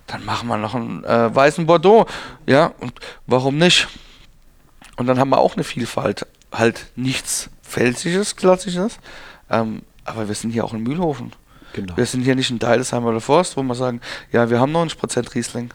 dann 0.07 0.25
machen 0.25 0.47
wir 0.47 0.57
noch 0.57 0.73
einen 0.73 1.03
äh, 1.03 1.33
weißen 1.33 1.65
Bordeaux, 1.67 2.07
ja, 2.47 2.73
und 2.79 2.93
warum 3.27 3.57
nicht? 3.57 3.87
Und 4.97 5.05
dann 5.07 5.19
haben 5.19 5.29
wir 5.29 5.37
auch 5.37 5.55
eine 5.55 5.63
Vielfalt, 5.63 6.25
halt 6.51 6.87
nichts 6.95 7.49
Pfälzisches, 7.63 8.35
Klassisches, 8.35 8.97
ähm, 9.49 9.83
aber 10.05 10.27
wir 10.27 10.35
sind 10.35 10.51
hier 10.51 10.65
auch 10.65 10.73
in 10.73 10.81
Mühlhofen. 10.81 11.33
Genau. 11.73 11.95
Wir 11.95 12.07
sind 12.07 12.23
hier 12.23 12.35
nicht 12.35 12.49
in 12.49 12.57
Deilesheimer 12.57 13.09
oder 13.09 13.21
Forst, 13.21 13.55
wo 13.55 13.61
wir 13.61 13.75
sagen, 13.75 14.01
ja, 14.31 14.49
wir 14.49 14.59
haben 14.59 14.75
90% 14.75 15.35
Riesling 15.35 15.69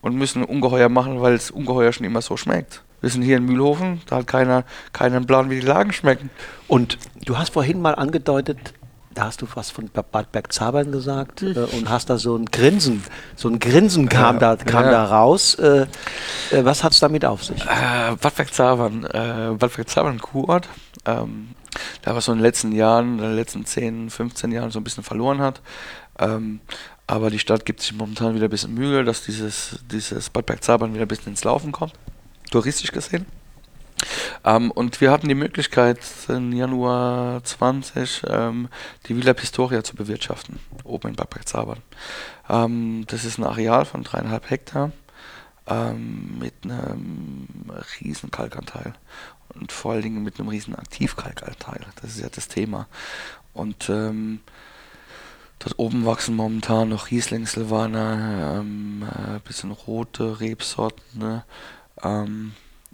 und 0.00 0.16
müssen 0.16 0.44
Ungeheuer 0.44 0.88
machen, 0.88 1.20
weil 1.20 1.34
es 1.34 1.50
Ungeheuer 1.50 1.92
schon 1.92 2.06
immer 2.06 2.22
so 2.22 2.36
schmeckt. 2.36 2.82
Wir 3.00 3.10
sind 3.10 3.22
hier 3.22 3.36
in 3.36 3.44
Mühlhofen, 3.44 4.00
da 4.06 4.16
hat 4.16 4.26
keiner 4.26 4.64
keinen 4.92 5.26
Plan, 5.26 5.50
wie 5.50 5.60
die 5.60 5.66
Lagen 5.66 5.92
schmecken. 5.92 6.30
Und 6.66 6.98
du 7.24 7.38
hast 7.38 7.52
vorhin 7.52 7.80
mal 7.80 7.94
angedeutet, 7.94 8.58
da 9.14 9.26
hast 9.26 9.42
du 9.42 9.46
was 9.54 9.70
von 9.70 9.88
Bad 9.88 10.32
Bergzabern 10.32 10.92
gesagt 10.92 11.42
äh, 11.42 11.54
und 11.72 11.88
hast 11.88 12.08
da 12.08 12.18
so 12.18 12.36
ein 12.36 12.46
Grinsen, 12.46 13.02
so 13.34 13.48
ein 13.48 13.58
Grinsen 13.58 14.08
kam 14.08 14.36
ja, 14.36 14.54
da 14.54 14.64
kam 14.64 14.84
ja. 14.84 14.90
da 14.90 15.04
raus. 15.06 15.54
Äh, 15.56 15.86
äh, 16.50 16.64
was 16.64 16.84
hat 16.84 16.92
es 16.92 17.00
damit 17.00 17.24
auf 17.24 17.44
sich? 17.44 17.60
Äh, 17.62 18.16
Bad 18.20 18.36
Bergzabern, 18.36 19.04
äh, 19.04 19.54
Bad 19.58 19.74
Bergzabern, 19.74 20.20
Kurort, 20.20 20.68
ähm, 21.04 21.48
da 22.02 22.14
was 22.14 22.26
so 22.26 22.32
in 22.32 22.38
den 22.38 22.44
letzten 22.44 22.72
Jahren, 22.72 23.18
in 23.18 23.24
den 23.24 23.36
letzten 23.36 23.64
10, 23.64 24.10
15 24.10 24.52
Jahren 24.52 24.70
so 24.70 24.78
ein 24.78 24.84
bisschen 24.84 25.04
verloren 25.04 25.40
hat. 25.40 25.62
Ähm, 26.20 26.60
aber 27.08 27.30
die 27.30 27.38
Stadt 27.38 27.64
gibt 27.64 27.80
sich 27.80 27.94
momentan 27.94 28.34
wieder 28.34 28.44
ein 28.44 28.50
bisschen 28.50 28.74
Mühe, 28.74 29.02
dass 29.02 29.24
dieses, 29.24 29.80
dieses 29.90 30.28
Bad 30.28 30.46
Bergzabern 30.46 30.92
wieder 30.92 31.06
ein 31.06 31.08
bisschen 31.08 31.32
ins 31.32 31.42
Laufen 31.42 31.72
kommt. 31.72 31.94
Touristisch 32.50 32.92
gesehen. 32.92 33.24
Ähm, 34.44 34.70
und 34.70 35.00
wir 35.00 35.10
hatten 35.10 35.26
die 35.26 35.34
Möglichkeit, 35.34 36.00
im 36.28 36.52
Januar 36.52 37.42
20 37.42 38.24
ähm, 38.28 38.68
die 39.06 39.16
Villa 39.16 39.32
Pistoria 39.32 39.82
zu 39.82 39.96
bewirtschaften, 39.96 40.60
oben 40.84 41.08
in 41.08 41.16
Bad 41.16 41.30
Bergzabern. 41.30 41.82
Ähm, 42.48 43.04
das 43.08 43.24
ist 43.24 43.38
ein 43.38 43.44
Areal 43.44 43.86
von 43.86 44.04
dreieinhalb 44.04 44.50
Hektar 44.50 44.92
ähm, 45.66 46.38
mit 46.38 46.52
einem 46.62 47.48
riesen 48.00 48.30
Kalkanteil 48.30 48.92
und 49.54 49.72
vor 49.72 49.92
allen 49.92 50.02
Dingen 50.02 50.22
mit 50.22 50.38
einem 50.38 50.50
riesen 50.50 50.74
Aktivkalkanteil. 50.74 51.80
Das 52.02 52.10
ist 52.10 52.20
ja 52.20 52.28
das 52.28 52.48
Thema. 52.48 52.86
Und 53.54 53.88
ähm, 53.88 54.40
dort 55.58 55.78
oben 55.78 56.04
wachsen 56.04 56.36
momentan 56.36 56.90
noch 56.90 57.10
Riesling, 57.10 57.46
Silvaner, 57.46 58.58
ähm, 58.60 59.02
äh, 59.02 59.38
bisschen 59.40 59.70
rote 59.70 60.40
Rebsorten 60.40 61.18
ne? 61.18 61.44
ähm, 62.02 62.52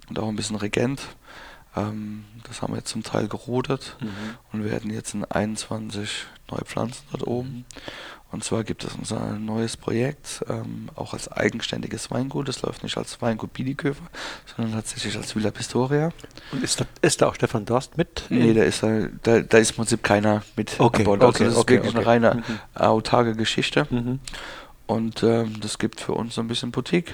und 0.09 0.19
auch 0.19 0.27
ein 0.27 0.35
bisschen 0.35 0.55
Regent. 0.55 1.01
Ähm, 1.75 2.25
das 2.47 2.61
haben 2.61 2.73
wir 2.73 2.77
jetzt 2.77 2.89
zum 2.89 3.03
Teil 3.03 3.27
gerodet 3.27 3.97
mhm. 3.99 4.37
und 4.51 4.63
werden 4.63 4.91
jetzt 4.91 5.13
in 5.13 5.25
21 5.25 6.25
neue 6.49 6.65
Pflanzen 6.65 7.03
dort 7.11 7.27
oben. 7.27 7.65
Und 8.35 8.43
zwar 8.43 8.65
gibt 8.65 8.83
es 8.83 8.93
unser 8.95 9.39
neues 9.39 9.77
Projekt, 9.77 10.43
ähm, 10.49 10.89
auch 10.95 11.13
als 11.13 11.31
eigenständiges 11.31 12.11
Weingut. 12.11 12.49
Das 12.49 12.61
läuft 12.63 12.83
nicht 12.83 12.97
als 12.97 13.21
Weingut 13.21 13.53
Biedeköfer, 13.53 14.03
sondern 14.53 14.73
tatsächlich 14.73 15.15
als 15.15 15.33
Villa 15.37 15.51
Pistoria. 15.51 16.11
Und 16.51 16.61
ist 16.61 16.81
da, 16.81 16.85
ist 17.01 17.21
da 17.21 17.29
auch 17.29 17.35
Stefan 17.35 17.63
Dorst 17.63 17.97
mit? 17.97 18.25
Nee, 18.27 18.53
da 18.53 18.63
ist, 18.63 18.83
da, 18.83 19.07
da, 19.23 19.39
da 19.39 19.57
ist 19.57 19.69
im 19.69 19.75
Prinzip 19.77 20.03
keiner 20.03 20.43
mit 20.57 20.77
okay, 20.81 20.97
an 20.99 21.03
Bord. 21.05 21.23
Also 21.23 21.29
okay, 21.33 21.43
das 21.45 21.53
ist 21.53 21.59
okay, 21.59 21.73
wirklich 21.75 21.95
okay. 21.95 21.97
eine 21.99 22.07
reine 22.07 22.35
Mhm. 22.45 22.59
autarke 22.81 23.35
Geschichte. 23.35 23.87
Mhm. 23.89 24.19
Und 24.85 25.23
ähm, 25.23 25.61
das 25.61 25.79
gibt 25.79 26.01
für 26.01 26.11
uns 26.11 26.35
so 26.35 26.41
ein 26.41 26.49
bisschen 26.49 26.71
Boutique. 26.71 27.13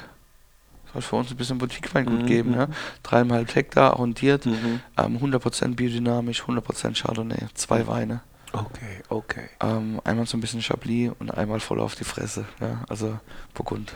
Soll 0.91 1.03
für 1.03 1.17
uns 1.17 1.30
ein 1.30 1.38
bisschen 1.38 1.59
Boutique-Weingut 1.59 2.24
Mhm, 2.24 2.26
geben. 2.26 2.49
mhm. 2.53 2.57
Ja? 2.61 2.67
Dreieinhalb 3.03 3.53
Hektar 3.53 3.91
arrondiert, 3.91 4.47
Mhm. 4.47 4.80
ähm, 4.97 5.17
100% 5.22 5.76
biodynamisch, 5.76 6.41
100% 6.47 6.95
Chardonnay, 6.99 7.45
zwei 7.53 7.86
Weine. 7.86 8.22
Okay, 8.54 9.02
okay. 9.10 9.49
Ähm, 9.62 10.02
einmal 10.04 10.26
so 10.26 10.38
ein 10.38 10.41
bisschen 10.41 10.62
Chablis 10.62 11.12
und 11.20 11.32
einmal 11.32 11.60
voll 11.60 11.80
auf 11.80 11.95
die 11.95 12.04
Fresse. 12.04 12.45
Ja? 12.60 12.84
Also 12.89 13.20
Burgund. 13.54 13.93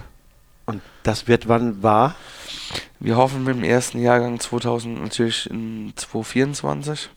Und 0.66 0.82
das 1.03 1.28
wird 1.28 1.47
wann 1.47 1.84
wahr? 1.84 2.16
Wir 2.99 3.18
hoffen 3.18 3.43
mit 3.43 3.56
dem 3.56 3.64
ersten 3.64 3.99
Jahrgang 3.99 4.39
2000 4.39 5.03
natürlich 5.03 5.49
in 5.49 5.93
2024. 5.95 7.10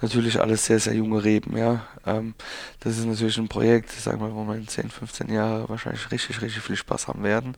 Natürlich 0.00 0.40
alles 0.40 0.64
sehr, 0.64 0.80
sehr 0.80 0.94
junge 0.94 1.22
Reben, 1.22 1.56
ja. 1.56 1.86
Ähm, 2.06 2.34
das 2.80 2.98
ist 2.98 3.04
natürlich 3.04 3.38
ein 3.38 3.48
Projekt, 3.48 3.90
sag 3.92 4.18
mal, 4.18 4.34
wo 4.34 4.44
wir 4.44 4.56
in 4.56 4.66
10, 4.66 4.90
15 4.90 5.32
Jahren 5.32 5.68
wahrscheinlich 5.68 6.10
richtig, 6.10 6.42
richtig 6.42 6.62
viel 6.62 6.76
Spaß 6.76 7.06
haben 7.06 7.22
werden. 7.22 7.56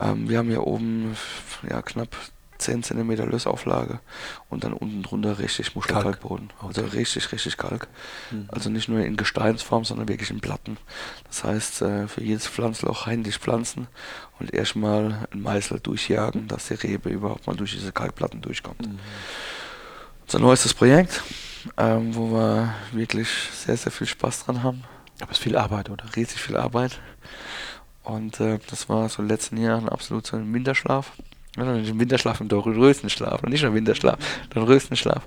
Ähm, 0.00 0.28
wir 0.28 0.38
haben 0.38 0.48
hier 0.48 0.66
oben 0.66 1.16
ja, 1.68 1.82
knapp 1.82 2.16
10 2.60 2.82
cm 2.82 3.10
Lösauflage 3.30 4.00
und 4.48 4.64
dann 4.64 4.72
unten 4.72 5.02
drunter 5.02 5.38
richtig 5.38 5.74
Muschelkalkboden. 5.74 6.50
Also 6.60 6.82
Okay. 6.82 6.96
richtig, 6.98 7.32
richtig 7.32 7.56
Kalk. 7.56 7.88
Mhm. 8.30 8.48
Also 8.48 8.70
nicht 8.70 8.88
nur 8.88 9.00
in 9.00 9.16
Gesteinsform, 9.16 9.84
sondern 9.84 10.08
wirklich 10.08 10.30
in 10.30 10.40
Platten. 10.40 10.76
Das 11.26 11.44
heißt, 11.44 11.82
äh, 11.82 12.08
für 12.08 12.22
jedes 12.22 12.46
Pflanzloch 12.46 13.06
händisch 13.06 13.38
pflanzen 13.38 13.88
und 14.38 14.52
erstmal 14.54 15.26
einen 15.30 15.42
Meißel 15.42 15.80
durchjagen, 15.80 16.48
dass 16.48 16.68
die 16.68 16.74
Rebe 16.74 17.08
überhaupt 17.10 17.46
mal 17.46 17.56
durch 17.56 17.72
diese 17.72 17.92
Kalkplatten 17.92 18.40
durchkommt. 18.42 18.86
Mhm. 18.86 18.98
Unser 20.24 20.38
neuestes 20.38 20.74
Projekt, 20.74 21.22
ähm, 21.76 22.14
wo 22.14 22.30
wir 22.32 22.74
wirklich 22.92 23.28
sehr, 23.52 23.76
sehr 23.76 23.90
viel 23.92 24.06
Spaß 24.06 24.44
dran 24.44 24.62
haben. 24.62 24.84
Aber 25.20 25.32
es 25.32 25.38
ist 25.38 25.42
viel 25.44 25.56
Arbeit, 25.56 25.90
oder? 25.90 26.04
Riesig 26.16 26.40
viel 26.40 26.56
Arbeit. 26.56 27.00
Und 28.04 28.40
äh, 28.40 28.58
das 28.70 28.88
war 28.88 29.08
so 29.08 29.20
in 29.22 29.28
den 29.28 29.34
letzten 29.34 29.56
Jahren 29.56 29.88
absolut 29.88 30.26
so 30.26 30.36
ein 30.36 30.52
Winterschlaf. 30.54 31.12
Ein 31.56 31.98
Winterschlaf, 31.98 32.40
ein 32.40 32.50
Röstenschlaf. 32.50 33.42
Nicht 33.42 33.62
nur 33.62 33.74
Winterschlaf, 33.74 34.18
sondern 34.52 34.72
Röstenschlaf. 34.72 35.26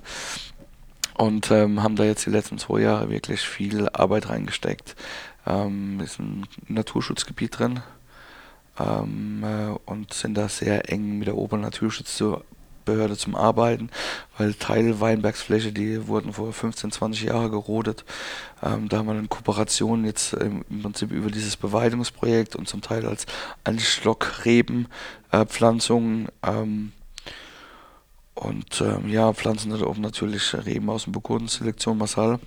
Und 1.15 1.51
ähm, 1.51 1.83
haben 1.83 1.95
da 1.95 2.03
jetzt 2.05 2.25
die 2.25 2.31
letzten 2.31 2.57
zwei 2.57 2.81
Jahre 2.81 3.09
wirklich 3.09 3.41
viel 3.41 3.89
Arbeit 3.89 4.29
reingesteckt. 4.29 4.95
Ähm, 5.45 5.99
ist 5.99 6.19
ein 6.19 6.47
Naturschutzgebiet 6.67 7.59
drin. 7.59 7.81
Ähm, 8.79 9.43
äh, 9.43 9.77
und 9.85 10.13
sind 10.13 10.35
da 10.35 10.49
sehr 10.49 10.91
eng 10.91 11.19
mit 11.19 11.27
der 11.27 11.37
Obernaturschutzbehörde 11.37 13.15
zum 13.15 13.35
Arbeiten, 13.35 13.91
weil 14.37 14.55
Teil 14.55 14.99
Weinbergsfläche, 14.99 15.71
die 15.71 16.07
wurden 16.07 16.33
vor 16.33 16.51
15, 16.51 16.91
20 16.91 17.23
Jahren 17.25 17.51
gerodet. 17.51 18.03
Ähm, 18.63 18.89
da 18.89 18.97
haben 18.97 19.05
wir 19.05 19.13
eine 19.13 19.27
Kooperation 19.27 20.05
jetzt 20.05 20.33
im 20.33 20.63
Prinzip 20.81 21.11
über 21.11 21.29
dieses 21.29 21.55
Beweidungsprojekt 21.55 22.55
und 22.55 22.67
zum 22.67 22.81
Teil 22.81 23.05
als 23.05 23.27
Anstockrebenpflanzungen. 23.63 24.87
Äh, 25.33 25.47
Pflanzungen, 25.47 26.27
ähm, 26.43 26.91
und 28.35 28.81
ähm, 28.81 29.09
ja, 29.09 29.33
pflanzen 29.33 29.71
oben 29.81 30.01
natürlich 30.01 30.53
Reben 30.53 30.91
aus 30.91 31.05
dem 31.05 31.13
Burgund, 31.13 31.49
Selektion 31.49 31.97
Massal. 31.97 32.39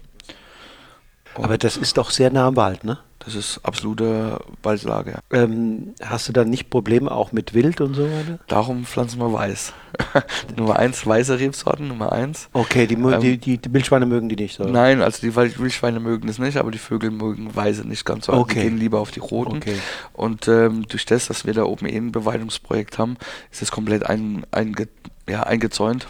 Aber 1.45 1.59
das 1.59 1.77
ist 1.77 1.97
doch 1.99 2.11
sehr 2.11 2.31
nah 2.33 2.47
am 2.49 2.57
Wald, 2.57 2.85
ne? 2.85 2.99
Das 3.19 3.35
ist 3.35 3.59
absolute 3.65 4.39
Waldlage. 4.63 5.13
ja. 5.33 5.43
Ähm, 5.43 5.95
hast 6.05 6.29
du 6.29 6.33
dann 6.33 6.49
nicht 6.49 6.71
Probleme 6.71 7.11
auch 7.11 7.33
mit 7.33 7.55
Wild 7.55 7.81
und 7.81 7.95
so 7.95 8.05
weiter? 8.05 8.39
Darum 8.47 8.85
pflanzen 8.85 9.19
wir 9.19 9.33
weiß. 9.33 9.73
Nummer 10.57 10.79
eins, 10.79 11.05
weiße 11.05 11.39
Rebsorten, 11.41 11.89
Nummer 11.89 12.13
eins. 12.13 12.49
Okay, 12.53 12.87
die, 12.87 12.95
Ähm, 12.95 13.21
die, 13.21 13.39
die, 13.39 13.59
die 13.59 13.73
Wildschweine 13.73 14.07
mögen 14.07 14.29
die 14.29 14.37
nicht 14.37 14.55
so. 14.57 14.65
Nein, 14.65 15.03
also 15.03 15.21
die 15.23 15.35
Wild- 15.35 15.59
Wildschweine 15.59 15.99
mögen 15.99 16.29
das 16.29 16.39
nicht, 16.39 16.57
aber 16.57 16.71
die 16.71 16.79
Vögel 16.79 17.11
mögen 17.11 17.55
weiße 17.55 17.89
nicht 17.89 18.05
ganz 18.05 18.27
so. 18.27 18.33
Also 18.33 18.43
Okay. 18.43 18.55
Die 18.63 18.69
gehen 18.69 18.79
lieber 18.79 19.01
auf 19.01 19.11
die 19.11 19.21
roten. 19.21 19.57
Okay. 19.57 19.77
Und 20.13 20.47
ähm, 20.47 20.87
durch 20.87 21.05
das, 21.05 21.27
dass 21.27 21.45
wir 21.45 21.55
da 21.55 21.65
oben 21.65 21.87
eh 21.87 21.97
ein 21.97 22.13
Beweidungsprojekt 22.13 22.97
haben, 22.99 23.17
ist 23.51 23.61
es 23.63 23.73
komplett 23.73 24.07
ein, 24.07 24.47
einge, 24.53 24.87
ja, 25.29 25.43
eingezäunt, 25.43 26.07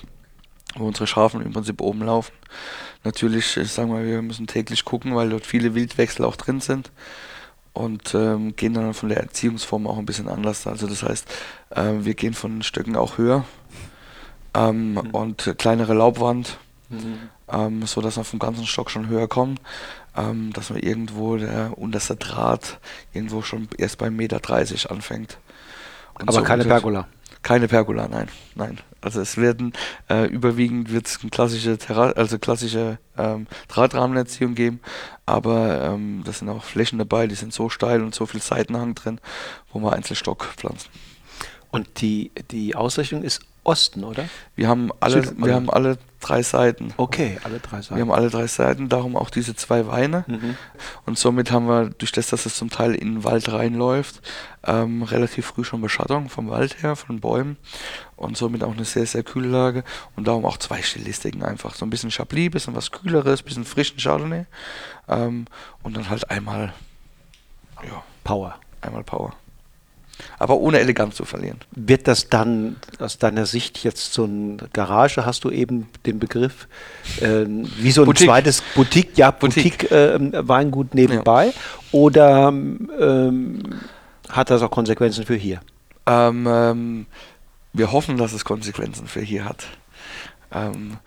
wo 0.76 0.84
unsere 0.86 1.06
Schafen 1.06 1.40
im 1.40 1.52
Prinzip 1.54 1.80
oben 1.80 2.02
laufen. 2.04 2.32
Natürlich, 3.06 3.56
ich 3.56 3.70
sag 3.72 3.88
mal, 3.88 4.04
wir 4.04 4.20
müssen 4.20 4.48
täglich 4.48 4.84
gucken, 4.84 5.14
weil 5.14 5.30
dort 5.30 5.46
viele 5.46 5.76
Wildwechsel 5.76 6.24
auch 6.24 6.34
drin 6.34 6.60
sind 6.60 6.90
und 7.72 8.14
ähm, 8.16 8.56
gehen 8.56 8.74
dann 8.74 8.94
von 8.94 9.08
der 9.08 9.18
Erziehungsform 9.18 9.86
auch 9.86 9.96
ein 9.96 10.06
bisschen 10.06 10.28
anders. 10.28 10.66
Also 10.66 10.88
das 10.88 11.04
heißt, 11.04 11.24
ähm, 11.76 12.04
wir 12.04 12.14
gehen 12.14 12.34
von 12.34 12.62
Stöcken 12.62 12.96
auch 12.96 13.16
höher 13.16 13.44
ähm, 14.54 14.94
Mhm. 14.94 15.10
und 15.12 15.54
kleinere 15.56 15.94
Laubwand, 15.94 16.58
Mhm. 16.88 17.18
ähm, 17.48 17.86
so 17.86 18.00
dass 18.00 18.16
wir 18.16 18.24
vom 18.24 18.40
ganzen 18.40 18.66
Stock 18.66 18.90
schon 18.90 19.06
höher 19.06 19.28
kommen, 19.28 19.60
ähm, 20.16 20.52
dass 20.52 20.70
man 20.70 20.80
irgendwo 20.80 21.36
der 21.36 21.78
unterste 21.78 22.16
Draht 22.16 22.80
irgendwo 23.12 23.42
schon 23.42 23.68
erst 23.78 23.98
bei 23.98 24.08
1,30 24.08 24.10
Meter 24.10 24.90
anfängt. 24.90 25.38
Und 26.14 26.22
Aber 26.28 26.38
so 26.38 26.42
keine 26.42 26.64
Pergola. 26.64 27.06
Keine 27.42 27.68
Pergola, 27.68 28.08
nein, 28.08 28.28
nein. 28.56 28.78
Also 29.06 29.20
es 29.20 29.36
werden 29.36 29.72
äh, 30.10 30.24
überwiegend 30.24 30.90
wird 30.90 31.06
es 31.06 31.20
eine 31.20 31.30
klassische, 31.30 31.78
Terra 31.78 32.10
also 32.10 32.40
klassische 32.40 32.98
ähm, 33.16 33.46
Drahtrahmenerziehung 33.68 34.56
geben, 34.56 34.80
aber 35.26 35.80
ähm, 35.84 36.22
das 36.24 36.40
sind 36.40 36.48
auch 36.48 36.64
Flächen 36.64 36.98
dabei, 36.98 37.28
die 37.28 37.36
sind 37.36 37.52
so 37.52 37.68
steil 37.68 38.02
und 38.02 38.16
so 38.16 38.26
viel 38.26 38.42
Seitenhang 38.42 38.96
drin, 38.96 39.20
wo 39.72 39.78
wir 39.78 39.92
Einzelstock 39.92 40.46
pflanzen. 40.56 40.90
Und 41.70 42.00
die, 42.00 42.32
die 42.50 42.74
Ausrichtung 42.74 43.22
ist 43.22 43.42
Osten, 43.66 44.04
oder? 44.04 44.28
Wir 44.54 44.68
haben 44.68 44.90
alle, 45.00 45.22
Süd- 45.22 45.34
wir 45.44 45.54
haben 45.54 45.68
alle 45.70 45.98
drei 46.20 46.42
Seiten. 46.42 46.94
Okay, 46.96 47.38
alle 47.44 47.58
drei 47.58 47.82
Seiten. 47.82 47.96
Wir 47.96 48.02
haben 48.02 48.12
alle 48.12 48.30
drei 48.30 48.46
Seiten, 48.46 48.88
darum 48.88 49.16
auch 49.16 49.28
diese 49.30 49.54
zwei 49.56 49.86
Weine. 49.86 50.24
Mhm. 50.28 50.56
Und 51.04 51.18
somit 51.18 51.50
haben 51.50 51.66
wir, 51.66 51.90
durch 51.90 52.12
das, 52.12 52.28
dass 52.28 52.46
es 52.46 52.56
zum 52.56 52.70
Teil 52.70 52.94
in 52.94 53.14
den 53.16 53.24
Wald 53.24 53.52
reinläuft, 53.52 54.22
ähm, 54.64 55.02
relativ 55.02 55.46
früh 55.46 55.64
schon 55.64 55.80
Beschattung 55.80 56.28
vom 56.28 56.48
Wald 56.48 56.82
her, 56.82 56.96
von 56.96 57.16
den 57.16 57.20
Bäumen. 57.20 57.56
Und 58.16 58.36
somit 58.36 58.62
auch 58.64 58.72
eine 58.72 58.84
sehr, 58.84 59.06
sehr 59.06 59.22
kühle 59.22 59.48
Lage. 59.48 59.84
Und 60.16 60.26
darum 60.26 60.44
auch 60.46 60.56
zwei 60.58 60.80
Stilistiken 60.82 61.42
einfach. 61.42 61.74
So 61.74 61.84
ein 61.84 61.90
bisschen 61.90 62.10
Chablis, 62.10 62.50
bisschen 62.50 62.74
was 62.74 62.90
Kühleres, 62.92 63.42
bisschen 63.42 63.64
frischen 63.64 63.98
Chardonnay. 63.98 64.46
Ähm, 65.08 65.46
und 65.82 65.96
dann 65.96 66.08
halt 66.08 66.30
einmal, 66.30 66.72
ja, 67.84 68.02
Power. 68.24 68.54
einmal 68.80 69.04
Power. 69.04 69.34
Aber 70.38 70.56
ohne 70.58 70.80
Eleganz 70.80 71.16
zu 71.16 71.24
verlieren. 71.24 71.60
Wird 71.72 72.08
das 72.08 72.28
dann 72.28 72.76
aus 72.98 73.18
deiner 73.18 73.46
Sicht 73.46 73.84
jetzt 73.84 74.12
so 74.12 74.24
eine 74.24 74.56
Garage, 74.72 75.26
hast 75.26 75.44
du 75.44 75.50
eben 75.50 75.88
den 76.06 76.18
Begriff, 76.18 76.68
ähm, 77.20 77.70
wie 77.76 77.90
so 77.90 78.02
ein 78.02 78.06
Boutique. 78.06 78.26
zweites 78.26 78.62
Boutique, 78.74 79.16
ja, 79.16 79.30
Boutique. 79.30 79.88
Boutique-Weingut 79.88 80.94
nebenbei? 80.94 81.52
Oder 81.92 82.48
ähm, 82.48 83.80
hat 84.28 84.50
das 84.50 84.62
auch 84.62 84.70
Konsequenzen 84.70 85.24
für 85.24 85.36
hier? 85.36 85.60
Ähm, 86.06 86.46
ähm, 86.48 87.06
wir 87.72 87.92
hoffen, 87.92 88.16
dass 88.16 88.32
es 88.32 88.44
Konsequenzen 88.44 89.06
für 89.06 89.20
hier 89.20 89.44
hat. 89.44 89.66
Ähm, 90.52 90.98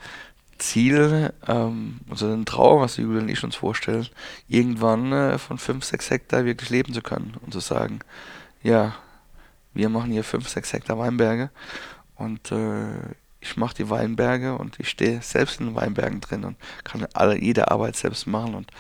Ziel, 0.59 1.33
ähm, 1.47 1.99
also 2.09 2.27
ein 2.27 2.45
Traum, 2.45 2.81
was 2.81 2.97
Julia 2.97 3.21
und 3.21 3.29
ich 3.29 3.43
uns 3.43 3.55
vorstellen, 3.55 4.07
irgendwann 4.47 5.11
äh, 5.11 5.37
von 5.37 5.57
5, 5.57 5.83
6 5.83 6.11
Hektar 6.11 6.45
wirklich 6.45 6.69
leben 6.69 6.93
zu 6.93 7.01
können 7.01 7.35
und 7.41 7.53
zu 7.53 7.59
sagen, 7.59 7.99
ja, 8.61 8.95
wir 9.73 9.89
machen 9.89 10.11
hier 10.11 10.23
5, 10.23 10.47
6 10.47 10.73
Hektar 10.73 10.97
Weinberge 10.97 11.49
und 12.15 12.51
äh, 12.51 13.15
ich 13.41 13.55
mache 13.55 13.75
die 13.75 13.89
Weinberge 13.89 14.57
und 14.57 14.79
ich 14.79 14.89
stehe 14.89 15.21
selbst 15.21 15.59
in 15.59 15.67
den 15.67 15.75
Weinbergen 15.75 16.19
drin 16.19 16.43
und 16.43 16.57
kann 16.83 17.07
alle, 17.13 17.39
jede 17.39 17.71
Arbeit 17.71 17.95
selbst 17.95 18.27
machen 18.27 18.55
und 18.55 18.71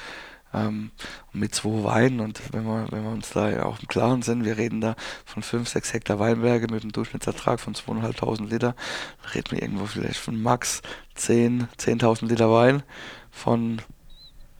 Ähm, 0.51 0.89
mit 1.31 1.53
zwei 1.53 1.83
Weinen 1.83 2.19
und 2.19 2.41
wenn 2.51 2.63
wir, 2.63 2.87
wenn 2.89 3.03
wir 3.03 3.11
uns 3.11 3.29
da 3.29 3.63
auch 3.63 3.79
im 3.79 3.87
Klaren 3.87 4.23
sind, 4.23 4.45
wir 4.45 4.57
reden 4.57 4.81
da 4.81 4.95
von 5.23 5.43
5, 5.43 5.69
6 5.69 5.93
Hektar 5.93 6.17
Weinberge 6.17 6.67
mit 6.71 6.81
einem 6.81 6.91
Durchschnittsertrag 6.91 7.59
von 7.59 7.75
2.500 7.75 8.49
Liter, 8.49 8.75
dann 9.21 9.31
reden 9.31 9.51
wir 9.51 9.61
irgendwo 9.61 9.85
vielleicht 9.85 10.17
von 10.17 10.41
max 10.41 10.81
10, 11.13 11.67
10.000 11.77 12.25
Liter 12.29 12.49
Wein 12.51 12.81
von 13.29 13.79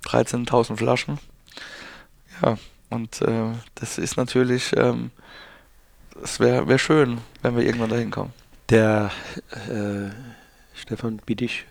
13.000 0.06 0.78
Flaschen. 0.78 1.18
Ja, 2.44 2.58
und 2.90 3.22
äh, 3.22 3.54
das 3.76 3.98
ist 3.98 4.18
natürlich, 4.18 4.76
ähm, 4.76 5.12
es 6.24 6.40
wäre 6.40 6.68
wär 6.68 6.78
schön, 6.78 7.20
wenn 7.42 7.56
wir 7.56 7.64
irgendwann 7.64 7.90
dahin 7.90 8.12
kommen. 8.12 8.34
Der 8.70 9.12
äh, 9.70 10.10
Stefan 10.74 11.18
Biedig 11.26 11.66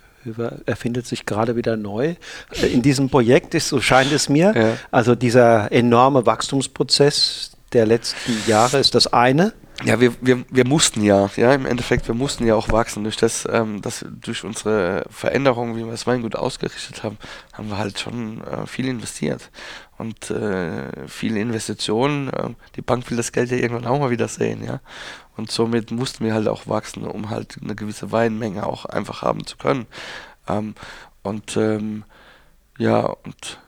erfindet 0.67 1.07
sich 1.07 1.27
gerade 1.27 1.57
wieder 1.57 1.77
neu. 1.77 2.15
Äh, 2.53 2.67
in 2.67 2.83
diesem 2.83 3.09
Projekt 3.09 3.55
ist, 3.55 3.69
so 3.69 3.81
scheint 3.81 4.13
es 4.13 4.29
mir, 4.29 4.53
ja. 4.55 4.77
also 4.91 5.15
dieser 5.15 5.73
enorme 5.73 6.27
Wachstumsprozess 6.27 7.53
der 7.73 7.87
letzten 7.87 8.33
Jahre 8.47 8.79
ist 8.79 8.95
das 8.95 9.13
eine. 9.13 9.53
Ja, 9.85 10.01
wir, 10.01 10.13
wir, 10.21 10.45
wir 10.51 10.67
mussten 10.67 11.05
ja, 11.05 11.31
ja, 11.37 11.55
im 11.55 11.65
Endeffekt, 11.65 12.09
wir 12.09 12.15
mussten 12.15 12.45
ja 12.45 12.57
auch 12.57 12.73
wachsen. 12.73 13.05
Durch 13.05 13.17
das, 13.17 13.47
ähm, 13.49 13.81
das 13.81 14.05
durch 14.09 14.43
unsere 14.43 15.05
Veränderung, 15.09 15.77
wie 15.77 15.85
wir 15.85 15.93
das 15.93 16.07
Weingut 16.07 16.35
ausgerichtet 16.35 17.05
haben, 17.05 17.17
haben 17.53 17.69
wir 17.69 17.79
halt 17.79 18.01
schon 18.01 18.43
äh, 18.43 18.67
viel 18.67 18.89
investiert. 18.89 19.51
Und 19.97 20.31
äh, 20.31 21.07
viele 21.07 21.39
Investitionen, 21.39 22.29
äh, 22.29 22.51
die 22.75 22.83
Bank 22.83 23.09
will 23.09 23.17
das 23.17 23.31
Geld 23.31 23.53
ja 23.53 23.57
irgendwann 23.57 23.87
auch 23.87 24.01
mal 24.01 24.11
wieder 24.11 24.27
sehen, 24.27 24.65
ja. 24.65 24.81
Und 25.37 25.53
somit 25.53 25.93
mussten 25.93 26.25
wir 26.25 26.35
halt 26.35 26.49
auch 26.49 26.67
wachsen, 26.67 27.05
um 27.05 27.31
halt 27.31 27.59
eine 27.63 27.77
gewisse 27.77 28.11
Weinmenge 28.11 28.67
auch 28.67 28.85
einfach 28.85 29.23
haben 29.23 29.47
zu 29.47 29.57
können. 29.57 29.87
Ähm, 30.49 30.75
und 31.23 31.57
ähm, 31.57 32.03
ja, 32.79 33.01
und 33.03 33.61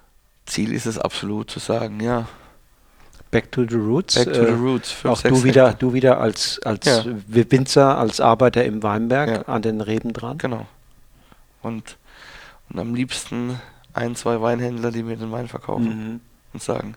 Ziel 0.47 0.73
ist 0.73 0.87
es 0.87 0.99
absolut 0.99 1.51
zu 1.51 1.61
sagen, 1.61 2.01
ja, 2.01 2.27
Back 3.31 3.53
to 3.53 3.65
the 3.69 3.77
Roots. 3.77 4.17
Back 4.17 4.33
to 4.33 4.45
the 4.45 4.51
äh, 4.51 4.55
Roots. 4.55 4.91
Fünf, 4.91 5.13
auch 5.13 5.23
du 5.23 5.45
wieder, 5.45 5.73
du 5.75 5.93
wieder 5.93 6.21
als, 6.21 6.61
als 6.65 6.87
ja. 6.87 7.05
Winzer, 7.29 7.97
als 7.97 8.21
Arbeiter 8.21 8.65
im 8.65 8.83
Weinberg 8.83 9.29
ja. 9.29 9.43
an 9.43 9.63
den 9.63 9.81
Reben 9.81 10.13
dran. 10.13 10.39
Genau. 10.39 10.67
Und, 11.63 11.97
und 12.69 12.79
am 12.79 12.95
liebsten 12.95 13.61
ein, 13.93 14.17
zwei 14.17 14.41
Weinhändler, 14.41 14.91
die 14.91 15.03
mir 15.03 15.17
den 15.17 15.31
Wein 15.31 15.49
verkaufen 15.49 16.13
mhm. 16.13 16.21
und 16.53 16.63
sagen, 16.63 16.97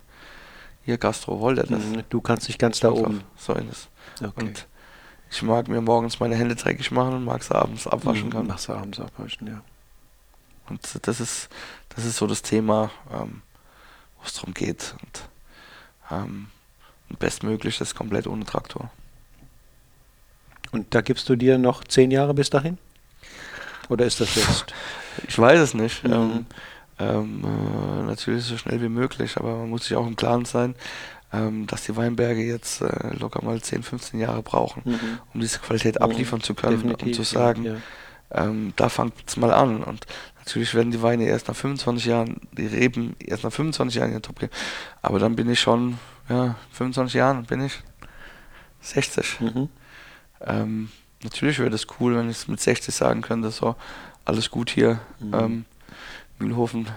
hier 0.85 0.97
Gastro, 0.97 1.39
wollt 1.39 1.59
ihr 1.59 1.63
das? 1.63 1.83
Mhm. 1.83 2.03
Du 2.09 2.19
kannst 2.21 2.47
dich 2.47 2.57
ganz 2.57 2.79
da 2.79 2.91
oben. 2.91 3.23
So 3.37 3.53
ist 3.53 3.65
es. 3.71 3.87
Okay. 4.23 4.45
Und 4.45 4.67
ich 5.29 5.41
mag 5.41 5.67
mir 5.67 5.81
morgens 5.81 6.19
meine 6.19 6.35
Hände 6.35 6.55
dreckig 6.55 6.91
machen 6.91 7.13
und 7.13 7.25
mag 7.25 7.43
sie 7.43 7.55
abends 7.55 7.87
abwaschen 7.87 8.27
mhm, 8.27 8.31
können. 8.31 8.47
Machst 8.47 8.67
du 8.67 8.73
abends 8.73 8.99
abwaschen, 8.99 9.47
ja. 9.47 9.61
Und 10.69 11.07
das 11.07 11.19
ist, 11.19 11.49
das 11.95 12.05
ist 12.05 12.17
so 12.17 12.27
das 12.27 12.41
Thema, 12.41 12.91
ähm, 13.11 13.41
wo 14.17 14.25
es 14.25 14.33
darum 14.33 14.53
geht. 14.53 14.95
Und 15.01 15.29
ähm, 16.11 16.47
bestmöglich 17.19 17.77
das 17.77 17.95
komplett 17.95 18.27
ohne 18.27 18.45
Traktor. 18.45 18.89
Und 20.71 20.93
da 20.95 21.01
gibst 21.01 21.29
du 21.29 21.35
dir 21.35 21.57
noch 21.57 21.83
zehn 21.83 22.11
Jahre 22.11 22.33
bis 22.33 22.49
dahin? 22.49 22.77
Oder 23.89 24.05
ist 24.05 24.19
das 24.19 24.35
jetzt? 24.35 24.73
Ich 25.27 25.37
weiß 25.37 25.59
es 25.59 25.75
nicht. 25.75 26.03
Mhm. 26.03 26.11
Ähm, 26.11 26.45
ähm, 26.97 27.43
äh, 27.43 28.03
natürlich 28.07 28.45
so 28.45 28.57
schnell 28.57 28.81
wie 28.81 28.89
möglich, 28.89 29.37
aber 29.37 29.57
man 29.57 29.69
muss 29.69 29.85
sich 29.85 29.95
auch 29.95 30.07
im 30.07 30.15
Klaren 30.15 30.45
sein, 30.45 30.73
ähm, 31.31 31.67
dass 31.67 31.83
die 31.83 31.95
Weinberge 31.95 32.41
jetzt 32.41 32.81
äh, 32.81 33.15
locker 33.19 33.45
mal 33.45 33.61
10, 33.61 33.83
15 33.83 34.19
Jahre 34.19 34.41
brauchen, 34.41 34.81
mhm. 34.85 35.19
um 35.33 35.39
diese 35.39 35.59
Qualität 35.59 36.01
abliefern 36.01 36.41
zu 36.41 36.55
können 36.55 36.77
Definitiv, 36.77 37.07
und 37.07 37.13
zu 37.13 37.21
sagen, 37.21 37.63
ja, 37.63 37.73
ja. 37.73 37.79
Ähm, 38.33 38.73
da 38.75 38.89
fängt 38.89 39.13
es 39.27 39.37
mal 39.37 39.53
an. 39.53 39.83
Und 39.83 40.07
Natürlich 40.45 40.75
werden 40.75 40.91
die 40.91 41.01
Weine 41.01 41.23
erst 41.23 41.47
nach 41.47 41.55
25 41.55 42.05
Jahren, 42.05 42.41
die 42.51 42.67
Reben 42.67 43.15
erst 43.19 43.45
nach 43.45 43.53
25 43.53 43.95
Jahren 43.95 44.09
in 44.09 44.15
der 44.15 44.21
Top 44.21 44.39
gehen. 44.39 44.49
Aber 45.01 45.17
dann 45.17 45.37
bin 45.37 45.49
ich 45.49 45.61
schon, 45.61 45.97
ja, 46.27 46.55
25 46.73 47.13
Jahren 47.13 47.45
bin 47.45 47.65
ich 47.65 47.81
60. 48.81 49.39
Mhm. 49.39 49.69
Ähm, 50.41 50.89
natürlich 51.23 51.59
wäre 51.59 51.69
das 51.69 51.87
cool, 51.99 52.17
wenn 52.17 52.29
ich 52.29 52.45
mit 52.49 52.59
60 52.59 52.93
sagen 52.93 53.21
könnte, 53.21 53.51
so, 53.51 53.77
alles 54.25 54.51
gut 54.51 54.69
hier. 54.69 54.99
Mhm. 55.19 55.33
Ähm, 55.33 55.65
Mühlhofen 56.39 56.87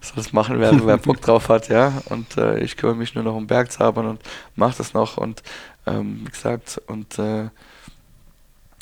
soll 0.00 0.16
das 0.16 0.32
machen, 0.32 0.58
wer, 0.60 0.86
wer 0.86 0.96
Bock 0.96 1.20
drauf 1.20 1.50
hat, 1.50 1.68
ja. 1.68 1.92
Und 2.06 2.38
äh, 2.38 2.58
ich 2.60 2.78
kümmere 2.78 2.96
mich 2.96 3.14
nur 3.14 3.24
noch 3.24 3.34
um 3.34 3.46
Bergzabern 3.46 4.06
und 4.06 4.22
mache 4.56 4.78
das 4.78 4.94
noch. 4.94 5.18
Und 5.18 5.42
ähm, 5.86 6.22
wie 6.24 6.30
gesagt, 6.30 6.80
und 6.86 7.18
äh, 7.18 7.50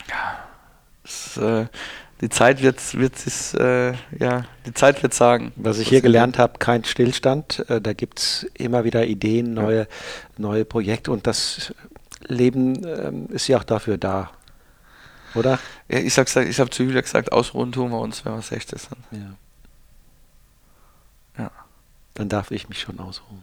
ja, 0.09 0.39
es, 1.05 1.37
äh, 1.39 1.67
die 2.23 2.29
Zeit 2.29 2.63
wird, 2.63 2.97
wird 2.97 3.15
es, 3.27 3.53
äh, 3.55 3.95
ja, 4.17 4.45
die 4.65 4.73
Zeit 4.73 5.03
wird 5.03 5.13
sagen. 5.13 5.53
Was 5.57 5.79
ich 5.79 5.89
hier 5.89 6.01
gelernt 6.01 6.39
habe, 6.39 6.61
kein 6.61 6.85
Stillstand. 6.85 7.69
Äh, 7.69 7.81
da 7.81 7.95
gibt 7.95 8.21
es 8.21 8.47
immer 8.55 8.85
wieder 8.85 9.05
Ideen, 9.05 9.55
neue, 9.55 9.81
ja. 9.81 9.87
neue 10.39 10.65
Projekte 10.65 11.11
und 11.11 11.27
das 11.27 11.75
Leben 12.29 12.85
äh, 12.85 13.35
ist 13.35 13.49
ja 13.49 13.59
auch 13.59 13.65
dafür 13.65 13.99
da. 13.99 14.31
Oder? 15.35 15.59
Ja, 15.89 15.99
ich, 15.99 16.17
ich 16.17 16.61
habe 16.61 16.71
zu 16.71 16.85
Julia 16.85 17.01
gesagt, 17.01 17.33
ausruhen 17.33 17.73
tun 17.73 17.91
wir 17.91 17.99
uns, 17.99 18.25
wenn 18.25 18.35
wir 18.35 18.43
60 18.43 18.81
sind. 18.81 18.99
Ja. 19.11 19.35
Ja. 21.45 21.51
Dann 22.15 22.29
darf 22.29 22.53
ich 22.53 22.69
mich 22.69 22.79
schon 22.79 23.01
ausruhen. 23.01 23.41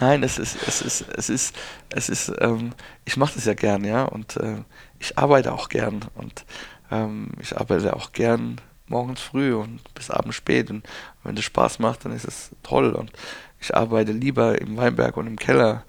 Nein, 0.00 0.22
es 0.22 0.38
ist, 0.38 0.56
es 0.66 0.80
ist, 0.80 1.04
es 1.16 1.28
ist, 1.28 1.56
es 1.90 2.08
ist, 2.08 2.32
ähm, 2.38 2.72
ich 3.04 3.16
mache 3.16 3.34
das 3.34 3.46
ja 3.46 3.54
gern, 3.54 3.84
ja, 3.84 4.04
und 4.04 4.36
äh, 4.36 4.58
ich 4.98 5.18
arbeite 5.18 5.52
auch 5.52 5.68
gern 5.68 6.04
und 6.14 6.44
ähm, 6.90 7.30
ich 7.40 7.56
arbeite 7.56 7.94
auch 7.94 8.12
gern 8.12 8.60
morgens 8.86 9.20
früh 9.20 9.54
und 9.54 9.82
bis 9.94 10.10
abends 10.10 10.36
spät 10.36 10.70
und 10.70 10.86
wenn 11.24 11.36
das 11.36 11.44
Spaß 11.44 11.78
macht, 11.78 12.04
dann 12.04 12.12
ist 12.12 12.26
es 12.26 12.50
toll 12.62 12.92
und 12.92 13.12
ich 13.60 13.74
arbeite 13.74 14.12
lieber 14.12 14.60
im 14.60 14.76
Weinberg 14.76 15.16
und 15.16 15.26
im 15.26 15.36
Keller. 15.36 15.84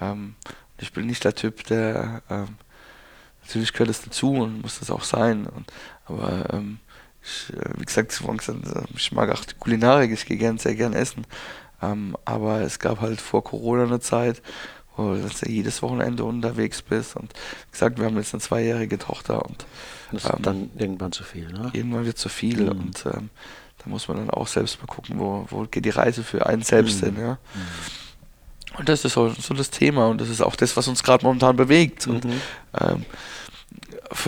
Ähm, 0.00 0.34
ich 0.78 0.92
bin 0.92 1.06
nicht 1.06 1.24
der 1.24 1.34
Typ, 1.34 1.64
der 1.64 2.22
ähm, 2.30 2.56
natürlich 3.42 3.72
gehört 3.72 3.90
es 3.90 4.02
dazu 4.02 4.32
und 4.32 4.62
muss 4.62 4.78
das 4.78 4.90
auch 4.90 5.04
sein, 5.04 5.46
und, 5.46 5.72
aber 6.06 6.52
ähm, 6.52 6.78
ich, 7.22 7.52
äh, 7.56 7.70
wie 7.78 7.84
gesagt, 7.84 8.20
ich 8.96 9.12
mag 9.12 9.30
auch 9.30 9.44
die 9.44 9.54
Kulinarik, 9.54 10.12
ich 10.12 10.26
gehe 10.26 10.36
gern 10.36 10.58
sehr 10.58 10.74
gern 10.74 10.92
essen. 10.92 11.26
Ähm, 11.82 12.16
aber 12.24 12.60
es 12.60 12.78
gab 12.78 13.00
halt 13.00 13.20
vor 13.20 13.44
Corona 13.44 13.84
eine 13.84 14.00
Zeit, 14.00 14.42
wo 14.96 15.14
du 15.14 15.20
ja 15.20 15.28
jedes 15.46 15.82
Wochenende 15.82 16.24
unterwegs 16.24 16.82
bist. 16.82 17.16
Und 17.16 17.32
wie 17.32 17.72
gesagt, 17.72 17.98
wir 17.98 18.06
haben 18.06 18.16
jetzt 18.16 18.34
eine 18.34 18.40
zweijährige 18.40 18.98
Tochter 18.98 19.44
und 19.44 19.66
das 20.12 20.24
ähm, 20.24 20.30
ist 20.30 20.46
dann 20.46 20.70
irgendwann 20.76 21.12
zu 21.12 21.24
viel, 21.24 21.52
ne? 21.52 21.70
Irgendwann 21.72 22.04
wird 22.04 22.18
zu 22.18 22.28
viel 22.28 22.62
mhm. 22.62 22.68
und 22.70 23.06
ähm, 23.06 23.30
da 23.78 23.90
muss 23.90 24.08
man 24.08 24.18
dann 24.18 24.30
auch 24.30 24.46
selbst 24.46 24.80
mal 24.80 24.86
gucken, 24.86 25.18
wo, 25.18 25.46
wo 25.50 25.62
geht 25.64 25.84
die 25.84 25.90
Reise 25.90 26.22
für 26.22 26.46
einen 26.46 26.62
selbst 26.62 27.02
mhm. 27.02 27.06
hin, 27.06 27.16
ja. 27.20 27.32
Mhm. 27.32 28.78
Und 28.78 28.88
das 28.88 29.04
ist 29.04 29.12
so, 29.12 29.28
so, 29.28 29.54
das 29.54 29.70
Thema 29.70 30.08
und 30.08 30.20
das 30.20 30.28
ist 30.28 30.40
auch 30.40 30.56
das, 30.56 30.76
was 30.76 30.88
uns 30.88 31.04
gerade 31.04 31.24
momentan 31.24 31.54
bewegt. 31.54 32.08
Und 32.08 32.24
mhm. 32.24 32.40
ähm, 32.80 33.04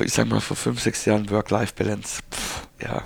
ich 0.05 0.12
sag 0.12 0.28
mal, 0.28 0.40
vor 0.40 0.56
fünf, 0.56 0.80
sechs 0.80 1.05
Jahren 1.05 1.28
Work-Life-Balance, 1.30 2.22
ja, 2.80 3.02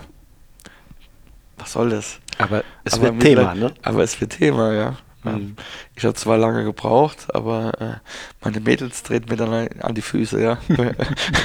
was 1.57 1.73
soll 1.73 1.91
das? 1.91 2.19
Aber 2.39 2.63
es 2.85 2.95
aber 2.95 3.05
wird 3.05 3.21
Thema, 3.21 3.55
ne? 3.55 3.73
Aber 3.83 4.03
es 4.03 4.21
wird 4.21 4.33
Thema, 4.33 4.73
ja. 4.75 4.99
Mhm. 5.23 5.57
Ich 5.97 6.05
habe 6.05 6.15
zwar 6.15 6.39
lange 6.39 6.65
gebraucht, 6.65 7.27
aber 7.35 7.73
äh, 7.81 7.95
meine 8.43 8.61
Mädels 8.61 9.03
treten 9.03 9.29
mir 9.29 9.37
dann 9.37 9.69
an 9.81 9.95
die 9.95 10.03
Füße, 10.03 10.41
ja. 10.41 10.59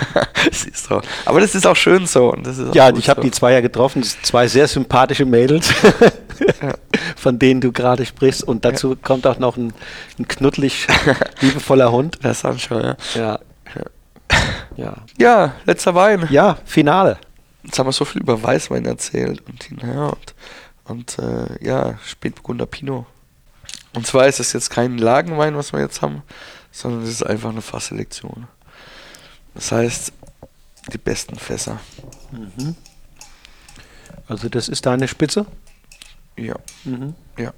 Siehst 0.51 0.89
du. 0.89 1.01
Aber 1.25 1.41
das 1.41 1.55
ist 1.55 1.67
auch 1.67 1.75
schön 1.75 2.05
so. 2.07 2.31
Und 2.31 2.45
das 2.45 2.57
ist 2.57 2.73
ja, 2.73 2.89
ich 2.95 3.09
habe 3.09 3.21
so. 3.21 3.25
die 3.25 3.31
zwei 3.31 3.53
ja 3.53 3.61
getroffen, 3.61 4.03
zwei 4.03 4.47
sehr 4.47 4.67
sympathische 4.67 5.25
Mädels, 5.25 5.73
ja. 6.61 6.73
von 7.15 7.37
denen 7.37 7.61
du 7.61 7.71
gerade 7.71 8.05
sprichst. 8.05 8.43
Und 8.43 8.63
dazu 8.63 8.91
ja. 8.91 8.97
kommt 9.01 9.27
auch 9.27 9.39
noch 9.39 9.57
ein, 9.57 9.73
ein 10.17 10.27
knuddelig 10.27 10.87
liebevoller 11.41 11.91
Hund. 11.91 12.19
Der 12.23 12.33
Sancho, 12.33 12.79
ja. 12.79 12.97
Ja. 13.15 13.39
ja. 14.77 14.93
Ja, 15.17 15.53
letzter 15.65 15.95
Wein. 15.95 16.27
Ja, 16.29 16.57
Finale. 16.65 17.17
Jetzt 17.63 17.79
haben 17.79 17.87
wir 17.87 17.93
so 17.93 18.05
viel 18.05 18.21
über 18.21 18.41
Weißwein 18.41 18.85
erzählt 18.85 19.41
und, 19.47 19.81
ja, 19.81 20.07
und 20.07 20.35
und 20.85 21.17
äh, 21.19 21.65
ja, 21.65 21.97
Spätburgunder 22.05 22.65
Pinot. 22.65 23.05
Und 23.95 24.05
zwar 24.05 24.27
ist 24.27 24.39
es 24.39 24.53
jetzt 24.53 24.69
kein 24.69 24.97
Lagenwein, 24.97 25.55
was 25.55 25.73
wir 25.73 25.79
jetzt 25.79 26.01
haben, 26.01 26.21
sondern 26.71 27.03
es 27.03 27.09
ist 27.09 27.23
einfach 27.23 27.49
eine 27.49 27.61
Fassselektion. 27.61 28.47
Das 29.53 29.71
heißt, 29.71 30.11
die 30.91 30.97
besten 30.97 31.37
Fässer. 31.37 31.79
Mhm. 32.31 32.75
Also 34.27 34.49
das 34.49 34.67
ist 34.67 34.85
deine 34.85 35.07
Spitze? 35.07 35.45
Ja. 36.37 36.55
Mhm. 36.83 37.15
Ja. 37.37 37.53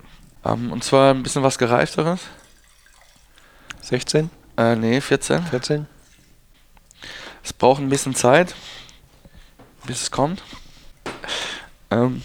Ähm, 0.45 0.71
und 0.71 0.83
zwar 0.83 1.13
ein 1.13 1.23
bisschen 1.23 1.43
was 1.43 1.57
gereifteres. 1.57 2.21
16? 3.81 4.29
Äh, 4.57 4.75
nee, 4.75 5.01
14. 5.01 5.43
14. 5.43 5.87
Es 7.43 7.53
braucht 7.53 7.81
ein 7.81 7.89
bisschen 7.89 8.13
Zeit, 8.13 8.53
bis 9.85 10.03
es 10.03 10.11
kommt. 10.11 10.43
Ähm, 11.89 12.21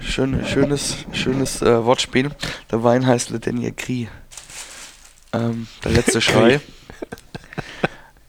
schön, 0.00 0.44
schönes 0.44 1.06
schönes 1.12 1.62
äh, 1.62 1.84
Wortspiel. 1.84 2.30
Der 2.70 2.82
Wein 2.82 3.06
heißt 3.06 3.30
Le 3.30 3.38
Dernier 3.38 3.70
Cri. 3.70 4.08
Ähm, 5.32 5.68
der 5.84 5.92
letzte 5.92 6.20
Schrei. 6.20 6.60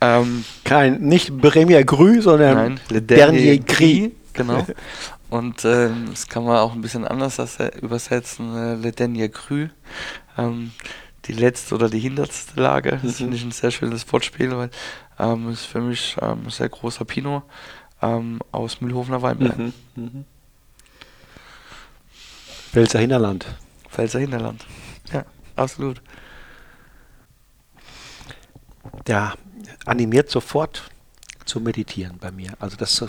ähm, 0.01 0.45
Kein, 0.63 1.01
nicht 1.01 1.35
Premier 1.41 1.83
Grü, 1.83 2.21
sondern 2.21 2.55
nein, 2.55 2.79
Le 2.89 3.01
Dernier, 3.01 3.41
Dernier 3.41 3.63
Cri. 3.63 4.15
Genau. 4.33 4.65
Und 5.29 5.65
ähm, 5.65 6.07
das 6.09 6.27
kann 6.27 6.43
man 6.43 6.57
auch 6.57 6.73
ein 6.73 6.81
bisschen 6.81 7.05
anders 7.05 7.39
übersetzen. 7.81 8.55
Äh, 8.55 8.75
Le 8.75 8.91
Dernier 8.91 9.29
Cru. 9.29 9.67
Ähm, 10.37 10.71
die 11.25 11.33
letzte 11.33 11.75
oder 11.75 11.89
die 11.89 11.99
hinterste 11.99 12.59
Lage. 12.61 12.91
Das 12.91 13.03
mhm. 13.03 13.11
finde 13.11 13.37
ich 13.37 13.43
ein 13.43 13.51
sehr 13.51 13.71
schönes 13.71 14.11
Wortspiel, 14.11 14.55
weil 14.55 14.69
ähm, 15.19 15.49
ist 15.49 15.65
für 15.65 15.81
mich 15.81 16.15
ähm, 16.21 16.43
ein 16.45 16.49
sehr 16.49 16.69
großer 16.69 17.05
Pinot 17.05 17.43
ähm, 18.01 18.39
aus 18.51 18.81
Mühlhofener 18.81 19.21
Weinberg. 19.21 19.57
Mhm. 19.57 19.73
Mhm. 19.95 20.25
Pfälzer 22.71 22.99
Hinterland. 22.99 23.45
Pfälzer 23.89 24.19
Hinterland. 24.19 24.65
Ja, 25.11 25.25
absolut. 25.55 26.01
Der 29.07 29.33
animiert 29.85 30.29
sofort 30.29 30.89
zu 31.45 31.59
meditieren 31.59 32.17
bei 32.19 32.31
mir. 32.31 32.53
Also 32.59 32.77
das 32.77 33.03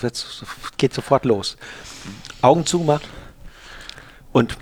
geht 0.79 0.95
sofort 0.95 1.25
los. 1.25 1.57
Augen 2.41 2.65
zumachen 2.65 3.07
und 4.33 4.57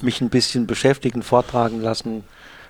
mich 0.00 0.20
ein 0.20 0.30
bisschen 0.30 0.66
beschäftigen, 0.66 1.22
vortragen 1.22 1.80
lassen. 1.80 2.24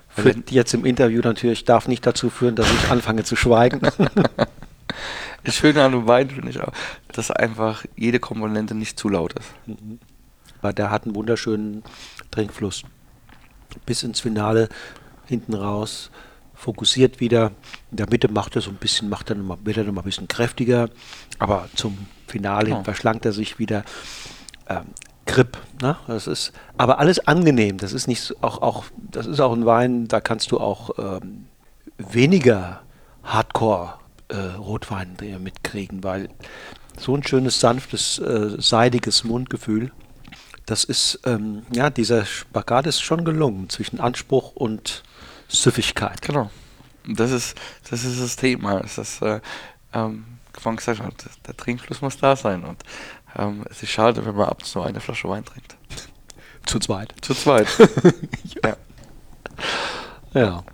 Führt 0.08 0.50
jetzt 0.50 0.74
im 0.74 0.84
Interview 0.84 1.22
natürlich, 1.22 1.64
darf 1.64 1.88
nicht 1.88 2.06
dazu 2.06 2.28
führen, 2.30 2.54
dass 2.56 2.70
ich 2.70 2.90
anfange 2.90 3.24
zu 3.24 3.36
schweigen. 3.36 3.80
das 5.44 5.54
Schöne 5.54 5.82
an 5.84 5.92
dem 5.92 6.06
Wein 6.06 6.28
finde 6.28 6.50
ich 6.50 6.60
auch, 6.60 6.72
dass 7.12 7.30
einfach 7.30 7.84
jede 7.96 8.18
Komponente 8.18 8.74
nicht 8.74 8.98
zu 8.98 9.08
laut 9.08 9.34
ist. 9.34 9.48
Mhm. 9.66 9.98
Weil 10.62 10.72
der 10.72 10.90
hat 10.90 11.04
einen 11.04 11.14
wunderschönen 11.14 11.82
Trinkfluss. 12.30 12.84
Bis 13.84 14.02
ins 14.02 14.20
Finale, 14.20 14.68
hinten 15.26 15.54
raus, 15.54 16.10
fokussiert 16.54 17.20
wieder. 17.20 17.52
In 17.90 17.98
der 17.98 18.08
Mitte 18.08 18.28
macht 18.28 18.56
er 18.56 18.62
so 18.62 18.70
ein 18.70 18.76
bisschen, 18.76 19.08
macht 19.08 19.30
er 19.30 19.36
nochmal, 19.36 19.58
wird 19.64 19.76
er 19.76 19.84
nochmal 19.84 20.02
ein 20.02 20.06
bisschen 20.06 20.28
kräftiger, 20.28 20.88
aber 21.38 21.68
zum 21.74 22.06
Finale 22.26 22.74
oh. 22.74 22.84
verschlankt 22.84 23.26
er 23.26 23.32
sich 23.32 23.58
wieder. 23.58 23.84
Ähm, 24.68 24.86
Grip. 25.26 25.56
Ne? 25.80 25.96
Das 26.06 26.26
ist 26.26 26.52
aber 26.76 26.98
alles 26.98 27.26
angenehm. 27.26 27.78
Das 27.78 27.92
ist 27.92 28.06
nicht 28.06 28.34
auch, 28.42 28.60
auch, 28.60 28.84
das 28.96 29.26
ist 29.26 29.40
auch 29.40 29.52
ein 29.52 29.66
Wein, 29.66 30.08
da 30.08 30.20
kannst 30.20 30.50
du 30.50 30.60
auch 30.60 30.90
ähm, 30.98 31.46
weniger 31.98 32.82
Hardcore 33.22 33.94
äh, 34.28 34.36
Rotwein 34.36 35.16
mitkriegen, 35.40 36.02
weil 36.02 36.28
so 36.98 37.14
ein 37.16 37.22
schönes, 37.22 37.60
sanftes, 37.60 38.18
äh, 38.18 38.56
seidiges 38.58 39.24
Mundgefühl, 39.24 39.92
das 40.66 40.84
ist, 40.84 41.20
ähm, 41.24 41.64
ja, 41.74 41.90
dieser 41.90 42.24
Spagat 42.24 42.86
ist 42.86 43.00
schon 43.00 43.24
gelungen 43.24 43.68
zwischen 43.68 44.00
Anspruch 44.00 44.52
und 44.54 45.02
Süffigkeit. 45.48 46.22
Genau. 46.22 46.50
Das 47.06 47.32
ist, 47.32 47.56
das 47.90 48.04
ist 48.04 48.20
das 48.20 48.36
Thema. 48.36 48.80
Das 48.80 48.98
ist, 48.98 49.22
äh, 49.22 49.40
ähm, 49.92 50.24
gesagt 50.52 51.00
hat, 51.00 51.14
der 51.46 51.56
Trinkfluss 51.56 52.00
muss 52.00 52.16
da 52.16 52.36
sein. 52.36 52.64
Und 52.64 52.82
ähm, 53.36 53.64
es 53.70 53.82
ist 53.82 53.90
schade, 53.90 54.24
wenn 54.24 54.36
man 54.36 54.48
ab 54.48 54.58
und 54.60 54.66
zu 54.66 54.80
eine 54.80 55.00
Flasche 55.00 55.28
Wein 55.28 55.44
trinkt. 55.44 55.76
Zu 56.66 56.78
zweit. 56.78 57.12
Zu 57.22 57.34
zweit. 57.34 57.66
ja. 58.64 58.76
Ja. 60.32 60.64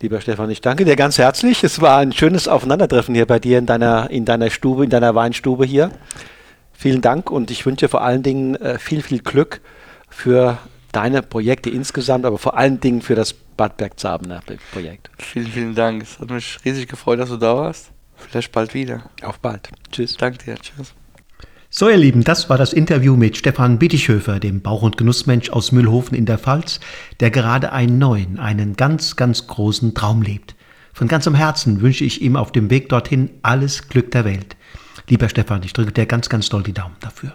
Lieber 0.00 0.20
Stefan, 0.20 0.50
ich 0.50 0.60
danke 0.60 0.84
dir 0.84 0.96
ganz 0.96 1.18
herzlich. 1.18 1.62
Es 1.62 1.80
war 1.80 1.98
ein 1.98 2.12
schönes 2.12 2.48
Aufeinandertreffen 2.48 3.14
hier 3.14 3.26
bei 3.26 3.38
dir 3.38 3.58
in 3.58 3.66
deiner, 3.66 4.10
in 4.10 4.24
deiner 4.24 4.50
Stube, 4.50 4.82
in 4.82 4.90
deiner 4.90 5.14
Weinstube 5.14 5.64
hier. 5.64 5.92
Vielen 6.80 7.02
Dank 7.02 7.30
und 7.30 7.50
ich 7.50 7.66
wünsche 7.66 7.84
dir 7.84 7.88
vor 7.90 8.00
allen 8.00 8.22
Dingen 8.22 8.54
äh, 8.54 8.78
viel, 8.78 9.02
viel 9.02 9.18
Glück 9.18 9.60
für 10.08 10.56
deine 10.92 11.20
Projekte 11.20 11.68
insgesamt, 11.68 12.24
aber 12.24 12.38
vor 12.38 12.56
allen 12.56 12.80
Dingen 12.80 13.02
für 13.02 13.14
das 13.14 13.34
Bad 13.34 13.76
Bergzabener 13.76 14.40
Projekt. 14.72 15.10
Vielen, 15.18 15.48
vielen 15.48 15.74
Dank. 15.74 16.02
Es 16.02 16.18
hat 16.18 16.30
mich 16.30 16.56
riesig 16.64 16.88
gefreut, 16.88 17.18
dass 17.18 17.28
du 17.28 17.36
da 17.36 17.54
warst. 17.54 17.90
Vielleicht 18.16 18.50
bald 18.52 18.72
wieder. 18.72 19.10
Auf 19.20 19.40
bald. 19.40 19.68
Tschüss. 19.92 20.16
Danke 20.16 20.42
dir. 20.42 20.54
Tschüss. 20.54 20.94
So, 21.68 21.90
ihr 21.90 21.98
Lieben, 21.98 22.24
das 22.24 22.48
war 22.48 22.56
das 22.56 22.72
Interview 22.72 23.14
mit 23.14 23.36
Stefan 23.36 23.78
Bittichhöfer, 23.78 24.40
dem 24.40 24.62
Bauch- 24.62 24.80
und 24.80 24.96
Genussmensch 24.96 25.50
aus 25.50 25.72
Mühlhofen 25.72 26.16
in 26.16 26.24
der 26.24 26.38
Pfalz, 26.38 26.80
der 27.20 27.30
gerade 27.30 27.72
einen 27.72 27.98
neuen, 27.98 28.38
einen 28.38 28.74
ganz, 28.76 29.16
ganz 29.16 29.46
großen 29.46 29.92
Traum 29.92 30.22
lebt. 30.22 30.54
Von 30.94 31.08
ganzem 31.08 31.34
Herzen 31.34 31.82
wünsche 31.82 32.06
ich 32.06 32.22
ihm 32.22 32.36
auf 32.36 32.52
dem 32.52 32.70
Weg 32.70 32.88
dorthin 32.88 33.28
alles 33.42 33.88
Glück 33.88 34.10
der 34.12 34.24
Welt. 34.24 34.56
Lieber 35.10 35.28
Stefan, 35.28 35.64
ich 35.64 35.72
drücke 35.72 35.90
dir 35.90 36.06
ganz, 36.06 36.28
ganz 36.28 36.48
doll 36.48 36.62
die 36.62 36.72
Daumen 36.72 36.94
dafür. 37.00 37.32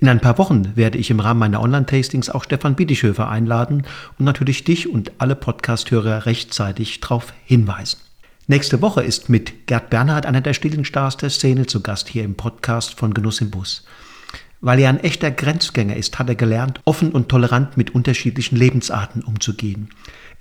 In 0.00 0.08
ein 0.08 0.20
paar 0.20 0.38
Wochen 0.38 0.76
werde 0.76 0.98
ich 0.98 1.10
im 1.10 1.20
Rahmen 1.20 1.38
meiner 1.38 1.62
Online-Tastings 1.62 2.30
auch 2.30 2.42
Stefan 2.42 2.74
Bittichhöfer 2.74 3.28
einladen 3.28 3.84
und 4.18 4.24
natürlich 4.24 4.64
dich 4.64 4.88
und 4.88 5.12
alle 5.18 5.36
Podcast-Hörer 5.36 6.26
rechtzeitig 6.26 6.98
darauf 6.98 7.32
hinweisen. 7.44 8.00
Nächste 8.48 8.82
Woche 8.82 9.04
ist 9.04 9.28
mit 9.28 9.68
Gerd 9.68 9.88
Bernhard 9.90 10.26
einer 10.26 10.40
der 10.40 10.52
stillen 10.52 10.84
Stars 10.84 11.16
der 11.16 11.30
Szene 11.30 11.66
zu 11.66 11.80
Gast 11.80 12.08
hier 12.08 12.24
im 12.24 12.34
Podcast 12.34 12.98
von 12.98 13.14
Genuss 13.14 13.40
im 13.40 13.50
Bus. 13.50 13.84
Weil 14.60 14.80
er 14.80 14.88
ein 14.88 14.98
echter 14.98 15.30
Grenzgänger 15.30 15.94
ist, 15.94 16.18
hat 16.18 16.28
er 16.28 16.34
gelernt, 16.34 16.80
offen 16.84 17.12
und 17.12 17.28
tolerant 17.28 17.76
mit 17.76 17.94
unterschiedlichen 17.94 18.56
Lebensarten 18.56 19.22
umzugehen. 19.22 19.90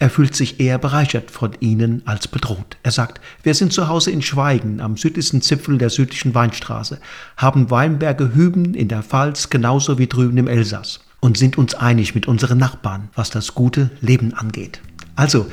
Er 0.02 0.10
fühlt 0.10 0.34
sich 0.34 0.62
eher 0.62 0.78
bereichert 0.78 1.30
von 1.30 1.52
ihnen 1.60 2.02
als 2.06 2.30
bedroht. 2.30 2.78
Er 2.84 2.92
sagt, 2.92 3.20
wir 3.44 3.54
sind 3.54 3.74
zu 3.74 3.90
Hause 3.90 4.12
in 4.12 4.22
Schweigen, 4.22 4.80
am 4.80 4.96
südlichsten 4.96 5.42
Zipfel 5.42 5.78
der 5.78 5.90
südlichen 5.90 6.34
Weinstraße, 6.34 7.00
haben 7.36 7.70
Weinberge 7.70 8.34
Hüben 8.34 8.74
in 8.76 8.88
der 8.88 9.04
Pfalz 9.04 9.50
genauso 9.50 9.98
wie 9.98 10.08
drüben 10.08 10.38
im 10.38 10.48
Elsass 10.48 11.02
und 11.20 11.38
sind 11.38 11.58
uns 11.58 11.76
einig 11.76 12.16
mit 12.16 12.30
unseren 12.30 12.58
Nachbarn, 12.58 13.10
was 13.14 13.30
das 13.30 13.54
gute 13.56 13.92
Leben 14.00 14.34
angeht. 14.34 14.80
Also, 15.16 15.48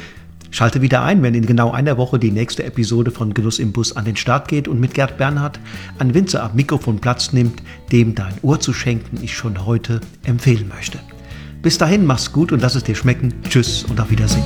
Schalte 0.52 0.80
wieder 0.80 1.02
ein, 1.02 1.22
wenn 1.22 1.34
in 1.34 1.44
genau 1.44 1.72
einer 1.72 1.98
Woche 1.98 2.20
die 2.20 2.30
nächste 2.30 2.62
Episode 2.62 3.10
von 3.10 3.34
Genuss 3.34 3.58
im 3.58 3.72
Bus 3.72 3.96
an 3.96 4.04
den 4.04 4.16
Start 4.16 4.48
geht 4.48 4.68
und 4.68 4.80
mit 4.80 4.94
Gerd 4.94 5.18
Bernhard 5.18 5.58
ein 5.98 6.14
Winzer 6.14 6.44
am 6.44 6.54
Mikrofon 6.54 7.00
Platz 7.00 7.32
nimmt, 7.32 7.62
dem 7.92 8.14
dein 8.14 8.32
Ohr 8.42 8.60
zu 8.60 8.72
schenken 8.72 9.18
ich 9.22 9.36
schon 9.36 9.66
heute 9.66 10.00
empfehlen 10.24 10.68
möchte. 10.68 11.00
Bis 11.62 11.78
dahin, 11.78 12.06
mach's 12.06 12.32
gut 12.32 12.52
und 12.52 12.62
lass 12.62 12.74
es 12.74 12.84
dir 12.84 12.94
schmecken. 12.94 13.34
Tschüss 13.48 13.84
und 13.84 14.00
auf 14.00 14.10
Wiedersehen. 14.10 14.44